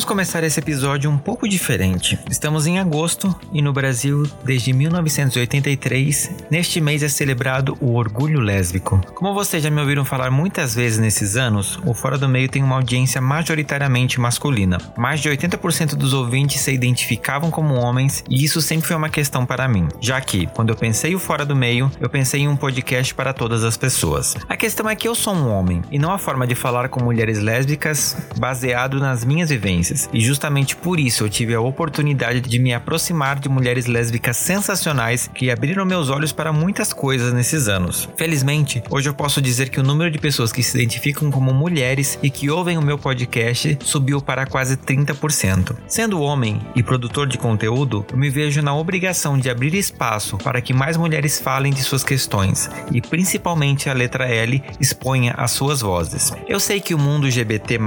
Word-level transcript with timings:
Vamos 0.00 0.08
começar 0.08 0.42
esse 0.42 0.58
episódio 0.58 1.10
um 1.10 1.18
pouco 1.18 1.46
diferente. 1.46 2.18
Estamos 2.30 2.66
em 2.66 2.78
agosto 2.78 3.38
e 3.52 3.60
no 3.60 3.70
Brasil, 3.70 4.22
desde 4.42 4.72
1983, 4.72 6.46
neste 6.50 6.80
mês 6.80 7.02
é 7.02 7.08
celebrado 7.08 7.76
o 7.82 7.96
orgulho 7.96 8.40
lésbico. 8.40 8.98
Como 9.14 9.34
vocês 9.34 9.62
já 9.62 9.68
me 9.68 9.78
ouviram 9.78 10.02
falar 10.02 10.30
muitas 10.30 10.74
vezes 10.74 10.98
nesses 10.98 11.36
anos, 11.36 11.78
o 11.84 11.92
Fora 11.92 12.16
do 12.16 12.26
Meio 12.26 12.48
tem 12.48 12.62
uma 12.62 12.76
audiência 12.76 13.20
majoritariamente 13.20 14.18
masculina. 14.18 14.78
Mais 14.96 15.20
de 15.20 15.28
80% 15.28 15.96
dos 15.96 16.14
ouvintes 16.14 16.62
se 16.62 16.72
identificavam 16.72 17.50
como 17.50 17.74
homens 17.74 18.24
e 18.26 18.42
isso 18.42 18.62
sempre 18.62 18.88
foi 18.88 18.96
uma 18.96 19.10
questão 19.10 19.44
para 19.44 19.68
mim, 19.68 19.86
já 20.00 20.18
que, 20.18 20.46
quando 20.46 20.70
eu 20.70 20.76
pensei 20.76 21.14
o 21.14 21.18
Fora 21.18 21.44
do 21.44 21.54
Meio, 21.54 21.92
eu 22.00 22.08
pensei 22.08 22.40
em 22.40 22.48
um 22.48 22.56
podcast 22.56 23.14
para 23.14 23.34
todas 23.34 23.64
as 23.64 23.76
pessoas. 23.76 24.34
A 24.48 24.56
questão 24.56 24.88
é 24.88 24.96
que 24.96 25.06
eu 25.06 25.14
sou 25.14 25.34
um 25.34 25.50
homem 25.50 25.82
e 25.90 25.98
não 25.98 26.10
a 26.10 26.18
forma 26.18 26.46
de 26.46 26.54
falar 26.54 26.88
com 26.88 27.04
mulheres 27.04 27.38
lésbicas 27.38 28.16
baseado 28.38 28.98
nas 28.98 29.26
minhas 29.26 29.50
vivências 29.50 29.89
experiências, 29.90 30.08
e 30.12 30.20
justamente 30.20 30.76
por 30.76 31.00
isso 31.00 31.24
eu 31.24 31.28
tive 31.28 31.54
a 31.54 31.60
oportunidade 31.60 32.40
de 32.40 32.58
me 32.58 32.72
aproximar 32.72 33.38
de 33.38 33.48
mulheres 33.48 33.86
lésbicas 33.86 34.36
sensacionais 34.36 35.28
que 35.34 35.50
abriram 35.50 35.84
meus 35.84 36.08
olhos 36.08 36.32
para 36.32 36.52
muitas 36.52 36.92
coisas 36.92 37.32
nesses 37.32 37.68
anos. 37.68 38.08
Felizmente, 38.16 38.82
hoje 38.90 39.08
eu 39.08 39.14
posso 39.14 39.40
dizer 39.40 39.68
que 39.68 39.80
o 39.80 39.82
número 39.82 40.10
de 40.10 40.18
pessoas 40.18 40.52
que 40.52 40.62
se 40.62 40.76
identificam 40.76 41.30
como 41.30 41.52
mulheres 41.52 42.18
e 42.22 42.30
que 42.30 42.50
ouvem 42.50 42.78
o 42.78 42.82
meu 42.82 42.98
podcast 42.98 43.78
subiu 43.82 44.20
para 44.20 44.46
quase 44.46 44.76
30%. 44.76 45.76
Sendo 45.86 46.20
homem 46.20 46.60
e 46.74 46.82
produtor 46.82 47.26
de 47.26 47.38
conteúdo, 47.38 48.04
eu 48.10 48.16
me 48.16 48.30
vejo 48.30 48.62
na 48.62 48.74
obrigação 48.74 49.38
de 49.38 49.50
abrir 49.50 49.74
espaço 49.74 50.38
para 50.38 50.60
que 50.60 50.72
mais 50.72 50.96
mulheres 50.96 51.38
falem 51.40 51.72
de 51.72 51.82
suas 51.82 52.04
questões 52.04 52.70
e 52.92 53.00
principalmente 53.00 53.88
a 53.88 53.92
letra 53.92 54.28
L 54.28 54.62
exponha 54.80 55.34
as 55.36 55.50
suas 55.50 55.80
vozes. 55.80 56.32
Eu 56.46 56.60
sei 56.60 56.80
que 56.80 56.94
o 56.94 56.98
mundo 56.98 57.26
LGBT+ 57.26 57.78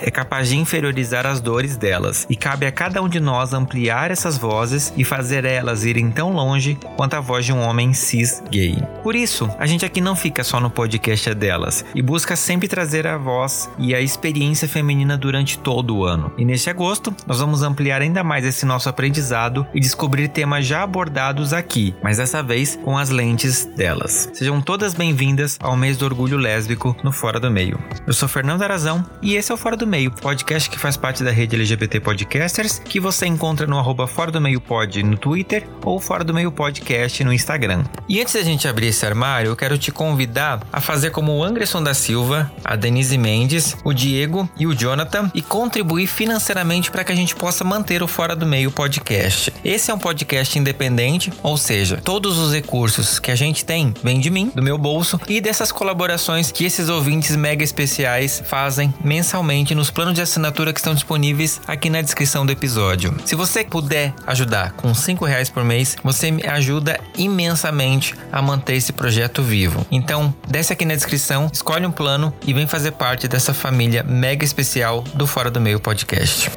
é 0.00 0.10
capaz 0.10 0.48
de 0.48 0.56
inferiorizar 0.56 1.26
as 1.26 1.37
as 1.38 1.40
dores 1.40 1.76
delas, 1.76 2.26
e 2.28 2.36
cabe 2.36 2.66
a 2.66 2.72
cada 2.72 3.00
um 3.00 3.08
de 3.08 3.20
nós 3.20 3.52
ampliar 3.52 4.10
essas 4.10 4.36
vozes 4.36 4.92
e 4.96 5.04
fazer 5.04 5.44
elas 5.44 5.84
irem 5.84 6.10
tão 6.10 6.32
longe 6.32 6.76
quanto 6.96 7.14
a 7.14 7.20
voz 7.20 7.44
de 7.44 7.52
um 7.52 7.60
homem 7.60 7.94
cis 7.94 8.42
gay. 8.50 8.76
Por 9.02 9.14
isso, 9.14 9.48
a 9.58 9.66
gente 9.66 9.84
aqui 9.84 10.00
não 10.00 10.16
fica 10.16 10.42
só 10.42 10.58
no 10.58 10.68
podcast 10.68 11.32
delas 11.34 11.84
e 11.94 12.02
busca 12.02 12.34
sempre 12.34 12.66
trazer 12.66 13.06
a 13.06 13.16
voz 13.16 13.70
e 13.78 13.94
a 13.94 14.00
experiência 14.00 14.68
feminina 14.68 15.16
durante 15.16 15.58
todo 15.58 15.96
o 15.96 16.04
ano. 16.04 16.32
E 16.36 16.44
neste 16.44 16.68
agosto, 16.68 17.14
nós 17.26 17.38
vamos 17.38 17.62
ampliar 17.62 18.02
ainda 18.02 18.24
mais 18.24 18.44
esse 18.44 18.66
nosso 18.66 18.88
aprendizado 18.88 19.66
e 19.72 19.80
descobrir 19.80 20.28
temas 20.28 20.66
já 20.66 20.82
abordados 20.82 21.52
aqui, 21.52 21.94
mas 22.02 22.16
dessa 22.16 22.42
vez 22.42 22.76
com 22.82 22.98
as 22.98 23.10
lentes 23.10 23.64
delas. 23.64 24.28
Sejam 24.34 24.60
todas 24.60 24.94
bem-vindas 24.94 25.56
ao 25.60 25.76
mês 25.76 25.96
do 25.96 26.04
orgulho 26.04 26.36
lésbico 26.36 26.96
no 27.04 27.12
Fora 27.12 27.38
do 27.38 27.50
Meio. 27.50 27.78
Eu 28.06 28.12
sou 28.12 28.28
Fernando 28.28 28.62
Arazão 28.62 29.04
e 29.22 29.36
esse 29.36 29.52
é 29.52 29.54
o 29.54 29.58
Fora 29.58 29.76
do 29.76 29.86
Meio, 29.86 30.10
podcast 30.10 30.68
que 30.68 30.78
faz 30.78 30.96
parte 30.96 31.17
da 31.24 31.28
da 31.28 31.34
rede 31.34 31.56
LGBT 31.56 32.00
Podcasters, 32.00 32.78
que 32.82 32.98
você 32.98 33.26
encontra 33.26 33.66
no 33.66 33.78
arroba 33.78 34.06
Fora 34.06 34.32
do 34.32 34.40
Meio 34.40 34.62
Pod 34.62 35.02
no 35.02 35.14
Twitter 35.14 35.68
ou 35.84 36.00
Fora 36.00 36.24
do 36.24 36.32
Meio 36.32 36.50
Podcast 36.50 37.22
no 37.22 37.34
Instagram. 37.34 37.84
E 38.08 38.18
antes 38.18 38.32
da 38.32 38.42
gente 38.42 38.66
abrir 38.66 38.86
esse 38.86 39.04
armário, 39.04 39.50
eu 39.50 39.56
quero 39.56 39.76
te 39.76 39.92
convidar 39.92 40.66
a 40.72 40.80
fazer 40.80 41.10
como 41.10 41.36
o 41.36 41.44
Anderson 41.44 41.82
da 41.82 41.92
Silva, 41.92 42.50
a 42.64 42.74
Denise 42.76 43.18
Mendes, 43.18 43.76
o 43.84 43.92
Diego 43.92 44.48
e 44.58 44.66
o 44.66 44.74
Jonathan 44.74 45.30
e 45.34 45.42
contribuir 45.42 46.06
financeiramente 46.06 46.90
para 46.90 47.04
que 47.04 47.12
a 47.12 47.14
gente 47.14 47.36
possa 47.36 47.62
manter 47.62 48.02
o 48.02 48.08
Fora 48.08 48.34
do 48.34 48.46
Meio 48.46 48.70
Podcast. 48.70 49.52
Esse 49.62 49.90
é 49.90 49.94
um 49.94 49.98
podcast 49.98 50.58
independente, 50.58 51.30
ou 51.42 51.58
seja, 51.58 52.00
todos 52.02 52.38
os 52.38 52.54
recursos 52.54 53.18
que 53.18 53.30
a 53.30 53.36
gente 53.36 53.66
tem 53.66 53.92
vêm 54.02 54.18
de 54.18 54.30
mim, 54.30 54.50
do 54.54 54.62
meu 54.62 54.78
bolso 54.78 55.20
e 55.28 55.42
dessas 55.42 55.70
colaborações 55.70 56.50
que 56.50 56.64
esses 56.64 56.88
ouvintes 56.88 57.36
mega 57.36 57.62
especiais 57.62 58.42
fazem 58.46 58.94
mensalmente 59.04 59.74
nos 59.74 59.90
planos 59.90 60.14
de 60.14 60.22
assinatura 60.22 60.72
que 60.72 60.80
estão 60.80 60.94
disponíveis 60.94 61.07
disponíveis 61.08 61.58
aqui 61.66 61.88
na 61.88 62.02
descrição 62.02 62.44
do 62.44 62.52
episódio. 62.52 63.16
Se 63.24 63.34
você 63.34 63.64
puder 63.64 64.12
ajudar 64.26 64.72
com 64.72 64.92
5 64.92 65.24
reais 65.24 65.48
por 65.48 65.64
mês, 65.64 65.96
você 66.04 66.30
me 66.30 66.46
ajuda 66.46 67.00
imensamente 67.16 68.14
a 68.30 68.42
manter 68.42 68.74
esse 68.74 68.92
projeto 68.92 69.42
vivo. 69.42 69.86
Então, 69.90 70.34
desce 70.46 70.74
aqui 70.74 70.84
na 70.84 70.94
descrição, 70.94 71.48
escolhe 71.50 71.86
um 71.86 71.90
plano 71.90 72.34
e 72.46 72.52
vem 72.52 72.66
fazer 72.66 72.92
parte 72.92 73.26
dessa 73.26 73.54
família 73.54 74.02
mega 74.02 74.44
especial 74.44 75.02
do 75.14 75.26
Fora 75.26 75.50
do 75.50 75.60
Meio 75.60 75.80
Podcast. 75.80 76.50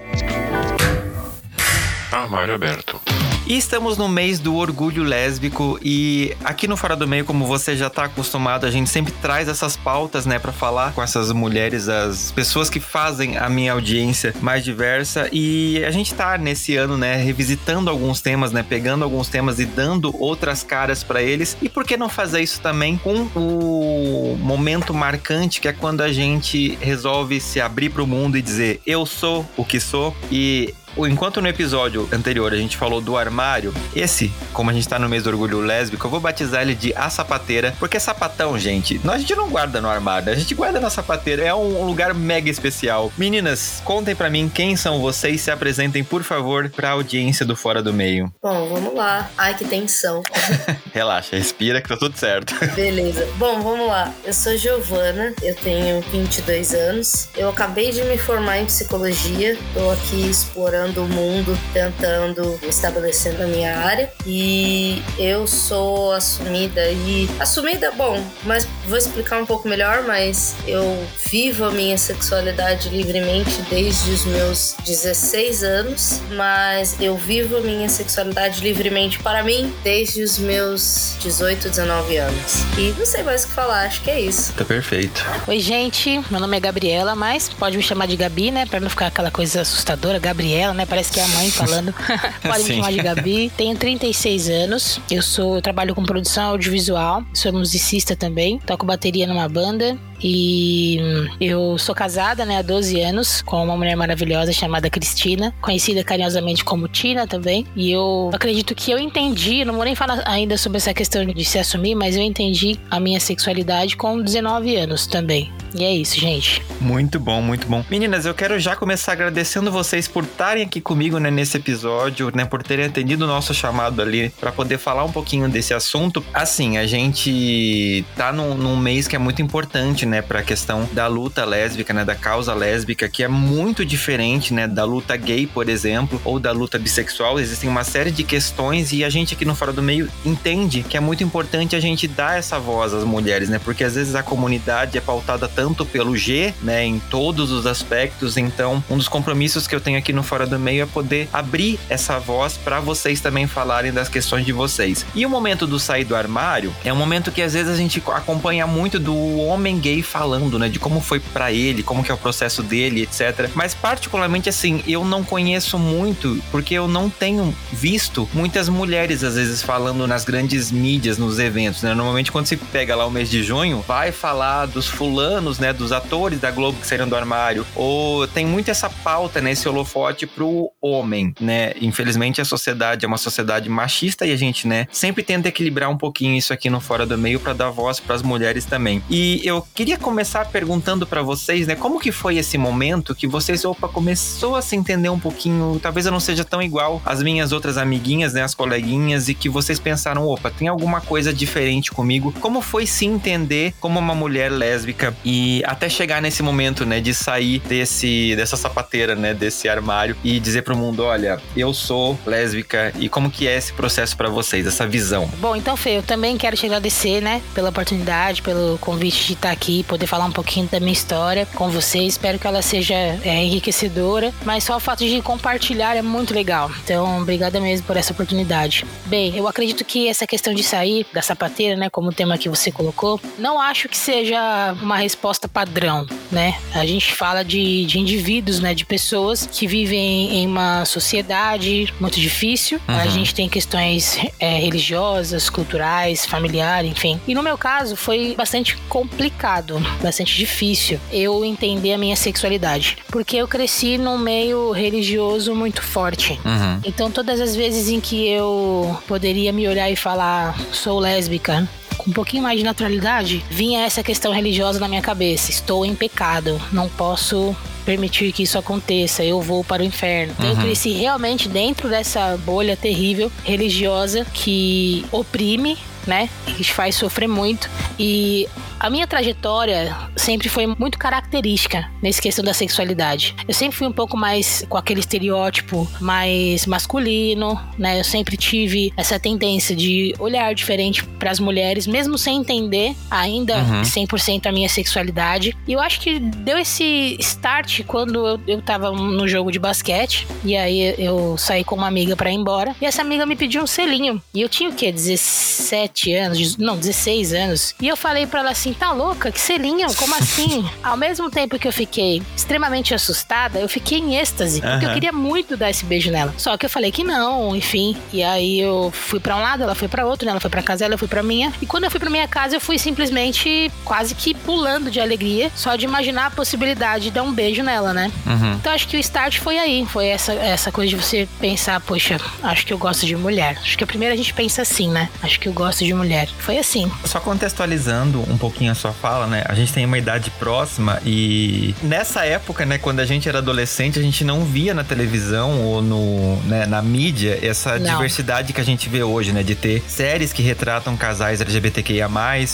Armário 2.12 2.53
aberto. 2.53 3.00
E 3.46 3.57
estamos 3.57 3.97
no 3.97 4.07
mês 4.07 4.40
do 4.40 4.56
orgulho 4.56 5.03
lésbico 5.03 5.79
e 5.81 6.35
aqui 6.44 6.68
no 6.68 6.78
Fora 6.78 6.96
do 6.96 7.07
Meio, 7.07 7.25
como 7.25 7.46
você 7.46 7.75
já 7.75 7.88
está 7.88 8.06
acostumado, 8.06 8.66
a 8.66 8.72
gente 8.72 8.90
sempre 8.90 9.12
traz 9.13 9.47
essas 9.47 9.75
pautas, 9.75 10.25
né, 10.25 10.40
para 10.40 10.52
falar 10.52 10.94
com 10.94 11.02
essas 11.02 11.31
mulheres, 11.31 11.90
as 11.90 12.31
pessoas 12.31 12.69
que 12.69 12.80
fazem 12.80 13.38
a 13.38 13.50
minha 13.50 13.74
audiência 13.74 14.34
mais 14.41 14.63
diversa 14.63 15.28
e 15.31 15.84
a 15.84 15.91
gente 15.91 16.13
tá 16.13 16.38
nesse 16.38 16.78
ano, 16.78 16.97
né, 16.97 17.16
revisitando 17.16 17.90
alguns 17.90 18.22
temas, 18.22 18.51
né, 18.51 18.63
pegando 18.63 19.03
alguns 19.03 19.28
temas 19.28 19.59
e 19.59 19.66
dando 19.66 20.16
outras 20.22 20.63
caras 20.63 21.03
para 21.03 21.22
eles. 21.22 21.57
E 21.62 21.68
por 21.68 21.84
que 21.84 21.97
não 21.97 22.09
fazer 22.09 22.41
isso 22.41 22.62
também 22.62 22.97
com 22.97 23.28
o 23.35 24.38
momento 24.40 24.94
marcante 24.94 25.59
que 25.59 25.68
é 25.68 25.74
quando 25.74 26.01
a 26.01 26.13
gente 26.13 26.78
resolve 26.80 27.40
se 27.41 27.59
abrir 27.59 27.90
para 27.90 28.03
o 28.03 28.07
mundo 28.07 28.38
e 28.38 28.41
dizer 28.41 28.81
eu 28.85 29.06
sou 29.06 29.46
o 29.57 29.66
que 29.66 29.80
sou 29.80 30.16
e 30.31 30.74
Enquanto 30.97 31.41
no 31.41 31.47
episódio 31.47 32.07
anterior 32.12 32.52
a 32.53 32.57
gente 32.57 32.78
falou 32.78 33.02
do 33.02 33.18
armário, 33.18 33.74
esse, 33.96 34.31
como 34.53 34.69
a 34.69 34.74
gente 34.74 34.88
tá 34.88 35.00
no 35.00 35.07
mês 35.07 35.24
do 35.24 35.29
orgulho 35.29 35.59
lésbico, 35.62 36.06
eu 36.06 36.12
vou 36.12 36.19
batizar 36.19 36.62
ele 36.62 36.75
de 36.75 36.94
a 36.96 37.09
sapateira, 37.09 37.74
porque 37.79 38.00
sapatão, 38.00 38.57
gente, 38.59 39.00
nós, 39.03 39.16
a 39.16 39.19
gente 39.19 39.35
não 39.35 39.50
guarda 39.50 39.80
no 39.80 39.90
armário, 39.90 40.31
a 40.31 40.35
gente 40.35 40.53
guarda 40.53 40.80
na 40.80 40.90
sapateira, 40.90 41.44
é 41.44 41.53
um 41.53 41.84
lugar 41.85 42.13
mega 42.13 42.50
especial. 42.50 43.12
Meninas, 43.18 43.81
contem 43.85 44.16
para 44.16 44.30
mim 44.30 44.51
quem 44.53 44.75
são 44.75 45.00
vocês, 45.00 45.41
se 45.41 45.51
apresentem, 45.51 46.03
por 46.03 46.24
favor, 46.24 46.69
pra 46.69 46.91
audiência 46.91 47.46
do 47.46 47.56
Fora 47.56 47.81
do 47.81 47.94
Meio. 47.94 48.31
Bom, 48.41 48.68
vamos 48.68 48.94
lá. 48.94 49.30
Ai, 49.38 49.56
que 49.56 49.66
tensão. 49.66 50.22
Relaxa, 50.94 51.35
respira 51.35 51.81
que 51.81 51.88
tá 51.88 51.97
tudo 51.97 52.18
certo. 52.18 52.53
Beleza. 52.75 53.28
Bom, 53.38 53.62
vamos 53.62 53.88
lá. 53.88 54.13
Eu 54.25 54.34
sou 54.34 54.57
Giovana, 54.57 55.34
eu 55.41 55.56
tenho 55.56 56.01
22 56.12 56.74
anos. 56.74 57.30
Eu 57.35 57.50
acabei 57.50 57.91
de 57.91 58.03
me 58.03 58.18
formar 58.18 58.59
em 58.59 58.66
psicologia, 58.66 59.57
tô 59.74 59.90
aqui 59.91 60.30
explorando 60.30 60.81
explorando 60.81 61.03
o 61.03 61.08
mundo, 61.08 61.58
tentando 61.74 62.59
estabelecer 62.64 63.38
na 63.38 63.46
minha 63.46 63.78
área. 63.78 64.12
E 64.25 65.02
eu 65.18 65.46
sou 65.46 66.12
assumida 66.14 66.90
e. 66.90 67.30
Assumida, 67.40 67.92
bom, 67.92 68.24
mas 68.44 68.68
vou 68.88 68.97
explicar 68.97 69.42
um 69.42 69.46
pouco 69.46 69.68
melhor, 69.68 70.03
mas 70.03 70.56
eu 70.68 71.06
vivo 71.25 71.66
a 71.66 71.72
minha 71.72 71.97
sexualidade 71.97 72.90
livremente 72.90 73.62
desde 73.69 74.12
os 74.12 74.25
meus 74.25 74.75
16 74.86 75.64
anos, 75.64 76.22
mas 76.36 77.00
eu 77.00 77.16
vivo 77.16 77.58
a 77.58 77.62
minha 77.62 77.90
sexualidade 77.90 78.62
livremente 78.62 79.19
para 79.19 79.44
mim 79.44 79.74
desde 79.84 80.24
os 80.24 80.38
meus 80.38 81.16
18, 81.22 81.69
19 81.69 82.18
anos. 82.18 82.63
E 82.78 82.94
não 82.98 83.06
sei 83.06 83.24
mais 83.24 83.44
o 83.44 83.48
que 83.48 83.53
falar, 83.53 83.86
acho 83.86 84.02
que 84.02 84.09
é 84.09 84.19
isso. 84.19 84.53
Tá 84.53 84.66
perfeito. 84.66 85.24
Oi, 85.48 85.59
gente, 85.59 86.22
meu 86.30 86.40
nome 86.40 86.58
é 86.58 86.59
Gabriela, 86.59 87.16
mas 87.16 87.50
pode 87.50 87.78
me 87.78 87.84
chamar 87.84 88.08
de 88.08 88.16
Gabi, 88.16 88.52
né, 88.52 88.66
para 88.66 88.80
não 88.80 88.90
ficar 88.90 89.08
aquela 89.08 89.31
coisa 89.31 89.62
assustadora, 89.62 90.19
Gabriela 90.19 90.70
né? 90.73 90.85
Parece 90.85 91.12
que 91.12 91.19
é 91.19 91.23
a 91.23 91.27
mãe 91.29 91.50
falando. 91.51 91.94
Pode 92.41 92.63
me 92.63 92.75
chamar 92.75 92.91
de 92.91 92.97
Gabi. 92.97 93.51
Tenho 93.56 93.75
36 93.75 94.50
anos. 94.50 95.00
Eu 95.09 95.21
sou, 95.21 95.56
eu 95.56 95.62
trabalho 95.62 95.95
com 95.95 96.03
produção 96.03 96.51
audiovisual. 96.51 97.23
Sou 97.33 97.51
musicista 97.53 98.15
também. 98.15 98.59
Toco 98.59 98.85
bateria 98.85 99.27
numa 99.27 99.47
banda. 99.47 99.97
E 100.23 101.00
eu 101.39 101.77
sou 101.77 101.95
casada, 101.95 102.45
né, 102.45 102.57
há 102.57 102.62
12 102.62 103.00
anos, 103.01 103.41
com 103.41 103.63
uma 103.63 103.75
mulher 103.75 103.95
maravilhosa 103.95 104.53
chamada 104.53 104.89
Cristina, 104.89 105.53
conhecida 105.62 106.03
carinhosamente 106.03 106.63
como 106.63 106.88
Tina 106.88 107.25
também. 107.27 107.65
E 107.75 107.91
eu 107.91 108.29
acredito 108.33 108.75
que 108.75 108.91
eu 108.91 109.00
entendi, 109.00 109.65
não 109.65 109.75
vou 109.75 109.83
nem 109.83 109.95
falar 109.95 110.21
ainda 110.25 110.57
sobre 110.57 110.77
essa 110.77 110.94
questão 110.94 111.25
de 111.25 111.45
se 111.45 111.57
assumir, 111.57 111.95
mas 111.95 112.15
eu 112.15 112.21
entendi 112.21 112.79
a 112.89 113.00
minha 113.00 113.19
sexualidade 113.19 113.97
com 113.97 114.21
19 114.21 114.75
anos 114.75 115.07
também. 115.07 115.51
E 115.73 115.85
é 115.85 115.94
isso, 115.94 116.19
gente. 116.19 116.62
Muito 116.81 117.19
bom, 117.19 117.41
muito 117.41 117.65
bom. 117.68 117.83
Meninas, 117.89 118.25
eu 118.25 118.33
quero 118.33 118.59
já 118.59 118.75
começar 118.75 119.13
agradecendo 119.13 119.71
vocês 119.71 120.07
por 120.07 120.23
estarem 120.23 120.63
aqui 120.63 120.81
comigo, 120.81 121.18
né, 121.18 121.31
nesse 121.31 121.57
episódio, 121.57 122.29
né, 122.35 122.44
por 122.44 122.62
terem 122.62 122.85
atendido 122.85 123.23
o 123.23 123.27
nosso 123.27 123.53
chamado 123.53 124.01
ali 124.01 124.29
para 124.39 124.51
poder 124.51 124.77
falar 124.77 125.06
um 125.06 125.12
pouquinho 125.12 125.47
desse 125.47 125.73
assunto. 125.73 126.23
Assim, 126.33 126.77
a 126.77 126.85
gente 126.85 128.03
tá 128.18 128.33
num, 128.33 128.53
num 128.56 128.75
mês 128.75 129.07
que 129.07 129.15
é 129.15 129.19
muito 129.19 129.41
importante, 129.41 130.06
né, 130.06 130.11
para 130.19 130.40
a 130.40 130.44
questão 130.44 130.90
da 130.92 131.06
luta 131.06 131.46
lésbica, 131.46 131.94
né, 131.94 132.04
da 132.04 132.16
causa 132.16 132.56
lésbica, 132.56 133.08
que 133.08 133.24
é 133.24 133.28
muito 133.28 133.86
diferente, 133.86 134.52
né, 134.52 134.68
da 134.68 134.84
luta 134.84 135.16
gay, 135.16 135.46
por 135.46 135.69
exemplo, 135.69 136.19
ou 136.25 136.40
da 136.40 136.52
luta 136.52 136.80
bissexual. 136.80 137.40
Existem 137.40 137.69
uma 137.69 137.84
série 137.84 138.10
de 138.10 138.24
questões 138.24 138.92
e 138.92 139.04
a 139.04 139.10
gente 139.12 139.36
aqui 139.36 139.46
no 139.46 139.54
Fora 139.54 139.72
do 139.72 139.84
Meio 139.84 140.10
entende 140.25 140.81
que 140.81 140.98
é 140.98 141.00
muito 141.00 141.24
importante 141.24 141.75
a 141.75 141.80
gente 141.80 142.08
dar 142.08 142.40
essa 142.40 142.58
voz 142.58 142.94
às 142.94 143.04
mulheres, 143.04 143.48
né, 143.48 143.60
porque 143.63 143.84
às 143.84 143.94
vezes 143.94 144.16
a 144.16 144.24
comunidade 144.24 144.98
é 144.98 145.02
pautada 145.02 145.48
tanto 145.48 145.86
pelo 145.86 146.18
G, 146.18 146.54
né, 146.64 146.84
em 146.84 147.00
todos 147.00 147.52
os 147.52 147.68
aspectos. 147.68 148.38
Então, 148.38 148.84
um 148.90 148.98
dos 148.98 149.07
compromissos 149.07 149.68
que 149.68 149.75
eu 149.75 149.81
tenho 149.81 150.00
aqui 150.00 150.12
no 150.12 150.24
Fora 150.24 150.48
do 150.48 150.57
Meio 150.57 150.81
é 150.81 150.86
poder 150.88 151.30
abrir 151.31 151.80
essa 151.90 152.18
voz 152.18 152.57
para 152.57 152.80
vocês 152.80 153.22
também 153.22 153.46
falarem 153.46 153.92
das 153.92 154.10
questões 154.10 154.46
de 154.46 154.52
vocês. 154.52 155.06
E 155.14 155.25
o 155.25 155.30
momento 155.30 155.68
do 155.68 155.80
sair 155.80 156.06
do 156.06 156.16
armário 156.16 156.74
é 156.84 156.92
um 156.92 156.96
momento 156.96 157.31
que 157.31 157.42
às 157.42 157.54
vezes 157.54 157.72
a 157.72 157.75
gente 157.75 158.02
acompanha 158.07 158.66
muito 158.66 158.98
do 158.98 159.16
homem 159.38 159.78
gay 159.78 160.00
falando, 160.03 160.57
né, 160.57 160.69
de 160.69 160.80
como 160.80 161.00
foi 161.01 161.19
para 161.19 161.51
ele, 161.51 161.83
como 161.83 162.03
que 162.03 162.12
é 162.12 162.13
o 162.13 162.18
processo 162.18 162.63
dele, 162.63 163.03
etc. 163.03 163.50
Mas 163.56 163.74
particularmente 163.74 164.50
assim, 164.50 164.83
eu 164.88 165.03
não 165.06 165.24
conheço 165.24 165.77
muito 165.77 166.42
porque 166.51 166.74
eu 166.74 166.88
não 166.88 167.09
tenho 167.09 167.56
visto 167.71 168.27
muitas 168.33 168.69
mulheres 168.69 169.24
às 169.24 169.36
vezes 169.36 169.62
falando 169.62 170.07
nas 170.07 170.24
grandes 170.24 170.71
mídias, 170.71 171.18
nos 171.18 171.39
eventos, 171.39 171.83
né? 171.83 171.94
Normalmente 171.94 172.31
quando 172.31 172.48
se 172.48 172.57
pega 172.57 172.95
lá 172.95 173.06
o 173.06 173.12
mês 173.12 173.30
de 173.30 173.44
junho, 173.44 173.83
vai 173.88 174.12
falar 174.12 174.65
dos 174.65 174.88
fulanos, 174.88 175.59
né, 175.59 175.74
dos 175.74 175.92
atores 175.92 176.39
da 176.39 176.51
Globo 176.51 176.80
que 176.80 176.88
saíram 176.88 177.07
do 177.07 177.15
armário, 177.15 177.65
ou 177.75 178.27
tem 178.27 178.45
muito 178.45 178.69
essa 178.69 178.89
pauta, 178.89 179.42
né, 179.42 179.51
esse 179.51 179.68
holofote 179.68 180.25
pro 180.25 180.71
homem, 180.81 181.33
né? 181.39 181.74
Infelizmente 181.81 182.42
a 182.42 182.45
sociedade 182.45 183.06
é 183.06 183.07
uma 183.07 183.18
sociedade 183.18 183.69
machista 183.69 184.25
e 184.25 184.31
a 184.31 184.38
gente, 184.38 184.68
né, 184.68 184.88
sempre 184.92 185.24
tenta 185.24 185.47
equilibrar 185.47 185.89
um 185.89 185.97
pouquinho 185.97 186.36
isso 186.36 186.54
aqui 186.54 186.69
no 186.69 186.80
fora 186.80 187.06
do 187.06 187.18
meio 187.18 187.39
para 187.39 187.54
dar 187.54 187.69
voz 187.69 188.00
para 188.00 188.15
as 188.15 188.21
mulheres 188.21 188.65
também. 188.65 189.01
E 189.09 189.42
eu 189.44 189.65
queria 189.81 189.98
começar 189.98 190.45
perguntando 190.45 191.07
para 191.07 191.24
vocês, 191.24 191.66
né, 191.66 191.75
como 191.75 192.00
que 192.00 192.12
foi 192.12 192.38
esse 192.38 192.56
momento 192.56 193.16
que 193.16 193.25
vocês 193.28 193.66
opa 193.66 193.88
começou 193.88 194.56
a 194.56 194.62
se 194.62 194.75
entender 194.75 195.10
um 195.10 195.18
pouquinho, 195.18 195.80
talvez 195.81 196.06
eu 196.06 196.12
não 196.12 196.19
seja 196.19 196.45
tão 196.45 196.62
igual 196.62 197.01
às 197.04 197.24
minhas 197.24 197.51
outras 197.51 197.80
amiguinhas, 197.80 198.31
né, 198.31 198.44
as 198.44 198.54
coleguinhas 198.54 199.28
e 199.28 199.33
que 199.33 199.50
vocês 199.50 199.80
pensaram, 199.80 200.28
opa, 200.28 200.51
tem 200.51 200.68
alguma 200.68 201.01
coisa 201.01 201.33
diferente 201.33 201.89
comigo. 201.89 202.31
Como 202.39 202.62
foi 202.62 202.86
se 202.86 203.07
entender 203.07 203.74
como 203.80 203.98
uma 203.98 204.13
mulher 204.13 204.51
lésbica 204.51 205.18
e 205.25 205.63
até 205.66 205.89
chegar 205.89 206.22
nesse 206.22 206.44
momento, 206.44 206.86
né, 206.86 207.01
de 207.01 207.16
sair 207.16 207.57
desse 207.62 208.36
dessa 208.36 208.56
sapateira, 208.56 209.16
né, 209.16 209.33
desse 209.33 209.68
armário 209.68 210.16
e 210.24 210.39
dizer 210.39 210.62
pro 210.62 210.78
mundo, 210.78 211.04
olha, 211.04 211.42
eu 211.57 211.74
sou 211.74 212.19
lésbica 212.24 212.94
e 213.00 213.10
como 213.10 213.31
que 213.31 213.48
é 213.48 213.57
esse 213.57 213.74
processo 213.74 214.16
para 214.16 214.30
vocês, 214.30 214.68
essa 214.68 214.86
visão? 214.86 215.28
Bom, 215.39 215.56
então 215.56 215.75
Fê, 215.75 215.98
eu 215.98 216.04
também 216.04 216.38
quero 216.38 216.56
te 216.56 216.68
agradecer, 216.68 217.19
né, 217.19 217.42
pela 217.56 217.69
oportunidade, 217.69 218.44
pelo 218.44 218.78
convite 218.78 219.25
de 219.25 219.33
estar 219.33 219.50
aqui, 219.50 219.70
poder 219.88 220.07
falar 220.07 220.25
um 220.25 220.31
pouquinho 220.31 220.68
da 220.71 220.79
minha 220.79 220.94
história 220.94 221.47
com 221.56 221.69
você. 221.69 222.00
Espero 222.00 222.38
que 222.38 222.47
ela 222.47 222.62
seja 222.62 222.95
é, 222.95 223.44
enriquecedora, 223.44 224.33
mas 224.45 224.63
só 224.63 224.75
o 224.75 224.79
fato 224.79 225.06
de 225.06 225.21
compartilhar 225.21 225.95
é 225.95 226.01
muito 226.01 226.33
legal. 226.33 226.71
Então, 226.83 227.21
obrigada 227.21 227.59
mesmo 227.59 227.85
por 227.85 227.97
essa 227.97 228.13
oportunidade. 228.13 228.85
Bem, 229.06 229.35
eu 229.35 229.47
acredito 229.47 229.83
que 229.85 230.07
essa 230.07 230.25
questão 230.25 230.53
de 230.53 230.63
sair 230.63 231.06
da 231.13 231.21
sapateira, 231.21 231.75
né, 231.75 231.89
como 231.89 232.09
o 232.09 232.13
tema 232.13 232.38
que 232.38 232.50
você 232.50 232.71
colocou, 232.71 233.19
não 233.38 233.59
acho 233.59 233.88
que 233.88 233.97
seja 233.97 234.75
uma 234.81 234.97
resposta 234.97 235.47
padrão, 235.47 236.06
né? 236.31 236.57
A 236.73 236.85
gente 236.85 237.13
fala 237.13 237.44
de, 237.44 237.85
de 237.85 238.00
indivíduos, 238.00 238.59
né, 238.59 238.73
de 238.73 238.85
pessoas 238.85 239.45
que 239.45 239.68
vivem 239.68 240.38
em 240.38 240.47
uma 240.47 240.85
sociedade 240.85 241.94
muito 242.00 242.19
difícil. 242.19 242.79
Uhum. 242.88 242.95
A 242.95 243.07
gente 243.07 243.33
tem 243.35 243.47
questões 243.47 244.18
é, 244.39 244.57
religiosas, 244.59 245.50
culturais, 245.50 246.25
familiares, 246.25 246.89
enfim. 246.89 247.19
E 247.27 247.35
no 247.35 247.44
meu 247.44 247.57
caso 247.57 247.95
foi 247.95 248.33
bastante 248.35 248.77
complicado, 248.89 249.61
bastante 250.02 250.36
difícil 250.36 251.00
eu 251.12 251.44
entender 251.44 251.94
a 251.94 251.98
minha 251.98 252.16
sexualidade, 252.16 252.98
porque 253.10 253.38
eu 253.38 253.48
cresci 253.48 253.98
num 253.98 254.18
meio 254.18 254.72
religioso 254.72 255.56
muito 255.56 255.81
forte. 255.81 256.40
Uhum. 256.46 256.80
Então 256.84 257.12
todas 257.12 257.40
as 257.40 257.56
vezes 257.56 257.90
em 257.90 258.00
que 258.00 258.28
eu 258.28 258.98
poderia 259.08 259.52
me 259.52 259.68
olhar 259.68 259.90
e 259.90 259.96
falar 259.96 260.58
sou 260.72 261.00
lésbica, 261.00 261.68
com 261.98 262.10
um 262.10 262.13
pouquinho 262.13 262.44
mais 262.44 262.58
de 262.58 262.66
naturalidade, 262.66 263.46
vinha 263.50 263.86
essa 263.86 264.02
questão 264.02 264.34
religiosa 264.34 264.80
na 264.80 264.88
minha 264.88 265.02
cabeça. 265.02 265.52
Estou 265.52 265.86
em 265.86 265.94
pecado, 265.94 266.60
não 266.72 266.90
posso 266.90 267.56
permitir 267.86 268.31
que 268.31 268.44
isso 268.44 268.57
aconteça, 268.57 269.24
eu 269.24 269.42
vou 269.42 269.64
para 269.64 269.81
o 269.81 269.86
inferno. 269.86 270.34
Uhum. 270.40 270.50
Eu 270.50 270.56
cresci 270.57 270.92
realmente 270.92 271.48
dentro 271.48 271.90
dessa 271.90 272.38
bolha 272.38 272.75
terrível 272.75 273.31
religiosa 273.44 274.25
que 274.34 275.06
oprime 275.12 275.78
né? 276.07 276.30
Que 276.46 276.64
te 276.64 276.74
faz 276.74 276.96
sofrer 276.96 277.28
muito. 277.28 277.69
E 278.00 278.48
a 278.81 278.89
minha 278.89 279.06
trajetória 279.06 279.95
sempre 280.16 280.50
foi 280.50 280.66
muito 280.66 280.98
característica 280.98 281.88
nessa 282.01 282.19
questão 282.19 282.44
da 282.44 282.51
sexualidade. 282.51 283.36
Eu 283.48 283.54
sempre 283.54 283.78
fui 283.78 283.86
um 283.86 283.92
pouco 283.92 284.18
mais 284.18 284.66
com 284.68 284.75
aquele 284.75 285.00
estereótipo 285.00 285.88
mais 286.00 286.66
masculino, 286.66 287.62
né? 287.78 288.00
Eu 288.00 288.04
sempre 288.04 288.36
tive 288.36 288.92
essa 288.98 289.19
tendência 289.19 289.75
de 289.75 290.16
olhar 290.18 290.56
diferente 290.56 291.04
para 291.04 291.30
as 291.30 291.39
mulheres, 291.39 291.86
mesmo 291.86 292.18
sem 292.18 292.39
entender 292.39 292.95
ainda 293.12 293.57
uhum. 293.57 293.83
100% 293.83 294.48
a 294.48 294.51
minha 294.51 294.68
sexualidade. 294.68 295.56
E 295.68 295.74
eu 295.74 295.80
acho 295.80 296.01
que 296.01 296.19
deu 296.19 296.57
esse 296.57 297.16
start 297.19 297.83
quando 297.86 298.25
eu, 298.25 298.39
eu 298.48 298.62
tava 298.63 298.92
no 298.92 299.28
jogo 299.28 299.51
de 299.51 299.60
basquete. 299.60 300.28
E 300.44 300.57
aí 300.57 300.95
eu 300.98 301.38
saí 301.38 301.63
com 301.63 301.75
uma 301.75 301.88
amiga 301.88 302.16
para 302.16 302.31
ir 302.31 302.36
embora. 302.36 302.75
E 302.81 302.86
essa 302.86 303.04
amiga 303.04 303.28
me 303.28 303.36
pediu 303.36 303.62
um 303.62 303.68
selinho. 303.68 304.19
E 304.33 304.42
eu 304.42 304.50
tinha 304.50 304.72
o 304.72 304.74
quê? 304.74 304.92
17 304.92 306.16
anos? 306.16 306.57
Não, 306.57 306.75
16 306.75 307.33
anos. 307.33 307.75
E 307.80 307.88
eu 307.88 307.95
falei 307.95 308.25
para 308.25 308.39
ela 308.39 308.50
assim 308.50 308.70
assim, 308.71 308.73
tá 308.73 308.91
louca? 308.91 309.31
Que 309.31 309.39
selinho? 309.39 309.94
Como 309.95 310.15
assim? 310.15 310.68
Ao 310.83 310.97
mesmo 310.97 311.29
tempo 311.29 311.59
que 311.59 311.68
eu 311.68 311.73
fiquei 311.73 312.21
extremamente 312.35 312.94
assustada, 312.94 313.59
eu 313.59 313.69
fiquei 313.69 314.00
em 314.00 314.15
êxtase, 314.15 314.62
porque 314.62 314.85
eu 314.85 314.94
queria 314.94 315.12
muito 315.12 315.57
dar 315.57 315.69
esse 315.69 315.85
beijo 315.85 316.12
nela. 316.12 316.33
Só 316.38 316.57
que 316.57 316.65
eu 316.65 316.69
falei 316.69 316.91
que 316.91 317.03
não, 317.03 317.56
enfim. 317.56 317.95
E 318.12 318.23
aí 318.23 318.59
eu 318.59 318.91
fui 318.91 319.19
para 319.19 319.35
um 319.35 319.41
lado, 319.41 319.63
ela 319.63 319.75
foi 319.75 319.88
para 319.88 320.06
outro, 320.06 320.25
né? 320.25 320.31
Ela 320.31 320.39
foi 320.39 320.50
para 320.50 320.63
casa, 320.63 320.85
ela 320.85 320.97
foi 320.97 321.07
para 321.07 321.21
minha. 321.21 321.53
E 321.62 321.65
quando 321.65 321.83
eu 321.83 321.91
fui 321.91 322.00
para 322.00 322.09
minha 322.09 322.27
casa, 322.27 322.56
eu 322.56 322.62
fui 322.62 322.77
simplesmente 322.77 323.71
quase 323.83 324.15
que 324.15 324.33
pulando 324.33 324.89
de 324.89 325.00
alegria, 325.00 325.51
só 325.56 325.75
de 325.75 325.85
imaginar 325.85 326.27
a 326.27 326.31
possibilidade 326.31 327.06
de 327.06 327.12
dar 327.12 327.23
um 327.23 327.33
beijo 327.33 327.63
nela, 327.63 327.94
né? 327.94 328.12
Uhum. 328.25 328.53
Então 328.53 328.71
acho 328.71 328.88
que 328.88 328.97
o 328.97 329.00
start 329.00 329.39
foi 329.39 329.57
aí, 329.57 329.85
foi 329.85 330.07
essa 330.07 330.33
essa 330.33 330.71
coisa 330.71 330.89
de 330.89 330.95
você 330.95 331.27
pensar, 331.39 331.79
poxa, 331.81 332.18
acho 332.44 332.65
que 332.65 332.73
eu 332.73 332.77
gosto 332.77 333.06
de 333.06 333.15
mulher. 333.15 333.57
Acho 333.62 333.77
que 333.77 333.83
a 333.83 333.88
primeira 333.88 334.13
a 334.13 334.18
gente 334.18 334.33
pensa 334.33 334.62
assim, 334.62 334.89
né? 334.89 335.09
Acho 335.21 335.39
que 335.39 335.47
eu 335.47 335.53
gosto 335.53 335.83
de 335.83 335.94
mulher. 335.94 336.29
Foi 336.39 336.57
assim. 336.57 336.91
Só 337.06 337.19
contextualizando 337.19 338.21
um 338.29 338.38
pouquinho 338.38 338.61
pouquinho 338.62 338.72
a 338.72 338.75
sua 338.75 338.94
fala, 338.94 339.25
né? 339.25 339.44
A 339.48 339.56
gente 339.56 339.74
tem 339.74 339.86
uma 339.86 339.98
idade 339.98 340.30
próxima 340.31 341.02
e 341.04 341.74
nessa 341.81 342.25
época, 342.25 342.66
né, 342.66 342.78
quando 342.78 343.00
a 343.00 343.06
gente 343.06 343.28
era 343.28 343.40
adolescente, 343.40 343.98
a 343.98 344.02
gente 344.02 344.24
não 344.24 344.46
via 344.46 344.74
na 344.74 344.84
televisão 344.84 345.62
ou 345.62 345.81
no, 345.81 346.38
né, 346.44 346.66
na 346.68 346.81
mídia 346.81 347.40
essa 347.42 347.80
não. 347.80 347.92
diversidade 347.92 348.54
que 348.54 348.62
a 348.62 348.64
gente 348.64 348.88
vê 348.88 349.04
hoje, 349.04 349.31
né? 349.31 349.42
De 349.42 349.56
ter 349.56 349.83
séries 349.88 350.31
que 350.31 350.44
retratam 350.44 350.95
casais 350.95 351.42
LGBTQIA+, 351.42 352.09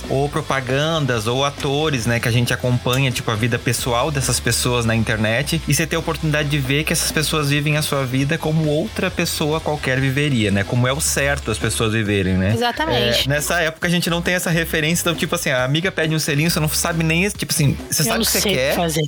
ou 0.10 0.29
propagandas, 0.29 1.27
ou 1.27 1.43
atores, 1.43 2.05
né? 2.05 2.20
Que 2.20 2.29
a 2.29 2.31
gente 2.31 2.53
acompanha, 2.53 3.12
tipo, 3.12 3.29
a 3.29 3.36
vida 3.36 3.60
pessoal 3.60 4.10
dessas 4.10 4.39
pessoas 4.39 4.86
na 4.86 4.96
internet 4.96 5.62
e 5.67 5.74
você 5.74 5.86
ter 5.86 5.98
a 5.98 6.00
oportunidade 6.00 6.48
de 6.48 6.60
ver 6.60 6.84
que 6.84 6.93
essas 6.93 7.12
pessoas 7.12 7.50
vivem 7.50 7.75
a 7.75 7.81
sua 7.81 8.05
vida 8.05 8.38
como 8.38 8.67
outra 8.67 9.12
pessoa 9.12 9.60
qualquer 9.60 10.00
viveria, 10.00 10.51
né? 10.51 10.63
Como 10.63 10.88
é 10.88 10.93
o 10.93 11.01
certo 11.01 11.51
as 11.51 11.58
pessoas 11.58 11.93
viverem, 11.93 12.36
né? 12.36 12.53
Exatamente. 12.53 13.25
É, 13.25 13.27
nessa 13.27 13.60
época 13.60 13.88
a 13.88 13.89
gente 13.89 14.10
não 14.10 14.22
tem 14.22 14.36
essa 14.36 14.50
referência, 14.50 15.01
então, 15.01 15.15
tipo 15.15 15.36
assim, 15.36 15.50
a 15.50 15.63
amiga 15.63 15.91
pede 15.98 16.13
um 16.13 16.20
selinho, 16.20 16.51
você 16.51 16.60
não 16.60 16.70
sabe 16.70 17.04
nem, 17.04 17.27
tipo 17.27 17.51
assim, 17.51 17.75
você 17.89 18.04
eu 18.04 18.06
sabe 18.06 18.24
o 18.24 18.25
que 18.25 18.32
você 18.32 18.42
quer. 18.42 18.75
Fazer. 18.75 19.01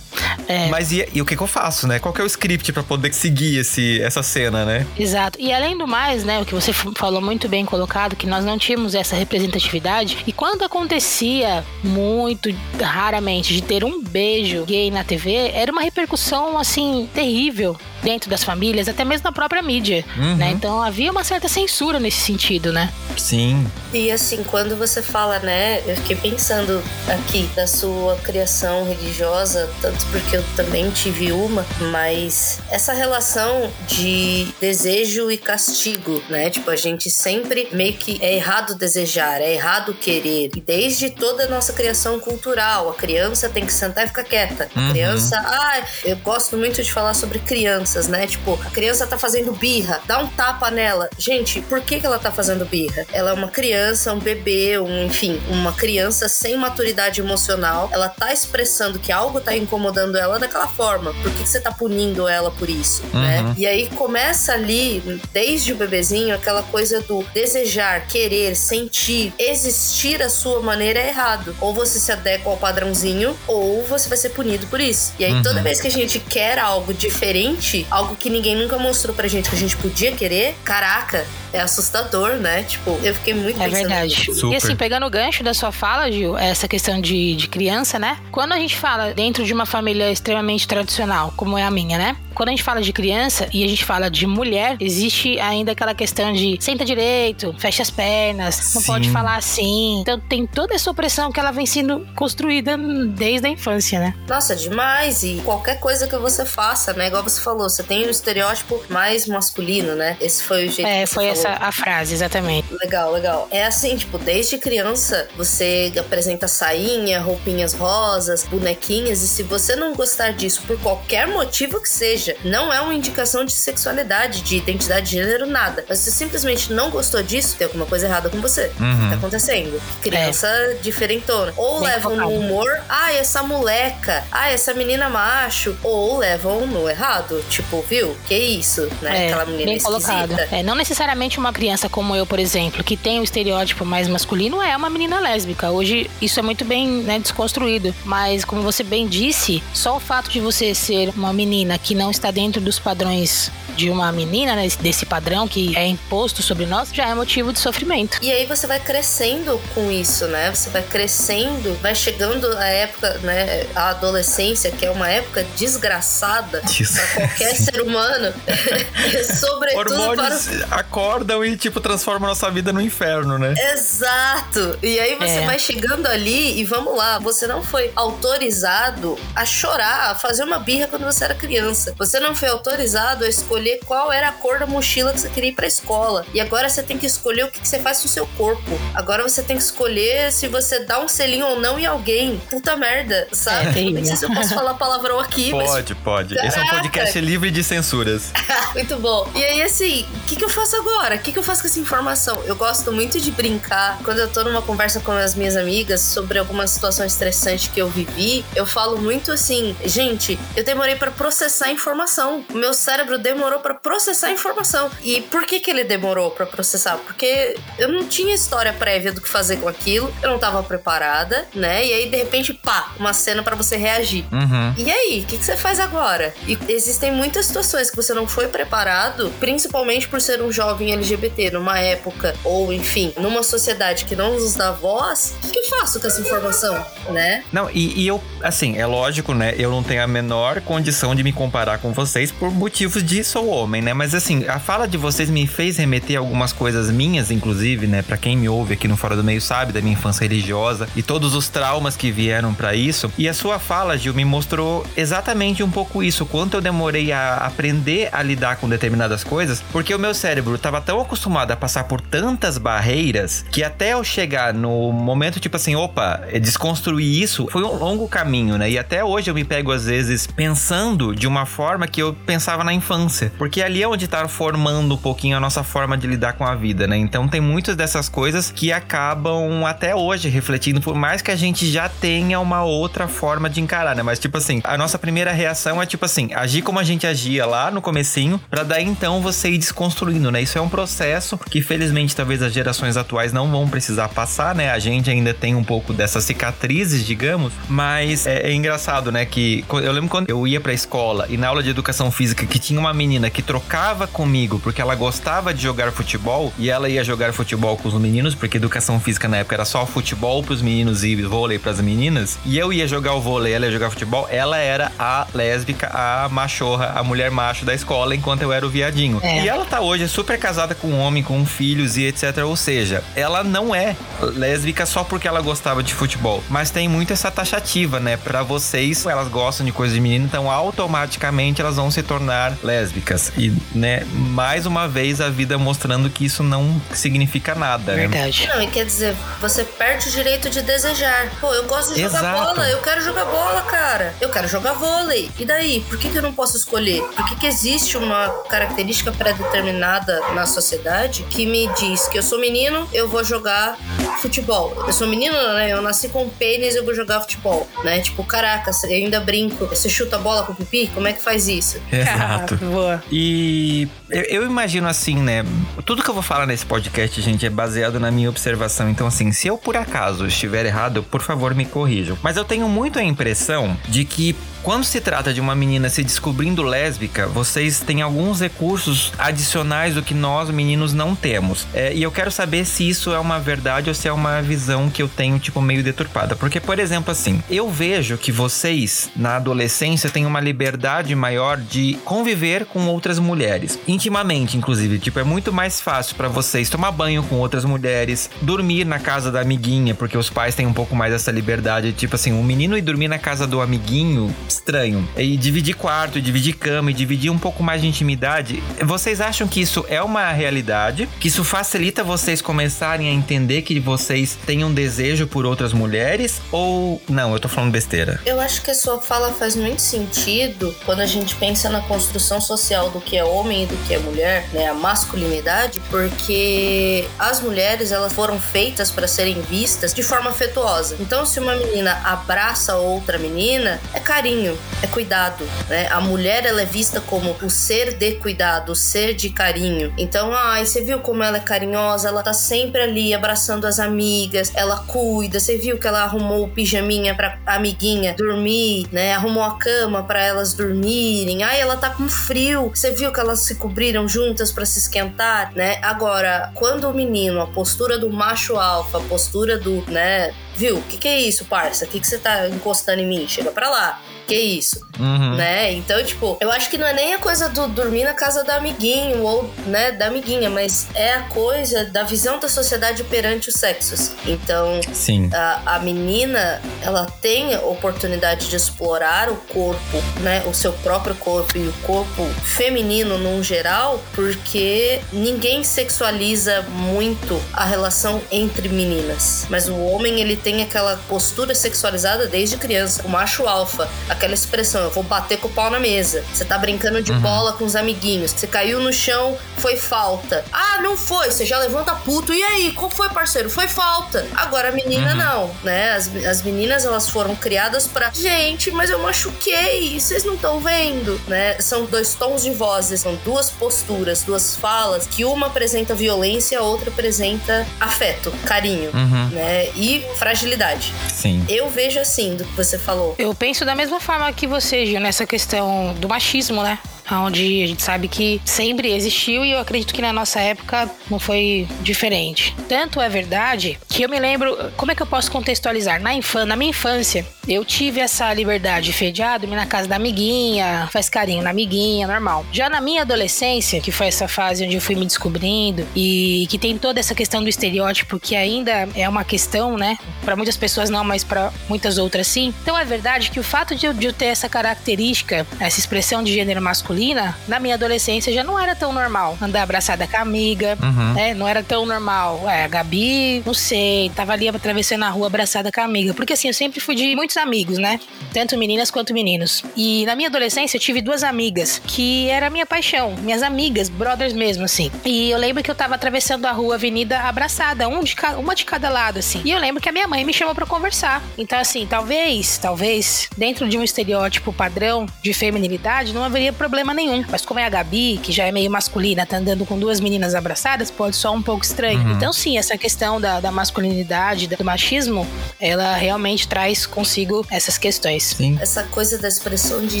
É. 0.48 0.68
Mas 0.68 0.90
e, 0.90 1.06
e, 1.12 1.20
o 1.20 1.26
que, 1.26 1.36
que 1.36 1.42
eu 1.42 1.46
faço, 1.46 1.86
né? 1.86 1.98
Qual 1.98 2.14
que 2.14 2.22
é 2.22 2.24
o 2.24 2.26
script 2.26 2.72
para 2.72 2.82
poder 2.82 3.12
seguir 3.12 3.58
esse, 3.58 4.00
essa 4.00 4.22
cena, 4.22 4.64
né? 4.64 4.86
Exato. 4.98 5.38
E 5.38 5.52
além 5.52 5.76
do 5.76 5.86
mais, 5.86 6.24
né, 6.24 6.40
o 6.40 6.46
que 6.46 6.54
você 6.54 6.72
falou 6.72 7.20
muito 7.20 7.50
bem 7.50 7.66
colocado, 7.66 8.16
que 8.16 8.26
nós 8.26 8.46
não 8.46 8.58
tínhamos 8.58 8.94
essa 8.94 9.14
representatividade. 9.14 10.24
E 10.26 10.32
quando 10.32 10.62
acontecia 10.62 11.62
muito 11.84 12.48
raramente 12.80 13.52
de 13.52 13.60
ter 13.60 13.84
um 13.84 14.02
beijo 14.02 14.64
gay 14.64 14.90
na 14.90 15.04
TV, 15.04 15.50
era 15.52 15.70
uma 15.70 15.82
repercussão 15.82 16.56
assim 16.56 17.08
terrível 17.12 17.76
dentro 18.02 18.30
das 18.30 18.42
famílias, 18.42 18.88
até 18.88 19.04
mesmo 19.04 19.24
na 19.24 19.32
própria 19.32 19.62
mídia, 19.62 20.04
uhum. 20.16 20.36
né? 20.36 20.50
Então 20.52 20.82
havia 20.82 21.10
uma 21.10 21.22
certa 21.22 21.48
censura 21.48 22.00
nesse 22.00 22.20
sentido, 22.20 22.72
né? 22.72 22.90
Sim. 23.16 23.66
E 23.92 24.10
assim, 24.10 24.42
quando 24.44 24.76
você 24.76 25.02
fala, 25.02 25.38
né, 25.40 25.82
eu 25.86 25.96
fiquei 25.96 26.16
pensando 26.16 26.69
aqui 27.08 27.48
da 27.54 27.66
sua 27.66 28.16
criação 28.16 28.86
religiosa, 28.86 29.68
tanto 29.80 30.04
porque 30.06 30.36
eu 30.36 30.44
também 30.56 30.90
tive 30.90 31.32
uma, 31.32 31.66
mas 31.90 32.58
essa 32.70 32.92
relação 32.92 33.70
de 33.86 34.48
desejo 34.60 35.30
e 35.30 35.38
castigo, 35.38 36.22
né? 36.28 36.50
Tipo, 36.50 36.70
a 36.70 36.76
gente 36.76 37.10
sempre 37.10 37.68
meio 37.72 37.94
que 37.94 38.18
é 38.22 38.34
errado 38.34 38.74
desejar, 38.74 39.40
é 39.40 39.52
errado 39.54 39.94
querer. 39.94 40.50
E 40.56 40.60
desde 40.60 41.10
toda 41.10 41.44
a 41.44 41.48
nossa 41.48 41.72
criação 41.72 42.18
cultural, 42.20 42.88
a 42.90 42.94
criança 42.94 43.48
tem 43.48 43.64
que 43.66 43.72
sentar 43.72 44.04
e 44.04 44.08
ficar 44.08 44.24
quieta. 44.24 44.68
A 44.74 44.80
uhum. 44.80 44.90
criança, 44.90 45.36
ah, 45.38 45.84
eu 46.04 46.16
gosto 46.16 46.56
muito 46.56 46.82
de 46.82 46.92
falar 46.92 47.14
sobre 47.14 47.38
crianças, 47.38 48.08
né? 48.08 48.26
Tipo, 48.26 48.58
a 48.64 48.70
criança 48.70 49.06
tá 49.06 49.18
fazendo 49.18 49.52
birra, 49.52 50.00
dá 50.06 50.18
um 50.18 50.28
tapa 50.28 50.70
nela. 50.70 51.08
Gente, 51.18 51.60
por 51.62 51.80
que, 51.80 52.00
que 52.00 52.06
ela 52.06 52.18
tá 52.18 52.30
fazendo 52.30 52.64
birra? 52.64 53.06
Ela 53.12 53.30
é 53.30 53.34
uma 53.34 53.48
criança, 53.48 54.12
um 54.12 54.18
bebê, 54.18 54.78
um, 54.78 55.06
enfim, 55.06 55.40
uma 55.48 55.72
criança 55.72 56.28
sem 56.28 56.49
sem 56.50 56.56
maturidade 56.56 57.20
emocional, 57.20 57.88
ela 57.92 58.08
tá 58.08 58.32
expressando 58.32 58.98
que 58.98 59.12
algo 59.12 59.40
tá 59.40 59.56
incomodando 59.56 60.16
ela 60.18 60.36
daquela 60.38 60.66
forma. 60.66 61.14
Por 61.22 61.30
que, 61.32 61.42
que 61.44 61.48
você 61.48 61.60
tá 61.60 61.70
punindo 61.70 62.26
ela 62.26 62.50
por 62.50 62.68
isso, 62.68 63.02
Uhum. 63.14 63.20
né? 63.20 63.54
E 63.56 63.66
aí 63.66 63.86
começa 63.90 64.52
ali, 64.52 65.20
desde 65.32 65.72
o 65.72 65.76
bebezinho, 65.76 66.34
aquela 66.34 66.62
coisa 66.64 67.00
do 67.02 67.22
desejar, 67.32 68.06
querer, 68.08 68.56
sentir, 68.56 69.32
existir 69.38 70.20
a 70.22 70.28
sua 70.28 70.60
maneira 70.60 70.98
é 70.98 71.08
errado. 71.08 71.54
Ou 71.60 71.72
você 71.72 72.00
se 72.00 72.10
adequa 72.10 72.50
ao 72.50 72.56
padrãozinho, 72.56 73.36
ou 73.46 73.84
você 73.84 74.08
vai 74.08 74.18
ser 74.18 74.30
punido 74.30 74.66
por 74.66 74.80
isso. 74.80 75.12
E 75.18 75.24
aí, 75.24 75.32
Uhum. 75.32 75.42
toda 75.42 75.62
vez 75.62 75.80
que 75.80 75.86
a 75.86 75.90
gente 75.90 76.18
quer 76.18 76.58
algo 76.58 76.92
diferente, 76.92 77.86
algo 77.90 78.16
que 78.16 78.28
ninguém 78.28 78.56
nunca 78.56 78.76
mostrou 78.78 79.14
pra 79.14 79.28
gente 79.28 79.48
que 79.48 79.54
a 79.54 79.58
gente 79.58 79.76
podia 79.76 80.10
querer, 80.12 80.56
caraca, 80.64 81.24
é 81.52 81.60
assustador, 81.60 82.34
né? 82.34 82.62
Tipo, 82.64 82.98
eu 83.02 83.14
fiquei 83.14 83.34
muito 83.34 83.60
É 83.60 83.64
pensando 83.68 83.88
verdade. 83.88 84.34
Super. 84.34 84.52
E 84.52 84.56
assim, 84.56 84.74
pegando 84.76 85.06
o 85.06 85.10
gancho 85.10 85.42
da 85.44 85.52
sua 85.54 85.70
fala, 85.72 86.10
Gil, 86.10 86.36
essa 86.40 86.66
questão 86.66 87.00
de, 87.00 87.36
de 87.36 87.48
criança, 87.48 87.98
né? 87.98 88.18
Quando 88.32 88.52
a 88.52 88.58
gente 88.58 88.76
fala 88.76 89.12
dentro 89.12 89.44
de 89.44 89.52
uma 89.52 89.66
família 89.66 90.10
extremamente 90.10 90.66
tradicional, 90.66 91.32
como 91.36 91.58
é 91.58 91.62
a 91.62 91.70
minha, 91.70 91.98
né? 91.98 92.16
Quando 92.34 92.48
a 92.48 92.52
gente 92.52 92.62
fala 92.62 92.80
de 92.80 92.92
criança 92.92 93.48
e 93.52 93.64
a 93.64 93.68
gente 93.68 93.84
fala 93.84 94.10
de 94.10 94.26
mulher, 94.26 94.76
existe 94.80 95.38
ainda 95.40 95.72
aquela 95.72 95.94
questão 95.94 96.32
de 96.32 96.56
senta 96.60 96.84
direito, 96.84 97.54
fecha 97.58 97.82
as 97.82 97.90
pernas, 97.90 98.74
não 98.74 98.80
Sim. 98.82 98.86
pode 98.86 99.10
falar 99.10 99.36
assim. 99.36 100.00
Então 100.00 100.18
tem 100.18 100.46
toda 100.46 100.74
essa 100.74 100.90
opressão 100.90 101.30
que 101.32 101.38
ela 101.40 101.50
vem 101.50 101.66
sendo 101.66 102.06
construída 102.14 102.76
desde 103.08 103.46
a 103.46 103.50
infância, 103.50 103.98
né? 104.00 104.14
Nossa, 104.28 104.54
demais. 104.56 105.22
E 105.22 105.40
qualquer 105.44 105.78
coisa 105.80 106.06
que 106.06 106.16
você 106.16 106.44
faça, 106.44 106.92
né? 106.92 107.08
Igual 107.08 107.22
você 107.22 107.40
falou, 107.40 107.68
você 107.68 107.82
tem 107.82 108.06
um 108.06 108.10
estereótipo 108.10 108.82
mais 108.88 109.26
masculino, 109.26 109.94
né? 109.94 110.16
Esse 110.20 110.42
foi 110.42 110.66
o 110.66 110.70
jeito 110.70 110.86
É, 110.88 111.00
que 111.02 111.06
você 111.06 111.14
foi 111.14 111.34
falou. 111.34 111.40
essa 111.52 111.64
a 111.64 111.72
frase, 111.72 112.14
exatamente. 112.14 112.68
Legal, 112.80 113.12
legal. 113.12 113.48
É 113.50 113.64
assim, 113.64 113.96
tipo, 113.96 114.18
desde 114.18 114.58
criança 114.58 115.28
você 115.36 115.92
apresenta 115.98 116.48
sainha, 116.48 117.20
roupinhas 117.20 117.72
rosas, 117.74 118.44
bonequinhas, 118.44 119.22
e 119.22 119.28
se 119.28 119.42
você 119.42 119.76
não 119.76 119.94
gostar 119.94 120.32
disso 120.32 120.62
por 120.66 120.78
qualquer 120.80 121.26
motivo 121.26 121.80
que 121.80 121.88
seja, 121.88 122.19
não 122.44 122.72
é 122.72 122.80
uma 122.80 122.94
indicação 122.94 123.44
de 123.44 123.52
sexualidade, 123.52 124.42
de 124.42 124.56
identidade 124.56 125.10
de 125.10 125.16
gênero, 125.16 125.46
nada. 125.46 125.84
Mas 125.88 125.98
se 125.98 126.12
simplesmente 126.12 126.72
não 126.72 126.90
gostou 126.90 127.22
disso, 127.22 127.56
tem 127.56 127.66
alguma 127.66 127.86
coisa 127.86 128.06
errada 128.06 128.28
com 128.28 128.40
você. 128.40 128.70
Uhum. 128.78 128.94
O 128.94 129.02
que 129.02 129.08
tá 129.08 129.14
acontecendo? 129.16 129.80
Criança 130.02 130.48
diferentona. 130.82 131.52
Ou 131.56 131.80
Bem 131.80 131.88
levam 131.88 132.16
no 132.16 132.22
focado. 132.24 132.40
humor, 132.40 132.80
ah, 132.88 133.12
essa 133.12 133.42
moleca, 133.42 134.24
ah, 134.30 134.50
essa 134.50 134.74
menina 134.74 135.08
macho. 135.08 135.76
Ou 135.82 136.18
levam 136.18 136.66
no 136.66 136.88
errado. 136.88 137.42
Tipo, 137.48 137.82
viu? 137.88 138.16
Que 138.26 138.36
isso, 138.36 138.88
né? 139.00 139.26
É, 139.26 139.28
Aquela 139.28 139.46
menina 139.46 139.64
bem 139.64 139.76
esquisita. 139.76 140.26
colocado. 140.26 140.52
É, 140.52 140.62
não 140.62 140.74
necessariamente 140.74 141.38
uma 141.38 141.52
criança 141.52 141.88
como 141.88 142.14
eu, 142.14 142.26
por 142.26 142.38
exemplo, 142.38 142.82
que 142.82 142.96
tem 142.96 143.20
o 143.20 143.24
estereótipo 143.24 143.84
mais 143.84 144.08
masculino, 144.08 144.62
é 144.62 144.76
uma 144.76 144.90
menina 144.90 145.20
lésbica. 145.20 145.70
Hoje 145.70 146.10
isso 146.20 146.38
é 146.38 146.42
muito 146.42 146.64
bem 146.64 146.86
né, 147.02 147.18
desconstruído. 147.18 147.94
Mas, 148.04 148.44
como 148.44 148.62
você 148.62 148.82
bem 148.82 149.06
disse, 149.06 149.62
só 149.72 149.96
o 149.96 150.00
fato 150.00 150.30
de 150.30 150.40
você 150.40 150.74
ser 150.74 151.10
uma 151.10 151.32
menina 151.32 151.78
que 151.78 151.94
não 151.94 152.09
está 152.10 152.30
dentro 152.30 152.60
dos 152.60 152.78
padrões 152.78 153.50
de 153.76 153.90
uma 153.90 154.10
menina, 154.12 154.54
né, 154.54 154.68
desse 154.80 155.06
padrão 155.06 155.46
que 155.48 155.76
é 155.76 155.86
imposto 155.86 156.42
sobre 156.42 156.66
nós, 156.66 156.90
já 156.92 157.08
é 157.08 157.14
motivo 157.14 157.52
de 157.52 157.58
sofrimento. 157.58 158.18
E 158.22 158.30
aí 158.30 158.46
você 158.46 158.66
vai 158.66 158.80
crescendo 158.80 159.60
com 159.74 159.90
isso, 159.90 160.26
né? 160.26 160.50
Você 160.54 160.70
vai 160.70 160.82
crescendo, 160.82 161.74
vai 161.80 161.94
chegando 161.94 162.46
a 162.56 162.66
época, 162.66 163.18
né? 163.22 163.66
A 163.74 163.90
adolescência, 163.90 164.70
que 164.70 164.84
é 164.86 164.90
uma 164.90 165.08
época 165.08 165.44
desgraçada 165.56 166.60
para 166.62 167.06
qualquer 167.26 167.54
ser 167.56 167.80
humano. 167.82 168.32
Sobretudo 169.38 169.84
para 169.84 170.00
Hormônios 170.08 170.48
acordam 170.70 171.44
e, 171.44 171.56
tipo, 171.56 171.80
transformam 171.80 172.28
nossa 172.28 172.50
vida 172.50 172.72
no 172.72 172.80
inferno, 172.80 173.38
né? 173.38 173.54
Exato! 173.72 174.78
E 174.82 174.98
aí 174.98 175.14
você 175.16 175.38
É. 175.40 175.46
vai 175.46 175.58
chegando 175.58 176.06
ali 176.06 176.58
e 176.58 176.64
vamos 176.64 176.96
lá, 176.96 177.18
você 177.18 177.46
não 177.46 177.62
foi 177.62 177.90
autorizado 177.96 179.18
a 179.34 179.44
chorar, 179.44 180.10
a 180.10 180.14
fazer 180.14 180.44
uma 180.44 180.58
birra 180.58 180.86
quando 180.88 181.04
você 181.04 181.24
era 181.24 181.34
criança. 181.34 181.94
Você 181.98 182.18
não 182.20 182.34
foi 182.34 182.48
autorizado 182.48 183.24
a 183.24 183.28
escolher 183.28 183.69
qual 183.78 184.12
era 184.12 184.28
a 184.28 184.32
cor 184.32 184.58
da 184.58 184.66
mochila 184.66 185.12
que 185.12 185.20
você 185.20 185.28
queria 185.28 185.50
ir 185.50 185.54
pra 185.54 185.66
escola. 185.66 186.24
E 186.34 186.40
agora 186.40 186.68
você 186.68 186.82
tem 186.82 186.98
que 186.98 187.06
escolher 187.06 187.44
o 187.44 187.50
que 187.50 187.60
que 187.60 187.68
você 187.68 187.78
faz 187.78 188.00
com 188.00 188.06
o 188.06 188.08
seu 188.08 188.26
corpo. 188.36 188.78
Agora 188.94 189.22
você 189.22 189.42
tem 189.42 189.56
que 189.56 189.62
escolher 189.62 190.32
se 190.32 190.48
você 190.48 190.80
dá 190.80 191.00
um 191.00 191.08
selinho 191.08 191.46
ou 191.46 191.60
não 191.60 191.78
em 191.78 191.86
alguém. 191.86 192.40
Puta 192.50 192.76
merda, 192.76 193.28
sabe? 193.32 193.88
É 193.88 193.90
não 193.90 194.04
sei 194.04 194.16
se 194.16 194.24
eu 194.24 194.34
posso 194.34 194.54
falar 194.54 194.74
palavrão 194.74 195.18
aqui, 195.18 195.52
mas 195.52 195.70
Pode, 195.70 195.94
pode. 195.96 196.34
Esse 196.34 196.58
é 196.58 196.62
um 196.62 196.66
Caraca. 196.66 196.76
podcast 196.76 197.20
livre 197.20 197.50
de 197.50 197.62
censuras. 197.62 198.32
Muito 198.74 198.96
bom. 198.98 199.28
E 199.34 199.44
aí, 199.44 199.62
assim, 199.62 200.06
o 200.14 200.26
que, 200.26 200.36
que 200.36 200.44
eu 200.44 200.48
faço 200.48 200.76
agora? 200.76 201.16
O 201.16 201.18
que, 201.18 201.32
que 201.32 201.38
eu 201.38 201.42
faço 201.42 201.62
com 201.62 201.68
essa 201.68 201.78
informação? 201.78 202.42
Eu 202.44 202.56
gosto 202.56 202.92
muito 202.92 203.20
de 203.20 203.30
brincar. 203.30 203.98
Quando 204.04 204.18
eu 204.18 204.28
tô 204.28 204.44
numa 204.44 204.62
conversa 204.62 205.00
com 205.00 205.12
as 205.12 205.34
minhas 205.34 205.56
amigas 205.56 206.00
sobre 206.00 206.38
alguma 206.38 206.66
situação 206.66 207.04
estressante 207.04 207.68
que 207.70 207.80
eu 207.80 207.88
vivi, 207.88 208.44
eu 208.54 208.64
falo 208.64 208.98
muito 208.98 209.32
assim, 209.32 209.76
gente, 209.84 210.38
eu 210.56 210.64
demorei 210.64 210.94
pra 210.94 211.10
processar 211.10 211.66
a 211.66 211.72
informação. 211.72 212.44
O 212.52 212.56
meu 212.56 212.72
cérebro 212.72 213.18
demorou 213.18 213.49
pra 213.58 213.74
processar 213.74 214.28
a 214.28 214.32
informação. 214.32 214.90
E 215.02 215.20
por 215.22 215.44
que 215.44 215.60
que 215.60 215.70
ele 215.70 215.84
demorou 215.84 216.30
pra 216.30 216.46
processar? 216.46 216.96
Porque 216.98 217.56
eu 217.78 217.88
não 217.88 218.06
tinha 218.06 218.34
história 218.34 218.72
prévia 218.72 219.12
do 219.12 219.20
que 219.20 219.28
fazer 219.28 219.58
com 219.58 219.68
aquilo, 219.68 220.12
eu 220.22 220.30
não 220.30 220.38
tava 220.38 220.62
preparada, 220.62 221.46
né? 221.54 221.84
E 221.86 221.92
aí, 221.92 222.08
de 222.08 222.16
repente, 222.16 222.54
pá, 222.54 222.92
uma 222.98 223.12
cena 223.12 223.42
pra 223.42 223.56
você 223.56 223.76
reagir. 223.76 224.24
Uhum. 224.32 224.74
E 224.76 224.90
aí, 224.90 225.20
o 225.20 225.26
que, 225.26 225.38
que 225.38 225.44
você 225.44 225.56
faz 225.56 225.80
agora? 225.80 226.34
E 226.46 226.58
existem 226.68 227.12
muitas 227.12 227.46
situações 227.46 227.90
que 227.90 227.96
você 227.96 228.14
não 228.14 228.26
foi 228.26 228.48
preparado, 228.48 229.32
principalmente 229.40 230.08
por 230.08 230.20
ser 230.20 230.42
um 230.42 230.52
jovem 230.52 230.92
LGBT 230.92 231.50
numa 231.52 231.78
época, 231.78 232.34
ou 232.44 232.72
enfim, 232.72 233.12
numa 233.16 233.42
sociedade 233.42 234.04
que 234.04 234.16
não 234.16 234.34
nos 234.34 234.54
dá 234.54 234.70
voz. 234.72 235.34
O 235.38 235.48
que, 235.48 235.52
que 235.52 235.58
eu 235.58 235.78
faço 235.78 236.00
com 236.00 236.06
essa 236.06 236.20
informação, 236.20 236.84
né? 237.10 237.44
Não, 237.52 237.70
e, 237.70 238.00
e 238.00 238.06
eu, 238.06 238.22
assim, 238.42 238.78
é 238.78 238.86
lógico, 238.86 239.34
né? 239.34 239.54
Eu 239.56 239.70
não 239.70 239.82
tenho 239.82 240.02
a 240.02 240.06
menor 240.06 240.60
condição 240.60 241.14
de 241.14 241.22
me 241.22 241.32
comparar 241.32 241.78
com 241.78 241.92
vocês 241.92 242.30
por 242.30 242.50
motivos 242.50 243.02
de 243.02 243.22
sou 243.24 243.39
homem, 243.48 243.82
né? 243.82 243.94
Mas 243.94 244.14
assim, 244.14 244.46
a 244.46 244.58
fala 244.58 244.86
de 244.86 244.96
vocês 244.96 245.30
me 245.30 245.46
fez 245.46 245.76
remeter 245.76 246.18
algumas 246.18 246.52
coisas 246.52 246.90
minhas, 246.90 247.30
inclusive, 247.30 247.86
né? 247.86 248.02
Pra 248.02 248.16
quem 248.16 248.36
me 248.36 248.48
ouve 248.48 248.74
aqui 248.74 248.88
no 248.88 248.96
Fora 248.96 249.16
do 249.16 249.24
Meio 249.24 249.40
sabe 249.40 249.72
da 249.72 249.80
minha 249.80 249.94
infância 249.94 250.22
religiosa 250.22 250.88
e 250.94 251.02
todos 251.02 251.34
os 251.34 251.48
traumas 251.48 251.96
que 251.96 252.10
vieram 252.10 252.54
pra 252.54 252.74
isso. 252.74 253.12
E 253.16 253.28
a 253.28 253.34
sua 253.34 253.58
fala, 253.58 253.96
Gil, 253.96 254.14
me 254.14 254.24
mostrou 254.24 254.86
exatamente 254.96 255.62
um 255.62 255.70
pouco 255.70 256.02
isso, 256.02 256.26
quanto 256.26 256.56
eu 256.56 256.60
demorei 256.60 257.12
a 257.12 257.36
aprender 257.36 258.08
a 258.12 258.22
lidar 258.22 258.56
com 258.56 258.68
determinadas 258.68 259.24
coisas, 259.24 259.62
porque 259.72 259.94
o 259.94 259.98
meu 259.98 260.14
cérebro 260.14 260.58
tava 260.58 260.80
tão 260.80 261.00
acostumado 261.00 261.50
a 261.50 261.56
passar 261.56 261.84
por 261.84 262.00
tantas 262.00 262.58
barreiras 262.58 263.44
que 263.50 263.62
até 263.62 263.92
eu 263.92 264.04
chegar 264.04 264.52
no 264.52 264.92
momento 264.92 265.40
tipo 265.40 265.56
assim, 265.56 265.74
opa, 265.76 266.20
desconstruir 266.40 267.22
isso 267.22 267.48
foi 267.50 267.62
um 267.62 267.74
longo 267.76 268.08
caminho, 268.08 268.56
né? 268.56 268.70
E 268.70 268.78
até 268.78 269.04
hoje 269.04 269.30
eu 269.30 269.34
me 269.34 269.44
pego 269.44 269.72
às 269.72 269.86
vezes 269.86 270.26
pensando 270.26 271.14
de 271.14 271.26
uma 271.26 271.46
forma 271.46 271.86
que 271.86 272.02
eu 272.02 272.14
pensava 272.26 272.64
na 272.64 272.72
infância, 272.72 273.29
porque 273.38 273.62
ali 273.62 273.82
é 273.82 273.88
onde 273.88 274.06
tá 274.06 274.26
formando 274.28 274.94
um 274.94 274.98
pouquinho 274.98 275.36
a 275.36 275.40
nossa 275.40 275.62
forma 275.62 275.96
de 275.96 276.06
lidar 276.06 276.34
com 276.34 276.44
a 276.44 276.54
vida, 276.54 276.86
né? 276.86 276.96
Então 276.96 277.28
tem 277.28 277.40
muitas 277.40 277.76
dessas 277.76 278.08
coisas 278.08 278.50
que 278.50 278.72
acabam 278.72 279.64
até 279.64 279.94
hoje 279.94 280.28
refletindo, 280.28 280.80
por 280.80 280.94
mais 280.94 281.22
que 281.22 281.30
a 281.30 281.36
gente 281.36 281.70
já 281.70 281.88
tenha 281.88 282.38
uma 282.40 282.62
outra 282.62 283.08
forma 283.08 283.48
de 283.48 283.60
encarar, 283.60 283.94
né? 283.94 284.02
Mas 284.02 284.18
tipo 284.18 284.36
assim, 284.38 284.60
a 284.64 284.76
nossa 284.76 284.98
primeira 284.98 285.32
reação 285.32 285.80
é 285.80 285.86
tipo 285.86 286.04
assim, 286.04 286.30
agir 286.34 286.62
como 286.62 286.78
a 286.78 286.84
gente 286.84 287.06
agia 287.06 287.46
lá 287.46 287.70
no 287.70 287.82
comecinho, 287.82 288.40
pra 288.50 288.62
daí 288.62 288.84
então 288.84 289.20
você 289.20 289.50
ir 289.50 289.58
desconstruindo, 289.58 290.30
né? 290.30 290.42
Isso 290.42 290.58
é 290.58 290.60
um 290.60 290.68
processo 290.68 291.38
que 291.38 291.60
felizmente 291.60 292.14
talvez 292.14 292.42
as 292.42 292.52
gerações 292.52 292.96
atuais 292.96 293.32
não 293.32 293.50
vão 293.50 293.68
precisar 293.68 294.08
passar, 294.08 294.54
né? 294.54 294.70
A 294.70 294.78
gente 294.78 295.10
ainda 295.10 295.34
tem 295.34 295.54
um 295.54 295.64
pouco 295.64 295.92
dessas 295.92 296.24
cicatrizes, 296.24 297.04
digamos, 297.04 297.52
mas 297.68 298.26
é, 298.26 298.50
é 298.50 298.52
engraçado, 298.52 299.10
né? 299.12 299.24
Que 299.24 299.64
eu 299.70 299.92
lembro 299.92 300.08
quando 300.08 300.30
eu 300.30 300.46
ia 300.46 300.60
pra 300.60 300.72
escola 300.72 301.26
e 301.28 301.36
na 301.36 301.48
aula 301.48 301.62
de 301.62 301.70
educação 301.70 302.10
física 302.10 302.46
que 302.46 302.58
tinha 302.58 302.78
uma 302.78 302.94
menina 302.94 303.19
que 303.28 303.42
trocava 303.42 304.06
comigo 304.06 304.58
porque 304.58 304.80
ela 304.80 304.94
gostava 304.94 305.52
de 305.52 305.62
jogar 305.62 305.90
futebol 305.92 306.52
e 306.58 306.70
ela 306.70 306.88
ia 306.88 307.02
jogar 307.02 307.32
futebol 307.32 307.76
com 307.76 307.88
os 307.88 307.94
meninos, 307.94 308.34
porque 308.34 308.56
educação 308.56 309.00
física 309.00 309.28
na 309.28 309.38
época 309.38 309.56
era 309.56 309.64
só 309.64 309.84
futebol 309.84 310.42
pros 310.42 310.62
meninos 310.62 311.02
e 311.02 311.16
vôlei 311.16 311.58
pras 311.58 311.80
meninas, 311.80 312.38
e 312.44 312.58
eu 312.58 312.72
ia 312.72 312.86
jogar 312.86 313.14
o 313.14 313.20
vôlei, 313.20 313.52
ela 313.52 313.66
ia 313.66 313.72
jogar 313.72 313.90
futebol, 313.90 314.28
ela 314.30 314.58
era 314.58 314.92
a 314.98 315.26
lésbica, 315.34 315.90
a 315.92 316.28
machorra, 316.28 316.92
a 316.94 317.02
mulher 317.02 317.30
macho 317.30 317.64
da 317.64 317.74
escola, 317.74 318.14
enquanto 318.14 318.42
eu 318.42 318.52
era 318.52 318.64
o 318.64 318.70
viadinho. 318.70 319.18
É. 319.22 319.44
E 319.44 319.48
ela 319.48 319.64
tá 319.64 319.80
hoje 319.80 320.08
super 320.08 320.38
casada 320.38 320.74
com 320.74 320.88
um 320.88 321.00
homem, 321.00 321.22
com 321.22 321.44
filhos 321.44 321.96
e 321.96 322.04
etc. 322.04 322.38
Ou 322.44 322.56
seja, 322.56 323.02
ela 323.16 323.42
não 323.42 323.74
é 323.74 323.96
lésbica 324.20 324.86
só 324.86 325.02
porque 325.02 325.26
ela 325.26 325.40
gostava 325.40 325.82
de 325.82 325.94
futebol. 325.94 326.42
Mas 326.48 326.70
tem 326.70 326.88
muito 326.88 327.12
essa 327.12 327.30
taxativa, 327.30 327.98
né? 327.98 328.16
Pra 328.16 328.42
vocês, 328.42 329.04
elas 329.06 329.28
gostam 329.28 329.66
de 329.66 329.72
coisa 329.72 329.94
de 329.94 330.00
menino, 330.00 330.26
então 330.26 330.50
automaticamente 330.50 331.60
elas 331.60 331.76
vão 331.76 331.90
se 331.90 332.02
tornar 332.02 332.56
lésbicas. 332.62 333.09
E, 333.36 333.52
né, 333.74 334.04
mais 334.12 334.66
uma 334.66 334.86
vez 334.86 335.20
a 335.20 335.28
vida 335.28 335.58
mostrando 335.58 336.08
que 336.10 336.24
isso 336.24 336.42
não 336.42 336.80
significa 336.92 337.54
nada. 337.54 337.92
Né? 337.92 338.06
Verdade. 338.08 338.46
Né? 338.46 338.54
Não, 338.54 338.62
e 338.62 338.66
quer 338.66 338.84
dizer, 338.84 339.14
você 339.40 339.64
perde 339.64 340.08
o 340.08 340.12
direito 340.12 340.50
de 340.50 340.62
desejar. 340.62 341.30
Pô, 341.40 341.52
eu 341.54 341.64
gosto 341.64 341.94
de 341.94 342.00
jogar 342.00 342.18
Exato. 342.18 342.44
bola, 342.44 342.68
eu 342.68 342.78
quero 342.78 343.02
jogar 343.02 343.24
bola, 343.24 343.62
cara. 343.62 344.14
Eu 344.20 344.28
quero 344.28 344.48
jogar 344.48 344.74
vôlei. 344.74 345.30
E 345.38 345.44
daí? 345.44 345.84
Por 345.88 345.98
que, 345.98 346.08
que 346.08 346.16
eu 346.16 346.22
não 346.22 346.32
posso 346.32 346.56
escolher? 346.56 347.02
Por 347.02 347.26
que, 347.26 347.36
que 347.36 347.46
existe 347.46 347.96
uma 347.96 348.28
característica 348.48 349.12
pré-determinada 349.12 350.20
na 350.34 350.46
sociedade 350.46 351.24
que 351.30 351.46
me 351.46 351.68
diz 351.74 352.06
que 352.08 352.18
eu 352.18 352.22
sou 352.22 352.40
menino, 352.40 352.88
eu 352.92 353.08
vou 353.08 353.24
jogar 353.24 353.76
futebol. 354.20 354.74
Eu 354.86 354.92
sou 354.92 355.06
menina, 355.06 355.54
né? 355.54 355.72
Eu 355.72 355.82
nasci 355.82 356.08
com 356.08 356.28
pênis, 356.28 356.74
eu 356.74 356.84
vou 356.84 356.94
jogar 356.94 357.20
futebol, 357.20 357.66
né? 357.82 358.00
Tipo, 358.00 358.22
caraca, 358.24 358.70
eu 358.84 358.90
ainda 358.90 359.20
brinco. 359.20 359.66
Você 359.66 359.88
chuta 359.88 360.16
a 360.16 360.18
bola 360.18 360.44
com 360.44 360.52
o 360.52 360.56
pipi? 360.56 360.88
Como 360.94 361.08
é 361.08 361.12
que 361.12 361.20
faz 361.20 361.48
isso? 361.48 361.80
Exato. 361.90 362.56
Boa. 362.56 362.99
E 363.10 363.88
eu, 364.10 364.22
eu, 364.22 364.46
imagino 364.46 364.86
assim, 364.88 365.16
né? 365.16 365.44
Tudo 365.84 366.02
que 366.02 366.10
eu 366.10 366.14
vou 366.14 366.22
falar 366.22 366.46
nesse 366.46 366.66
podcast, 366.66 367.20
gente, 367.20 367.46
é 367.46 367.50
baseado 367.50 368.00
na 368.00 368.10
minha 368.10 368.28
observação. 368.28 368.88
Então, 368.88 369.06
assim, 369.06 369.32
se 369.32 369.48
eu 369.48 369.56
por 369.56 369.76
acaso 369.76 370.26
estiver 370.26 370.66
errado, 370.66 371.02
por 371.02 371.22
favor, 371.22 371.54
me 371.54 371.64
corrijam. 371.64 372.18
Mas 372.22 372.36
eu 372.36 372.44
tenho 372.44 372.68
muito 372.68 372.98
a 372.98 373.04
impressão 373.04 373.76
de 373.88 374.04
que 374.04 374.34
quando 374.62 374.84
se 374.84 375.00
trata 375.00 375.32
de 375.32 375.40
uma 375.40 375.54
menina 375.54 375.88
se 375.88 376.02
descobrindo 376.02 376.62
lésbica, 376.62 377.26
vocês 377.26 377.80
têm 377.80 378.02
alguns 378.02 378.40
recursos 378.40 379.12
adicionais 379.18 379.94
do 379.94 380.02
que 380.02 380.14
nós 380.14 380.50
meninos 380.50 380.92
não 380.92 381.14
temos. 381.14 381.66
É, 381.72 381.94
e 381.94 382.02
eu 382.02 382.10
quero 382.10 382.30
saber 382.30 382.64
se 382.64 382.88
isso 382.88 383.12
é 383.12 383.18
uma 383.18 383.38
verdade 383.38 383.88
ou 383.88 383.94
se 383.94 384.08
é 384.08 384.12
uma 384.12 384.42
visão 384.42 384.90
que 384.90 385.02
eu 385.02 385.08
tenho, 385.08 385.38
tipo, 385.38 385.60
meio 385.60 385.82
deturpada. 385.82 386.36
Porque, 386.36 386.60
por 386.60 386.78
exemplo, 386.78 387.10
assim, 387.10 387.42
eu 387.50 387.70
vejo 387.70 388.18
que 388.18 388.30
vocês, 388.30 389.10
na 389.16 389.36
adolescência, 389.36 390.10
têm 390.10 390.26
uma 390.26 390.40
liberdade 390.40 391.14
maior 391.14 391.56
de 391.56 391.98
conviver 392.04 392.66
com 392.66 392.86
outras 392.86 393.18
mulheres. 393.18 393.78
Intimamente, 393.88 394.56
inclusive. 394.56 394.98
Tipo, 394.98 395.20
é 395.20 395.24
muito 395.24 395.52
mais 395.52 395.80
fácil 395.80 396.16
para 396.16 396.28
vocês 396.28 396.68
tomar 396.68 396.92
banho 396.92 397.22
com 397.22 397.36
outras 397.36 397.64
mulheres, 397.64 398.30
dormir 398.42 398.84
na 398.84 398.98
casa 398.98 399.30
da 399.30 399.40
amiguinha, 399.40 399.94
porque 399.94 400.16
os 400.16 400.28
pais 400.28 400.54
têm 400.54 400.66
um 400.66 400.72
pouco 400.72 400.94
mais 400.94 401.12
essa 401.12 401.30
liberdade. 401.30 401.92
Tipo 401.92 402.16
assim, 402.16 402.32
um 402.32 402.42
menino 402.42 402.76
ir 402.76 402.82
dormir 402.82 403.08
na 403.08 403.18
casa 403.18 403.46
do 403.46 403.60
amiguinho 403.60 404.34
estranho. 404.50 405.08
E 405.16 405.36
dividir 405.36 405.74
quarto, 405.74 406.20
dividir 406.20 406.54
cama, 406.54 406.90
e 406.90 406.94
dividir 406.94 407.30
um 407.30 407.38
pouco 407.38 407.62
mais 407.62 407.80
de 407.80 407.88
intimidade. 407.88 408.62
Vocês 408.82 409.20
acham 409.20 409.46
que 409.46 409.60
isso 409.60 409.84
é 409.88 410.02
uma 410.02 410.30
realidade? 410.32 411.08
Que 411.18 411.28
isso 411.28 411.44
facilita 411.44 412.02
vocês 412.02 412.42
começarem 412.42 413.08
a 413.08 413.12
entender 413.12 413.62
que 413.62 413.78
vocês 413.80 414.36
têm 414.46 414.64
um 414.64 414.72
desejo 414.72 415.26
por 415.26 415.46
outras 415.46 415.72
mulheres? 415.72 416.40
Ou 416.50 417.00
não, 417.08 417.32
eu 417.32 417.40
tô 417.40 417.48
falando 417.48 417.70
besteira? 417.70 418.20
Eu 418.26 418.40
acho 418.40 418.62
que 418.62 418.70
a 418.70 418.74
sua 418.74 419.00
fala 419.00 419.32
faz 419.32 419.56
muito 419.56 419.80
sentido 419.80 420.74
quando 420.84 421.00
a 421.00 421.06
gente 421.06 421.34
pensa 421.36 421.68
na 421.68 421.80
construção 421.80 422.40
social 422.40 422.90
do 422.90 423.00
que 423.00 423.16
é 423.16 423.24
homem 423.24 423.64
e 423.64 423.66
do 423.66 423.76
que 423.86 423.94
é 423.94 423.98
mulher, 423.98 424.48
né? 424.52 424.68
A 424.68 424.74
masculinidade, 424.74 425.80
porque 425.90 427.06
as 427.18 427.40
mulheres 427.40 427.92
elas 427.92 428.12
foram 428.12 428.38
feitas 428.38 428.90
para 428.90 429.06
serem 429.06 429.40
vistas 429.42 429.94
de 429.94 430.02
forma 430.02 430.30
afetuosa. 430.30 430.96
Então, 431.00 431.24
se 431.24 431.38
uma 431.40 431.54
menina 431.54 432.00
abraça 432.04 432.76
outra 432.76 433.18
menina, 433.18 433.80
é 433.92 434.00
carinho 434.00 434.39
carinho, 434.40 434.58
é 434.82 434.86
cuidado, 434.86 435.44
né? 435.68 435.88
A 435.88 436.00
mulher 436.00 436.46
ela 436.46 436.62
é 436.62 436.64
vista 436.64 437.00
como 437.00 437.36
o 437.42 437.50
ser 437.50 437.94
de 437.94 438.12
cuidado, 438.12 438.72
o 438.72 438.74
ser 438.74 439.14
de 439.14 439.30
carinho. 439.30 439.92
Então, 439.98 440.32
ai, 440.34 440.64
você 440.64 440.82
viu 440.82 441.00
como 441.00 441.22
ela 441.22 441.36
é 441.36 441.40
carinhosa? 441.40 442.08
Ela 442.08 442.22
tá 442.22 442.32
sempre 442.32 442.80
ali 442.80 443.12
abraçando 443.12 443.66
as 443.66 443.78
amigas, 443.78 444.50
ela 444.54 444.78
cuida. 444.86 445.38
Você 445.38 445.58
viu 445.58 445.78
que 445.78 445.86
ela 445.86 446.02
arrumou 446.02 446.44
o 446.44 446.48
pijaminha 446.48 447.14
pra 447.14 447.38
amiguinha 447.46 448.14
dormir, 448.14 448.88
né? 448.90 449.14
Arrumou 449.14 449.42
a 449.42 449.58
cama 449.58 450.02
para 450.02 450.22
elas 450.22 450.54
dormirem. 450.54 451.42
Ai, 451.42 451.60
ela 451.60 451.76
tá 451.76 451.90
com 451.90 452.08
frio. 452.08 452.70
Você 452.74 452.90
viu 452.92 453.12
que 453.12 453.20
elas 453.20 453.40
se 453.40 453.56
cobriram 453.56 454.08
juntas 454.08 454.50
para 454.50 454.64
se 454.64 454.78
esquentar, 454.78 455.52
né? 455.54 455.78
Agora, 455.82 456.50
quando 456.54 456.88
o 456.88 456.94
menino, 456.94 457.40
a 457.40 457.46
postura 457.46 457.98
do 457.98 458.10
macho 458.10 458.56
alfa, 458.56 458.98
a 458.98 459.02
postura 459.02 459.58
do, 459.58 459.84
né, 459.90 460.32
viu? 460.56 460.78
O 460.78 460.82
que, 460.82 460.96
que 460.96 461.08
é 461.08 461.20
isso, 461.20 461.44
parça? 461.44 461.84
O 461.84 461.88
que, 461.88 462.00
que 462.00 462.06
você 462.06 462.18
tá 462.18 462.48
encostando 462.48 463.00
em 463.00 463.06
mim? 463.06 463.28
Chega 463.28 463.50
pra 463.50 463.68
lá 463.68 464.00
que 464.26 464.34
isso, 464.34 464.86
uhum. 464.98 465.34
né? 465.36 465.72
Então, 465.72 466.02
tipo, 466.04 466.36
eu 466.40 466.50
acho 466.50 466.70
que 466.70 466.78
não 466.78 466.86
é 466.86 466.92
nem 466.92 467.14
a 467.14 467.18
coisa 467.18 467.48
do 467.48 467.68
dormir 467.68 468.04
na 468.04 468.14
casa 468.14 468.44
do 468.44 468.50
amiguinho 468.50 469.22
ou, 469.22 469.50
né, 469.66 469.92
da 469.92 470.06
amiguinha, 470.06 470.48
mas 470.48 470.88
é 470.94 471.14
a 471.14 471.22
coisa 471.22 471.84
da 471.86 472.02
visão 472.02 472.38
da 472.38 472.48
sociedade 472.48 473.04
perante 473.04 473.48
os 473.48 473.54
sexos. 473.54 474.12
Então, 474.26 474.80
Sim. 474.92 475.30
A, 475.32 475.76
a 475.76 475.78
menina, 475.78 476.60
ela 476.82 477.06
tem 477.20 477.56
oportunidade 477.58 478.48
de 478.48 478.56
explorar 478.56 479.30
o 479.30 479.36
corpo, 479.36 479.98
né, 480.20 480.42
o 480.46 480.54
seu 480.54 480.72
próprio 480.74 481.14
corpo 481.16 481.56
e 481.56 481.68
o 481.68 481.72
corpo 481.82 482.24
feminino 482.42 483.18
num 483.18 483.42
geral, 483.42 484.02
porque 484.14 485.00
ninguém 485.12 485.64
sexualiza 485.64 486.62
muito 486.62 487.40
a 487.52 487.64
relação 487.64 488.20
entre 488.30 488.68
meninas. 488.68 489.46
Mas 489.48 489.68
o 489.68 489.76
homem, 489.76 490.20
ele 490.20 490.36
tem 490.36 490.62
aquela 490.62 490.96
postura 491.08 491.54
sexualizada 491.54 492.26
desde 492.26 492.56
criança. 492.56 493.02
O 493.04 493.08
macho 493.08 493.46
alfa, 493.46 493.88
aquela 494.10 494.34
expressão, 494.34 494.82
eu 494.82 494.90
vou 494.90 495.02
bater 495.02 495.38
com 495.38 495.48
o 495.48 495.50
pau 495.50 495.70
na 495.70 495.80
mesa. 495.80 496.24
Você 496.32 496.44
tá 496.44 496.58
brincando 496.58 497.02
de 497.02 497.12
uhum. 497.12 497.20
bola 497.20 497.52
com 497.52 497.64
os 497.64 497.76
amiguinhos. 497.76 498.32
Você 498.32 498.46
caiu 498.46 498.80
no 498.80 498.92
chão, 498.92 499.38
foi 499.56 499.76
falta. 499.76 500.44
Ah, 500.52 500.80
não 500.82 500.96
foi. 500.96 501.30
Você 501.30 501.46
já 501.46 501.58
levanta 501.58 501.94
puto. 501.94 502.32
E 502.32 502.42
aí, 502.42 502.72
qual 502.72 502.90
foi, 502.90 503.08
parceiro? 503.08 503.48
Foi 503.48 503.68
falta. 503.68 504.26
Agora 504.34 504.68
a 504.68 504.72
menina 504.72 505.12
uhum. 505.12 505.16
não, 505.16 505.50
né? 505.62 505.92
As, 505.92 506.10
as 506.24 506.42
meninas, 506.42 506.84
elas 506.84 507.08
foram 507.08 507.34
criadas 507.36 507.86
para 507.86 508.10
Gente, 508.12 508.70
mas 508.70 508.90
eu 508.90 508.98
machuquei. 508.98 509.98
Vocês 509.98 510.24
não 510.24 510.34
estão 510.34 510.60
vendo, 510.60 511.20
né? 511.28 511.58
São 511.60 511.84
dois 511.84 512.14
tons 512.14 512.42
de 512.42 512.50
vozes, 512.50 513.00
são 513.00 513.14
duas 513.24 513.50
posturas, 513.50 514.22
duas 514.22 514.56
falas, 514.56 515.06
que 515.06 515.24
uma 515.24 515.46
apresenta 515.46 515.94
violência, 515.94 516.58
a 516.58 516.62
outra 516.62 516.90
apresenta 516.90 517.66
afeto, 517.78 518.32
carinho, 518.44 518.90
uhum. 518.92 519.28
né? 519.28 519.68
E 519.76 520.04
fragilidade. 520.16 520.92
Sim. 521.12 521.44
Eu 521.48 521.70
vejo 521.70 522.00
assim, 522.00 522.36
do 522.36 522.44
que 522.44 522.52
você 522.56 522.78
falou. 522.78 523.14
Eu 523.18 523.34
penso 523.34 523.64
da 523.64 523.74
mesma 523.74 523.99
forma 524.00 524.32
que 524.32 524.46
você, 524.46 524.86
Gil, 524.86 525.00
nessa 525.00 525.26
questão 525.26 525.94
do 525.94 526.08
machismo, 526.08 526.62
né? 526.62 526.78
Onde 527.18 527.62
a 527.62 527.66
gente 527.66 527.82
sabe 527.82 528.08
que 528.08 528.40
sempre 528.44 528.92
existiu 528.92 529.44
e 529.44 529.52
eu 529.52 529.58
acredito 529.58 529.92
que 529.92 530.02
na 530.02 530.12
nossa 530.12 530.40
época 530.40 530.88
não 531.10 531.18
foi 531.18 531.66
diferente. 531.82 532.54
Tanto 532.68 533.00
é 533.00 533.08
verdade 533.08 533.78
que 533.88 534.02
eu 534.02 534.08
me 534.08 534.18
lembro, 534.18 534.56
como 534.76 534.92
é 534.92 534.94
que 534.94 535.02
eu 535.02 535.06
posso 535.06 535.30
contextualizar? 535.30 536.00
Na, 536.00 536.14
infância, 536.14 536.46
na 536.46 536.56
minha 536.56 536.70
infância, 536.70 537.26
eu 537.48 537.64
tive 537.64 538.00
essa 538.00 538.32
liberdade 538.32 538.92
fediado, 538.92 539.44
ir 539.44 539.48
na 539.48 539.66
casa 539.66 539.88
da 539.88 539.96
amiguinha, 539.96 540.88
faz 540.92 541.08
carinho 541.08 541.42
na 541.42 541.50
amiguinha, 541.50 542.06
normal. 542.06 542.46
Já 542.52 542.68
na 542.68 542.80
minha 542.80 543.02
adolescência, 543.02 543.80
que 543.80 543.90
foi 543.90 544.06
essa 544.06 544.28
fase 544.28 544.64
onde 544.64 544.76
eu 544.76 544.80
fui 544.80 544.94
me 544.94 545.04
descobrindo 545.04 545.86
e 545.96 546.46
que 546.48 546.58
tem 546.58 546.78
toda 546.78 547.00
essa 547.00 547.14
questão 547.14 547.42
do 547.42 547.48
estereótipo 547.48 548.20
que 548.20 548.36
ainda 548.36 548.88
é 548.94 549.08
uma 549.08 549.24
questão, 549.24 549.76
né? 549.76 549.98
Para 550.24 550.36
muitas 550.36 550.56
pessoas 550.56 550.90
não, 550.90 551.02
mas 551.02 551.24
para 551.24 551.52
muitas 551.68 551.98
outras 551.98 552.26
sim. 552.26 552.54
Então 552.62 552.78
é 552.78 552.84
verdade 552.84 553.30
que 553.30 553.40
o 553.40 553.42
fato 553.42 553.74
de 553.74 553.86
eu 553.86 554.12
ter 554.12 554.26
essa 554.26 554.48
característica, 554.48 555.46
essa 555.58 555.78
expressão 555.78 556.22
de 556.22 556.32
gênero 556.32 556.60
masculino 556.60 556.99
masculina, 557.00 557.36
na 557.48 557.58
minha 557.58 557.74
adolescência 557.74 558.32
já 558.32 558.44
não 558.44 558.58
era 558.58 558.76
tão 558.76 558.92
normal. 558.92 559.36
Andar 559.40 559.62
abraçada 559.62 560.06
com 560.06 560.16
a 560.16 560.20
amiga, 560.20 560.76
uhum. 560.80 561.14
né? 561.14 561.34
Não 561.34 561.48
era 561.48 561.62
tão 561.62 561.86
normal. 561.86 562.48
É, 562.48 562.64
a 562.64 562.68
Gabi, 562.68 563.42
não 563.46 563.54
sei, 563.54 564.10
tava 564.14 564.32
ali 564.32 564.48
atravessando 564.48 565.04
a 565.04 565.08
rua 565.08 565.26
abraçada 565.26 565.72
com 565.72 565.80
a 565.80 565.84
amiga. 565.84 566.12
Porque 566.12 566.34
assim, 566.34 566.48
eu 566.48 566.54
sempre 566.54 566.78
fui 566.78 566.94
de 566.94 567.16
muitos 567.16 567.36
amigos, 567.36 567.78
né? 567.78 567.98
Tanto 568.34 568.56
meninas 568.58 568.90
quanto 568.90 569.14
meninos. 569.14 569.64
E 569.76 570.04
na 570.04 570.14
minha 570.14 570.28
adolescência 570.28 570.76
eu 570.76 570.80
tive 570.80 571.00
duas 571.00 571.22
amigas 571.22 571.80
que 571.86 572.28
era 572.28 572.48
a 572.48 572.50
minha 572.50 572.66
paixão, 572.66 573.14
minhas 573.22 573.42
amigas, 573.42 573.88
brothers 573.88 574.34
mesmo, 574.34 574.64
assim. 574.64 574.90
E 575.04 575.30
eu 575.30 575.38
lembro 575.38 575.62
que 575.62 575.70
eu 575.70 575.74
tava 575.74 575.94
atravessando 575.94 576.44
a 576.44 576.52
rua, 576.52 576.74
avenida, 576.74 577.20
abraçada, 577.20 577.88
um 577.88 578.02
de 578.04 578.14
uma 578.38 578.54
de 578.54 578.64
cada 578.64 578.90
lado, 578.90 579.18
assim. 579.18 579.40
E 579.44 579.50
eu 579.50 579.58
lembro 579.58 579.80
que 579.80 579.88
a 579.88 579.92
minha 579.92 580.06
mãe 580.06 580.24
me 580.24 580.32
chamou 580.32 580.54
para 580.54 580.66
conversar. 580.66 581.22
Então, 581.38 581.58
assim, 581.58 581.86
talvez, 581.86 582.58
talvez, 582.58 583.28
dentro 583.36 583.68
de 583.68 583.78
um 583.78 583.82
estereótipo 583.82 584.52
padrão 584.52 585.06
de 585.22 585.32
feminilidade, 585.32 586.12
não 586.12 586.24
haveria 586.24 586.52
problema 586.52 586.89
problema 586.90 586.94
nenhum. 586.94 587.24
Mas 587.28 587.44
como 587.44 587.60
é 587.60 587.64
a 587.64 587.68
Gabi, 587.68 588.18
que 588.22 588.32
já 588.32 588.44
é 588.44 588.52
meio 588.52 588.70
masculina, 588.70 589.24
tá 589.24 589.36
andando 589.36 589.64
com 589.64 589.78
duas 589.78 590.00
meninas 590.00 590.34
abraçadas, 590.34 590.90
pode 590.90 591.16
soar 591.16 591.34
um 591.34 591.42
pouco 591.42 591.64
estranho. 591.64 592.00
Uhum. 592.00 592.12
Então, 592.12 592.32
sim, 592.32 592.58
essa 592.58 592.76
questão 592.76 593.20
da, 593.20 593.40
da 593.40 593.50
masculinidade, 593.50 594.46
do 594.46 594.64
machismo, 594.64 595.26
ela 595.58 595.94
realmente 595.94 596.46
traz 596.48 596.86
consigo 596.86 597.46
essas 597.50 597.78
questões. 597.78 598.34
Sim. 598.36 598.58
Essa 598.60 598.82
coisa 598.84 599.18
da 599.18 599.28
expressão 599.28 599.84
de 599.86 600.00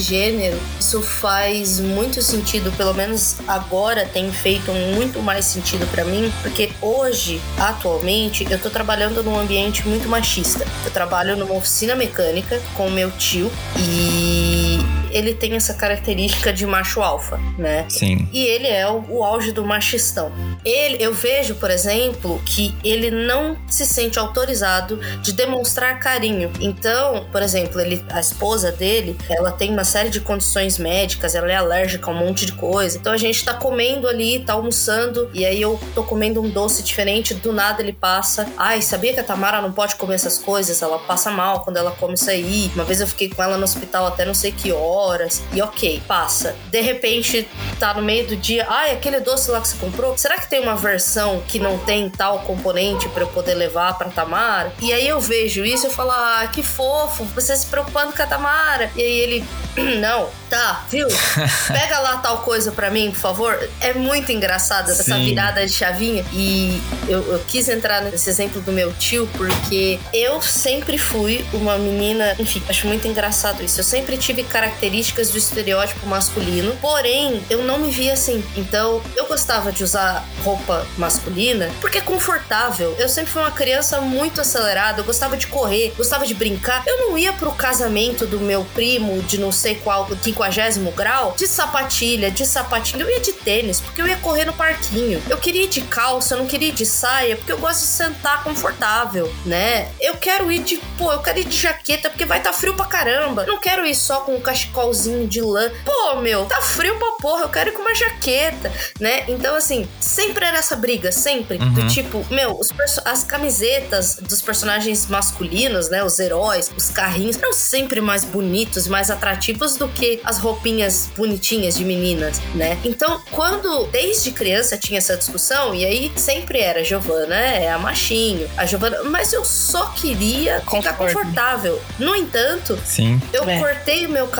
gênero, 0.00 0.58
isso 0.78 1.00
faz 1.02 1.80
muito 1.80 2.20
sentido, 2.22 2.72
pelo 2.76 2.94
menos 2.94 3.36
agora 3.46 4.04
tem 4.06 4.30
feito 4.32 4.72
muito 4.72 5.22
mais 5.22 5.44
sentido 5.44 5.86
para 5.90 6.04
mim, 6.04 6.32
porque 6.42 6.70
hoje, 6.80 7.40
atualmente, 7.58 8.46
eu 8.50 8.58
tô 8.58 8.70
trabalhando 8.70 9.22
num 9.22 9.38
ambiente 9.38 9.86
muito 9.86 10.08
machista. 10.08 10.66
Eu 10.84 10.90
trabalho 10.90 11.36
numa 11.36 11.54
oficina 11.54 11.94
mecânica 11.94 12.60
com 12.74 12.90
meu 12.90 13.10
tio 13.12 13.50
e 13.78 14.69
ele 15.10 15.34
tem 15.34 15.54
essa 15.54 15.74
característica 15.74 16.52
de 16.52 16.66
macho 16.66 17.02
alfa, 17.02 17.38
né? 17.58 17.84
Sim. 17.88 18.28
E 18.32 18.44
ele 18.44 18.66
é 18.66 18.88
o, 18.88 19.04
o 19.08 19.24
auge 19.24 19.52
do 19.52 19.64
machistão. 19.64 20.32
Ele, 20.64 21.02
eu 21.02 21.12
vejo, 21.12 21.54
por 21.56 21.70
exemplo, 21.70 22.40
que 22.44 22.74
ele 22.84 23.10
não 23.10 23.56
se 23.68 23.86
sente 23.86 24.18
autorizado 24.18 24.98
de 25.20 25.32
demonstrar 25.32 25.98
carinho. 25.98 26.50
Então, 26.60 27.26
por 27.30 27.42
exemplo, 27.42 27.80
ele, 27.80 28.04
a 28.10 28.20
esposa 28.20 28.70
dele, 28.72 29.16
ela 29.28 29.52
tem 29.52 29.72
uma 29.72 29.84
série 29.84 30.10
de 30.10 30.20
condições 30.20 30.78
médicas, 30.78 31.34
ela 31.34 31.50
é 31.50 31.56
alérgica 31.56 32.10
a 32.10 32.14
um 32.14 32.16
monte 32.16 32.46
de 32.46 32.52
coisa. 32.52 32.96
Então 32.98 33.12
a 33.12 33.16
gente 33.16 33.44
tá 33.44 33.54
comendo 33.54 34.08
ali, 34.08 34.40
tá 34.40 34.52
almoçando, 34.52 35.30
e 35.32 35.44
aí 35.44 35.60
eu 35.60 35.78
tô 35.94 36.04
comendo 36.04 36.40
um 36.40 36.48
doce 36.48 36.82
diferente, 36.82 37.34
do 37.34 37.52
nada 37.52 37.82
ele 37.82 37.92
passa. 37.92 38.46
Ai, 38.56 38.82
sabia 38.82 39.12
que 39.12 39.20
a 39.20 39.24
Tamara 39.24 39.60
não 39.60 39.72
pode 39.72 39.96
comer 39.96 40.14
essas 40.14 40.38
coisas? 40.38 40.82
Ela 40.82 40.98
passa 40.98 41.30
mal 41.30 41.60
quando 41.60 41.76
ela 41.76 41.90
come 41.92 42.14
isso 42.14 42.30
aí. 42.30 42.70
Uma 42.74 42.84
vez 42.84 43.00
eu 43.00 43.06
fiquei 43.06 43.28
com 43.28 43.42
ela 43.42 43.56
no 43.56 43.64
hospital 43.64 44.06
até 44.06 44.24
não 44.24 44.34
sei 44.34 44.52
que 44.52 44.69
horas. 44.72 45.42
E 45.52 45.60
ok, 45.62 46.02
passa. 46.06 46.56
De 46.70 46.80
repente, 46.80 47.48
tá 47.78 47.94
no 47.94 48.02
meio 48.02 48.26
do 48.26 48.36
dia, 48.36 48.66
ai, 48.68 48.92
aquele 48.92 49.20
doce 49.20 49.50
lá 49.50 49.60
que 49.60 49.68
você 49.68 49.76
comprou, 49.76 50.16
será 50.16 50.38
que 50.38 50.48
tem 50.48 50.60
uma 50.60 50.76
versão 50.76 51.42
que 51.46 51.58
não 51.58 51.78
tem 51.78 52.08
tal 52.08 52.40
componente 52.40 53.08
para 53.08 53.22
eu 53.22 53.28
poder 53.28 53.54
levar 53.54 53.96
pra 53.96 54.08
Tamara? 54.10 54.72
E 54.80 54.92
aí 54.92 55.06
eu 55.06 55.20
vejo 55.20 55.64
isso 55.64 55.86
e 55.86 55.90
falo, 55.90 56.10
ah, 56.10 56.48
que 56.52 56.62
fofo, 56.62 57.24
você 57.26 57.56
se 57.56 57.66
preocupando 57.66 58.12
com 58.12 58.22
a 58.22 58.26
Tamara. 58.26 58.90
E 58.96 59.00
aí 59.00 59.18
ele, 59.20 59.44
não, 60.00 60.28
tá, 60.48 60.84
viu? 60.90 61.06
Pega 61.68 61.98
lá 62.00 62.18
tal 62.18 62.38
coisa 62.38 62.72
para 62.72 62.90
mim, 62.90 63.10
por 63.10 63.20
favor. 63.20 63.70
É 63.80 63.94
muito 63.94 64.32
engraçada 64.32 64.92
essa 64.92 65.16
virada 65.16 65.64
de 65.64 65.72
chavinha. 65.72 66.24
E 66.32 66.80
eu, 67.08 67.32
eu 67.32 67.38
quis 67.46 67.68
entrar 67.68 68.02
nesse 68.02 68.28
exemplo 68.28 68.60
do 68.60 68.72
meu 68.72 68.92
tio 68.94 69.28
porque 69.36 69.98
eu 70.12 70.42
sempre 70.42 70.98
fui 70.98 71.44
uma 71.52 71.78
menina, 71.78 72.34
enfim, 72.38 72.62
acho 72.68 72.86
muito 72.86 73.06
engraçado 73.06 73.62
isso. 73.62 73.80
Eu 73.80 73.84
sempre 73.84 74.16
tive 74.16 74.42
características 74.60 75.30
do 75.30 75.38
estereótipo 75.38 76.06
masculino, 76.06 76.76
porém 76.82 77.42
eu 77.48 77.64
não 77.64 77.78
me 77.78 77.90
via 77.90 78.12
assim. 78.12 78.44
Então 78.56 79.00
eu 79.16 79.26
gostava 79.26 79.72
de 79.72 79.82
usar 79.82 80.22
roupa 80.44 80.86
masculina 80.98 81.70
porque 81.80 81.98
é 81.98 82.00
confortável. 82.02 82.94
Eu 82.98 83.08
sempre 83.08 83.32
fui 83.32 83.40
uma 83.40 83.50
criança 83.50 84.02
muito 84.02 84.40
acelerada, 84.40 85.00
eu 85.00 85.04
gostava 85.04 85.36
de 85.36 85.46
correr, 85.46 85.94
gostava 85.96 86.26
de 86.26 86.34
brincar. 86.34 86.82
Eu 86.86 86.98
não 86.98 87.16
ia 87.16 87.32
pro 87.32 87.52
casamento 87.52 88.26
do 88.26 88.38
meu 88.38 88.64
primo 88.74 89.22
de 89.22 89.38
não 89.38 89.50
sei 89.50 89.76
qual, 89.76 90.06
50 90.08 90.90
grau, 90.94 91.34
de 91.36 91.46
sapatilha, 91.46 92.30
de 92.30 92.44
sapatilha. 92.44 93.02
Eu 93.02 93.10
ia 93.10 93.20
de 93.20 93.32
tênis 93.32 93.80
porque 93.80 94.02
eu 94.02 94.06
ia 94.06 94.16
correr 94.18 94.44
no 94.44 94.52
parquinho. 94.52 95.22
Eu 95.30 95.38
queria 95.38 95.64
ir 95.64 95.68
de 95.68 95.80
calça, 95.82 96.34
eu 96.34 96.38
não 96.38 96.46
queria 96.46 96.68
ir 96.68 96.72
de 96.72 96.84
saia 96.84 97.36
porque 97.36 97.52
eu 97.52 97.58
gosto 97.58 97.80
de 97.80 97.86
sentar 97.86 98.44
confortável, 98.44 99.32
né? 99.46 99.90
Eu 99.98 100.16
quero 100.16 100.52
ir 100.52 100.62
de, 100.62 100.76
pô, 100.98 101.10
eu 101.12 101.20
quero 101.20 101.38
ir 101.38 101.44
de 101.44 101.56
jaqueta 101.56 102.10
porque 102.10 102.26
vai 102.26 102.38
estar 102.38 102.52
tá 102.52 102.56
frio 102.56 102.74
pra 102.74 102.84
caramba. 102.84 103.46
Não 103.46 103.58
quero 103.58 103.86
ir 103.86 103.94
só 103.94 104.20
com 104.20 104.34
um 104.34 104.40
cachecolzinho 104.50 105.26
de 105.26 105.40
lã. 105.40 105.70
Pô, 105.84 106.20
meu, 106.20 106.44
tá 106.46 106.60
frio 106.60 106.96
pra 106.98 107.12
porra, 107.12 107.42
eu 107.42 107.48
quero 107.48 107.70
ir 107.70 107.72
com 107.72 107.82
uma 107.82 107.94
jaqueta, 107.94 108.72
né? 108.98 109.24
Então, 109.28 109.54
assim, 109.54 109.88
sempre 110.00 110.44
era 110.44 110.58
essa 110.58 110.74
briga, 110.74 111.12
sempre. 111.12 111.58
Uhum. 111.58 111.72
Do 111.72 111.86
tipo, 111.88 112.24
meu, 112.30 112.60
as 113.04 113.22
camisetas 113.22 114.16
dos 114.16 114.42
personagens 114.42 115.06
masculinos, 115.06 115.88
né? 115.88 116.02
Os 116.02 116.18
heróis, 116.18 116.70
os 116.76 116.88
carrinhos, 116.90 117.36
eram 117.36 117.52
sempre 117.52 118.00
mais 118.00 118.24
bonitos, 118.24 118.88
mais 118.88 119.10
atrativos 119.10 119.76
do 119.76 119.88
que 119.88 120.20
as 120.24 120.38
roupinhas 120.38 121.10
bonitinhas 121.16 121.76
de 121.76 121.84
meninas, 121.84 122.40
né? 122.54 122.78
Então, 122.84 123.20
quando 123.30 123.86
desde 123.86 124.32
criança 124.32 124.76
tinha 124.76 124.98
essa 124.98 125.16
discussão, 125.16 125.74
e 125.74 125.84
aí 125.84 126.12
sempre 126.16 126.60
era 126.60 126.82
Giovana 126.82 127.34
é 127.34 127.70
a 127.70 127.78
machinho, 127.78 128.48
a 128.56 128.66
Giovana, 128.66 129.04
mas 129.04 129.32
eu 129.32 129.44
só 129.44 129.86
queria 129.90 130.60
ficar 130.60 130.94
confortável. 130.94 131.80
No 131.98 132.16
entanto, 132.16 132.78
Sim. 132.84 133.20
eu 133.32 133.48
é. 133.48 133.58
cortei 133.58 134.06
o 134.06 134.10
meu 134.10 134.26
cabelo 134.26 134.39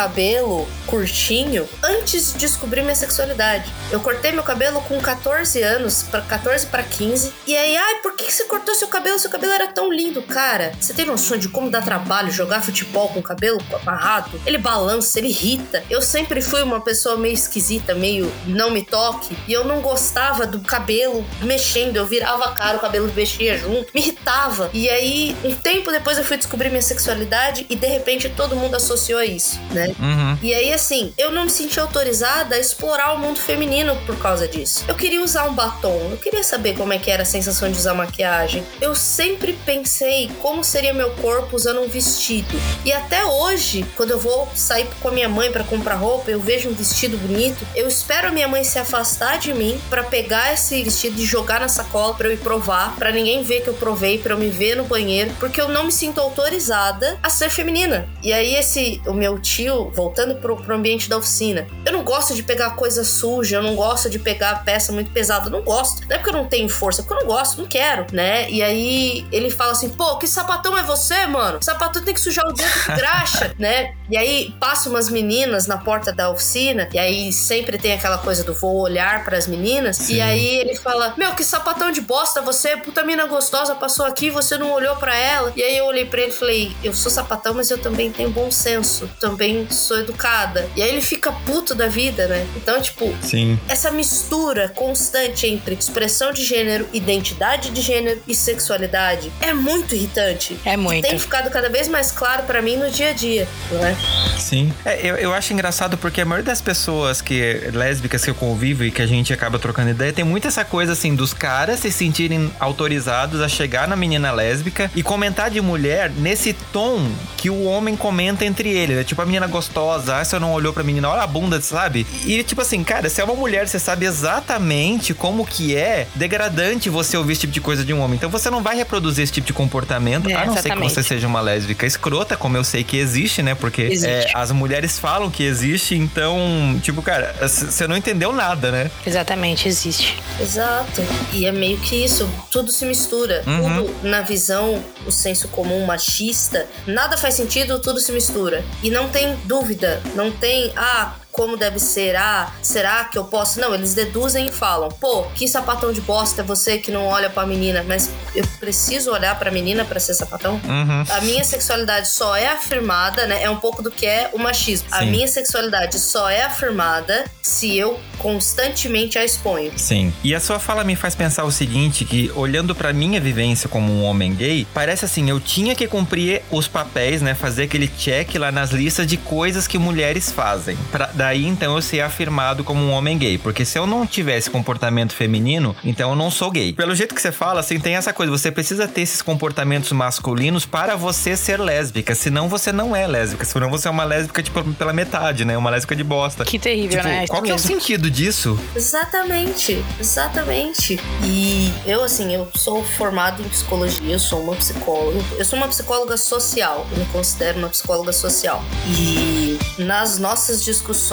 curtinho 0.86 1.68
antes 1.82 2.32
de 2.32 2.38
descobrir 2.40 2.82
minha 2.82 2.94
sexualidade. 2.94 3.70
Eu 3.90 4.00
cortei 4.00 4.32
meu 4.32 4.42
cabelo 4.42 4.80
com 4.82 5.00
14 5.00 5.62
anos, 5.62 6.02
para 6.02 6.20
14 6.20 6.66
para 6.66 6.82
15. 6.82 7.32
E 7.46 7.56
aí, 7.56 7.76
ai, 7.76 7.96
por 7.96 8.14
que 8.14 8.30
você 8.30 8.44
cortou 8.44 8.74
seu 8.74 8.88
cabelo? 8.88 9.18
Seu 9.18 9.30
cabelo 9.30 9.52
era 9.52 9.68
tão 9.68 9.92
lindo, 9.92 10.22
cara. 10.22 10.72
Você 10.80 10.92
tem 10.92 11.04
noção 11.04 11.38
de 11.38 11.48
como 11.48 11.70
dá 11.70 11.80
trabalho 11.80 12.30
jogar 12.30 12.62
futebol 12.62 13.08
com 13.08 13.20
o 13.20 13.22
cabelo 13.22 13.58
amarrado? 13.82 14.40
Ele 14.44 14.58
balança, 14.58 15.18
ele 15.18 15.28
irrita. 15.28 15.82
Eu 15.88 16.02
sempre 16.02 16.40
fui 16.40 16.62
uma 16.62 16.80
pessoa 16.80 17.16
meio 17.16 17.34
esquisita, 17.34 17.94
meio 17.94 18.32
não 18.46 18.70
me 18.70 18.84
toque. 18.84 19.36
E 19.46 19.52
eu 19.52 19.64
não 19.64 19.80
gostava 19.80 20.46
do 20.46 20.60
cabelo 20.60 21.24
mexendo. 21.42 21.96
Eu 21.96 22.06
virava 22.06 22.46
a 22.46 22.52
cara, 22.52 22.76
o 22.76 22.80
cabelo 22.80 23.12
mexia 23.14 23.56
junto. 23.56 23.90
Me 23.94 24.00
irritava. 24.00 24.70
E 24.72 24.88
aí, 24.88 25.36
um 25.44 25.54
tempo 25.54 25.90
depois 25.90 26.18
eu 26.18 26.24
fui 26.24 26.36
descobrir 26.36 26.68
minha 26.68 26.82
sexualidade 26.82 27.66
e 27.68 27.76
de 27.76 27.86
repente 27.86 28.28
todo 28.28 28.56
mundo 28.56 28.76
associou 28.76 29.18
a 29.18 29.26
isso, 29.26 29.60
né? 29.72 29.89
Uhum. 29.98 30.38
E 30.42 30.54
aí, 30.54 30.72
assim, 30.72 31.12
eu 31.16 31.30
não 31.30 31.44
me 31.44 31.50
senti 31.50 31.78
autorizada 31.78 32.56
a 32.56 32.58
explorar 32.58 33.12
o 33.14 33.18
mundo 33.18 33.38
feminino 33.38 33.96
por 34.06 34.16
causa 34.18 34.46
disso. 34.46 34.84
Eu 34.88 34.94
queria 34.94 35.22
usar 35.22 35.44
um 35.44 35.54
batom, 35.54 36.08
eu 36.10 36.16
queria 36.16 36.42
saber 36.42 36.76
como 36.76 36.92
é 36.92 36.98
que 36.98 37.10
era 37.10 37.22
a 37.22 37.26
sensação 37.26 37.70
de 37.70 37.78
usar 37.78 37.94
maquiagem. 37.94 38.64
Eu 38.80 38.94
sempre 38.94 39.52
pensei 39.64 40.30
como 40.40 40.62
seria 40.64 40.92
meu 40.92 41.10
corpo 41.12 41.56
usando 41.56 41.80
um 41.80 41.88
vestido. 41.88 42.60
E 42.84 42.92
até 42.92 43.24
hoje, 43.24 43.84
quando 43.96 44.12
eu 44.12 44.18
vou 44.18 44.48
sair 44.54 44.88
com 45.00 45.08
a 45.08 45.12
minha 45.12 45.28
mãe 45.28 45.50
para 45.50 45.64
comprar 45.64 45.94
roupa, 45.94 46.30
eu 46.30 46.40
vejo 46.40 46.68
um 46.68 46.74
vestido 46.74 47.16
bonito, 47.18 47.66
eu 47.74 47.88
espero 47.88 48.28
a 48.28 48.30
minha 48.30 48.48
mãe 48.48 48.64
se 48.64 48.78
afastar 48.78 49.38
de 49.38 49.52
mim 49.52 49.80
para 49.88 50.04
pegar 50.04 50.52
esse 50.52 50.82
vestido 50.82 51.20
e 51.20 51.24
jogar 51.24 51.60
na 51.60 51.68
sacola 51.68 52.14
para 52.14 52.28
eu 52.28 52.32
ir 52.32 52.38
provar, 52.38 52.94
para 52.96 53.12
ninguém 53.12 53.42
ver 53.42 53.62
que 53.62 53.68
eu 53.68 53.74
provei, 53.74 54.18
para 54.18 54.34
eu 54.34 54.38
me 54.38 54.48
ver 54.48 54.76
no 54.76 54.84
banheiro, 54.84 55.30
porque 55.38 55.60
eu 55.60 55.68
não 55.68 55.84
me 55.84 55.92
sinto 55.92 56.20
autorizada 56.20 57.18
a 57.22 57.30
ser 57.30 57.50
feminina. 57.50 58.08
E 58.22 58.32
aí 58.32 58.54
esse 58.54 59.00
o 59.06 59.12
meu 59.12 59.38
tio, 59.38 59.69
voltando 59.92 60.36
pro, 60.36 60.56
pro 60.56 60.74
ambiente 60.74 61.08
da 61.08 61.16
oficina, 61.16 61.66
eu 61.84 61.92
não 61.92 62.02
gosto 62.02 62.34
de 62.34 62.42
pegar 62.42 62.70
coisa 62.70 63.04
suja, 63.04 63.56
eu 63.56 63.62
não 63.62 63.74
gosto 63.74 64.08
de 64.10 64.18
pegar 64.18 64.64
peça 64.64 64.92
muito 64.92 65.10
pesada, 65.10 65.46
eu 65.46 65.50
não 65.50 65.62
gosto. 65.62 66.06
Não 66.08 66.16
é 66.16 66.18
porque 66.18 66.30
eu 66.30 66.34
não 66.34 66.46
tenho 66.46 66.68
força, 66.68 67.00
é 67.00 67.04
porque 67.04 67.22
eu 67.22 67.26
não 67.26 67.34
gosto, 67.34 67.60
não 67.60 67.68
quero, 67.68 68.06
né? 68.12 68.50
E 68.50 68.62
aí 68.62 69.26
ele 69.30 69.50
fala 69.50 69.72
assim: 69.72 69.90
"Pô, 69.90 70.16
que 70.18 70.26
sapatão 70.26 70.76
é 70.76 70.82
você, 70.82 71.26
mano? 71.26 71.62
Sapatão 71.62 72.02
tem 72.02 72.14
que 72.14 72.20
sujar 72.20 72.46
o 72.46 72.52
dedo 72.52 72.68
de 72.68 72.96
graxa", 72.96 73.54
né? 73.58 73.94
E 74.08 74.16
aí 74.16 74.54
passa 74.58 74.88
umas 74.88 75.08
meninas 75.08 75.66
na 75.66 75.78
porta 75.78 76.12
da 76.12 76.30
oficina, 76.30 76.88
e 76.92 76.98
aí 76.98 77.32
sempre 77.32 77.78
tem 77.78 77.92
aquela 77.92 78.18
coisa 78.18 78.42
do 78.44 78.54
vou 78.54 78.80
olhar 78.80 79.24
para 79.24 79.36
as 79.36 79.46
meninas, 79.46 79.96
Sim. 79.96 80.14
e 80.14 80.20
aí 80.20 80.56
ele 80.58 80.76
fala: 80.76 81.14
"Meu, 81.16 81.32
que 81.34 81.44
sapatão 81.44 81.90
de 81.90 82.00
bosta 82.00 82.40
você, 82.40 82.76
puta 82.76 83.04
mina 83.04 83.26
gostosa, 83.26 83.74
passou 83.74 84.06
aqui, 84.06 84.30
você 84.30 84.58
não 84.58 84.72
olhou 84.72 84.96
para 84.96 85.14
ela". 85.16 85.52
E 85.56 85.62
aí 85.62 85.76
eu 85.76 85.86
olhei 85.86 86.04
para 86.04 86.20
ele 86.20 86.30
e 86.30 86.34
falei: 86.34 86.76
"Eu 86.82 86.92
sou 86.92 87.10
sapatão, 87.10 87.54
mas 87.54 87.70
eu 87.70 87.78
também 87.78 88.10
tenho 88.10 88.30
bom 88.30 88.50
senso, 88.50 89.08
também 89.20 89.59
sou 89.70 89.98
educada". 89.98 90.68
E 90.76 90.82
aí 90.82 90.88
ele 90.88 91.00
fica 91.00 91.32
puto 91.32 91.74
da 91.74 91.88
vida, 91.88 92.26
né? 92.26 92.46
Então, 92.56 92.80
tipo, 92.80 93.12
Sim. 93.22 93.58
essa 93.68 93.90
mistura 93.90 94.68
constante 94.68 95.46
entre 95.46 95.74
expressão 95.74 96.32
de 96.32 96.44
gênero, 96.44 96.88
identidade 96.92 97.70
de 97.70 97.80
gênero 97.80 98.22
e 98.26 98.34
sexualidade 98.34 99.30
é 99.40 99.52
muito 99.52 99.94
irritante. 99.94 100.58
É 100.64 100.76
muito. 100.76 101.06
E 101.06 101.08
tem 101.08 101.18
ficado 101.18 101.50
cada 101.50 101.68
vez 101.68 101.88
mais 101.88 102.10
claro 102.10 102.44
para 102.44 102.62
mim 102.62 102.76
no 102.76 102.90
dia 102.90 103.10
a 103.10 103.12
dia, 103.12 103.48
não 103.70 103.84
é? 103.84 103.96
Sim. 104.38 104.72
É, 104.84 105.06
eu, 105.06 105.16
eu 105.16 105.34
acho 105.34 105.52
engraçado 105.52 105.96
porque 105.98 106.20
a 106.20 106.24
maioria 106.24 106.46
das 106.46 106.60
pessoas 106.60 107.20
que 107.20 107.40
lésbicas 107.72 108.24
que 108.24 108.30
eu 108.30 108.34
convivo 108.34 108.84
e 108.84 108.90
que 108.90 109.02
a 109.02 109.06
gente 109.06 109.32
acaba 109.32 109.58
trocando 109.58 109.90
ideia 109.90 110.12
tem 110.12 110.24
muito 110.24 110.48
essa 110.48 110.64
coisa 110.64 110.92
assim 110.92 111.14
dos 111.14 111.32
caras 111.32 111.80
se 111.80 111.90
sentirem 111.90 112.50
autorizados 112.58 113.40
a 113.40 113.48
chegar 113.48 113.88
na 113.88 113.96
menina 113.96 114.30
lésbica 114.32 114.90
e 114.94 115.02
comentar 115.02 115.50
de 115.50 115.60
mulher 115.60 116.10
nesse 116.10 116.52
tom 116.72 117.10
que 117.36 117.50
o 117.50 117.64
homem 117.64 117.96
comenta 117.96 118.44
entre 118.44 118.70
eles. 118.70 118.98
É 118.98 119.04
tipo 119.04 119.20
a 119.20 119.26
menina 119.26 119.46
gostosa, 119.50 120.16
ah, 120.16 120.24
você 120.24 120.38
não 120.38 120.52
olhou 120.52 120.72
pra 120.72 120.82
menina, 120.82 121.08
olha 121.08 121.22
a 121.22 121.26
bunda, 121.26 121.60
sabe? 121.60 122.06
E 122.24 122.42
tipo 122.42 122.60
assim, 122.62 122.82
cara, 122.82 123.08
se 123.08 123.20
é 123.20 123.24
uma 123.24 123.34
mulher, 123.34 123.68
você 123.68 123.78
sabe 123.78 124.06
exatamente 124.06 125.12
como 125.12 125.44
que 125.44 125.76
é 125.76 126.06
degradante 126.14 126.88
você 126.88 127.16
ouvir 127.16 127.32
esse 127.32 127.42
tipo 127.42 127.52
de 127.52 127.60
coisa 127.60 127.84
de 127.84 127.92
um 127.92 128.00
homem. 128.00 128.16
Então 128.16 128.30
você 128.30 128.50
não 128.50 128.62
vai 128.62 128.76
reproduzir 128.76 129.24
esse 129.24 129.32
tipo 129.32 129.46
de 129.46 129.52
comportamento, 129.52 130.28
é, 130.28 130.34
a 130.34 130.46
não 130.46 130.54
exatamente. 130.54 130.62
ser 130.62 130.74
que 130.74 130.94
você 130.94 131.02
seja 131.02 131.26
uma 131.26 131.40
lésbica 131.40 131.86
escrota, 131.86 132.36
como 132.36 132.56
eu 132.56 132.64
sei 132.64 132.84
que 132.84 132.96
existe, 132.96 133.42
né? 133.42 133.54
Porque 133.54 134.00
é, 134.04 134.30
as 134.34 134.50
mulheres 134.52 134.98
falam 134.98 135.30
que 135.30 135.42
existe, 135.42 135.94
então, 135.94 136.78
tipo, 136.82 137.02
cara, 137.02 137.34
você 137.40 137.86
não 137.86 137.96
entendeu 137.96 138.32
nada, 138.32 138.70
né? 138.70 138.90
Exatamente, 139.06 139.68
existe. 139.68 140.16
Exato. 140.40 141.02
E 141.32 141.46
é 141.46 141.52
meio 141.52 141.78
que 141.78 141.96
isso, 141.96 142.28
tudo 142.50 142.70
se 142.70 142.84
mistura. 142.84 143.42
Uhum. 143.46 143.84
Tudo 143.84 144.08
na 144.08 144.22
visão, 144.22 144.82
o 145.06 145.10
senso 145.10 145.48
comum 145.48 145.84
machista, 145.84 146.66
nada 146.86 147.16
faz 147.16 147.34
sentido, 147.34 147.78
tudo 147.78 148.00
se 148.00 148.12
mistura. 148.12 148.64
E 148.82 148.90
não 148.90 149.08
tem 149.08 149.36
dúvida, 149.44 150.00
não 150.14 150.30
tem, 150.30 150.72
ah, 150.76 151.14
como 151.40 151.56
deve 151.56 151.78
ser, 151.78 152.16
ah, 152.16 152.52
será 152.60 153.04
que 153.04 153.16
eu 153.16 153.24
posso? 153.24 153.58
Não, 153.60 153.74
eles 153.74 153.94
deduzem 153.94 154.48
e 154.48 154.52
falam, 154.52 154.90
pô, 154.90 155.22
que 155.34 155.48
sapatão 155.48 155.90
de 155.90 156.02
bosta 156.02 156.42
é 156.42 156.44
você 156.44 156.76
que 156.76 156.90
não 156.90 157.06
olha 157.06 157.30
pra 157.30 157.46
menina, 157.46 157.82
mas 157.82 158.10
eu 158.34 158.44
preciso 158.58 159.10
olhar 159.10 159.38
pra 159.38 159.50
menina 159.50 159.82
para 159.82 159.98
ser 159.98 160.12
sapatão? 160.12 160.60
Uhum. 160.62 161.04
A 161.08 161.20
minha 161.22 161.42
sexualidade 161.42 162.10
só 162.10 162.36
é 162.36 162.46
afirmada, 162.46 163.26
né? 163.26 163.42
É 163.42 163.48
um 163.48 163.56
pouco 163.56 163.82
do 163.82 163.90
que 163.90 164.04
é 164.04 164.28
o 164.34 164.38
machismo. 164.38 164.90
Sim. 164.90 164.94
A 164.94 165.06
minha 165.06 165.26
sexualidade 165.26 165.98
só 165.98 166.28
é 166.28 166.42
afirmada 166.42 167.24
se 167.40 167.74
eu 167.74 167.98
constantemente 168.18 169.18
a 169.18 169.24
exponho. 169.24 169.72
Sim. 169.78 170.12
E 170.22 170.34
a 170.34 170.40
sua 170.40 170.58
fala 170.58 170.84
me 170.84 170.94
faz 170.94 171.14
pensar 171.14 171.44
o 171.44 171.50
seguinte, 171.50 172.04
que 172.04 172.30
olhando 172.36 172.74
para 172.74 172.92
minha 172.92 173.18
vivência 173.18 173.66
como 173.66 173.90
um 173.90 174.04
homem 174.04 174.34
gay, 174.34 174.66
parece 174.74 175.06
assim, 175.06 175.30
eu 175.30 175.40
tinha 175.40 175.74
que 175.74 175.88
cumprir 175.88 176.42
os 176.50 176.68
papéis, 176.68 177.22
né, 177.22 177.34
fazer 177.34 177.62
aquele 177.62 177.88
check 177.88 178.34
lá 178.34 178.52
nas 178.52 178.72
listas 178.72 179.06
de 179.06 179.16
coisas 179.16 179.66
que 179.66 179.78
mulheres 179.78 180.30
fazem. 180.30 180.76
Pra 180.92 181.06
daí 181.30 181.46
então 181.46 181.76
eu 181.76 181.82
ser 181.82 182.00
afirmado 182.00 182.64
como 182.64 182.80
um 182.80 182.90
homem 182.90 183.16
gay, 183.16 183.38
porque 183.38 183.64
se 183.64 183.78
eu 183.78 183.86
não 183.86 184.04
tivesse 184.04 184.50
comportamento 184.50 185.14
feminino, 185.14 185.76
então 185.84 186.10
eu 186.10 186.16
não 186.16 186.30
sou 186.30 186.50
gay. 186.50 186.72
Pelo 186.72 186.94
jeito 186.94 187.14
que 187.14 187.22
você 187.22 187.30
fala, 187.30 187.60
assim, 187.60 187.78
tem 187.78 187.94
essa 187.94 188.12
coisa, 188.12 188.32
você 188.32 188.50
precisa 188.50 188.88
ter 188.88 189.02
esses 189.02 189.22
comportamentos 189.22 189.92
masculinos 189.92 190.66
para 190.66 190.96
você 190.96 191.36
ser 191.36 191.60
lésbica, 191.60 192.14
senão 192.14 192.48
você 192.48 192.72
não 192.72 192.96
é 192.96 193.06
lésbica, 193.06 193.44
senão 193.44 193.70
você 193.70 193.86
é 193.86 193.90
uma 193.90 194.04
lésbica 194.04 194.42
tipo 194.42 194.60
pela 194.74 194.92
metade, 194.92 195.44
né? 195.44 195.56
Uma 195.56 195.70
lésbica 195.70 195.94
de 195.94 196.02
bosta. 196.02 196.44
Que 196.44 196.58
terrível, 196.58 196.98
tipo, 196.98 197.08
né? 197.08 197.26
Qual 197.28 197.42
que 197.42 197.50
é 197.50 197.54
o 197.54 197.58
sentido 197.58 198.10
disso? 198.10 198.58
Exatamente, 198.74 199.84
exatamente. 200.00 200.98
E 201.22 201.72
eu, 201.86 202.02
assim, 202.02 202.34
eu 202.34 202.48
sou 202.54 202.82
formado 202.82 203.40
em 203.42 203.48
psicologia, 203.48 204.12
eu 204.12 204.18
sou 204.18 204.42
uma 204.42 204.56
psicóloga. 204.56 205.20
Eu 205.38 205.44
sou 205.44 205.56
uma 205.56 205.68
psicóloga 205.68 206.16
social, 206.16 206.86
eu 206.90 206.98
me 206.98 207.04
considero 207.06 207.58
uma 207.58 207.68
psicóloga 207.68 208.12
social. 208.12 208.64
E 208.88 209.58
nas 209.78 210.18
nossas 210.18 210.64
discussões, 210.64 211.09